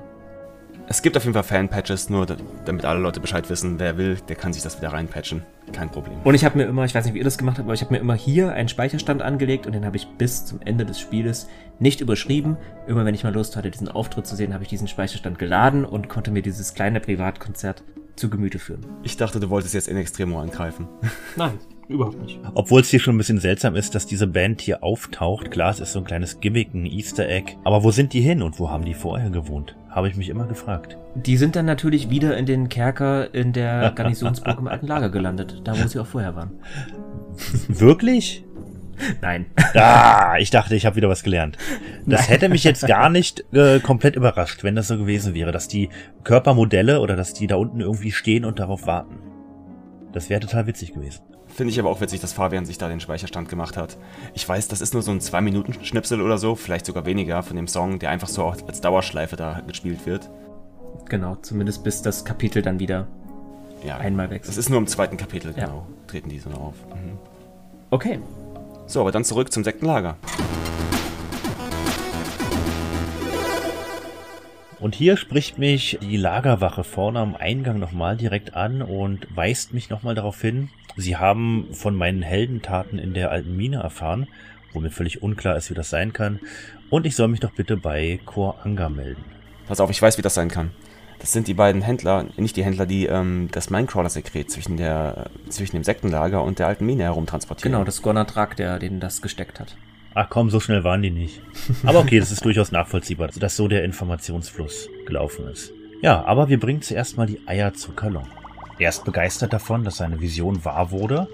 Es 0.88 1.02
gibt 1.02 1.16
auf 1.16 1.24
jeden 1.24 1.34
Fall 1.34 1.44
Fan-Patches, 1.44 2.10
nur 2.10 2.26
damit 2.66 2.84
alle 2.84 3.00
Leute 3.00 3.22
Bescheid 3.22 3.50
wissen, 3.50 3.80
wer 3.80 3.98
will, 3.98 4.18
der 4.28 4.36
kann 4.36 4.52
sich 4.52 4.64
das 4.64 4.78
wieder 4.78 4.92
reinpatchen. 4.92 5.44
Kein 5.72 5.90
Problem. 5.90 6.18
Und 6.26 6.36
ich 6.36 6.44
habe 6.44 6.58
mir 6.58 6.66
immer, 6.66 6.84
ich 6.84 6.94
weiß 6.94 7.06
nicht, 7.06 7.14
wie 7.14 7.20
ihr 7.20 7.24
das 7.24 7.38
gemacht 7.38 7.58
habt, 7.58 7.66
aber 7.66 7.74
ich 7.74 7.82
habe 7.82 7.94
mir 7.94 8.00
immer 8.00 8.16
hier 8.16 8.52
einen 8.52 8.68
Speicherstand 8.68 9.22
angelegt 9.22 9.66
und 9.66 9.72
den 9.72 9.86
habe 9.86 9.96
ich 9.96 10.08
bis 10.18 10.46
zum 10.46 10.60
Ende 10.62 10.86
des 10.86 11.00
Spieles 11.00 11.48
nicht 11.80 12.02
überschrieben. 12.02 12.58
Immer 12.86 13.06
wenn 13.06 13.16
ich 13.16 13.24
mal 13.24 13.34
Lust 13.34 13.56
hatte, 13.56 13.72
diesen 13.72 13.88
Auftritt 13.88 14.28
zu 14.28 14.36
sehen, 14.36 14.54
habe 14.54 14.64
ich 14.64 14.70
diesen 14.70 14.90
Speicherstand 14.90 15.40
geladen 15.40 15.86
und 15.86 16.10
konnte 16.10 16.32
mir 16.32 16.42
dieses 16.42 16.74
kleine 16.74 17.00
Privatkonzert 17.00 17.84
zu 18.16 18.30
Gemüte 18.30 18.60
führen. 18.60 18.86
Ich 19.04 19.18
dachte, 19.18 19.40
du 19.40 19.50
wolltest 19.50 19.74
jetzt 19.74 19.88
in 19.88 19.98
Extremo 19.98 20.40
angreifen. 20.40 20.88
Nein, 21.36 21.58
Überhaupt 21.90 22.22
nicht. 22.22 22.40
Obwohl 22.54 22.82
es 22.82 22.90
hier 22.90 23.00
schon 23.00 23.16
ein 23.16 23.18
bisschen 23.18 23.40
seltsam 23.40 23.76
ist, 23.76 23.94
dass 23.94 24.06
diese 24.06 24.28
Band 24.28 24.62
hier 24.62 24.84
auftaucht. 24.84 25.52
Klar, 25.52 25.72
es 25.72 25.80
ist 25.80 25.94
so 25.94 26.00
ein 26.00 26.06
kleines 26.06 26.40
Gimmick, 26.40 26.74
ein 26.74 26.86
Easter 26.86 27.28
Egg. 27.28 27.58
Aber 27.64 27.84
wo 27.84 27.92
sind 27.92 28.14
die 28.14 28.22
hin 28.22 28.42
und 28.42 28.60
wo 28.60 28.70
haben 28.70 28.86
die 28.86 28.94
vorher 28.94 29.30
gewohnt? 29.30 29.76
Habe 29.90 30.08
ich 30.08 30.16
mich 30.16 30.30
immer 30.30 30.46
gefragt. 30.46 30.98
Die 31.16 31.38
sind 31.38 31.56
dann 31.56 31.66
natürlich 31.66 32.10
wieder 32.10 32.38
in 32.38 32.46
den 32.46 32.70
Kerker 32.70 33.34
in 33.34 33.54
der 33.54 33.92
Garnisonsburg 33.92 34.60
im 34.60 34.68
alten 34.68 34.88
Lager 34.88 35.10
gelandet. 35.10 35.62
Da, 35.66 35.74
wo 35.78 35.88
sie 35.88 36.00
auch 36.00 36.08
vorher 36.08 36.36
waren. 36.36 36.52
Wirklich? 37.68 38.46
Nein. 39.22 39.46
Ah, 39.76 40.36
ich 40.38 40.52
dachte, 40.52 40.76
ich 40.76 40.86
habe 40.86 40.98
wieder 40.98 41.10
was 41.10 41.24
gelernt. 41.24 41.58
Das 42.06 42.22
Nein. 42.22 42.30
hätte 42.30 42.50
mich 42.50 42.64
jetzt 42.64 42.86
gar 42.86 43.10
nicht 43.10 43.44
äh, 43.54 43.80
komplett 43.80 44.16
überrascht, 44.16 44.64
wenn 44.64 44.76
das 44.76 44.88
so 44.88 44.98
gewesen 44.98 45.34
wäre, 45.34 45.52
dass 45.52 45.68
die 45.68 45.90
Körpermodelle 46.24 47.00
oder 47.00 47.16
dass 47.16 47.34
die 47.34 47.48
da 47.48 47.56
unten 47.56 47.82
irgendwie 47.82 48.12
stehen 48.12 48.46
und 48.46 48.60
darauf 48.60 48.86
warten. 48.86 49.18
Das 50.12 50.30
wäre 50.30 50.40
total 50.40 50.68
witzig 50.68 50.94
gewesen. 50.94 51.24
Finde 51.48 51.72
ich 51.72 51.80
aber 51.80 51.90
auch 51.90 52.02
witzig, 52.02 52.20
dass 52.20 52.34
Fabian 52.34 52.66
sich 52.66 52.78
da 52.78 52.88
den 52.88 53.00
Speicherstand 53.00 53.50
gemacht 53.50 53.78
hat. 53.78 53.98
Ich 54.34 54.48
weiß, 54.48 54.68
das 54.68 54.82
ist 54.82 54.94
nur 54.94 55.04
so 55.04 55.12
ein 55.12 55.20
2-Minuten-Schnipsel 55.20 56.22
oder 56.22 56.38
so, 56.38 56.56
vielleicht 56.56 56.86
sogar 56.86 57.06
weniger 57.06 57.42
von 57.44 57.56
dem 57.56 57.68
Song, 57.68 58.00
der 58.00 58.10
einfach 58.10 58.28
so 58.28 58.46
als 58.46 58.82
Dauerschleife 58.82 59.36
da 59.36 59.62
gespielt 59.68 60.06
wird. 60.06 60.30
Genau, 61.10 61.36
zumindest 61.36 61.84
bis 61.84 62.02
das 62.02 62.26
Kapitel 62.26 62.62
dann 62.62 62.80
wieder 62.80 63.08
ja, 63.86 63.98
einmal 63.98 64.30
wechselt. 64.30 64.50
Das 64.50 64.58
ist 64.58 64.70
nur 64.70 64.80
im 64.80 64.88
zweiten 64.88 65.18
Kapitel, 65.18 65.54
genau, 65.54 65.68
ja. 65.68 66.08
treten 66.08 66.30
die 66.30 66.40
so 66.40 66.50
auf. 66.52 66.76
Mhm. 66.88 67.20
Okay. 67.92 68.20
So, 68.86 69.02
aber 69.02 69.12
dann 69.12 69.24
zurück 69.24 69.52
zum 69.52 69.64
Sektenlager. 69.64 70.18
Und 74.80 74.96
hier 74.96 75.16
spricht 75.16 75.58
mich 75.58 75.98
die 76.02 76.18
Lagerwache 76.18 76.84
vorne 76.84 77.20
am 77.20 77.36
Eingang 77.36 77.80
nochmal 77.80 78.18
direkt 78.18 78.54
an 78.54 78.82
und 78.82 79.28
weist 79.34 79.74
mich 79.74 79.90
nochmal 79.90 80.14
darauf 80.14 80.42
hin, 80.42 80.70
sie 80.98 81.16
haben 81.16 81.70
von 81.72 81.96
meinen 81.96 82.22
Heldentaten 82.22 83.00
in 83.00 83.14
der 83.14 83.32
alten 83.32 83.56
Mine 83.56 83.78
erfahren, 83.78 84.28
wo 84.74 84.82
mir 84.82 84.92
völlig 84.92 85.24
unklar 85.24 85.56
ist, 85.56 85.70
wie 85.70 85.74
das 85.74 85.90
sein 85.90 86.12
kann, 86.12 86.42
und 86.90 87.06
ich 87.06 87.16
soll 87.16 87.30
mich 87.30 87.40
doch 87.40 87.54
bitte 87.54 87.78
bei 87.78 88.20
Kor 88.26 88.58
Anga 88.66 88.90
melden. 88.90 89.24
Pass 89.68 89.80
auf, 89.80 89.90
ich 89.90 90.02
weiß, 90.02 90.18
wie 90.18 90.22
das 90.22 90.34
sein 90.34 90.50
kann. 90.50 90.72
Das 91.24 91.32
sind 91.32 91.48
die 91.48 91.54
beiden 91.54 91.82
Händler, 91.82 92.26
nicht 92.36 92.58
die 92.58 92.66
Händler, 92.66 92.86
die 92.86 93.06
ähm, 93.06 93.48
das 93.54 93.70
Minecrawler-Sekret 93.70 94.52
zwischen, 94.52 94.78
zwischen 95.48 95.78
dem 95.78 95.86
Sektenlager 95.86 96.44
und 96.44 96.60
der 96.60 96.68
alten 96.68 96.86
Mine 96.86 97.04
herumtransportieren. 97.04 97.72
Genau, 97.72 97.86
das 97.86 98.02
Gonatrak, 98.02 98.58
der 98.58 98.78
den 98.78 99.00
das 99.00 99.22
gesteckt 99.22 99.62
hat. 99.62 99.78
Ach 100.16 100.28
komm, 100.30 100.50
so 100.50 100.60
schnell 100.60 100.84
waren 100.84 101.02
die 101.02 101.12
nicht. 101.12 101.40
Aber 101.86 102.00
okay, 102.00 102.20
das 102.20 102.30
ist 102.30 102.44
durchaus 102.44 102.74
nachvollziehbar, 102.74 103.30
dass 103.34 103.56
so 103.56 103.70
der 103.70 103.86
Informationsfluss 103.86 104.90
gelaufen 105.06 105.48
ist. 105.48 105.72
Ja, 106.02 106.26
aber 106.26 106.50
wir 106.50 106.60
bringen 106.60 106.82
zuerst 106.82 107.16
mal 107.16 107.26
die 107.26 107.40
Eier 107.46 107.74
zu 107.74 107.94
Kalon. 107.94 108.28
Er 108.78 108.90
ist 108.90 109.06
begeistert 109.06 109.54
davon, 109.54 109.86
dass 109.86 109.96
seine 109.96 110.20
Vision 110.20 110.66
wahr 110.66 110.92
wurde 110.92 111.30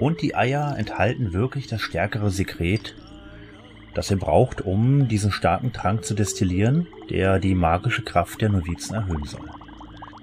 und 0.00 0.22
die 0.22 0.34
Eier 0.34 0.76
enthalten 0.78 1.34
wirklich 1.34 1.66
das 1.66 1.82
stärkere 1.82 2.30
Sekret, 2.30 2.94
das 3.96 4.10
er 4.10 4.18
braucht, 4.18 4.60
um 4.60 5.08
diesen 5.08 5.32
starken 5.32 5.72
Trank 5.72 6.04
zu 6.04 6.14
destillieren, 6.14 6.86
der 7.08 7.38
die 7.38 7.54
magische 7.54 8.02
Kraft 8.02 8.42
der 8.42 8.50
Novizen 8.50 8.94
erhöhen 8.94 9.24
soll. 9.24 9.48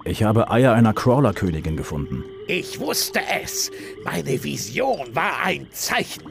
Ich 0.04 0.22
habe 0.22 0.50
Eier 0.50 0.74
einer 0.74 0.92
Crawler-Königin 0.92 1.76
gefunden. 1.76 2.22
Ich 2.46 2.78
wusste 2.78 3.20
es. 3.42 3.72
Meine 4.04 4.44
Vision 4.44 5.14
war 5.14 5.42
ein 5.42 5.66
Zeichen. 5.72 6.22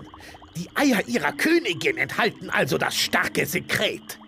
Die 0.55 0.69
Eier 0.75 1.05
ihrer 1.07 1.33
Königin 1.33 1.97
enthalten 1.97 2.49
also 2.49 2.77
das 2.77 2.95
starke 2.95 3.45
Sekret. 3.45 4.19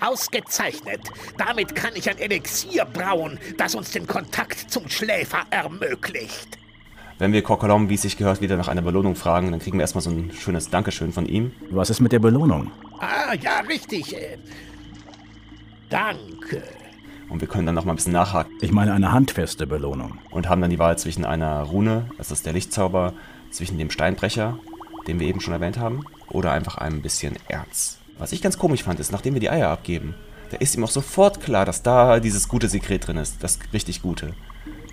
Ausgezeichnet. 0.00 1.00
Damit 1.38 1.74
kann 1.74 1.96
ich 1.96 2.10
ein 2.10 2.18
Elixier 2.18 2.84
brauen, 2.84 3.40
das 3.56 3.74
uns 3.74 3.90
den 3.90 4.06
Kontakt 4.06 4.70
zum 4.70 4.88
Schläfer 4.88 5.46
ermöglicht. 5.50 6.58
Wenn 7.22 7.32
wir 7.32 7.42
Kokolom, 7.42 7.88
wie 7.88 7.94
es 7.94 8.02
sich 8.02 8.16
gehört, 8.16 8.40
wieder 8.40 8.56
nach 8.56 8.66
einer 8.66 8.82
Belohnung 8.82 9.14
fragen, 9.14 9.52
dann 9.52 9.60
kriegen 9.60 9.78
wir 9.78 9.82
erstmal 9.82 10.02
so 10.02 10.10
ein 10.10 10.32
schönes 10.32 10.70
Dankeschön 10.70 11.12
von 11.12 11.24
ihm. 11.24 11.52
Was 11.70 11.88
ist 11.88 12.00
mit 12.00 12.10
der 12.10 12.18
Belohnung? 12.18 12.72
Ah, 12.98 13.32
ja, 13.40 13.60
richtig. 13.60 14.16
Äh, 14.16 14.38
danke. 15.88 16.64
Und 17.28 17.40
wir 17.40 17.46
können 17.46 17.64
dann 17.64 17.76
noch 17.76 17.84
mal 17.84 17.92
ein 17.92 17.96
bisschen 17.96 18.12
nachhaken. 18.12 18.50
Ich 18.60 18.72
meine 18.72 18.92
eine 18.92 19.12
handfeste 19.12 19.68
Belohnung. 19.68 20.18
Und 20.32 20.48
haben 20.48 20.60
dann 20.60 20.70
die 20.70 20.80
Wahl 20.80 20.98
zwischen 20.98 21.24
einer 21.24 21.62
Rune, 21.62 22.10
das 22.18 22.32
ist 22.32 22.44
der 22.44 22.54
Lichtzauber, 22.54 23.12
zwischen 23.52 23.78
dem 23.78 23.90
Steinbrecher, 23.90 24.58
den 25.06 25.20
wir 25.20 25.28
eben 25.28 25.40
schon 25.40 25.54
erwähnt 25.54 25.78
haben, 25.78 26.04
oder 26.28 26.50
einfach 26.50 26.78
ein 26.78 27.02
bisschen 27.02 27.36
Erz. 27.46 27.98
Was 28.18 28.32
ich 28.32 28.42
ganz 28.42 28.58
komisch 28.58 28.82
fand, 28.82 28.98
ist, 28.98 29.12
nachdem 29.12 29.34
wir 29.34 29.40
die 29.40 29.50
Eier 29.50 29.68
abgeben, 29.68 30.16
da 30.50 30.56
ist 30.56 30.74
ihm 30.74 30.82
auch 30.82 30.90
sofort 30.90 31.40
klar, 31.40 31.66
dass 31.66 31.84
da 31.84 32.18
dieses 32.18 32.48
gute 32.48 32.68
Sekret 32.68 33.06
drin 33.06 33.16
ist, 33.16 33.44
das 33.44 33.60
richtig 33.72 34.02
gute. 34.02 34.34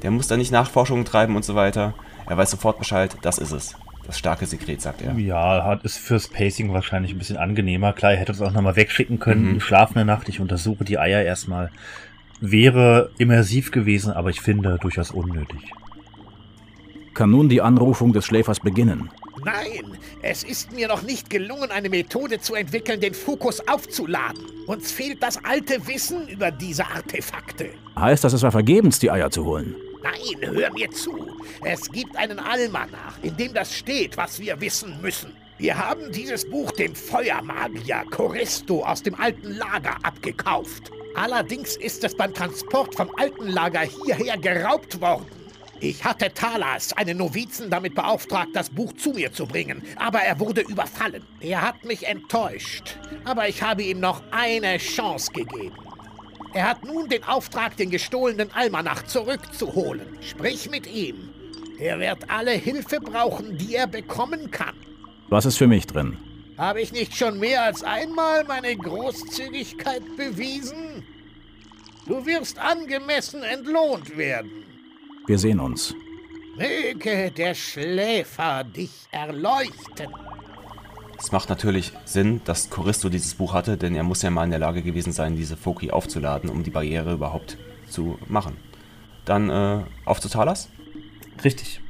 Der 0.04 0.12
muss 0.12 0.28
da 0.28 0.38
nicht 0.38 0.52
Nachforschungen 0.52 1.06
treiben 1.06 1.36
und 1.36 1.44
so 1.44 1.56
weiter. 1.56 1.96
Er 2.30 2.38
weiß 2.38 2.52
sofort 2.52 2.78
Bescheid, 2.78 3.18
das 3.24 3.40
ist 3.40 3.52
es. 3.52 3.76
Das 4.06 4.18
starke 4.18 4.46
Sekret, 4.46 4.82
sagt 4.82 5.02
er. 5.02 5.14
Ja, 5.20 5.66
hat 5.66 5.84
ist 5.84 5.98
fürs 5.98 6.28
Pacing 6.28 6.74
wahrscheinlich 6.74 7.12
ein 7.12 7.18
bisschen 7.18 7.38
angenehmer. 7.38 7.94
Klar, 7.94 8.14
er 8.14 8.18
hätte 8.18 8.32
uns 8.32 8.42
auch 8.42 8.52
nochmal 8.52 8.76
wegschicken 8.76 9.20
können. 9.20 9.54
Mhm. 9.54 9.60
Schlafende 9.60 10.06
Nacht, 10.06 10.30
ich 10.30 10.40
untersuche 10.40 10.84
die 10.84 10.98
Eier 10.98 11.24
erstmal. 11.24 11.72
Wäre 12.40 13.12
immersiv 13.18 13.72
gewesen, 13.72 14.14
aber 14.14 14.30
ich 14.30 14.42
finde 14.42 14.78
durchaus 14.80 15.12
unnötig. 15.12 15.74
Kann 17.14 17.32
nun 17.32 17.50
die 17.50 17.62
Anrufung 17.62 18.14
des 18.14 18.26
Schläfers 18.26 18.60
beginnen? 18.60 19.10
Nein, 19.44 19.98
es 20.22 20.44
ist 20.44 20.72
mir 20.72 20.88
noch 20.88 21.02
nicht 21.02 21.30
gelungen, 21.30 21.72
eine 21.72 21.90
Methode 21.90 22.40
zu 22.40 22.56
entwickeln, 22.56 23.00
den 23.02 23.14
Fokus 23.14 23.68
aufzuladen. 23.68 24.46
Uns 24.68 24.92
fehlt 24.92 25.22
das 25.22 25.44
alte 25.44 25.88
Wissen 25.88 26.28
über 26.28 26.52
diese 26.52 26.86
Artefakte. 26.86 27.70
Heißt 27.98 28.24
das, 28.24 28.34
es 28.34 28.44
war 28.44 28.52
vergebens, 28.52 29.00
die 29.00 29.12
Eier 29.12 29.32
zu 29.32 29.46
holen? 29.46 29.76
Nein, 30.02 30.40
hör 30.42 30.72
mir 30.72 30.90
zu. 30.92 31.36
Es 31.64 31.92
gibt 31.92 32.16
einen 32.16 32.40
Almanach, 32.40 33.18
in 33.22 33.36
dem 33.36 33.54
das 33.54 33.76
steht, 33.76 34.16
was 34.18 34.40
wir 34.40 34.60
wissen 34.62 35.02
müssen. 35.02 35.36
Wir 35.58 35.78
haben 35.78 36.12
dieses 36.12 36.50
Buch 36.50 36.72
dem 36.72 36.96
Feuermagier 36.96 38.06
Choristo 38.10 38.84
aus 38.86 39.04
dem 39.04 39.16
alten 39.16 39.58
Lager 39.58 39.98
abgekauft. 40.04 40.92
Allerdings 41.16 41.76
ist 41.76 42.04
es 42.06 42.16
beim 42.16 42.34
Transport 42.34 42.96
vom 42.96 43.12
alten 43.18 43.48
Lager 43.48 43.82
hierher 43.82 44.38
geraubt 44.38 45.02
worden. 45.02 45.26
Ich 45.82 46.04
hatte 46.04 46.34
Talas, 46.34 46.94
einen 46.94 47.18
Novizen, 47.18 47.70
damit 47.70 47.96
beauftragt, 47.96 48.50
das 48.54 48.70
Buch 48.70 48.94
zu 48.94 49.12
mir 49.12 49.32
zu 49.32 49.46
bringen, 49.46 49.82
aber 49.98 50.20
er 50.20 50.40
wurde 50.40 50.62
überfallen. 50.62 51.26
Er 51.40 51.62
hat 51.62 51.84
mich 51.84 52.06
enttäuscht, 52.06 52.98
aber 53.26 53.48
ich 53.48 53.62
habe 53.62 53.84
ihm 53.84 54.00
noch 54.00 54.22
eine 54.32 54.78
Chance 54.78 55.32
gegeben. 55.32 55.89
Er 56.54 56.68
hat 56.68 56.84
nun 56.84 57.08
den 57.10 57.24
Auftrag, 57.24 57.78
den 57.78 57.90
gestohlenen 57.90 58.52
Almanach 58.52 59.04
zurückzuholen. 59.04 60.18
Sprich 60.22 60.70
mit 60.70 60.88
ihm. 60.88 61.30
Er 61.80 62.00
wird 62.00 62.30
alle 62.30 62.52
Hilfe 62.52 63.00
brauchen, 63.00 63.58
die 63.58 63.76
er 63.76 63.88
bekommen 63.88 64.52
kann. 64.52 64.76
Was 65.30 65.46
ist 65.46 65.58
für 65.58 65.68
mich 65.68 65.88
drin? 65.88 66.18
Habe 66.58 66.82
ich 66.82 66.92
nicht 66.92 67.16
schon 67.16 67.40
mehr 67.40 67.64
als 67.64 67.84
einmal 67.84 68.44
meine 68.44 68.76
Großzügigkeit 68.76 70.04
bewiesen? 70.18 71.06
Du 72.06 72.26
wirst 72.26 72.60
angemessen 72.60 73.44
entlohnt 73.44 74.18
werden. 74.18 74.66
Wir 75.28 75.38
sehen 75.38 75.60
uns. 75.60 75.94
Möge 76.58 77.32
der 77.32 77.54
Schläfer 77.54 78.64
dich 78.64 79.08
erleuchten. 79.12 80.12
Es 81.20 81.32
macht 81.34 81.50
natürlich 81.50 81.92
Sinn, 82.06 82.42
dass 82.46 82.70
Choristo 82.70 83.10
dieses 83.10 83.36
Buch 83.36 83.54
hatte, 83.54 83.78
denn 83.78 83.94
er 83.94 84.04
muss 84.04 84.22
ja 84.22 84.30
mal 84.30 84.46
in 84.46 84.52
der 84.52 84.60
Lage 84.60 84.82
gewesen 84.82 85.12
sein, 85.12 85.36
diese 85.36 85.58
Foki 85.58 85.92
aufzuladen, 85.92 86.50
um 86.50 86.64
die 86.64 86.70
Barriere 86.70 87.14
überhaupt 87.14 87.58
zu 87.90 88.18
machen. 88.28 88.56
Dann 89.26 89.50
äh, 89.50 89.82
auf 90.06 90.22
zu 90.22 90.30
Talas? 90.30 90.70
Richtig. 91.44 91.82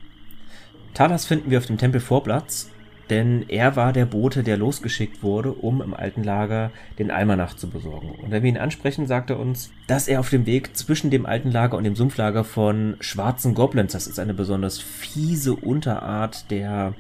Talas 0.94 1.26
finden 1.26 1.52
wir 1.52 1.60
auf 1.60 1.68
dem 1.68 1.78
Tempelvorplatz 1.78 2.72
denn 3.10 3.46
er 3.50 3.76
war 3.76 3.92
der 3.92 4.06
Bote, 4.06 4.44
der 4.44 4.58
losgeschickt 4.58 5.24
wurde, 5.24 5.52
um 5.52 5.82
im 5.82 5.94
alten 5.94 6.24
Lager 6.24 6.72
den 7.00 7.12
Almanach 7.12 7.56
zu 7.56 7.70
besorgen. 7.70 8.12
Und 8.12 8.32
wenn 8.32 8.44
wir 8.44 8.50
ihn 8.50 8.58
ansprechen, 8.58 9.08
sagt 9.08 9.32
er 9.32 9.40
uns, 9.40 9.72
dass 9.88 10.08
er 10.08 10.20
auf 10.20 10.30
dem 10.30 10.46
Weg 10.46 10.78
zwischen 10.78 11.10
dem 11.10 11.26
alten 11.26 11.52
Lager 11.52 11.78
und 11.78 11.84
dem 11.84 11.96
Sumpflager 11.96 12.44
von 12.44 12.98
schwarzen 13.00 13.56
Goblins, 13.56 13.94
das 13.94 14.08
ist 14.08 14.20
eine 14.20 14.34
besonders 14.34 14.80
fiese 14.80 15.54
Unterart 15.54 16.52
der 16.52 16.94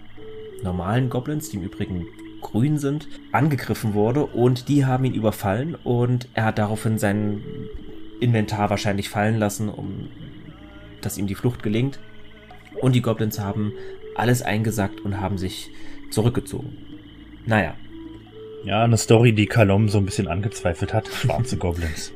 normalen 0.63 1.09
Goblins, 1.09 1.49
die 1.49 1.57
im 1.57 1.63
Übrigen 1.63 2.07
grün 2.41 2.77
sind, 2.77 3.07
angegriffen 3.31 3.93
wurde 3.93 4.25
und 4.25 4.69
die 4.69 4.85
haben 4.85 5.05
ihn 5.05 5.13
überfallen 5.13 5.75
und 5.75 6.27
er 6.33 6.45
hat 6.45 6.57
daraufhin 6.57 6.97
sein 6.97 7.43
Inventar 8.19 8.69
wahrscheinlich 8.69 9.09
fallen 9.09 9.37
lassen, 9.37 9.69
um 9.69 10.09
dass 11.01 11.17
ihm 11.17 11.27
die 11.27 11.35
Flucht 11.35 11.63
gelingt. 11.63 11.99
Und 12.81 12.93
die 12.93 13.01
Goblins 13.01 13.39
haben 13.39 13.73
alles 14.15 14.41
eingesackt 14.41 15.01
und 15.01 15.19
haben 15.19 15.37
sich 15.37 15.71
zurückgezogen. 16.11 16.77
Naja. 17.45 17.75
Ja, 18.65 18.83
eine 18.83 18.97
Story, 18.97 19.33
die 19.33 19.45
Kalom 19.45 19.87
so 19.87 19.97
ein 19.97 20.05
bisschen 20.05 20.27
angezweifelt 20.27 20.93
hat. 20.93 21.07
Schwarze 21.07 21.57
Goblins. 21.57 22.11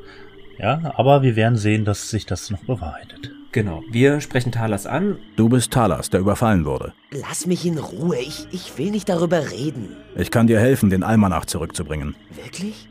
Ja, 0.60 0.94
aber 0.96 1.24
wir 1.24 1.36
werden 1.36 1.58
sehen, 1.58 1.86
dass 1.86 2.10
sich 2.10 2.26
das 2.26 2.52
noch 2.52 2.64
bewahrheitet. 2.64 3.32
Genau, 3.54 3.84
wir 3.88 4.20
sprechen 4.20 4.52
Talas 4.52 4.88
an. 4.88 5.20
Du 5.36 5.48
bist 5.48 5.72
Talas, 5.72 6.10
der 6.10 6.22
überfallen 6.22 6.66
wurde. 6.66 6.94
Lass 7.12 7.46
mich 7.46 7.68
in 7.68 7.78
Ruhe, 7.78 8.18
ich, 8.18 8.48
ich 8.52 8.80
will 8.80 8.90
nicht 8.90 9.08
darüber 9.08 9.52
reden. 9.52 9.96
Ich 10.16 10.32
kann 10.32 10.48
dir 10.48 10.60
helfen, 10.60 10.90
den 10.90 11.04
Almanach 11.04 11.46
zurückzubringen. 11.46 12.16
Wirklich? 12.32 12.90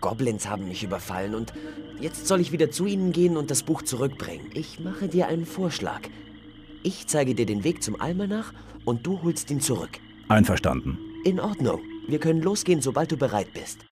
Goblins 0.00 0.48
haben 0.48 0.66
mich 0.66 0.82
überfallen 0.82 1.34
und 1.34 1.52
jetzt 2.00 2.26
soll 2.26 2.40
ich 2.40 2.52
wieder 2.52 2.70
zu 2.70 2.86
ihnen 2.86 3.12
gehen 3.12 3.36
und 3.36 3.50
das 3.50 3.62
Buch 3.62 3.82
zurückbringen. 3.82 4.46
Ich 4.54 4.80
mache 4.80 5.08
dir 5.08 5.28
einen 5.28 5.44
Vorschlag. 5.44 6.00
Ich 6.82 7.06
zeige 7.06 7.34
dir 7.34 7.44
den 7.44 7.62
Weg 7.62 7.82
zum 7.82 8.00
Almanach 8.00 8.54
und 8.86 9.06
du 9.06 9.20
holst 9.22 9.50
ihn 9.50 9.60
zurück. 9.60 10.00
Einverstanden. 10.28 10.96
In 11.26 11.38
Ordnung. 11.38 11.80
Wir 12.06 12.18
können 12.18 12.40
losgehen, 12.40 12.80
sobald 12.80 13.12
du 13.12 13.18
bereit 13.18 13.52
bist. 13.52 13.84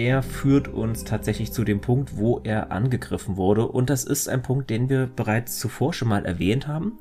Er 0.00 0.22
führt 0.22 0.68
uns 0.68 1.04
tatsächlich 1.04 1.52
zu 1.52 1.62
dem 1.62 1.82
Punkt, 1.82 2.16
wo 2.16 2.40
er 2.42 2.72
angegriffen 2.72 3.36
wurde. 3.36 3.66
Und 3.66 3.90
das 3.90 4.04
ist 4.04 4.30
ein 4.30 4.40
Punkt, 4.40 4.70
den 4.70 4.88
wir 4.88 5.06
bereits 5.14 5.58
zuvor 5.58 5.92
schon 5.92 6.08
mal 6.08 6.24
erwähnt 6.24 6.66
haben. 6.66 6.98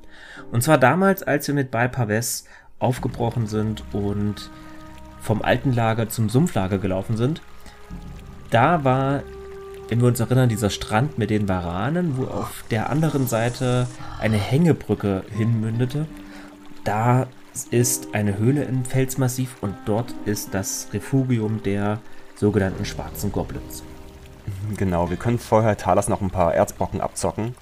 Und 0.51 0.63
zwar 0.63 0.77
damals, 0.77 1.23
als 1.23 1.47
wir 1.47 1.55
mit 1.55 1.71
Balpaves 1.71 2.43
aufgebrochen 2.77 3.47
sind 3.47 3.85
und 3.93 4.51
vom 5.21 5.41
alten 5.41 5.71
Lager 5.71 6.09
zum 6.09 6.27
Sumpflager 6.27 6.77
gelaufen 6.77 7.15
sind. 7.15 7.41
Da 8.49 8.83
war, 8.83 9.23
wenn 9.87 10.01
wir 10.01 10.07
uns 10.09 10.19
erinnern, 10.19 10.49
dieser 10.49 10.69
Strand 10.69 11.17
mit 11.17 11.29
den 11.29 11.47
Varanen, 11.47 12.17
wo 12.17 12.25
auf 12.25 12.65
der 12.69 12.89
anderen 12.89 13.27
Seite 13.27 13.87
eine 14.19 14.37
Hängebrücke 14.37 15.23
hinmündete. 15.37 16.05
Da 16.83 17.27
ist 17.71 18.13
eine 18.13 18.37
Höhle 18.37 18.63
im 18.63 18.83
Felsmassiv 18.83 19.55
und 19.61 19.75
dort 19.85 20.13
ist 20.25 20.53
das 20.53 20.89
Refugium 20.91 21.63
der 21.63 21.99
sogenannten 22.39 22.85
schwarzen 22.85 23.31
Goblins. 23.31 23.83
Genau, 24.77 25.09
wir 25.09 25.17
können 25.17 25.37
vorher 25.37 25.77
Talas 25.77 26.07
noch 26.07 26.21
ein 26.21 26.31
paar 26.31 26.55
Erzbrocken 26.55 27.01
abzocken 27.01 27.53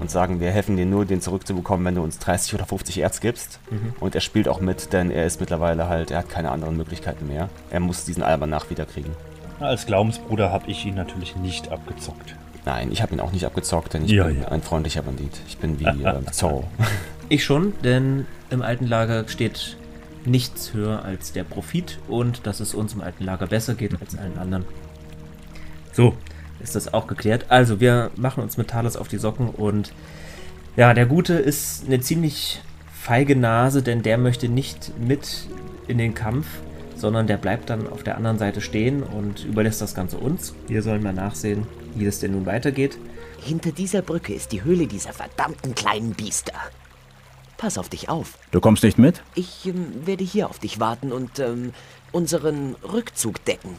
und 0.00 0.10
sagen, 0.10 0.40
wir 0.40 0.50
helfen 0.50 0.76
dir 0.76 0.84
nur, 0.84 1.06
den 1.06 1.20
zurückzubekommen, 1.20 1.86
wenn 1.86 1.94
du 1.94 2.02
uns 2.02 2.18
30 2.18 2.54
oder 2.54 2.66
50 2.66 2.98
Erz 2.98 3.20
gibst. 3.20 3.60
Mhm. 3.70 3.94
Und 4.00 4.14
er 4.14 4.20
spielt 4.20 4.48
auch 4.48 4.60
mit, 4.60 4.92
denn 4.92 5.10
er 5.10 5.24
ist 5.24 5.40
mittlerweile 5.40 5.88
halt, 5.88 6.10
er 6.10 6.18
hat 6.18 6.28
keine 6.28 6.50
anderen 6.50 6.76
Möglichkeiten 6.76 7.26
mehr. 7.28 7.48
Er 7.70 7.80
muss 7.80 8.04
diesen 8.04 8.22
Albanach 8.22 8.68
wiederkriegen. 8.70 9.12
Als 9.60 9.86
Glaubensbruder 9.86 10.50
habe 10.50 10.70
ich 10.70 10.84
ihn 10.84 10.96
natürlich 10.96 11.36
nicht 11.36 11.70
abgezockt. 11.70 12.34
Nein, 12.66 12.90
ich 12.92 13.02
habe 13.02 13.14
ihn 13.14 13.20
auch 13.20 13.32
nicht 13.32 13.46
abgezockt, 13.46 13.94
denn 13.94 14.04
ich 14.04 14.10
ja, 14.10 14.24
bin 14.24 14.42
ja. 14.42 14.48
ein 14.48 14.62
freundlicher 14.62 15.02
Bandit. 15.02 15.40
Ich 15.46 15.58
bin 15.58 15.78
wie 15.80 15.84
äh, 16.04 16.24
Zorro. 16.32 16.64
Ich 17.28 17.44
schon, 17.44 17.72
denn 17.82 18.26
im 18.50 18.62
alten 18.62 18.86
Lager 18.86 19.28
steht 19.28 19.76
nichts 20.26 20.72
höher 20.72 21.04
als 21.04 21.32
der 21.32 21.44
Profit 21.44 21.98
und 22.08 22.46
dass 22.46 22.60
es 22.60 22.74
uns 22.74 22.94
im 22.94 23.00
alten 23.00 23.24
Lager 23.24 23.46
besser 23.46 23.74
geht 23.74 24.00
als 24.00 24.16
allen 24.16 24.38
anderen. 24.38 24.64
So, 25.92 26.14
ist 26.60 26.74
das 26.74 26.92
auch 26.92 27.06
geklärt. 27.06 27.46
Also, 27.48 27.80
wir 27.80 28.10
machen 28.16 28.42
uns 28.42 28.56
mit 28.56 28.68
Talos 28.68 28.96
auf 28.96 29.08
die 29.08 29.18
Socken 29.18 29.48
und 29.48 29.92
ja, 30.76 30.92
der 30.92 31.06
Gute 31.06 31.34
ist 31.34 31.84
eine 31.86 32.00
ziemlich 32.00 32.60
feige 32.92 33.36
Nase, 33.36 33.82
denn 33.82 34.02
der 34.02 34.18
möchte 34.18 34.48
nicht 34.48 34.92
mit 34.98 35.46
in 35.86 35.98
den 35.98 36.14
Kampf, 36.14 36.46
sondern 36.96 37.26
der 37.26 37.36
bleibt 37.36 37.70
dann 37.70 37.86
auf 37.86 38.02
der 38.02 38.16
anderen 38.16 38.38
Seite 38.38 38.60
stehen 38.60 39.02
und 39.02 39.44
überlässt 39.44 39.80
das 39.82 39.94
Ganze 39.94 40.18
uns. 40.18 40.54
Wir 40.66 40.82
sollen 40.82 41.02
mal 41.02 41.12
nachsehen, 41.12 41.66
wie 41.94 42.06
es 42.06 42.18
denn 42.18 42.32
nun 42.32 42.46
weitergeht. 42.46 42.98
Hinter 43.40 43.72
dieser 43.72 44.00
Brücke 44.00 44.32
ist 44.32 44.52
die 44.52 44.64
Höhle 44.64 44.86
dieser 44.86 45.12
verdammten 45.12 45.74
kleinen 45.74 46.12
Biester. 46.12 46.54
Pass 47.64 47.78
auf 47.78 47.88
dich 47.88 48.10
auf. 48.10 48.36
Du 48.50 48.60
kommst 48.60 48.82
nicht 48.82 48.98
mit? 48.98 49.22
Ich 49.34 49.64
ähm, 49.64 50.06
werde 50.06 50.22
hier 50.22 50.50
auf 50.50 50.58
dich 50.58 50.80
warten 50.80 51.12
und 51.12 51.38
ähm, 51.38 51.72
unseren 52.12 52.74
Rückzug 52.82 53.42
decken. 53.46 53.70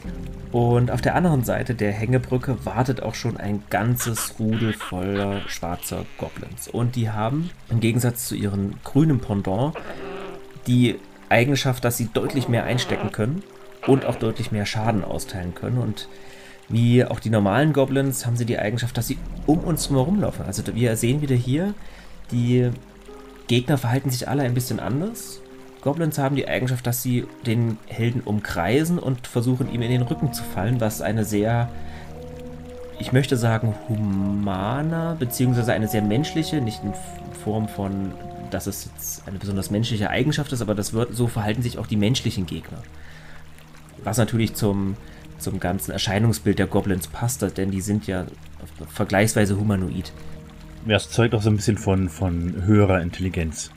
Und 0.50 0.90
auf 0.90 1.02
der 1.02 1.14
anderen 1.14 1.44
Seite 1.44 1.76
der 1.76 1.92
Hängebrücke 1.92 2.66
wartet 2.66 3.00
auch 3.00 3.14
schon 3.14 3.36
ein 3.36 3.62
ganzes 3.70 4.40
Rudel 4.40 4.72
voller 4.72 5.40
schwarzer 5.48 6.04
Goblins. 6.18 6.66
Und 6.66 6.96
die 6.96 7.10
haben 7.10 7.50
im 7.68 7.78
Gegensatz 7.78 8.26
zu 8.26 8.34
ihren 8.34 8.74
grünen 8.82 9.20
Pendant 9.20 9.76
die 10.66 10.96
Eigenschaft, 11.28 11.84
dass 11.84 11.96
sie 11.96 12.08
deutlich 12.12 12.48
mehr 12.48 12.64
einstecken 12.64 13.12
können 13.12 13.44
und 13.86 14.04
auch 14.04 14.16
deutlich 14.16 14.50
mehr 14.50 14.66
Schaden 14.66 15.04
austeilen 15.04 15.54
können. 15.54 15.78
Und 15.78 16.08
wie 16.68 17.04
auch 17.04 17.20
die 17.20 17.30
normalen 17.30 17.72
Goblins 17.72 18.26
haben 18.26 18.36
sie 18.36 18.46
die 18.46 18.58
Eigenschaft, 18.58 18.98
dass 18.98 19.06
sie 19.06 19.18
um 19.46 19.60
uns 19.60 19.90
herum 19.90 20.22
laufen. 20.22 20.44
Also 20.44 20.64
wir 20.74 20.96
sehen 20.96 21.22
wieder 21.22 21.36
hier, 21.36 21.72
die 22.32 22.72
Gegner 23.46 23.78
verhalten 23.78 24.10
sich 24.10 24.28
alle 24.28 24.42
ein 24.42 24.54
bisschen 24.54 24.80
anders. 24.80 25.40
Goblins 25.82 26.18
haben 26.18 26.34
die 26.34 26.48
Eigenschaft, 26.48 26.86
dass 26.86 27.02
sie 27.02 27.26
den 27.46 27.78
Helden 27.86 28.20
umkreisen 28.20 28.98
und 28.98 29.26
versuchen, 29.26 29.72
ihm 29.72 29.82
in 29.82 29.90
den 29.90 30.02
Rücken 30.02 30.32
zu 30.32 30.42
fallen, 30.42 30.80
was 30.80 31.00
eine 31.00 31.24
sehr, 31.24 31.68
ich 32.98 33.12
möchte 33.12 33.36
sagen, 33.36 33.74
humaner, 33.88 35.16
beziehungsweise 35.16 35.72
eine 35.72 35.86
sehr 35.86 36.02
menschliche, 36.02 36.60
nicht 36.60 36.82
in 36.82 36.92
Form 37.44 37.68
von, 37.68 38.12
dass 38.50 38.66
es 38.66 38.90
jetzt 38.92 39.28
eine 39.28 39.38
besonders 39.38 39.70
menschliche 39.70 40.10
Eigenschaft 40.10 40.52
ist, 40.52 40.60
aber 40.60 40.74
das 40.74 40.92
wird, 40.92 41.14
so 41.14 41.28
verhalten 41.28 41.62
sich 41.62 41.78
auch 41.78 41.86
die 41.86 41.96
menschlichen 41.96 42.46
Gegner. 42.46 42.78
Was 44.02 44.18
natürlich 44.18 44.54
zum, 44.54 44.96
zum 45.38 45.60
ganzen 45.60 45.92
Erscheinungsbild 45.92 46.58
der 46.58 46.66
Goblins 46.66 47.06
passt, 47.06 47.42
denn 47.56 47.70
die 47.70 47.80
sind 47.80 48.08
ja 48.08 48.26
vergleichsweise 48.88 49.56
humanoid. 49.56 50.12
Ja, 50.86 50.96
es 50.96 51.10
zeugt 51.10 51.34
auch 51.34 51.42
so 51.42 51.50
ein 51.50 51.56
bisschen 51.56 51.78
von, 51.78 52.08
von 52.08 52.62
höherer 52.64 53.00
Intelligenz. 53.00 53.70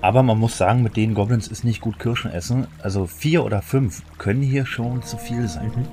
Aber 0.00 0.22
man 0.22 0.38
muss 0.38 0.58
sagen, 0.58 0.82
mit 0.82 0.96
den 0.96 1.14
Goblins 1.14 1.48
ist 1.48 1.64
nicht 1.64 1.80
gut 1.80 1.98
Kirschen 1.98 2.30
essen. 2.30 2.66
Also 2.82 3.06
vier 3.06 3.44
oder 3.44 3.62
fünf 3.62 4.02
können 4.18 4.42
hier 4.42 4.66
schon 4.66 5.02
zu 5.02 5.16
viel 5.16 5.48
sein. 5.48 5.72
Mhm. 5.74 5.86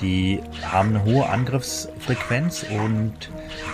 Die 0.00 0.40
haben 0.62 0.90
eine 0.90 1.04
hohe 1.04 1.28
Angriffsfrequenz 1.28 2.64
und 2.70 3.30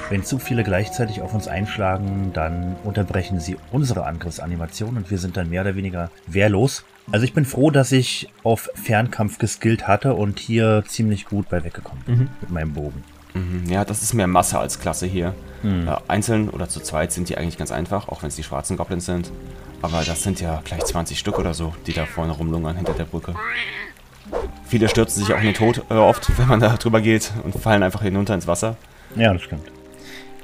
wenn 0.08 0.24
zu 0.24 0.38
viele 0.38 0.64
gleichzeitig 0.64 1.20
auf 1.20 1.34
uns 1.34 1.46
einschlagen, 1.46 2.30
dann 2.32 2.76
unterbrechen 2.84 3.38
sie 3.38 3.56
unsere 3.70 4.06
Angriffsanimation 4.06 4.96
und 4.96 5.10
wir 5.10 5.18
sind 5.18 5.36
dann 5.36 5.50
mehr 5.50 5.62
oder 5.62 5.76
weniger 5.76 6.10
wehrlos. 6.26 6.84
Also 7.12 7.24
ich 7.24 7.34
bin 7.34 7.44
froh, 7.44 7.70
dass 7.70 7.92
ich 7.92 8.28
auf 8.42 8.70
Fernkampf 8.74 9.38
geskillt 9.38 9.86
hatte 9.86 10.14
und 10.14 10.40
hier 10.40 10.82
ziemlich 10.88 11.26
gut 11.26 11.48
bei 11.48 11.62
weggekommen 11.62 12.02
bin 12.04 12.18
mhm. 12.18 12.28
mit 12.40 12.50
meinem 12.50 12.72
Bogen. 12.72 13.04
Mhm. 13.36 13.70
Ja, 13.70 13.84
das 13.84 14.02
ist 14.02 14.14
mehr 14.14 14.26
Masse 14.26 14.58
als 14.58 14.80
Klasse 14.80 15.06
hier. 15.06 15.34
Mhm. 15.62 15.88
Äh, 15.88 15.96
einzeln 16.08 16.48
oder 16.48 16.68
zu 16.68 16.80
zweit 16.80 17.12
sind 17.12 17.28
die 17.28 17.36
eigentlich 17.36 17.58
ganz 17.58 17.70
einfach, 17.70 18.08
auch 18.08 18.22
wenn 18.22 18.28
es 18.28 18.36
die 18.36 18.42
schwarzen 18.42 18.76
Goblins 18.76 19.06
sind. 19.06 19.30
Aber 19.82 20.02
das 20.04 20.22
sind 20.22 20.40
ja 20.40 20.62
gleich 20.64 20.84
20 20.84 21.18
Stück 21.18 21.38
oder 21.38 21.54
so, 21.54 21.74
die 21.86 21.92
da 21.92 22.06
vorne 22.06 22.32
rumlungern 22.32 22.76
hinter 22.76 22.94
der 22.94 23.04
Brücke. 23.04 23.34
Viele 24.66 24.88
stürzen 24.88 25.22
sich 25.22 25.32
auch 25.32 25.38
in 25.38 25.44
den 25.44 25.54
Tod 25.54 25.84
äh, 25.90 25.94
oft, 25.94 26.36
wenn 26.38 26.48
man 26.48 26.60
da 26.60 26.76
drüber 26.76 27.00
geht 27.00 27.32
und 27.44 27.54
fallen 27.54 27.82
einfach 27.82 28.02
hinunter 28.02 28.34
ins 28.34 28.46
Wasser. 28.46 28.76
Ja, 29.14 29.32
das 29.32 29.42
stimmt. 29.42 29.70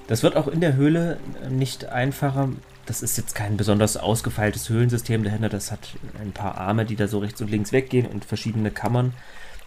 Das 0.06 0.22
wird 0.22 0.36
auch 0.36 0.48
in 0.48 0.60
der 0.60 0.74
Höhle 0.74 1.18
nicht 1.48 1.86
einfacher. 1.86 2.50
Das 2.86 3.02
ist 3.02 3.16
jetzt 3.16 3.34
kein 3.34 3.56
besonders 3.56 3.96
ausgefeiltes 3.96 4.68
Höhlensystem 4.68 5.24
dahinter. 5.24 5.48
Das 5.48 5.70
hat 5.70 5.90
ein 6.20 6.32
paar 6.32 6.58
Arme, 6.58 6.84
die 6.84 6.96
da 6.96 7.08
so 7.08 7.20
rechts 7.20 7.40
und 7.40 7.50
links 7.50 7.72
weggehen 7.72 8.06
und 8.06 8.24
verschiedene 8.24 8.70
Kammern. 8.70 9.14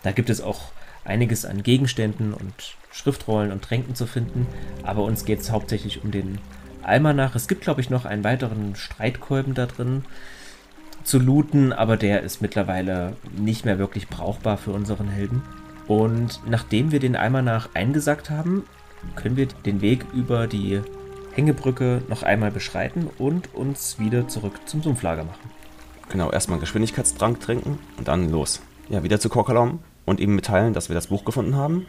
Da 0.03 0.11
gibt 0.11 0.29
es 0.29 0.41
auch 0.41 0.71
einiges 1.03 1.45
an 1.45 1.63
Gegenständen 1.63 2.33
und 2.33 2.53
Schriftrollen 2.95 3.51
und 3.51 3.61
Tränken 3.61 3.93
zu 3.93 4.07
finden. 4.07 4.47
Aber 4.83 5.03
uns 5.03 5.25
geht 5.25 5.41
es 5.41 5.51
hauptsächlich 5.51 6.03
um 6.03 6.11
den 6.11 6.39
Almanach. 6.81 7.35
Es 7.35 7.47
gibt, 7.47 7.61
glaube 7.61 7.81
ich, 7.81 7.89
noch 7.89 8.05
einen 8.05 8.23
weiteren 8.23 8.75
Streitkolben 8.75 9.53
da 9.53 9.65
drin 9.65 10.05
zu 11.03 11.19
looten, 11.19 11.73
aber 11.73 11.97
der 11.97 12.23
ist 12.23 12.41
mittlerweile 12.41 13.17
nicht 13.37 13.65
mehr 13.65 13.79
wirklich 13.79 14.07
brauchbar 14.07 14.57
für 14.57 14.71
unseren 14.71 15.09
Helden. 15.09 15.41
Und 15.87 16.39
nachdem 16.47 16.91
wir 16.91 16.99
den 16.99 17.17
Almanach 17.17 17.69
eingesackt 17.73 18.29
haben, 18.29 18.63
können 19.15 19.35
wir 19.35 19.47
den 19.47 19.81
Weg 19.81 20.05
über 20.13 20.47
die 20.47 20.81
Hängebrücke 21.33 22.01
noch 22.07 22.23
einmal 22.23 22.49
beschreiten 22.49 23.09
und 23.17 23.53
uns 23.53 23.99
wieder 23.99 24.29
zurück 24.29 24.61
zum 24.67 24.81
Sumpflager 24.81 25.25
machen. 25.25 25.51
Genau, 26.09 26.31
erstmal 26.31 26.59
Geschwindigkeitstrank 26.59 27.41
trinken 27.41 27.77
und 27.97 28.07
dann 28.07 28.29
los. 28.29 28.61
Ja, 28.87 29.03
wieder 29.03 29.19
zu 29.19 29.27
Korkalom 29.27 29.79
und 30.05 30.21
ihm 30.21 30.33
mitteilen, 30.33 30.73
dass 30.73 30.87
wir 30.89 30.93
das 30.93 31.07
Buch 31.07 31.25
gefunden 31.25 31.55
haben 31.55 31.85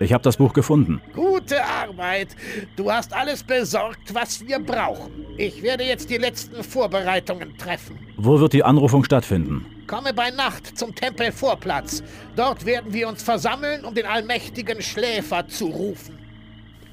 ich 0.00 0.12
habe 0.12 0.22
das 0.22 0.36
Buch 0.36 0.52
gefunden. 0.52 1.00
Gute 1.14 1.64
Arbeit. 1.64 2.28
Du 2.76 2.90
hast 2.90 3.12
alles 3.12 3.42
besorgt, 3.42 4.14
was 4.14 4.46
wir 4.46 4.58
brauchen. 4.58 5.26
Ich 5.36 5.62
werde 5.62 5.84
jetzt 5.84 6.10
die 6.10 6.18
letzten 6.18 6.62
Vorbereitungen 6.62 7.56
treffen. 7.56 7.98
Wo 8.16 8.40
wird 8.40 8.52
die 8.52 8.64
Anrufung 8.64 9.04
stattfinden? 9.04 9.66
Komme 9.86 10.12
bei 10.14 10.30
Nacht 10.30 10.78
zum 10.78 10.94
Tempelvorplatz. 10.94 12.02
Dort 12.36 12.64
werden 12.64 12.92
wir 12.92 13.08
uns 13.08 13.22
versammeln, 13.22 13.84
um 13.84 13.94
den 13.94 14.06
allmächtigen 14.06 14.80
Schläfer 14.82 15.46
zu 15.48 15.66
rufen. 15.66 16.18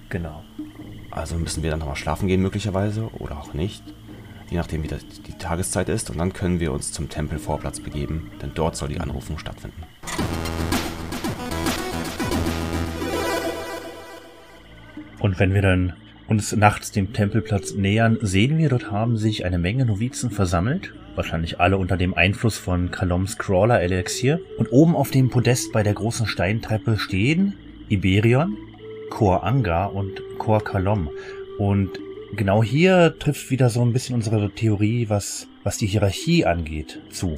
Genau. 0.09 0.43
Also 1.11 1.35
müssen 1.35 1.63
wir 1.63 1.71
dann 1.71 1.79
nochmal 1.79 1.95
schlafen 1.95 2.27
gehen 2.27 2.41
möglicherweise 2.41 3.09
oder 3.19 3.39
auch 3.39 3.53
nicht. 3.53 3.83
Je 4.49 4.57
nachdem, 4.57 4.83
wie 4.83 4.87
das 4.87 5.05
die 5.05 5.37
Tageszeit 5.37 5.89
ist. 5.89 6.09
Und 6.09 6.17
dann 6.17 6.33
können 6.33 6.59
wir 6.59 6.71
uns 6.71 6.91
zum 6.91 7.09
Tempelvorplatz 7.09 7.79
begeben, 7.79 8.31
denn 8.41 8.51
dort 8.53 8.75
soll 8.75 8.89
die 8.89 8.99
Anrufung 8.99 9.37
stattfinden. 9.37 9.83
Und 15.19 15.39
wenn 15.39 15.53
wir 15.53 15.61
dann 15.61 15.93
uns 16.27 16.55
nachts 16.55 16.91
dem 16.91 17.11
Tempelplatz 17.11 17.73
nähern, 17.73 18.17
sehen 18.21 18.57
wir, 18.57 18.69
dort 18.69 18.91
haben 18.91 19.17
sich 19.17 19.45
eine 19.45 19.57
Menge 19.57 19.85
Novizen 19.85 20.31
versammelt. 20.31 20.93
Wahrscheinlich 21.15 21.59
alle 21.59 21.77
unter 21.77 21.97
dem 21.97 22.13
Einfluss 22.13 22.57
von 22.57 22.91
Kaloms 22.91 23.37
Crawler 23.37 23.81
Elixier. 23.81 24.39
Und 24.57 24.71
oben 24.71 24.95
auf 24.95 25.11
dem 25.11 25.29
Podest 25.29 25.73
bei 25.73 25.83
der 25.83 25.93
großen 25.93 26.27
Steintreppe 26.27 26.97
stehen 26.97 27.55
Iberion, 27.89 28.55
Kor 29.09 29.43
Anga 29.43 29.85
und 29.85 30.21
Kor 30.37 30.63
Kalom. 30.63 31.09
Und 31.57 31.89
genau 32.35 32.63
hier 32.63 33.15
trifft 33.19 33.49
wieder 33.49 33.69
so 33.69 33.81
ein 33.81 33.91
bisschen 33.91 34.15
unsere 34.15 34.51
Theorie, 34.51 35.09
was, 35.09 35.47
was 35.63 35.77
die 35.77 35.87
Hierarchie 35.87 36.45
angeht, 36.45 37.01
zu. 37.09 37.37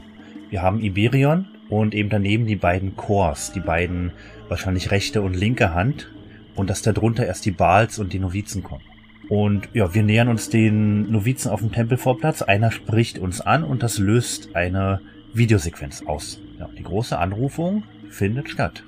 Wir 0.49 0.61
haben 0.61 0.83
Iberion 0.83 1.47
und 1.69 1.95
eben 1.95 2.09
daneben 2.09 2.45
die 2.45 2.57
beiden 2.57 2.97
Chors, 2.97 3.53
die 3.53 3.61
beiden 3.61 4.11
wahrscheinlich 4.49 4.91
rechte 4.91 5.21
und 5.21 5.33
linke 5.33 5.73
Hand 5.73 6.09
und 6.55 6.69
dass 6.69 6.81
darunter 6.81 7.25
erst 7.25 7.45
die 7.45 7.51
Bals 7.51 7.99
und 7.99 8.13
die 8.13 8.19
Novizen 8.19 8.63
kommen. 8.63 8.83
Und 9.29 9.69
ja, 9.73 9.93
wir 9.93 10.03
nähern 10.03 10.27
uns 10.27 10.49
den 10.49 11.09
Novizen 11.09 11.51
auf 11.51 11.61
dem 11.61 11.71
Tempelvorplatz. 11.71 12.41
Einer 12.41 12.71
spricht 12.71 13.17
uns 13.17 13.39
an 13.39 13.63
und 13.63 13.81
das 13.81 13.97
löst 13.97 14.55
eine 14.55 14.99
Videosequenz 15.33 16.03
aus. 16.05 16.39
Ja, 16.59 16.69
die 16.77 16.83
große 16.83 17.17
Anrufung 17.17 17.83
findet 18.09 18.49
statt. 18.49 18.83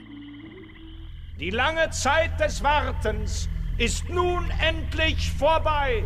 Die 1.39 1.49
lange 1.49 1.89
Zeit 1.91 2.39
des 2.39 2.61
Wartens 2.61 3.47
ist 3.77 4.09
nun 4.09 4.51
endlich 4.61 5.31
vorbei. 5.31 6.03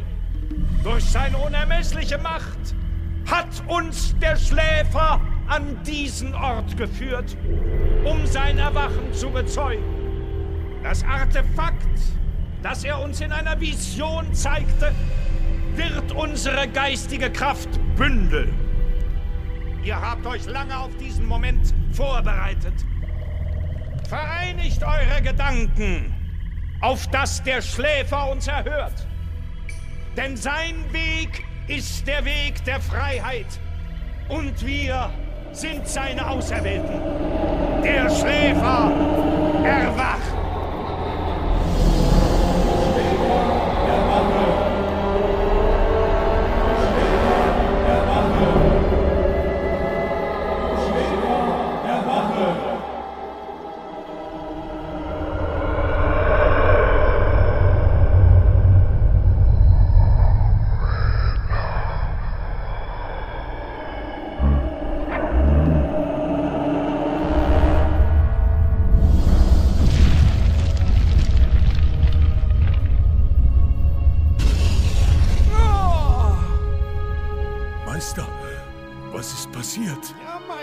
Durch 0.84 1.04
seine 1.04 1.38
unermessliche 1.38 2.18
Macht 2.18 2.76
hat 3.30 3.64
uns 3.68 4.16
der 4.20 4.38
Schläfer 4.38 5.20
an 5.48 5.78
diesen 5.86 6.34
Ort 6.34 6.78
geführt, 6.78 7.36
um 8.06 8.26
sein 8.26 8.58
Erwachen 8.58 9.12
zu 9.12 9.30
bezeugen. 9.30 10.07
Das 10.88 11.04
Artefakt, 11.04 12.00
das 12.64 12.86
er 12.86 13.02
uns 13.02 13.20
in 13.20 13.34
einer 13.34 13.60
Vision 13.60 14.34
zeigte, 14.34 14.96
wird 15.76 16.14
unsere 16.14 16.66
geistige 16.70 17.30
Kraft 17.30 17.68
bündeln. 17.98 18.58
Ihr 19.84 20.00
habt 20.00 20.26
euch 20.26 20.46
lange 20.46 20.80
auf 20.80 20.96
diesen 20.96 21.26
Moment 21.26 21.74
vorbereitet. 21.92 22.74
Vereinigt 24.08 24.82
eure 24.82 25.22
Gedanken, 25.22 26.16
auf 26.80 27.06
dass 27.08 27.44
der 27.44 27.62
Schläfer 27.62 28.32
uns 28.32 28.48
erhört. 28.48 29.06
Denn 30.16 30.38
sein 30.38 30.86
Weg 30.94 31.44
ist 31.68 32.08
der 32.08 32.24
Weg 32.24 32.64
der 32.64 32.80
Freiheit. 32.80 33.60
Und 34.30 34.66
wir 34.66 35.10
sind 35.52 35.86
seine 35.86 36.26
Auserwählten. 36.30 37.02
Der 37.84 38.10
Schläfer 38.10 38.90
erwacht. 39.66 40.47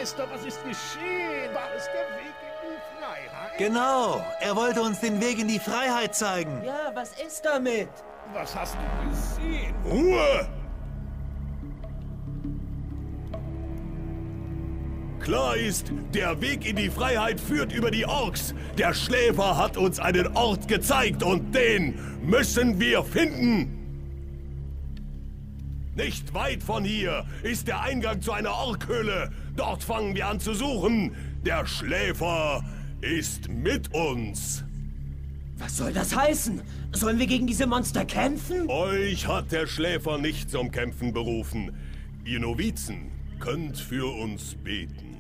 Meister, 0.05 0.27
was 0.31 0.45
ist 0.45 0.63
geschehen? 0.63 1.55
War 1.55 1.71
es 1.75 1.87
der 1.87 2.03
Weg 2.19 2.35
in 2.45 2.69
die 2.69 3.01
Freiheit? 3.01 3.57
Genau, 3.57 4.23
er 4.39 4.55
wollte 4.55 4.83
uns 4.83 5.01
den 5.01 5.19
Weg 5.19 5.39
in 5.39 5.49
die 5.49 5.59
Freiheit 5.59 6.15
zeigen. 6.15 6.63
Ja, 6.63 6.91
was 6.93 7.13
ist 7.19 7.43
damit? 7.43 7.89
Was 8.35 8.55
hast 8.55 8.75
du 8.75 9.09
gesehen? 9.09 9.75
Ruhe! 9.83 10.47
Klar 15.21 15.57
ist, 15.57 15.91
der 16.13 16.39
Weg 16.39 16.67
in 16.67 16.77
die 16.77 16.91
Freiheit 16.91 17.41
führt 17.41 17.73
über 17.73 17.91
die 17.91 18.05
Orks. 18.05 18.55
Der 18.77 18.93
Schläfer 18.93 19.57
hat 19.57 19.79
uns 19.79 19.99
einen 19.99 20.37
Ort 20.37 20.69
gezeigt 20.69 21.23
und 21.23 21.55
den 21.55 22.21
müssen 22.21 22.79
wir 22.79 23.03
finden. 23.05 23.81
Nicht 25.97 26.35
weit 26.35 26.63
von 26.63 26.85
hier 26.85 27.25
ist 27.43 27.69
der 27.69 27.81
Eingang 27.81 28.21
zu 28.21 28.33
einer 28.33 28.53
Orkhöhle. 28.53 29.31
Dort 29.57 29.83
fangen 29.85 30.15
wir 30.15 30.27
an 30.27 30.41
zu 30.41 30.55
suchen. 30.55 31.15
Der 31.45 31.67
Schläfer 31.67 32.65
ist 33.01 33.49
mit 33.49 33.93
uns. 33.95 34.65
Was 35.59 35.77
soll 35.77 35.93
das 35.93 36.17
heißen? 36.17 36.61
Sollen 36.93 37.19
wir 37.19 37.27
gegen 37.27 37.47
diese 37.47 37.67
Monster 37.67 38.05
kämpfen? 38.05 38.69
Euch 38.69 39.29
hat 39.29 39.53
der 39.53 39.67
Schläfer 39.67 40.19
nicht 40.19 40.51
zum 40.51 40.71
Kämpfen 40.71 41.13
berufen. 41.13 41.77
Ihr 42.25 42.41
Novizen 42.41 43.13
könnt 43.39 43.79
für 43.79 44.07
uns 44.21 44.57
beten. 44.57 45.19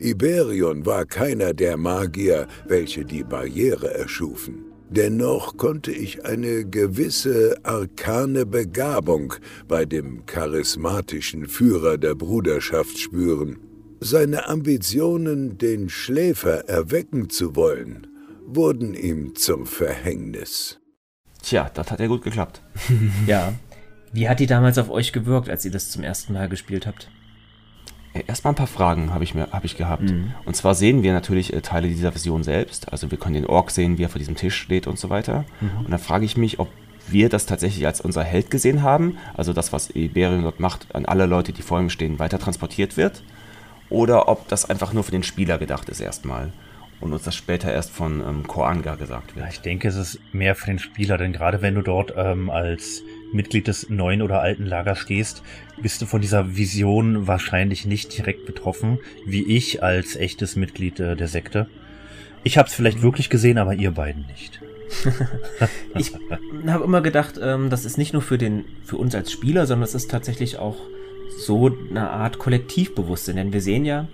Iberion 0.00 0.86
war 0.86 1.04
keiner 1.04 1.52
der 1.52 1.76
Magier, 1.76 2.46
welche 2.66 3.04
die 3.04 3.24
Barriere 3.24 3.94
erschufen. 3.94 4.67
Dennoch 4.90 5.58
konnte 5.58 5.92
ich 5.92 6.24
eine 6.24 6.64
gewisse 6.64 7.56
arkane 7.62 8.46
Begabung 8.46 9.34
bei 9.66 9.84
dem 9.84 10.24
charismatischen 10.24 11.46
Führer 11.46 11.98
der 11.98 12.14
Bruderschaft 12.14 12.98
spüren. 12.98 13.58
Seine 14.00 14.48
Ambitionen, 14.48 15.58
den 15.58 15.90
Schläfer 15.90 16.68
erwecken 16.68 17.28
zu 17.28 17.54
wollen, 17.54 18.06
wurden 18.46 18.94
ihm 18.94 19.34
zum 19.34 19.66
Verhängnis. 19.66 20.80
Tja, 21.42 21.70
das 21.74 21.90
hat 21.90 22.00
ja 22.00 22.06
gut 22.06 22.22
geklappt. 22.22 22.62
ja. 23.26 23.52
Wie 24.12 24.28
hat 24.28 24.40
die 24.40 24.46
damals 24.46 24.78
auf 24.78 24.88
euch 24.88 25.12
gewirkt, 25.12 25.50
als 25.50 25.66
ihr 25.66 25.70
das 25.70 25.90
zum 25.90 26.02
ersten 26.02 26.32
Mal 26.32 26.48
gespielt 26.48 26.86
habt? 26.86 27.10
Erstmal 28.26 28.52
ein 28.52 28.56
paar 28.56 28.66
Fragen 28.66 29.12
habe 29.12 29.24
ich, 29.24 29.34
mir, 29.34 29.48
hab 29.52 29.64
ich 29.64 29.76
gehabt. 29.76 30.02
Mhm. 30.02 30.32
Und 30.44 30.56
zwar 30.56 30.74
sehen 30.74 31.02
wir 31.02 31.12
natürlich 31.12 31.52
äh, 31.52 31.60
Teile 31.60 31.88
dieser 31.88 32.12
Version 32.12 32.42
selbst. 32.42 32.92
Also 32.92 33.10
wir 33.10 33.18
können 33.18 33.34
den 33.34 33.46
Ork 33.46 33.70
sehen, 33.70 33.98
wie 33.98 34.04
er 34.04 34.08
vor 34.08 34.18
diesem 34.18 34.36
Tisch 34.36 34.56
steht 34.56 34.86
und 34.86 34.98
so 34.98 35.10
weiter. 35.10 35.44
Mhm. 35.60 35.84
Und 35.84 35.90
dann 35.90 35.98
frage 35.98 36.24
ich 36.24 36.36
mich, 36.36 36.58
ob 36.58 36.68
wir 37.08 37.28
das 37.28 37.46
tatsächlich 37.46 37.86
als 37.86 38.00
unser 38.00 38.22
Held 38.22 38.50
gesehen 38.50 38.82
haben. 38.82 39.18
Also 39.34 39.52
das, 39.52 39.72
was 39.72 39.94
Iberion 39.94 40.42
dort 40.42 40.60
macht, 40.60 40.94
an 40.94 41.06
alle 41.06 41.26
Leute, 41.26 41.52
die 41.52 41.62
vor 41.62 41.80
ihm 41.80 41.90
stehen, 41.90 42.18
weiter 42.18 42.38
transportiert 42.38 42.96
wird. 42.96 43.22
Oder 43.90 44.28
ob 44.28 44.48
das 44.48 44.68
einfach 44.68 44.92
nur 44.92 45.04
für 45.04 45.12
den 45.12 45.22
Spieler 45.22 45.58
gedacht 45.58 45.88
ist 45.88 46.00
erstmal. 46.00 46.52
Und 47.00 47.12
uns 47.12 47.22
das 47.22 47.36
später 47.36 47.72
erst 47.72 47.90
von 47.90 48.20
ähm, 48.20 48.46
Koanga 48.46 48.96
gesagt 48.96 49.36
wird. 49.36 49.46
Ich 49.50 49.60
denke, 49.60 49.88
es 49.88 49.94
ist 49.94 50.20
mehr 50.32 50.54
für 50.56 50.66
den 50.66 50.80
Spieler, 50.80 51.16
denn 51.16 51.32
gerade 51.32 51.62
wenn 51.62 51.76
du 51.76 51.82
dort 51.82 52.12
ähm, 52.16 52.50
als 52.50 53.02
Mitglied 53.32 53.68
des 53.68 53.90
neuen 53.90 54.22
oder 54.22 54.40
alten 54.40 54.66
Lagers 54.66 54.98
stehst, 54.98 55.42
bist 55.80 56.02
du 56.02 56.06
von 56.06 56.20
dieser 56.20 56.56
Vision 56.56 57.26
wahrscheinlich 57.26 57.86
nicht 57.86 58.16
direkt 58.16 58.46
betroffen, 58.46 58.98
wie 59.26 59.44
ich 59.44 59.82
als 59.82 60.16
echtes 60.16 60.56
Mitglied 60.56 61.00
äh, 61.00 61.16
der 61.16 61.28
Sekte. 61.28 61.68
Ich 62.44 62.58
habe 62.58 62.68
es 62.68 62.74
vielleicht 62.74 63.02
wirklich 63.02 63.30
gesehen, 63.30 63.58
aber 63.58 63.74
ihr 63.74 63.90
beiden 63.90 64.26
nicht. 64.26 64.60
ich 65.96 66.12
habe 66.66 66.84
immer 66.84 67.02
gedacht, 67.02 67.38
ähm, 67.40 67.68
das 67.68 67.84
ist 67.84 67.98
nicht 67.98 68.12
nur 68.12 68.22
für 68.22 68.38
den 68.38 68.64
für 68.84 68.96
uns 68.96 69.14
als 69.14 69.30
Spieler, 69.30 69.66
sondern 69.66 69.84
es 69.84 69.94
ist 69.94 70.10
tatsächlich 70.10 70.58
auch 70.58 70.76
so 71.36 71.70
eine 71.90 72.10
Art 72.10 72.38
Kollektivbewusstsein, 72.38 73.36
denn 73.36 73.52
wir 73.52 73.60
sehen 73.60 73.84
ja, 73.84 74.08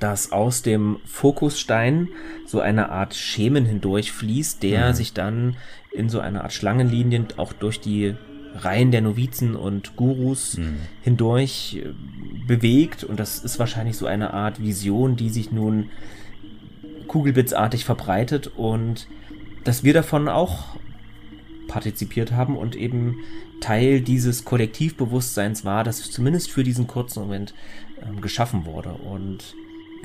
dass 0.00 0.32
aus 0.32 0.62
dem 0.62 0.98
Fokusstein 1.04 2.08
so 2.46 2.60
eine 2.60 2.90
Art 2.90 3.14
Schemen 3.14 3.66
hindurch 3.66 4.12
fließt, 4.12 4.62
der 4.62 4.90
mhm. 4.90 4.94
sich 4.94 5.12
dann 5.12 5.56
in 5.98 6.08
so 6.08 6.20
einer 6.20 6.44
Art 6.44 6.52
Schlangenlinien 6.52 7.28
auch 7.36 7.52
durch 7.52 7.80
die 7.80 8.14
Reihen 8.54 8.90
der 8.90 9.02
Novizen 9.02 9.56
und 9.56 9.96
Gurus 9.96 10.56
mhm. 10.56 10.76
hindurch 11.02 11.82
äh, 11.84 11.92
bewegt 12.46 13.04
und 13.04 13.20
das 13.20 13.40
ist 13.40 13.58
wahrscheinlich 13.58 13.96
so 13.96 14.06
eine 14.06 14.32
Art 14.32 14.62
Vision, 14.62 15.16
die 15.16 15.28
sich 15.28 15.52
nun 15.52 15.90
kugelblitzartig 17.08 17.84
verbreitet 17.84 18.46
und 18.56 19.06
dass 19.64 19.84
wir 19.84 19.92
davon 19.92 20.28
auch 20.28 20.76
partizipiert 21.66 22.32
haben 22.32 22.56
und 22.56 22.74
eben 22.74 23.16
Teil 23.60 24.00
dieses 24.00 24.44
Kollektivbewusstseins 24.44 25.64
war, 25.64 25.84
das 25.84 26.10
zumindest 26.10 26.50
für 26.50 26.64
diesen 26.64 26.86
kurzen 26.86 27.20
Moment 27.20 27.54
ähm, 28.06 28.20
geschaffen 28.20 28.64
wurde. 28.64 28.90
Und 28.90 29.54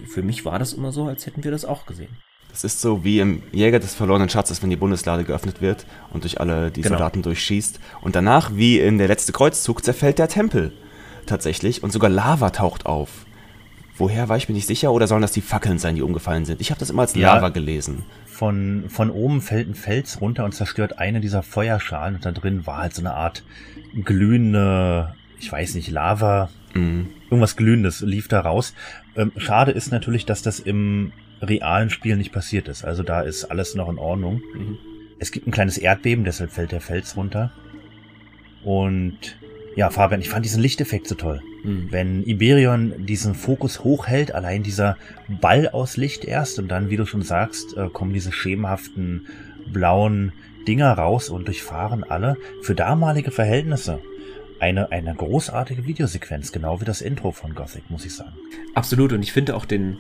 für 0.06 0.24
mich 0.24 0.44
war 0.44 0.60
das 0.60 0.74
immer 0.74 0.92
so, 0.92 1.06
als 1.06 1.26
hätten 1.26 1.44
wir 1.44 1.52
das 1.52 1.66
auch 1.66 1.86
gesehen. 1.86 2.18
Das 2.54 2.64
ist 2.64 2.82
so 2.82 3.04
wie 3.04 3.20
im 3.20 3.42
Jäger 3.52 3.80
des 3.80 3.96
verlorenen 3.96 4.30
Schatzes, 4.30 4.62
wenn 4.62 4.70
die 4.70 4.76
Bundeslade 4.76 5.24
geöffnet 5.24 5.60
wird 5.60 5.88
und 6.12 6.24
durch 6.24 6.40
alle 6.40 6.70
die 6.70 6.82
genau. 6.82 6.98
Soldaten 6.98 7.24
durchschießt. 7.24 7.80
Und 8.02 8.16
danach, 8.16 8.52
wie 8.54 8.80
in 8.80 9.00
der 9.00 9.08
letzte 9.08 9.32
Kreuzzug, 9.32 9.84
zerfällt 9.84 10.20
der 10.20 10.28
Tempel. 10.28 10.72
Tatsächlich. 11.26 11.82
Und 11.82 11.92
sogar 11.92 12.12
Lava 12.12 12.52
taucht 12.52 12.86
auf. 12.86 13.26
Woher 13.98 14.30
war 14.30 14.38
ich 14.38 14.50
mir 14.50 14.54
nicht 14.54 14.68
sicher? 14.68 14.92
Oder 14.92 15.08
sollen 15.08 15.24
das 15.24 15.32
die 15.32 15.42
Fackeln 15.42 15.80
sein, 15.80 15.96
die 15.96 16.04
umgefallen 16.04 16.46
sind? 16.46 16.62
Ich 16.62 16.70
habe 16.70 16.80
das 16.80 16.92
immer 16.92 17.02
als 17.02 17.16
Lava 17.16 17.48
ja, 17.48 17.50
gelesen. 17.50 18.04
Von, 18.28 18.86
von 18.88 19.10
oben 19.10 19.42
fällt 19.42 19.70
ein 19.70 19.76
Fels 19.76 20.22
runter 20.22 20.46
und 20.46 20.54
zerstört 20.54 21.00
eine 21.00 21.22
dieser 21.22 21.42
Feuerschalen. 21.42 22.16
Und 22.16 22.26
da 22.26 22.32
drin 22.32 22.68
war 22.68 22.84
halt 22.84 22.94
so 22.94 23.02
eine 23.02 23.16
Art 23.16 23.44
glühende, 23.96 25.16
ich 25.40 25.52
weiß 25.52 25.74
nicht, 25.74 25.90
Lava. 25.90 26.50
Mhm. 26.76 27.10
Irgendwas 27.32 27.56
Glühendes 27.56 28.02
lief 28.02 28.28
da 28.28 28.42
raus. 28.42 28.76
Ähm, 29.16 29.32
schade 29.38 29.72
ist 29.72 29.92
natürlich, 29.92 30.28
dass 30.28 30.44
das 30.44 30.60
im 30.60 31.14
realen 31.44 31.90
Spiel 31.90 32.16
nicht 32.16 32.32
passiert 32.32 32.68
ist. 32.68 32.84
Also 32.84 33.04
da 33.04 33.22
ist 33.22 33.46
alles 33.46 33.76
noch 33.76 33.90
in 33.90 33.98
Ordnung. 33.98 34.42
Mhm. 34.54 34.78
Es 35.20 35.32
gibt 35.32 35.48
ein 35.48 35.52
kleines 35.52 35.78
Erdbeben, 35.78 36.26
deshalb 36.26 36.52
fällt 36.52 36.72
der 36.72 36.82
Fels 36.82 37.16
runter. 37.16 37.52
Und 38.64 39.38
ja, 39.76 39.90
Fabian, 39.90 40.22
ich 40.22 40.30
fand 40.30 40.46
diesen 40.46 40.62
Lichteffekt 40.62 41.08
so 41.08 41.16
toll. 41.16 41.42
Mhm. 41.64 41.88
Wenn 41.92 42.24
Iberion 42.24 43.06
diesen 43.06 43.36
Fokus 43.36 43.84
hochhält, 43.84 44.34
allein 44.34 44.64
dieser 44.64 44.98
Ball 45.28 45.70
aus 45.70 45.98
Licht 45.98 46.26
erst 46.26 46.60
und 46.60 46.70
dann, 46.70 46.90
wie 46.90 46.98
du 46.98 47.06
schon 47.06 47.22
sagst, 47.22 47.76
äh, 47.78 47.90
kommen 47.90 48.14
diese 48.14 48.32
schemenhaften 48.32 49.28
blauen 49.72 50.34
Dinger 50.68 50.94
raus 50.94 51.30
und 51.30 51.48
durchfahren 51.48 52.04
alle 52.04 52.38
für 52.62 52.76
damalige 52.76 53.32
Verhältnisse 53.32 54.00
eine, 54.60 54.92
eine 54.92 55.14
großartige 55.14 55.86
Videosequenz, 55.86 56.54
genau 56.54 56.80
wie 56.80 56.86
das 56.86 57.02
Intro 57.02 57.32
von 57.32 57.54
Gothic, 57.54 57.90
muss 57.90 58.06
ich 58.06 58.14
sagen. 58.14 58.34
Absolut, 58.74 59.12
und 59.12 59.22
ich 59.22 59.34
finde 59.34 59.56
auch 59.56 59.66
den, 59.66 59.98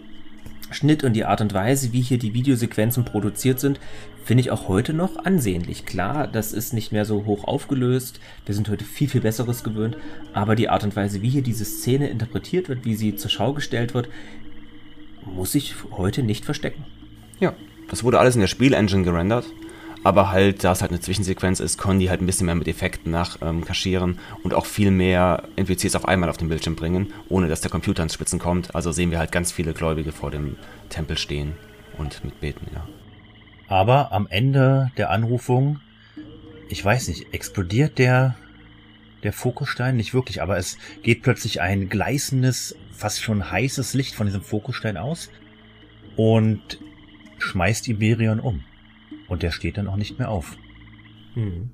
Schnitt 0.74 1.04
und 1.04 1.14
die 1.14 1.26
Art 1.26 1.41
und 1.41 1.54
Weise, 1.54 1.94
wie 1.94 2.02
hier 2.02 2.18
die 2.18 2.34
Videosequenzen 2.34 3.06
produziert 3.06 3.60
sind, 3.60 3.80
finde 4.24 4.41
ich 4.41 4.52
auch 4.52 4.68
heute 4.68 4.94
noch 4.94 5.26
ansehnlich. 5.26 5.86
Klar, 5.86 6.28
das 6.28 6.54
ist 6.54 6.74
nicht 6.74 6.91
mehr 6.91 7.06
so 7.06 7.26
hoch 7.26 7.45
aufgelöst, 7.45 8.20
wir 8.45 8.56
sind 8.56 8.70
heute 8.70 8.86
viel, 8.86 9.10
viel 9.10 9.22
Besseres 9.22 9.64
gewöhnt, 9.64 9.98
aber 10.34 10.56
die 10.56 10.70
Art 10.70 10.84
und 10.84 10.95
Weise, 10.95 11.22
wie 11.22 11.30
hier 11.30 11.44
diese 11.44 11.66
Szene 11.66 12.10
interpretiert 12.10 12.70
wird, 12.70 12.86
wie 12.86 12.95
sie 12.95 13.16
zur 13.16 13.30
Schau 13.30 13.54
gestellt 13.54 13.94
wird, 13.94 14.10
muss 15.26 15.56
ich 15.56 15.76
heute 15.91 16.24
nicht 16.24 16.45
verstecken. 16.45 16.84
Ja, 17.40 17.54
das 17.90 18.04
wurde 18.04 18.20
alles 18.20 18.36
in 18.36 18.41
der 18.41 18.48
Spielengine 18.48 19.04
gerendert. 19.04 19.45
Aber 20.03 20.31
halt, 20.31 20.63
da 20.63 20.73
es 20.73 20.81
halt 20.81 20.91
eine 20.91 20.99
Zwischensequenz 20.99 21.59
ist, 21.59 21.77
können 21.77 21.99
die 21.99 22.09
halt 22.09 22.21
ein 22.21 22.25
bisschen 22.25 22.45
mehr 22.45 22.55
mit 22.55 22.67
Effekten 22.67 23.11
nachkaschieren 23.11 24.11
ähm, 24.11 24.39
und 24.43 24.53
auch 24.53 24.65
viel 24.65 24.91
mehr 24.91 25.43
NPCs 25.55 25.95
auf 25.95 26.07
einmal 26.07 26.30
auf 26.30 26.38
den 26.38 26.49
Bildschirm 26.49 26.75
bringen, 26.75 27.13
ohne 27.30 27.47
dass 27.47 27.61
der 27.61 27.71
Computer 27.71 28.03
ins 28.03 28.13
Spitzen 28.13 28.39
kommt. 28.39 28.75
Also 28.75 28.91
sehen 28.91 29.11
wir 29.11 29.19
halt 29.19 29.31
ganz 29.31 29.51
viele 29.51 29.73
Gläubige 29.73 30.11
vor 30.11 30.30
dem 30.30 30.57
Tempel 30.89 31.17
stehen 31.17 31.53
und 31.97 32.23
mitbeten, 32.25 32.67
ja. 32.73 32.85
Aber 33.67 34.11
am 34.11 34.27
Ende 34.27 34.91
der 34.97 35.09
Anrufung, 35.09 35.80
ich 36.67 36.84
weiß 36.84 37.07
nicht, 37.07 37.34
explodiert 37.34 37.97
der, 37.97 38.35
der 39.23 39.31
Fokusstein? 39.31 39.95
Nicht 39.95 40.13
wirklich, 40.13 40.41
aber 40.41 40.57
es 40.57 40.77
geht 41.01 41.23
plötzlich 41.23 41.61
ein 41.61 41.88
gleißendes, 41.88 42.75
fast 42.91 43.21
schon 43.21 43.49
heißes 43.49 43.93
Licht 43.93 44.15
von 44.15 44.27
diesem 44.27 44.41
Fokusstein 44.41 44.97
aus 44.97 45.30
und 46.17 46.77
schmeißt 47.38 47.88
Iberion 47.88 48.41
um. 48.41 48.63
Und 49.34 49.41
der 49.41 49.49
steht 49.49 49.77
dann 49.77 49.88
auch 49.88 49.95
nicht 49.95 50.19
mehr 50.19 50.30
auf. 50.30 50.57
Hm. 51.34 51.72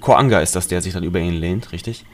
Koanga 0.00 0.40
ist 0.40 0.54
das, 0.54 0.68
der 0.68 0.82
sich 0.82 0.92
dann 0.92 1.02
über 1.02 1.18
ihn 1.18 1.32
lehnt, 1.32 1.72
richtig? 1.72 2.04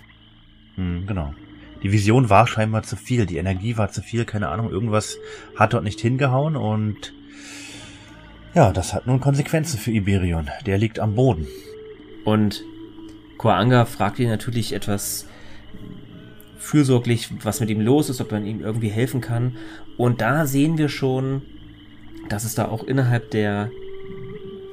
Hm, 0.76 1.08
genau. 1.08 1.34
Die 1.82 1.90
Vision 1.90 2.30
war 2.30 2.46
scheinbar 2.46 2.84
zu 2.84 2.94
viel, 2.94 3.26
die 3.26 3.36
Energie 3.36 3.76
war 3.76 3.90
zu 3.90 4.00
viel, 4.00 4.24
keine 4.24 4.48
Ahnung, 4.48 4.70
irgendwas 4.70 5.18
hat 5.56 5.72
dort 5.72 5.82
nicht 5.82 6.00
hingehauen 6.00 6.54
und 6.54 7.12
ja, 8.54 8.72
das 8.72 8.94
hat 8.94 9.08
nun 9.08 9.18
Konsequenzen 9.18 9.76
für 9.76 9.90
Iberion. 9.90 10.48
Der 10.64 10.78
liegt 10.78 11.00
am 11.00 11.16
Boden. 11.16 11.48
Und 12.24 12.62
Koanga 13.38 13.86
fragt 13.86 14.20
ihn 14.20 14.28
natürlich 14.28 14.72
etwas 14.72 15.26
fürsorglich, 16.58 17.28
was 17.42 17.58
mit 17.58 17.70
ihm 17.70 17.80
los 17.80 18.08
ist, 18.08 18.20
ob 18.20 18.30
man 18.30 18.46
ihm 18.46 18.60
irgendwie 18.60 18.88
helfen 18.88 19.20
kann. 19.20 19.56
Und 19.96 20.20
da 20.20 20.46
sehen 20.46 20.78
wir 20.78 20.88
schon, 20.88 21.42
dass 22.28 22.44
es 22.44 22.54
da 22.54 22.68
auch 22.68 22.84
innerhalb 22.84 23.32
der 23.32 23.70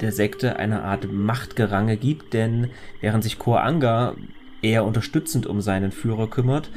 der 0.02 0.12
Sekte 0.12 0.56
eine 0.56 0.82
Art 0.82 1.10
Machtgerange 1.10 1.96
gibt, 1.96 2.34
denn 2.34 2.70
während 3.00 3.24
sich 3.24 3.38
Kor 3.38 3.62
Anga 3.62 4.14
eher 4.60 4.84
unterstützend 4.84 5.46
um 5.46 5.60
seinen 5.60 5.92
Führer 5.92 6.28
kümmert, 6.28 6.70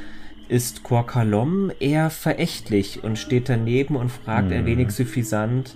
ist 0.48 0.84
Kor 0.84 1.08
Kalom 1.08 1.72
eher 1.80 2.10
verächtlich 2.10 3.04
und 3.04 3.18
steht 3.18 3.50
daneben 3.50 3.96
und 3.96 4.10
fragt 4.12 4.50
mhm. 4.50 4.54
ein 4.54 4.66
wenig 4.66 4.92
suffisant, 4.92 5.76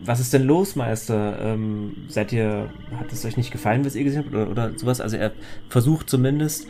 was 0.00 0.20
ist 0.20 0.32
denn 0.32 0.44
los, 0.44 0.76
Meister? 0.76 1.38
Ähm, 1.40 1.96
seid 2.08 2.32
ihr, 2.32 2.70
hat 2.98 3.12
es 3.12 3.24
euch 3.24 3.36
nicht 3.36 3.50
gefallen, 3.50 3.84
was 3.84 3.96
ihr 3.96 4.04
gesehen 4.04 4.24
habt 4.24 4.34
oder, 4.34 4.50
oder 4.50 4.78
sowas? 4.78 5.00
Also 5.00 5.16
er 5.16 5.32
versucht 5.68 6.08
zumindest, 6.08 6.68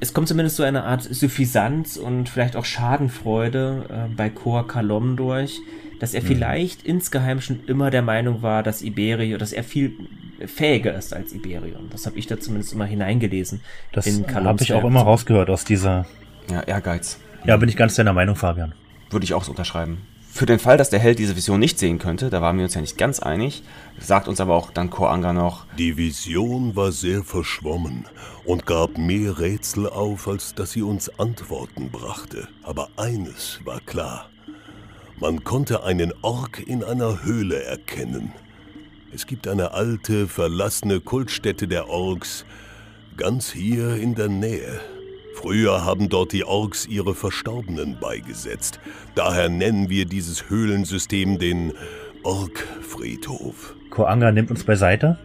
es 0.00 0.12
kommt 0.12 0.28
zumindest 0.28 0.56
so 0.56 0.62
eine 0.62 0.84
Art 0.84 1.02
Suffisanz 1.02 1.96
und 1.96 2.28
vielleicht 2.28 2.56
auch 2.56 2.64
Schadenfreude 2.64 3.86
äh, 3.88 4.14
bei 4.14 4.28
Kor 4.28 4.66
Kalom 4.66 5.16
durch, 5.16 5.60
dass 5.98 6.14
er 6.14 6.22
mhm. 6.22 6.26
vielleicht 6.26 6.82
insgeheim 6.82 7.40
schon 7.40 7.60
immer 7.66 7.90
der 7.90 8.02
Meinung 8.02 8.42
war, 8.42 8.62
dass 8.62 8.82
Iberion, 8.82 9.38
dass 9.38 9.52
er 9.52 9.64
viel 9.64 9.92
fähiger 10.44 10.94
ist 10.94 11.14
als 11.14 11.32
Iberion. 11.32 11.88
Das 11.90 12.06
habe 12.06 12.18
ich 12.18 12.26
da 12.26 12.38
zumindest 12.38 12.72
immer 12.72 12.84
hineingelesen. 12.84 13.60
Das 13.92 14.06
habe 14.06 14.62
ich 14.62 14.72
auch 14.72 14.84
immer 14.84 15.02
rausgehört 15.02 15.50
aus 15.50 15.64
dieser. 15.64 16.06
Ja, 16.50 16.62
Ehrgeiz. 16.62 17.18
Ja, 17.44 17.56
bin 17.56 17.68
ich 17.68 17.76
ganz 17.76 17.94
deiner 17.94 18.12
Meinung, 18.12 18.36
Fabian. 18.36 18.72
Würde 19.10 19.24
ich 19.24 19.34
auch 19.34 19.44
so 19.44 19.50
unterschreiben. 19.50 19.98
Für 20.36 20.46
den 20.46 20.58
Fall, 20.58 20.76
dass 20.76 20.90
der 20.90 20.98
Held 20.98 21.18
diese 21.18 21.34
Vision 21.34 21.58
nicht 21.58 21.78
sehen 21.78 21.98
könnte, 21.98 22.28
da 22.28 22.42
waren 22.42 22.58
wir 22.58 22.64
uns 22.64 22.74
ja 22.74 22.82
nicht 22.82 22.98
ganz 22.98 23.20
einig, 23.20 23.62
sagt 23.98 24.28
uns 24.28 24.38
aber 24.38 24.54
auch 24.54 24.70
dann 24.70 24.90
Koranga 24.90 25.32
noch. 25.32 25.64
Die 25.78 25.96
Vision 25.96 26.76
war 26.76 26.92
sehr 26.92 27.22
verschwommen 27.22 28.04
und 28.44 28.66
gab 28.66 28.98
mehr 28.98 29.38
Rätsel 29.38 29.88
auf, 29.88 30.28
als 30.28 30.54
dass 30.54 30.72
sie 30.72 30.82
uns 30.82 31.08
Antworten 31.18 31.90
brachte. 31.90 32.48
Aber 32.62 32.90
eines 32.98 33.60
war 33.64 33.80
klar. 33.80 34.28
Man 35.18 35.44
konnte 35.44 35.82
einen 35.82 36.12
Ork 36.20 36.62
in 36.66 36.84
einer 36.84 37.24
Höhle 37.24 37.62
erkennen. 37.62 38.32
Es 39.14 39.26
gibt 39.26 39.48
eine 39.48 39.72
alte, 39.72 40.28
verlassene 40.28 41.00
Kultstätte 41.00 41.66
der 41.66 41.88
Orks, 41.88 42.44
ganz 43.16 43.50
hier 43.50 43.96
in 43.96 44.14
der 44.14 44.28
Nähe. 44.28 44.78
Früher 45.34 45.86
haben 45.86 46.10
dort 46.10 46.32
die 46.32 46.44
Orks 46.44 46.84
ihre 46.84 47.14
Verstorbenen 47.14 47.98
beigesetzt. 47.98 48.78
Daher 49.14 49.48
nennen 49.48 49.88
wir 49.88 50.04
dieses 50.04 50.50
Höhlensystem 50.50 51.38
den 51.38 51.72
Orkfriedhof. 52.22 53.74
Koanga 53.88 54.32
nimmt 54.32 54.50
uns 54.50 54.64
beiseite 54.64 55.18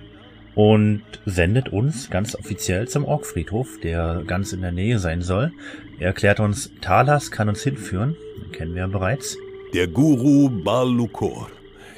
und 0.55 1.01
sendet 1.25 1.67
uns 1.67 2.09
ganz 2.09 2.33
offiziell 2.33 2.87
zum 2.87 3.03
Orkfriedhof, 3.03 3.77
der 3.83 4.23
ganz 4.25 4.53
in 4.53 4.61
der 4.61 4.71
Nähe 4.71 4.99
sein 4.99 5.21
soll. 5.21 5.51
Er 5.99 6.07
erklärt 6.07 6.39
uns, 6.39 6.71
Talas 6.79 7.29
kann 7.29 7.49
uns 7.49 7.61
hinführen, 7.61 8.15
den 8.41 8.53
kennen 8.53 8.73
wir 8.73 8.83
ja 8.83 8.87
bereits. 8.87 9.35
Der 9.73 9.87
Guru 9.87 10.49
Balukor 10.49 11.47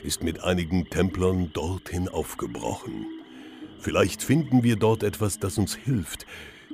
ist 0.03 0.21
mit 0.21 0.43
einigen 0.43 0.87
Templern 0.91 1.49
dorthin 1.53 2.07
aufgebrochen. 2.07 3.07
Vielleicht 3.79 4.21
finden 4.21 4.61
wir 4.61 4.75
dort 4.75 5.01
etwas, 5.01 5.39
das 5.39 5.57
uns 5.57 5.73
hilft, 5.73 6.27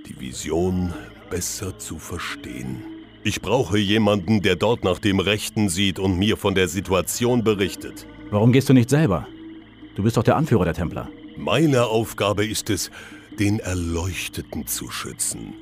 die 0.05 0.19
Vision 0.19 0.93
besser 1.29 1.79
zu 1.79 1.99
verstehen. 1.99 2.83
Ich 3.23 3.41
brauche 3.41 3.77
jemanden, 3.77 4.41
der 4.41 4.57
dort 4.57 4.83
nach 4.83 4.99
dem 4.99 5.21
Rechten 5.21 5.69
sieht 5.69 5.99
und 5.99 6.19
mir 6.19 6.35
von 6.35 6.53
der 6.53 6.67
Situation 6.67 7.45
berichtet. 7.45 8.05
Warum 8.29 8.51
gehst 8.51 8.67
du 8.67 8.73
nicht 8.73 8.89
selber? 8.89 9.25
Du 9.95 10.03
bist 10.03 10.17
doch 10.17 10.23
der 10.23 10.35
Anführer 10.35 10.65
der 10.65 10.73
Templer. 10.73 11.07
Meine 11.37 11.85
Aufgabe 11.85 12.45
ist 12.45 12.69
es, 12.69 12.91
den 13.39 13.59
Erleuchteten 13.59 14.67
zu 14.67 14.91
schützen. 14.91 15.53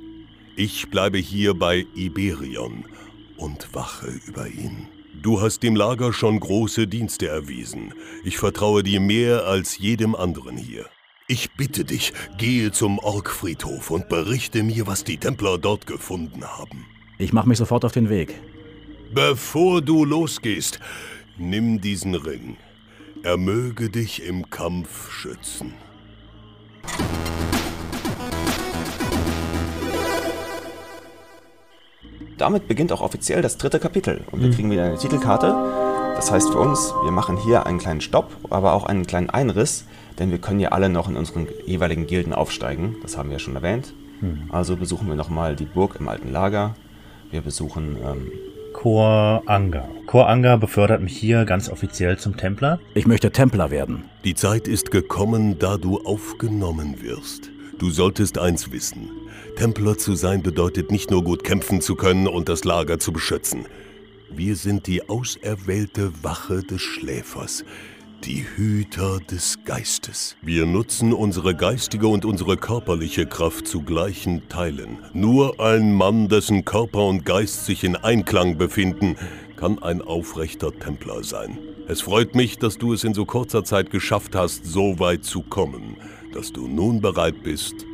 Ich 0.56 0.90
bleibe 0.90 1.20
hier 1.20 1.54
bei 1.54 1.86
Iberion 1.96 2.86
und 3.38 3.76
wache 3.76 4.08
über 4.26 4.48
ihn. 4.48 4.88
Du 5.22 5.42
hast 5.42 5.64
dem 5.64 5.76
Lager 5.76 6.14
schon 6.14 6.40
große 6.40 6.88
Dienste 6.88 7.28
erwiesen. 7.28 7.94
Ich 8.24 8.38
vertraue 8.38 8.84
dir 8.84 9.00
mehr 9.00 9.46
als 9.46 9.78
jedem 9.78 10.16
anderen 10.16 10.58
hier. 10.58 10.86
Ich 11.28 11.52
bitte 11.54 11.84
dich, 11.84 12.14
gehe 12.38 12.72
zum 12.72 13.00
Orkfriedhof 13.00 13.92
und 13.92 14.10
berichte 14.10 14.64
mir, 14.64 14.88
was 14.88 15.04
die 15.04 15.18
Templer 15.18 15.58
dort 15.58 15.88
gefunden 15.88 16.46
haben. 16.46 16.86
Ich 17.18 17.34
mache 17.34 17.50
mich 17.50 17.58
sofort 17.58 17.84
auf 17.84 17.92
den 17.92 18.10
Weg. 18.10 18.36
Bevor 19.14 19.82
du 19.82 20.06
losgehst, 20.06 20.80
nimm 21.38 21.82
diesen 21.82 22.16
Ring. 22.16 22.58
Er 23.24 23.38
möge 23.38 23.90
dich 23.90 24.24
im 24.24 24.50
Kampf 24.50 25.12
schützen. 25.12 25.74
Damit 32.38 32.68
beginnt 32.68 32.92
auch 32.92 33.02
offiziell 33.02 33.42
das 33.42 33.58
dritte 33.58 33.80
Kapitel. 33.80 34.22
Und 34.32 34.42
wir 34.42 34.50
mhm. 34.50 34.54
kriegen 34.54 34.72
wieder 34.72 34.86
eine 34.86 34.98
Titelkarte. 34.98 35.56
Das 36.16 36.32
heißt 36.32 36.50
für 36.50 36.60
uns, 36.60 36.94
wir 37.04 37.12
machen 37.12 37.38
hier 37.38 37.66
einen 37.66 37.78
kleinen 37.78 38.02
Stopp, 38.02 38.36
aber 38.50 38.74
auch 38.74 38.86
einen 38.86 39.06
kleinen 39.06 39.30
Einriss, 39.30 39.86
denn 40.18 40.32
wir 40.32 40.40
können 40.40 40.60
ja 40.60 40.70
alle 40.70 40.90
noch 40.90 41.08
in 41.08 41.16
unseren 41.16 41.48
jeweiligen 41.66 42.08
Gilden 42.08 42.34
aufsteigen. 42.34 42.96
Das 43.04 43.18
haben 43.18 43.30
wir 43.30 43.34
ja 43.34 43.40
schon 43.40 43.56
erwähnt. 43.56 43.94
Mhm. 44.22 44.50
Also 44.50 44.76
besuchen 44.76 45.08
wir 45.08 45.16
nochmal 45.16 45.56
die 45.56 45.66
Burg 45.66 45.98
im 46.00 46.08
alten 46.08 46.32
Lager. 46.32 46.76
Wir 47.30 47.42
besuchen 47.42 47.98
ähm, 48.04 48.32
Chor 48.74 49.44
Anga. 49.46 49.88
Chor 50.06 50.30
Anga 50.30 50.56
befördert 50.56 51.02
mich 51.02 51.18
hier 51.18 51.46
ganz 51.46 51.70
offiziell 51.70 52.18
zum 52.18 52.38
Templer. 52.38 52.80
Ich 52.94 53.08
möchte 53.08 53.32
Templer 53.32 53.72
werden. 53.72 54.06
Die 54.24 54.36
Zeit 54.36 54.68
ist 54.68 54.92
gekommen, 54.92 55.58
da 55.60 55.78
du 55.78 56.00
aufgenommen 56.00 57.02
wirst. 57.02 57.50
Du 57.80 57.90
solltest 57.90 58.38
eins 58.38 58.72
wissen. 58.72 59.10
Templer 59.58 59.98
zu 59.98 60.14
sein 60.14 60.44
bedeutet 60.44 60.92
nicht 60.92 61.10
nur 61.10 61.24
gut 61.24 61.44
kämpfen 61.44 61.82
zu 61.82 61.96
können 61.96 62.28
und 62.28 62.48
das 62.48 62.64
Lager 62.64 63.00
zu 63.00 63.12
beschützen. 63.12 63.66
Wir 64.30 64.56
sind 64.56 64.86
die 64.86 65.10
auserwählte 65.10 66.12
Wache 66.22 66.62
des 66.62 66.80
Schläfers, 66.80 67.66
die 68.24 68.46
Hüter 68.56 69.20
des 69.20 69.58
Geistes. 69.66 70.36
Wir 70.44 70.68
nutzen 70.68 71.12
unsere 71.12 71.56
geistige 71.56 72.08
und 72.08 72.24
unsere 72.24 72.56
körperliche 72.56 73.26
Kraft 73.26 73.68
zu 73.68 73.82
gleichen 73.82 74.48
Teilen. 74.48 75.00
Nur 75.14 75.60
ein 75.60 75.92
Mann, 75.92 76.30
dessen 76.30 76.64
Körper 76.64 77.06
und 77.06 77.26
Geist 77.26 77.66
sich 77.66 77.84
in 77.84 77.96
Einklang 77.96 78.60
befinden, 78.60 79.16
kann 79.56 79.82
ein 79.82 80.04
aufrechter 80.04 80.72
Templer 80.72 81.24
sein. 81.24 81.58
Es 81.88 82.02
freut 82.02 82.36
mich, 82.36 82.60
dass 82.60 82.78
du 82.78 82.94
es 82.94 83.04
in 83.04 83.16
so 83.16 83.26
kurzer 83.26 83.64
Zeit 83.64 83.90
geschafft 83.90 84.36
hast, 84.36 84.66
so 84.66 85.00
weit 85.00 85.24
zu 85.24 85.42
kommen, 85.42 85.98
dass 86.32 86.54
du 86.54 86.68
nun 86.68 87.02
bereit 87.02 87.42
bist, 87.42 87.87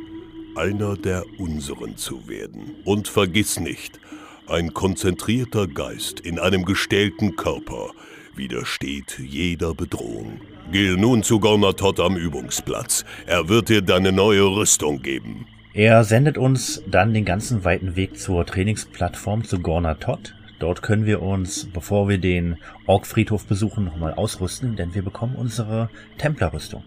einer 0.56 0.96
der 0.96 1.24
unseren 1.38 1.96
zu 1.96 2.28
werden. 2.28 2.76
Und 2.84 3.08
vergiss 3.08 3.60
nicht, 3.60 4.00
ein 4.46 4.74
konzentrierter 4.74 5.66
Geist 5.66 6.20
in 6.20 6.38
einem 6.38 6.64
gestählten 6.64 7.36
Körper 7.36 7.90
widersteht 8.36 9.18
jeder 9.18 9.74
Bedrohung. 9.74 10.40
Gehe 10.72 10.96
nun 10.96 11.22
zu 11.22 11.40
Gornatot 11.40 12.00
am 12.00 12.16
Übungsplatz. 12.16 13.04
Er 13.26 13.48
wird 13.48 13.68
dir 13.68 13.82
deine 13.82 14.12
neue 14.12 14.44
Rüstung 14.44 15.02
geben. 15.02 15.46
Er 15.72 16.04
sendet 16.04 16.38
uns 16.38 16.82
dann 16.86 17.14
den 17.14 17.24
ganzen 17.24 17.64
weiten 17.64 17.96
Weg 17.96 18.18
zur 18.18 18.46
Trainingsplattform 18.46 19.44
zu 19.44 19.60
Gornatot. 19.60 20.34
Dort 20.58 20.82
können 20.82 21.04
wir 21.04 21.20
uns, 21.20 21.68
bevor 21.72 22.08
wir 22.08 22.18
den 22.18 22.58
Ork-Friedhof 22.86 23.46
besuchen, 23.46 23.84
nochmal 23.84 24.14
ausrüsten, 24.14 24.76
denn 24.76 24.94
wir 24.94 25.02
bekommen 25.02 25.34
unsere 25.36 25.90
Templerrüstung. 26.16 26.84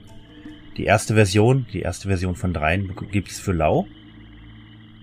Die 0.78 0.86
erste 0.86 1.16
Version, 1.16 1.66
die 1.74 1.82
erste 1.82 2.08
Version 2.08 2.36
von 2.36 2.54
dreien 2.54 2.96
gibt 3.12 3.32
es 3.32 3.40
für 3.40 3.52
Lau. 3.52 3.88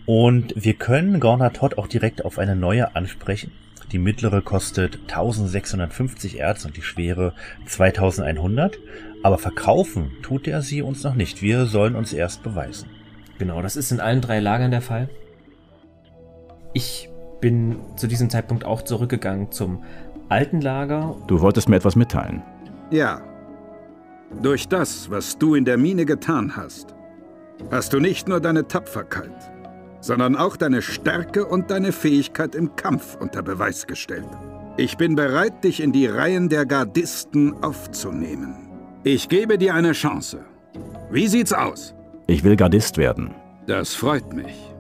Und 0.07 0.55
wir 0.57 0.75
können 0.75 1.19
Gorna 1.19 1.51
Todd 1.51 1.79
auch 1.79 1.89
direkt 1.89 2.25
auf 2.25 2.39
eine 2.39 2.55
neue 2.55 2.95
ansprechen. 2.95 3.51
Die 3.91 3.99
mittlere 3.99 4.41
kostet 4.41 5.01
1650 5.03 6.39
Erz 6.39 6.65
und 6.65 6.77
die 6.77 6.83
schwere 6.83 7.33
2100. 7.67 8.79
Aber 9.23 9.39
verkaufen 9.39 10.13
tut 10.23 10.47
er 10.47 10.63
sie 10.63 10.83
uns 10.83 11.03
noch 11.03 11.15
nicht. 11.15 11.43
Wir 11.43 11.67
sollen 11.67 11.97
uns 11.97 12.13
erst 12.13 12.43
beweisen. 12.43 12.89
Genau, 13.39 13.61
das 13.63 13.77
ist 13.77 13.91
in 13.91 14.01
allen 14.01 14.21
drei 14.21 14.39
Lagern 14.41 14.71
der 14.71 14.83
Fall. 14.83 15.09
Ich 16.73 17.09
bin 17.41 17.79
zu 17.97 18.07
diesem 18.07 18.31
Zeitpunkt 18.31 18.65
auch 18.65 18.83
zurückgegangen 18.83 19.51
zum 19.51 19.83
alten 20.29 20.61
Lager. 20.61 21.17
Du 21.27 21.41
wolltest 21.41 21.69
mir 21.69 21.77
etwas 21.77 21.97
mitteilen. 21.97 22.43
Ja. 22.91 23.23
Durch 24.43 24.69
das, 24.69 25.11
was 25.11 25.39
du 25.39 25.55
in 25.55 25.65
der 25.65 25.79
Mine 25.79 26.05
getan 26.05 26.57
hast, 26.57 26.95
hast 27.71 27.93
du 27.93 28.01
nicht 28.01 28.29
nur 28.29 28.41
deine 28.41 28.67
Tapferkeit, 28.67 29.33
sondern 30.01 30.37
auch 30.37 30.57
deine 30.57 30.83
Stärke 30.83 31.47
und 31.47 31.71
deine 31.71 31.93
Fähigkeit 31.93 32.55
im 32.55 32.77
Kampf 32.77 33.17
unter 33.21 33.43
Beweis 33.43 33.87
gestellt. 33.87 34.29
Ich 34.77 34.97
bin 34.97 35.15
bereit, 35.15 35.65
dich 35.65 35.81
in 35.81 35.93
die 35.93 36.07
Reihen 36.07 36.49
der 36.49 36.67
Gardisten 36.67 37.63
aufzunehmen. 37.63 38.55
Ich 39.05 39.29
gebe 39.29 39.57
dir 39.57 39.75
eine 39.75 39.93
Chance. 39.93 40.41
Wie 41.11 41.29
sieht's 41.29 41.53
aus? 41.53 41.95
Ich 42.27 42.43
will 42.43 42.57
Gardist 42.57 42.99
werden. 42.99 43.35
Das 43.67 43.95
freut 43.95 44.33
mich. 44.33 44.73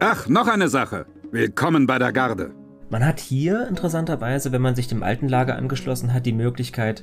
Ach, 0.00 0.26
noch 0.26 0.48
eine 0.48 0.68
Sache. 0.68 1.06
Willkommen 1.30 1.86
bei 1.86 1.98
der 1.98 2.12
Garde. 2.12 2.52
Man 2.90 3.06
hat 3.06 3.20
hier 3.20 3.68
interessanterweise, 3.68 4.52
wenn 4.52 4.62
man 4.62 4.74
sich 4.74 4.88
dem 4.88 5.02
alten 5.02 5.28
Lager 5.28 5.56
angeschlossen 5.56 6.12
hat, 6.12 6.26
die 6.26 6.32
Möglichkeit, 6.32 7.02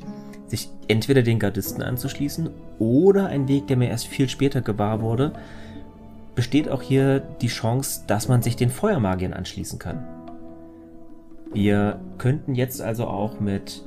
sich 0.50 0.70
entweder 0.88 1.22
den 1.22 1.40
Gardisten 1.40 1.84
anzuschließen 1.84 2.50
oder 2.80 3.28
ein 3.28 3.48
Weg, 3.48 3.68
der 3.68 3.78
mir 3.78 3.90
erst 3.90 4.08
viel 4.08 4.30
später 4.30 4.62
gewahr 4.62 5.02
wurde, 5.02 5.34
besteht 6.36 6.70
auch 6.70 6.82
hier 6.82 7.20
die 7.20 7.48
Chance, 7.48 8.04
dass 8.08 8.28
man 8.28 8.42
sich 8.42 8.56
den 8.56 8.70
Feuermagiern 8.70 9.34
anschließen 9.34 9.80
kann. 9.80 10.06
Wir 11.54 12.00
könnten 12.18 12.56
jetzt 12.56 12.82
also 12.82 13.08
auch 13.08 13.40
mit 13.40 13.84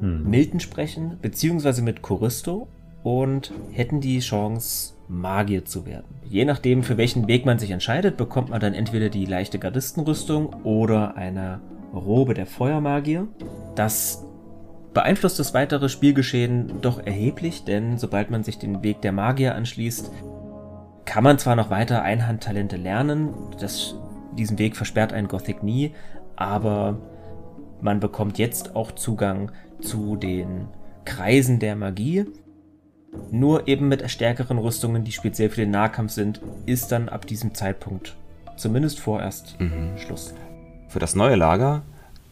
hm. 0.00 0.28
Milton 0.28 0.60
sprechen, 0.60 1.18
beziehungsweise 1.20 1.82
mit 1.82 2.02
Choristo 2.02 2.68
und 3.02 3.52
hätten 3.72 4.00
die 4.00 4.20
Chance, 4.20 4.94
Magier 5.08 5.66
zu 5.66 5.84
werden. 5.84 6.06
Je 6.24 6.46
nachdem, 6.46 6.82
für 6.82 6.96
welchen 6.96 7.28
Weg 7.28 7.44
man 7.44 7.58
sich 7.58 7.70
entscheidet, 7.70 8.16
bekommt 8.16 8.48
man 8.50 8.60
dann 8.60 8.72
entweder 8.72 9.10
die 9.10 9.26
leichte 9.26 9.58
Gardistenrüstung 9.58 10.64
oder 10.64 11.16
eine 11.16 11.60
Robe 11.92 12.32
der 12.32 12.46
Feuermagier. 12.46 13.28
Das 13.74 14.24
beeinflusst 14.94 15.38
das 15.38 15.52
weitere 15.54 15.88
Spielgeschehen 15.88 16.80
doch 16.80 17.04
erheblich, 17.04 17.64
denn 17.64 17.98
sobald 17.98 18.30
man 18.30 18.44
sich 18.44 18.58
den 18.58 18.82
Weg 18.82 19.02
der 19.02 19.12
Magier 19.12 19.54
anschließt, 19.54 20.10
kann 21.04 21.24
man 21.24 21.38
zwar 21.38 21.56
noch 21.56 21.70
weiter 21.70 22.02
Einhandtalente 22.02 22.76
lernen, 22.76 23.34
das, 23.60 23.94
diesen 24.38 24.58
Weg 24.58 24.76
versperrt 24.76 25.12
ein 25.12 25.28
Gothic 25.28 25.62
nie, 25.62 25.92
aber 26.36 26.98
man 27.80 28.00
bekommt 28.00 28.38
jetzt 28.38 28.74
auch 28.74 28.92
Zugang 28.92 29.52
zu 29.80 30.16
den 30.16 30.68
Kreisen 31.04 31.58
der 31.58 31.76
Magie. 31.76 32.24
Nur 33.30 33.68
eben 33.68 33.88
mit 33.88 34.08
stärkeren 34.10 34.58
Rüstungen, 34.58 35.04
die 35.04 35.12
speziell 35.12 35.50
für 35.50 35.60
den 35.60 35.70
Nahkampf 35.70 36.12
sind, 36.12 36.40
ist 36.66 36.90
dann 36.90 37.08
ab 37.08 37.26
diesem 37.26 37.54
Zeitpunkt 37.54 38.16
zumindest 38.56 39.00
vorerst 39.00 39.60
mhm. 39.60 39.96
Schluss. 39.98 40.34
Für 40.88 40.98
das 40.98 41.14
neue 41.14 41.36
Lager, 41.36 41.82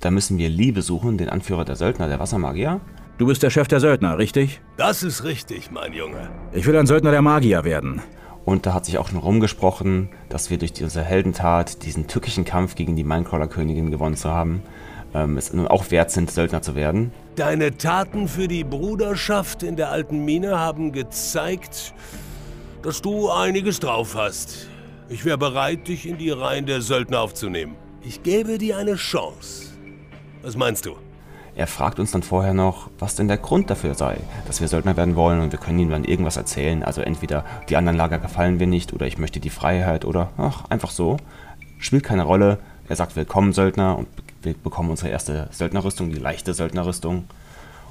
da 0.02 0.10
müssen 0.10 0.36
wir 0.36 0.48
Lee 0.48 0.72
besuchen, 0.72 1.16
den 1.16 1.28
Anführer 1.28 1.64
der 1.64 1.76
Söldner, 1.76 2.08
der 2.08 2.18
Wassermagier. 2.18 2.80
Du 3.18 3.26
bist 3.26 3.42
der 3.42 3.50
Chef 3.50 3.68
der 3.68 3.78
Söldner, 3.78 4.18
richtig? 4.18 4.60
Das 4.76 5.04
ist 5.04 5.22
richtig, 5.22 5.70
mein 5.70 5.92
Junge. 5.92 6.28
Ich 6.52 6.66
will 6.66 6.76
ein 6.76 6.86
Söldner 6.86 7.12
der 7.12 7.22
Magier 7.22 7.62
werden. 7.62 8.02
Und 8.44 8.66
da 8.66 8.74
hat 8.74 8.84
sich 8.84 8.98
auch 8.98 9.08
schon 9.08 9.20
rumgesprochen, 9.20 10.08
dass 10.28 10.50
wir 10.50 10.58
durch 10.58 10.72
diese 10.72 11.02
Heldentat 11.02 11.84
diesen 11.84 12.08
tückischen 12.08 12.44
Kampf 12.44 12.74
gegen 12.74 12.96
die 12.96 13.04
Minecrawler-Königin 13.04 13.92
gewonnen 13.92 14.16
zu 14.16 14.28
haben, 14.28 14.64
ähm, 15.14 15.36
es 15.36 15.52
nun 15.52 15.68
auch 15.68 15.92
wert 15.92 16.10
sind, 16.10 16.32
Söldner 16.32 16.62
zu 16.62 16.74
werden. 16.74 17.12
Deine 17.36 17.76
Taten 17.76 18.26
für 18.26 18.48
die 18.48 18.64
Bruderschaft 18.64 19.62
in 19.62 19.76
der 19.76 19.90
alten 19.90 20.24
Mine 20.24 20.58
haben 20.58 20.90
gezeigt, 20.90 21.94
dass 22.82 23.02
du 23.02 23.30
einiges 23.30 23.78
drauf 23.78 24.16
hast. 24.16 24.66
Ich 25.08 25.24
wäre 25.24 25.38
bereit, 25.38 25.86
dich 25.86 26.08
in 26.08 26.18
die 26.18 26.30
Reihen 26.30 26.66
der 26.66 26.80
Söldner 26.80 27.20
aufzunehmen. 27.20 27.76
Ich 28.02 28.24
gebe 28.24 28.58
dir 28.58 28.78
eine 28.78 28.96
Chance. 28.96 29.71
Was 30.42 30.56
meinst 30.56 30.86
du? 30.86 30.96
Er 31.54 31.68
fragt 31.68 32.00
uns 32.00 32.10
dann 32.10 32.24
vorher 32.24 32.52
noch, 32.52 32.90
was 32.98 33.14
denn 33.14 33.28
der 33.28 33.36
Grund 33.36 33.70
dafür 33.70 33.94
sei, 33.94 34.16
dass 34.46 34.60
wir 34.60 34.66
Söldner 34.66 34.96
werden 34.96 35.14
wollen 35.14 35.40
und 35.40 35.52
wir 35.52 35.58
können 35.60 35.78
ihm 35.78 35.90
dann 35.90 36.02
irgendwas 36.02 36.36
erzählen. 36.36 36.82
Also 36.82 37.00
entweder 37.00 37.44
die 37.68 37.76
anderen 37.76 37.96
Lager 37.96 38.18
gefallen 38.18 38.56
mir 38.56 38.66
nicht 38.66 38.92
oder 38.92 39.06
ich 39.06 39.18
möchte 39.18 39.38
die 39.38 39.50
Freiheit 39.50 40.04
oder 40.04 40.30
ach, 40.36 40.64
einfach 40.68 40.90
so. 40.90 41.18
Spielt 41.78 42.02
keine 42.02 42.24
Rolle. 42.24 42.58
Er 42.88 42.96
sagt 42.96 43.14
willkommen 43.14 43.52
Söldner 43.52 43.96
und 43.96 44.08
wir 44.42 44.54
bekommen 44.54 44.90
unsere 44.90 45.10
erste 45.10 45.48
Söldnerrüstung, 45.52 46.10
die 46.10 46.18
leichte 46.18 46.54
Söldnerrüstung. 46.54 47.24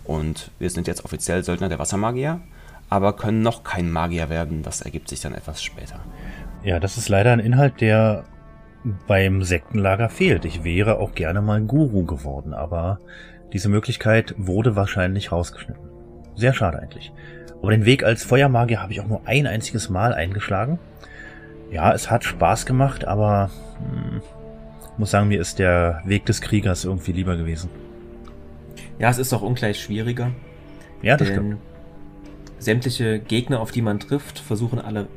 Und 0.03 0.51
wir 0.59 0.69
sind 0.69 0.87
jetzt 0.87 1.05
offiziell 1.05 1.43
Söldner 1.45 1.69
der 1.69 1.79
Wassermagier, 1.79 2.41
aber 2.89 3.13
können 3.13 3.43
noch 3.43 3.63
kein 3.63 3.89
Magier 3.89 4.29
werden. 4.29 4.61
Das 4.63 4.81
ergibt 4.81 5.07
sich 5.07 5.21
dann 5.21 5.33
etwas 5.33 5.63
später. 5.63 6.01
Ja, 6.63 6.81
das 6.81 6.97
ist 6.97 7.07
leider 7.07 7.31
ein 7.31 7.39
Inhalt, 7.39 7.79
der 7.79 8.25
beim 9.07 9.43
Sektenlager 9.43 10.09
fehlt. 10.09 10.45
Ich 10.45 10.63
wäre 10.63 10.99
auch 10.99 11.13
gerne 11.13 11.41
mal 11.41 11.61
Guru 11.61 12.05
geworden, 12.05 12.53
aber 12.53 12.99
diese 13.53 13.69
Möglichkeit 13.69 14.33
wurde 14.37 14.75
wahrscheinlich 14.75 15.31
rausgeschnitten. 15.31 15.83
Sehr 16.35 16.53
schade 16.53 16.79
eigentlich. 16.79 17.11
Aber 17.61 17.71
den 17.71 17.85
Weg 17.85 18.03
als 18.03 18.23
Feuermagier 18.23 18.81
habe 18.81 18.93
ich 18.93 19.01
auch 19.01 19.07
nur 19.07 19.21
ein 19.25 19.45
einziges 19.45 19.89
Mal 19.89 20.13
eingeschlagen. 20.13 20.79
Ja, 21.71 21.93
es 21.93 22.09
hat 22.09 22.23
Spaß 22.23 22.65
gemacht, 22.65 23.05
aber 23.05 23.51
hm, 23.77 24.21
muss 24.97 25.11
sagen, 25.11 25.27
mir 25.27 25.39
ist 25.39 25.59
der 25.59 26.01
Weg 26.05 26.25
des 26.25 26.41
Kriegers 26.41 26.85
irgendwie 26.85 27.11
lieber 27.11 27.37
gewesen. 27.37 27.69
Ja, 28.99 29.09
es 29.09 29.17
ist 29.17 29.33
auch 29.33 29.41
ungleich 29.41 29.79
schwieriger. 29.79 30.31
Ja, 31.01 31.17
das 31.17 31.27
stimmt. 31.29 31.57
Sämtliche 32.59 33.19
Gegner, 33.19 33.59
auf 33.59 33.71
die 33.71 33.81
man 33.81 33.99
trifft, 33.99 34.39
versuchen 34.39 34.79
alle 34.79 35.07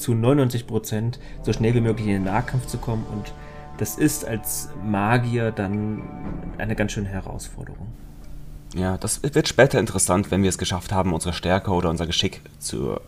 zu 0.00 0.12
99% 0.12 1.18
so 1.42 1.52
schnell 1.52 1.74
wie 1.74 1.80
möglich 1.80 2.06
in 2.06 2.14
den 2.14 2.24
Nahkampf 2.24 2.66
zu 2.66 2.78
kommen 2.78 3.04
und 3.12 3.32
das 3.78 3.96
ist 3.96 4.26
als 4.26 4.68
Magier 4.84 5.52
dann 5.52 6.02
eine 6.58 6.76
ganz 6.76 6.92
schöne 6.92 7.08
Herausforderung. 7.08 7.86
Ja, 8.74 8.98
das 8.98 9.22
wird 9.22 9.48
später 9.48 9.80
interessant, 9.80 10.30
wenn 10.30 10.42
wir 10.42 10.48
es 10.48 10.58
geschafft 10.58 10.92
haben, 10.92 11.12
unsere 11.12 11.32
Stärke 11.32 11.70
oder 11.70 11.88
unser 11.90 12.06
Geschick 12.06 12.40
zu, 12.58 13.00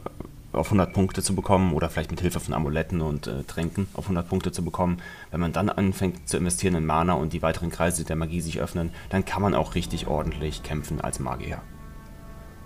auf 0.52 0.66
100 0.66 0.92
Punkte 0.92 1.22
zu 1.22 1.34
bekommen 1.34 1.72
oder 1.72 1.88
vielleicht 1.88 2.10
mit 2.10 2.20
Hilfe 2.20 2.40
von 2.40 2.54
Amuletten 2.54 3.00
und 3.00 3.26
äh, 3.26 3.42
Tränken 3.44 3.86
auf 3.94 4.04
100 4.04 4.28
Punkte 4.28 4.50
zu 4.50 4.64
bekommen. 4.64 5.02
Wenn 5.30 5.40
man 5.40 5.52
dann 5.52 5.68
anfängt 5.68 6.28
zu 6.28 6.36
investieren 6.36 6.74
in 6.74 6.86
Mana 6.86 7.12
und 7.12 7.32
die 7.32 7.42
weiteren 7.42 7.70
Kreise 7.70 8.04
der 8.04 8.16
Magie 8.16 8.40
sich 8.40 8.60
öffnen, 8.60 8.90
dann 9.10 9.24
kann 9.24 9.42
man 9.42 9.54
auch 9.54 9.74
richtig 9.74 10.08
ordentlich 10.08 10.62
kämpfen 10.62 11.00
als 11.00 11.20
Magier. 11.20 11.60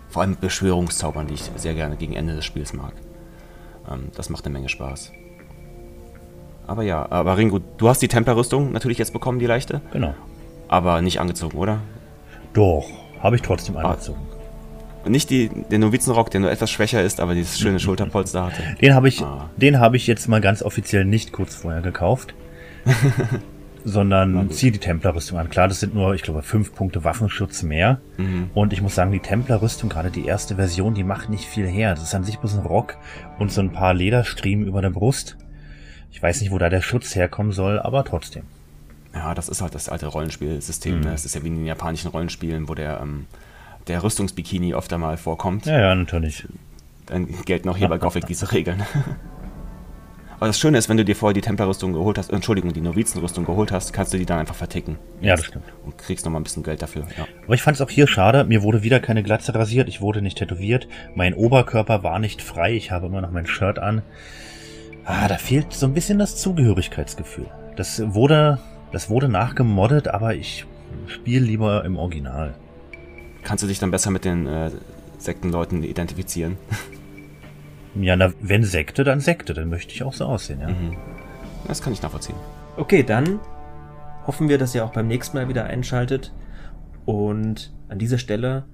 Vor 0.08 0.22
allem 0.22 0.30
mit 0.30 0.40
Beschwörungszaubern, 0.40 1.26
die 1.26 1.34
ich 1.34 1.50
sehr 1.56 1.74
gerne 1.74 1.96
gegen 1.96 2.14
Ende 2.14 2.36
des 2.36 2.44
Spiels 2.44 2.72
mag. 2.72 2.94
Ähm, 3.90 4.08
das 4.14 4.30
macht 4.30 4.44
eine 4.44 4.52
Menge 4.52 4.68
Spaß. 4.68 5.12
Aber 6.66 6.82
ja, 6.82 7.06
aber 7.10 7.36
Ringo, 7.36 7.60
du 7.78 7.88
hast 7.88 8.02
die 8.02 8.08
Templerrüstung 8.08 8.72
natürlich 8.72 8.98
jetzt 8.98 9.12
bekommen, 9.12 9.38
die 9.38 9.46
leichte. 9.46 9.80
Genau. 9.92 10.14
Aber 10.68 11.00
nicht 11.00 11.20
angezogen, 11.20 11.56
oder? 11.58 11.78
Doch, 12.52 12.86
habe 13.20 13.36
ich 13.36 13.42
trotzdem 13.42 13.76
ah. 13.76 13.82
angezogen. 13.82 14.20
Ah. 15.04 15.08
Nicht 15.08 15.30
die, 15.30 15.48
den 15.48 15.82
Novizenrock, 15.82 16.30
der 16.32 16.40
nur 16.40 16.50
etwas 16.50 16.70
schwächer 16.70 17.02
ist, 17.02 17.20
aber 17.20 17.34
dieses 17.34 17.60
schöne 17.60 17.78
Schulterpolster 17.78 18.46
hatte. 18.46 18.62
Den 18.80 18.94
habe 18.94 19.08
ich, 19.08 19.22
ah. 19.22 19.48
den 19.56 19.78
habe 19.78 19.96
ich 19.96 20.08
jetzt 20.08 20.26
mal 20.28 20.40
ganz 20.40 20.62
offiziell 20.62 21.04
nicht 21.04 21.32
kurz 21.32 21.54
vorher 21.54 21.80
gekauft. 21.80 22.34
sondern 23.86 24.50
ziehe 24.50 24.72
die 24.72 24.80
Templerrüstung 24.80 25.38
an. 25.38 25.48
Klar, 25.48 25.68
das 25.68 25.78
sind 25.78 25.94
nur, 25.94 26.12
ich 26.12 26.22
glaube, 26.22 26.42
fünf 26.42 26.74
Punkte 26.74 27.04
Waffenschutz 27.04 27.62
mehr. 27.62 28.00
Mhm. 28.16 28.50
Und 28.52 28.72
ich 28.72 28.82
muss 28.82 28.96
sagen, 28.96 29.12
die 29.12 29.20
Templerrüstung, 29.20 29.88
gerade 29.88 30.10
die 30.10 30.26
erste 30.26 30.56
Version, 30.56 30.94
die 30.94 31.04
macht 31.04 31.30
nicht 31.30 31.44
viel 31.44 31.68
her. 31.68 31.94
Das 31.94 32.02
ist 32.02 32.14
an 32.14 32.24
sich 32.24 32.38
bloß 32.38 32.54
ein 32.54 32.66
Rock 32.66 32.96
und 33.38 33.52
so 33.52 33.60
ein 33.60 33.70
paar 33.70 33.94
Lederstriemen 33.94 34.66
über 34.66 34.82
der 34.82 34.90
Brust. 34.90 35.36
Ich 36.10 36.20
weiß 36.20 36.40
nicht, 36.40 36.50
wo 36.50 36.58
da 36.58 36.68
der 36.68 36.82
Schutz 36.82 37.14
herkommen 37.14 37.52
soll, 37.52 37.78
aber 37.78 38.04
trotzdem. 38.04 38.42
Ja, 39.14 39.34
das 39.34 39.48
ist 39.48 39.62
halt 39.62 39.76
das 39.76 39.88
alte 39.88 40.08
Rollenspielsystem. 40.08 40.96
Mhm. 40.96 41.04
Ne? 41.04 41.14
Es 41.14 41.24
ist 41.24 41.36
ja 41.36 41.44
wie 41.44 41.48
in 41.48 41.54
den 41.54 41.66
japanischen 41.66 42.10
Rollenspielen, 42.10 42.68
wo 42.68 42.74
der, 42.74 42.98
ähm, 43.00 43.26
der 43.86 44.02
Rüstungsbikini 44.02 44.74
oft 44.74 44.92
einmal 44.92 45.16
vorkommt. 45.16 45.64
Ja, 45.66 45.78
ja, 45.78 45.94
natürlich. 45.94 46.44
Dann 47.06 47.28
gelten 47.44 47.68
auch 47.68 47.76
hier 47.76 47.88
bei 47.88 47.98
Gothic 47.98 48.26
diese 48.26 48.50
Regeln. 48.50 48.82
Aber 50.36 50.46
das 50.46 50.58
Schöne 50.58 50.76
ist, 50.76 50.88
wenn 50.88 50.96
du 50.96 51.04
dir 51.04 51.16
vorher 51.16 51.34
die 51.34 51.40
Templerrüstung 51.40 51.92
geholt 51.94 52.18
hast, 52.18 52.30
Entschuldigung, 52.30 52.72
die 52.72 52.80
Novizenrüstung 52.80 53.44
geholt 53.44 53.72
hast, 53.72 53.92
kannst 53.92 54.12
du 54.12 54.18
die 54.18 54.26
dann 54.26 54.38
einfach 54.38 54.54
verticken. 54.54 54.98
Ja, 55.20 55.34
das 55.34 55.46
stimmt. 55.46 55.64
Und 55.84 55.96
kriegst 55.96 56.24
nochmal 56.26 56.40
ein 56.40 56.44
bisschen 56.44 56.62
Geld 56.62 56.82
dafür, 56.82 57.06
ja. 57.16 57.26
Aber 57.44 57.54
ich 57.54 57.62
fand 57.62 57.76
es 57.76 57.80
auch 57.80 57.88
hier 57.88 58.06
schade, 58.06 58.44
mir 58.44 58.62
wurde 58.62 58.82
wieder 58.82 59.00
keine 59.00 59.22
Glatze 59.22 59.54
rasiert, 59.54 59.88
ich 59.88 60.00
wurde 60.00 60.20
nicht 60.20 60.38
tätowiert, 60.38 60.88
mein 61.14 61.32
Oberkörper 61.34 62.02
war 62.02 62.18
nicht 62.18 62.42
frei, 62.42 62.74
ich 62.74 62.90
habe 62.90 63.06
immer 63.06 63.22
noch 63.22 63.30
mein 63.30 63.46
Shirt 63.46 63.78
an. 63.78 64.02
Ah, 65.04 65.28
da 65.28 65.38
fehlt 65.38 65.72
so 65.72 65.86
ein 65.86 65.94
bisschen 65.94 66.18
das 66.18 66.36
Zugehörigkeitsgefühl. 66.36 67.46
Das 67.76 68.02
wurde 68.14 68.58
Das 68.92 69.08
wurde 69.10 69.28
nachgemoddet, 69.28 70.08
aber 70.08 70.34
ich 70.34 70.64
spiele 71.06 71.44
lieber 71.44 71.84
im 71.84 71.96
Original. 71.96 72.54
Kannst 73.42 73.62
du 73.62 73.68
dich 73.68 73.78
dann 73.78 73.90
besser 73.90 74.10
mit 74.10 74.24
den 74.24 74.46
äh, 74.46 74.70
Sektenleuten 75.18 75.82
identifizieren? 75.82 76.56
Ja, 78.00 78.16
na, 78.16 78.32
wenn 78.40 78.64
Sekte, 78.64 79.04
dann 79.04 79.20
Sekte. 79.20 79.54
Dann 79.54 79.68
möchte 79.68 79.92
ich 79.94 80.02
auch 80.02 80.12
so 80.12 80.26
aussehen, 80.26 80.60
ja. 80.60 80.68
Mhm. 80.68 80.96
Das 81.66 81.82
kann 81.82 81.92
ich 81.92 82.02
nachvollziehen. 82.02 82.36
Okay, 82.76 83.02
dann 83.02 83.40
hoffen 84.26 84.48
wir, 84.48 84.58
dass 84.58 84.74
ihr 84.74 84.84
auch 84.84 84.92
beim 84.92 85.08
nächsten 85.08 85.36
Mal 85.36 85.48
wieder 85.48 85.64
einschaltet. 85.64 86.32
Und 87.04 87.72
an 87.88 87.98
dieser 87.98 88.18
Stelle 88.18 88.64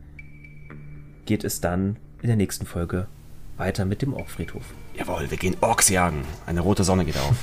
geht 1.26 1.44
es 1.44 1.60
dann 1.60 1.96
in 2.20 2.28
der 2.28 2.36
nächsten 2.36 2.66
Folge 2.66 3.06
weiter 3.56 3.84
mit 3.84 4.02
dem 4.02 4.14
Orkfriedhof. 4.14 4.64
Jawohl, 4.96 5.30
wir 5.30 5.38
gehen 5.38 5.56
Orks 5.60 5.88
jagen. 5.88 6.24
Eine 6.46 6.60
rote 6.60 6.84
Sonne 6.84 7.04
geht 7.04 7.16
auf. 7.16 7.36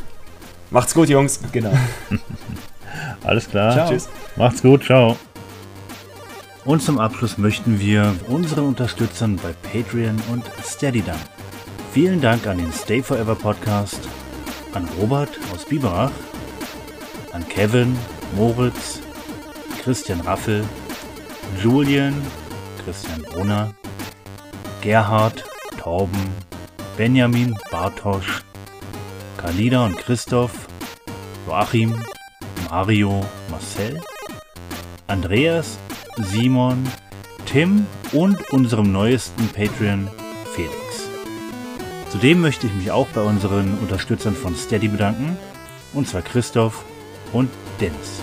Macht's 0.70 0.94
gut, 0.94 1.08
Jungs. 1.08 1.40
Genau. 1.52 1.72
Alles 3.24 3.48
klar. 3.48 3.72
Ciao. 3.72 3.88
Tschüss. 3.88 4.08
Macht's 4.36 4.62
gut. 4.62 4.84
Ciao. 4.84 5.16
Und 6.66 6.82
zum 6.82 6.98
Abschluss 6.98 7.38
möchten 7.38 7.78
wir 7.78 8.12
unseren 8.26 8.66
Unterstützern 8.66 9.36
bei 9.36 9.54
Patreon 9.70 10.20
und 10.32 10.44
Steady 10.64 11.00
danken. 11.00 11.22
Vielen 11.92 12.20
Dank 12.20 12.44
an 12.48 12.58
den 12.58 12.72
Stay 12.72 13.00
Forever 13.00 13.36
Podcast, 13.36 14.00
an 14.74 14.88
Robert 15.00 15.30
aus 15.54 15.64
Biberach, 15.64 16.10
an 17.32 17.46
Kevin, 17.48 17.96
Moritz, 18.34 19.00
Christian 19.84 20.20
Raffel, 20.22 20.64
Julian, 21.62 22.20
Christian 22.84 23.22
Brunner, 23.22 23.72
Gerhard, 24.82 25.44
Torben, 25.78 26.28
Benjamin, 26.96 27.56
Bartosch, 27.70 28.42
Kalida 29.36 29.86
und 29.86 29.96
Christoph, 29.98 30.66
Joachim, 31.46 31.94
Mario, 32.68 33.24
Marcel, 33.50 34.00
Andreas, 35.06 35.78
Simon, 36.18 36.82
Tim 37.44 37.86
und 38.12 38.50
unserem 38.50 38.90
neuesten 38.90 39.48
Patreon 39.48 40.08
Felix. 40.54 40.74
Zudem 42.10 42.40
möchte 42.40 42.66
ich 42.66 42.74
mich 42.74 42.90
auch 42.90 43.08
bei 43.08 43.20
unseren 43.20 43.78
Unterstützern 43.78 44.34
von 44.34 44.56
Steady 44.56 44.88
bedanken, 44.88 45.36
und 45.92 46.08
zwar 46.08 46.22
Christoph 46.22 46.84
und 47.32 47.50
Dennis. 47.80 48.22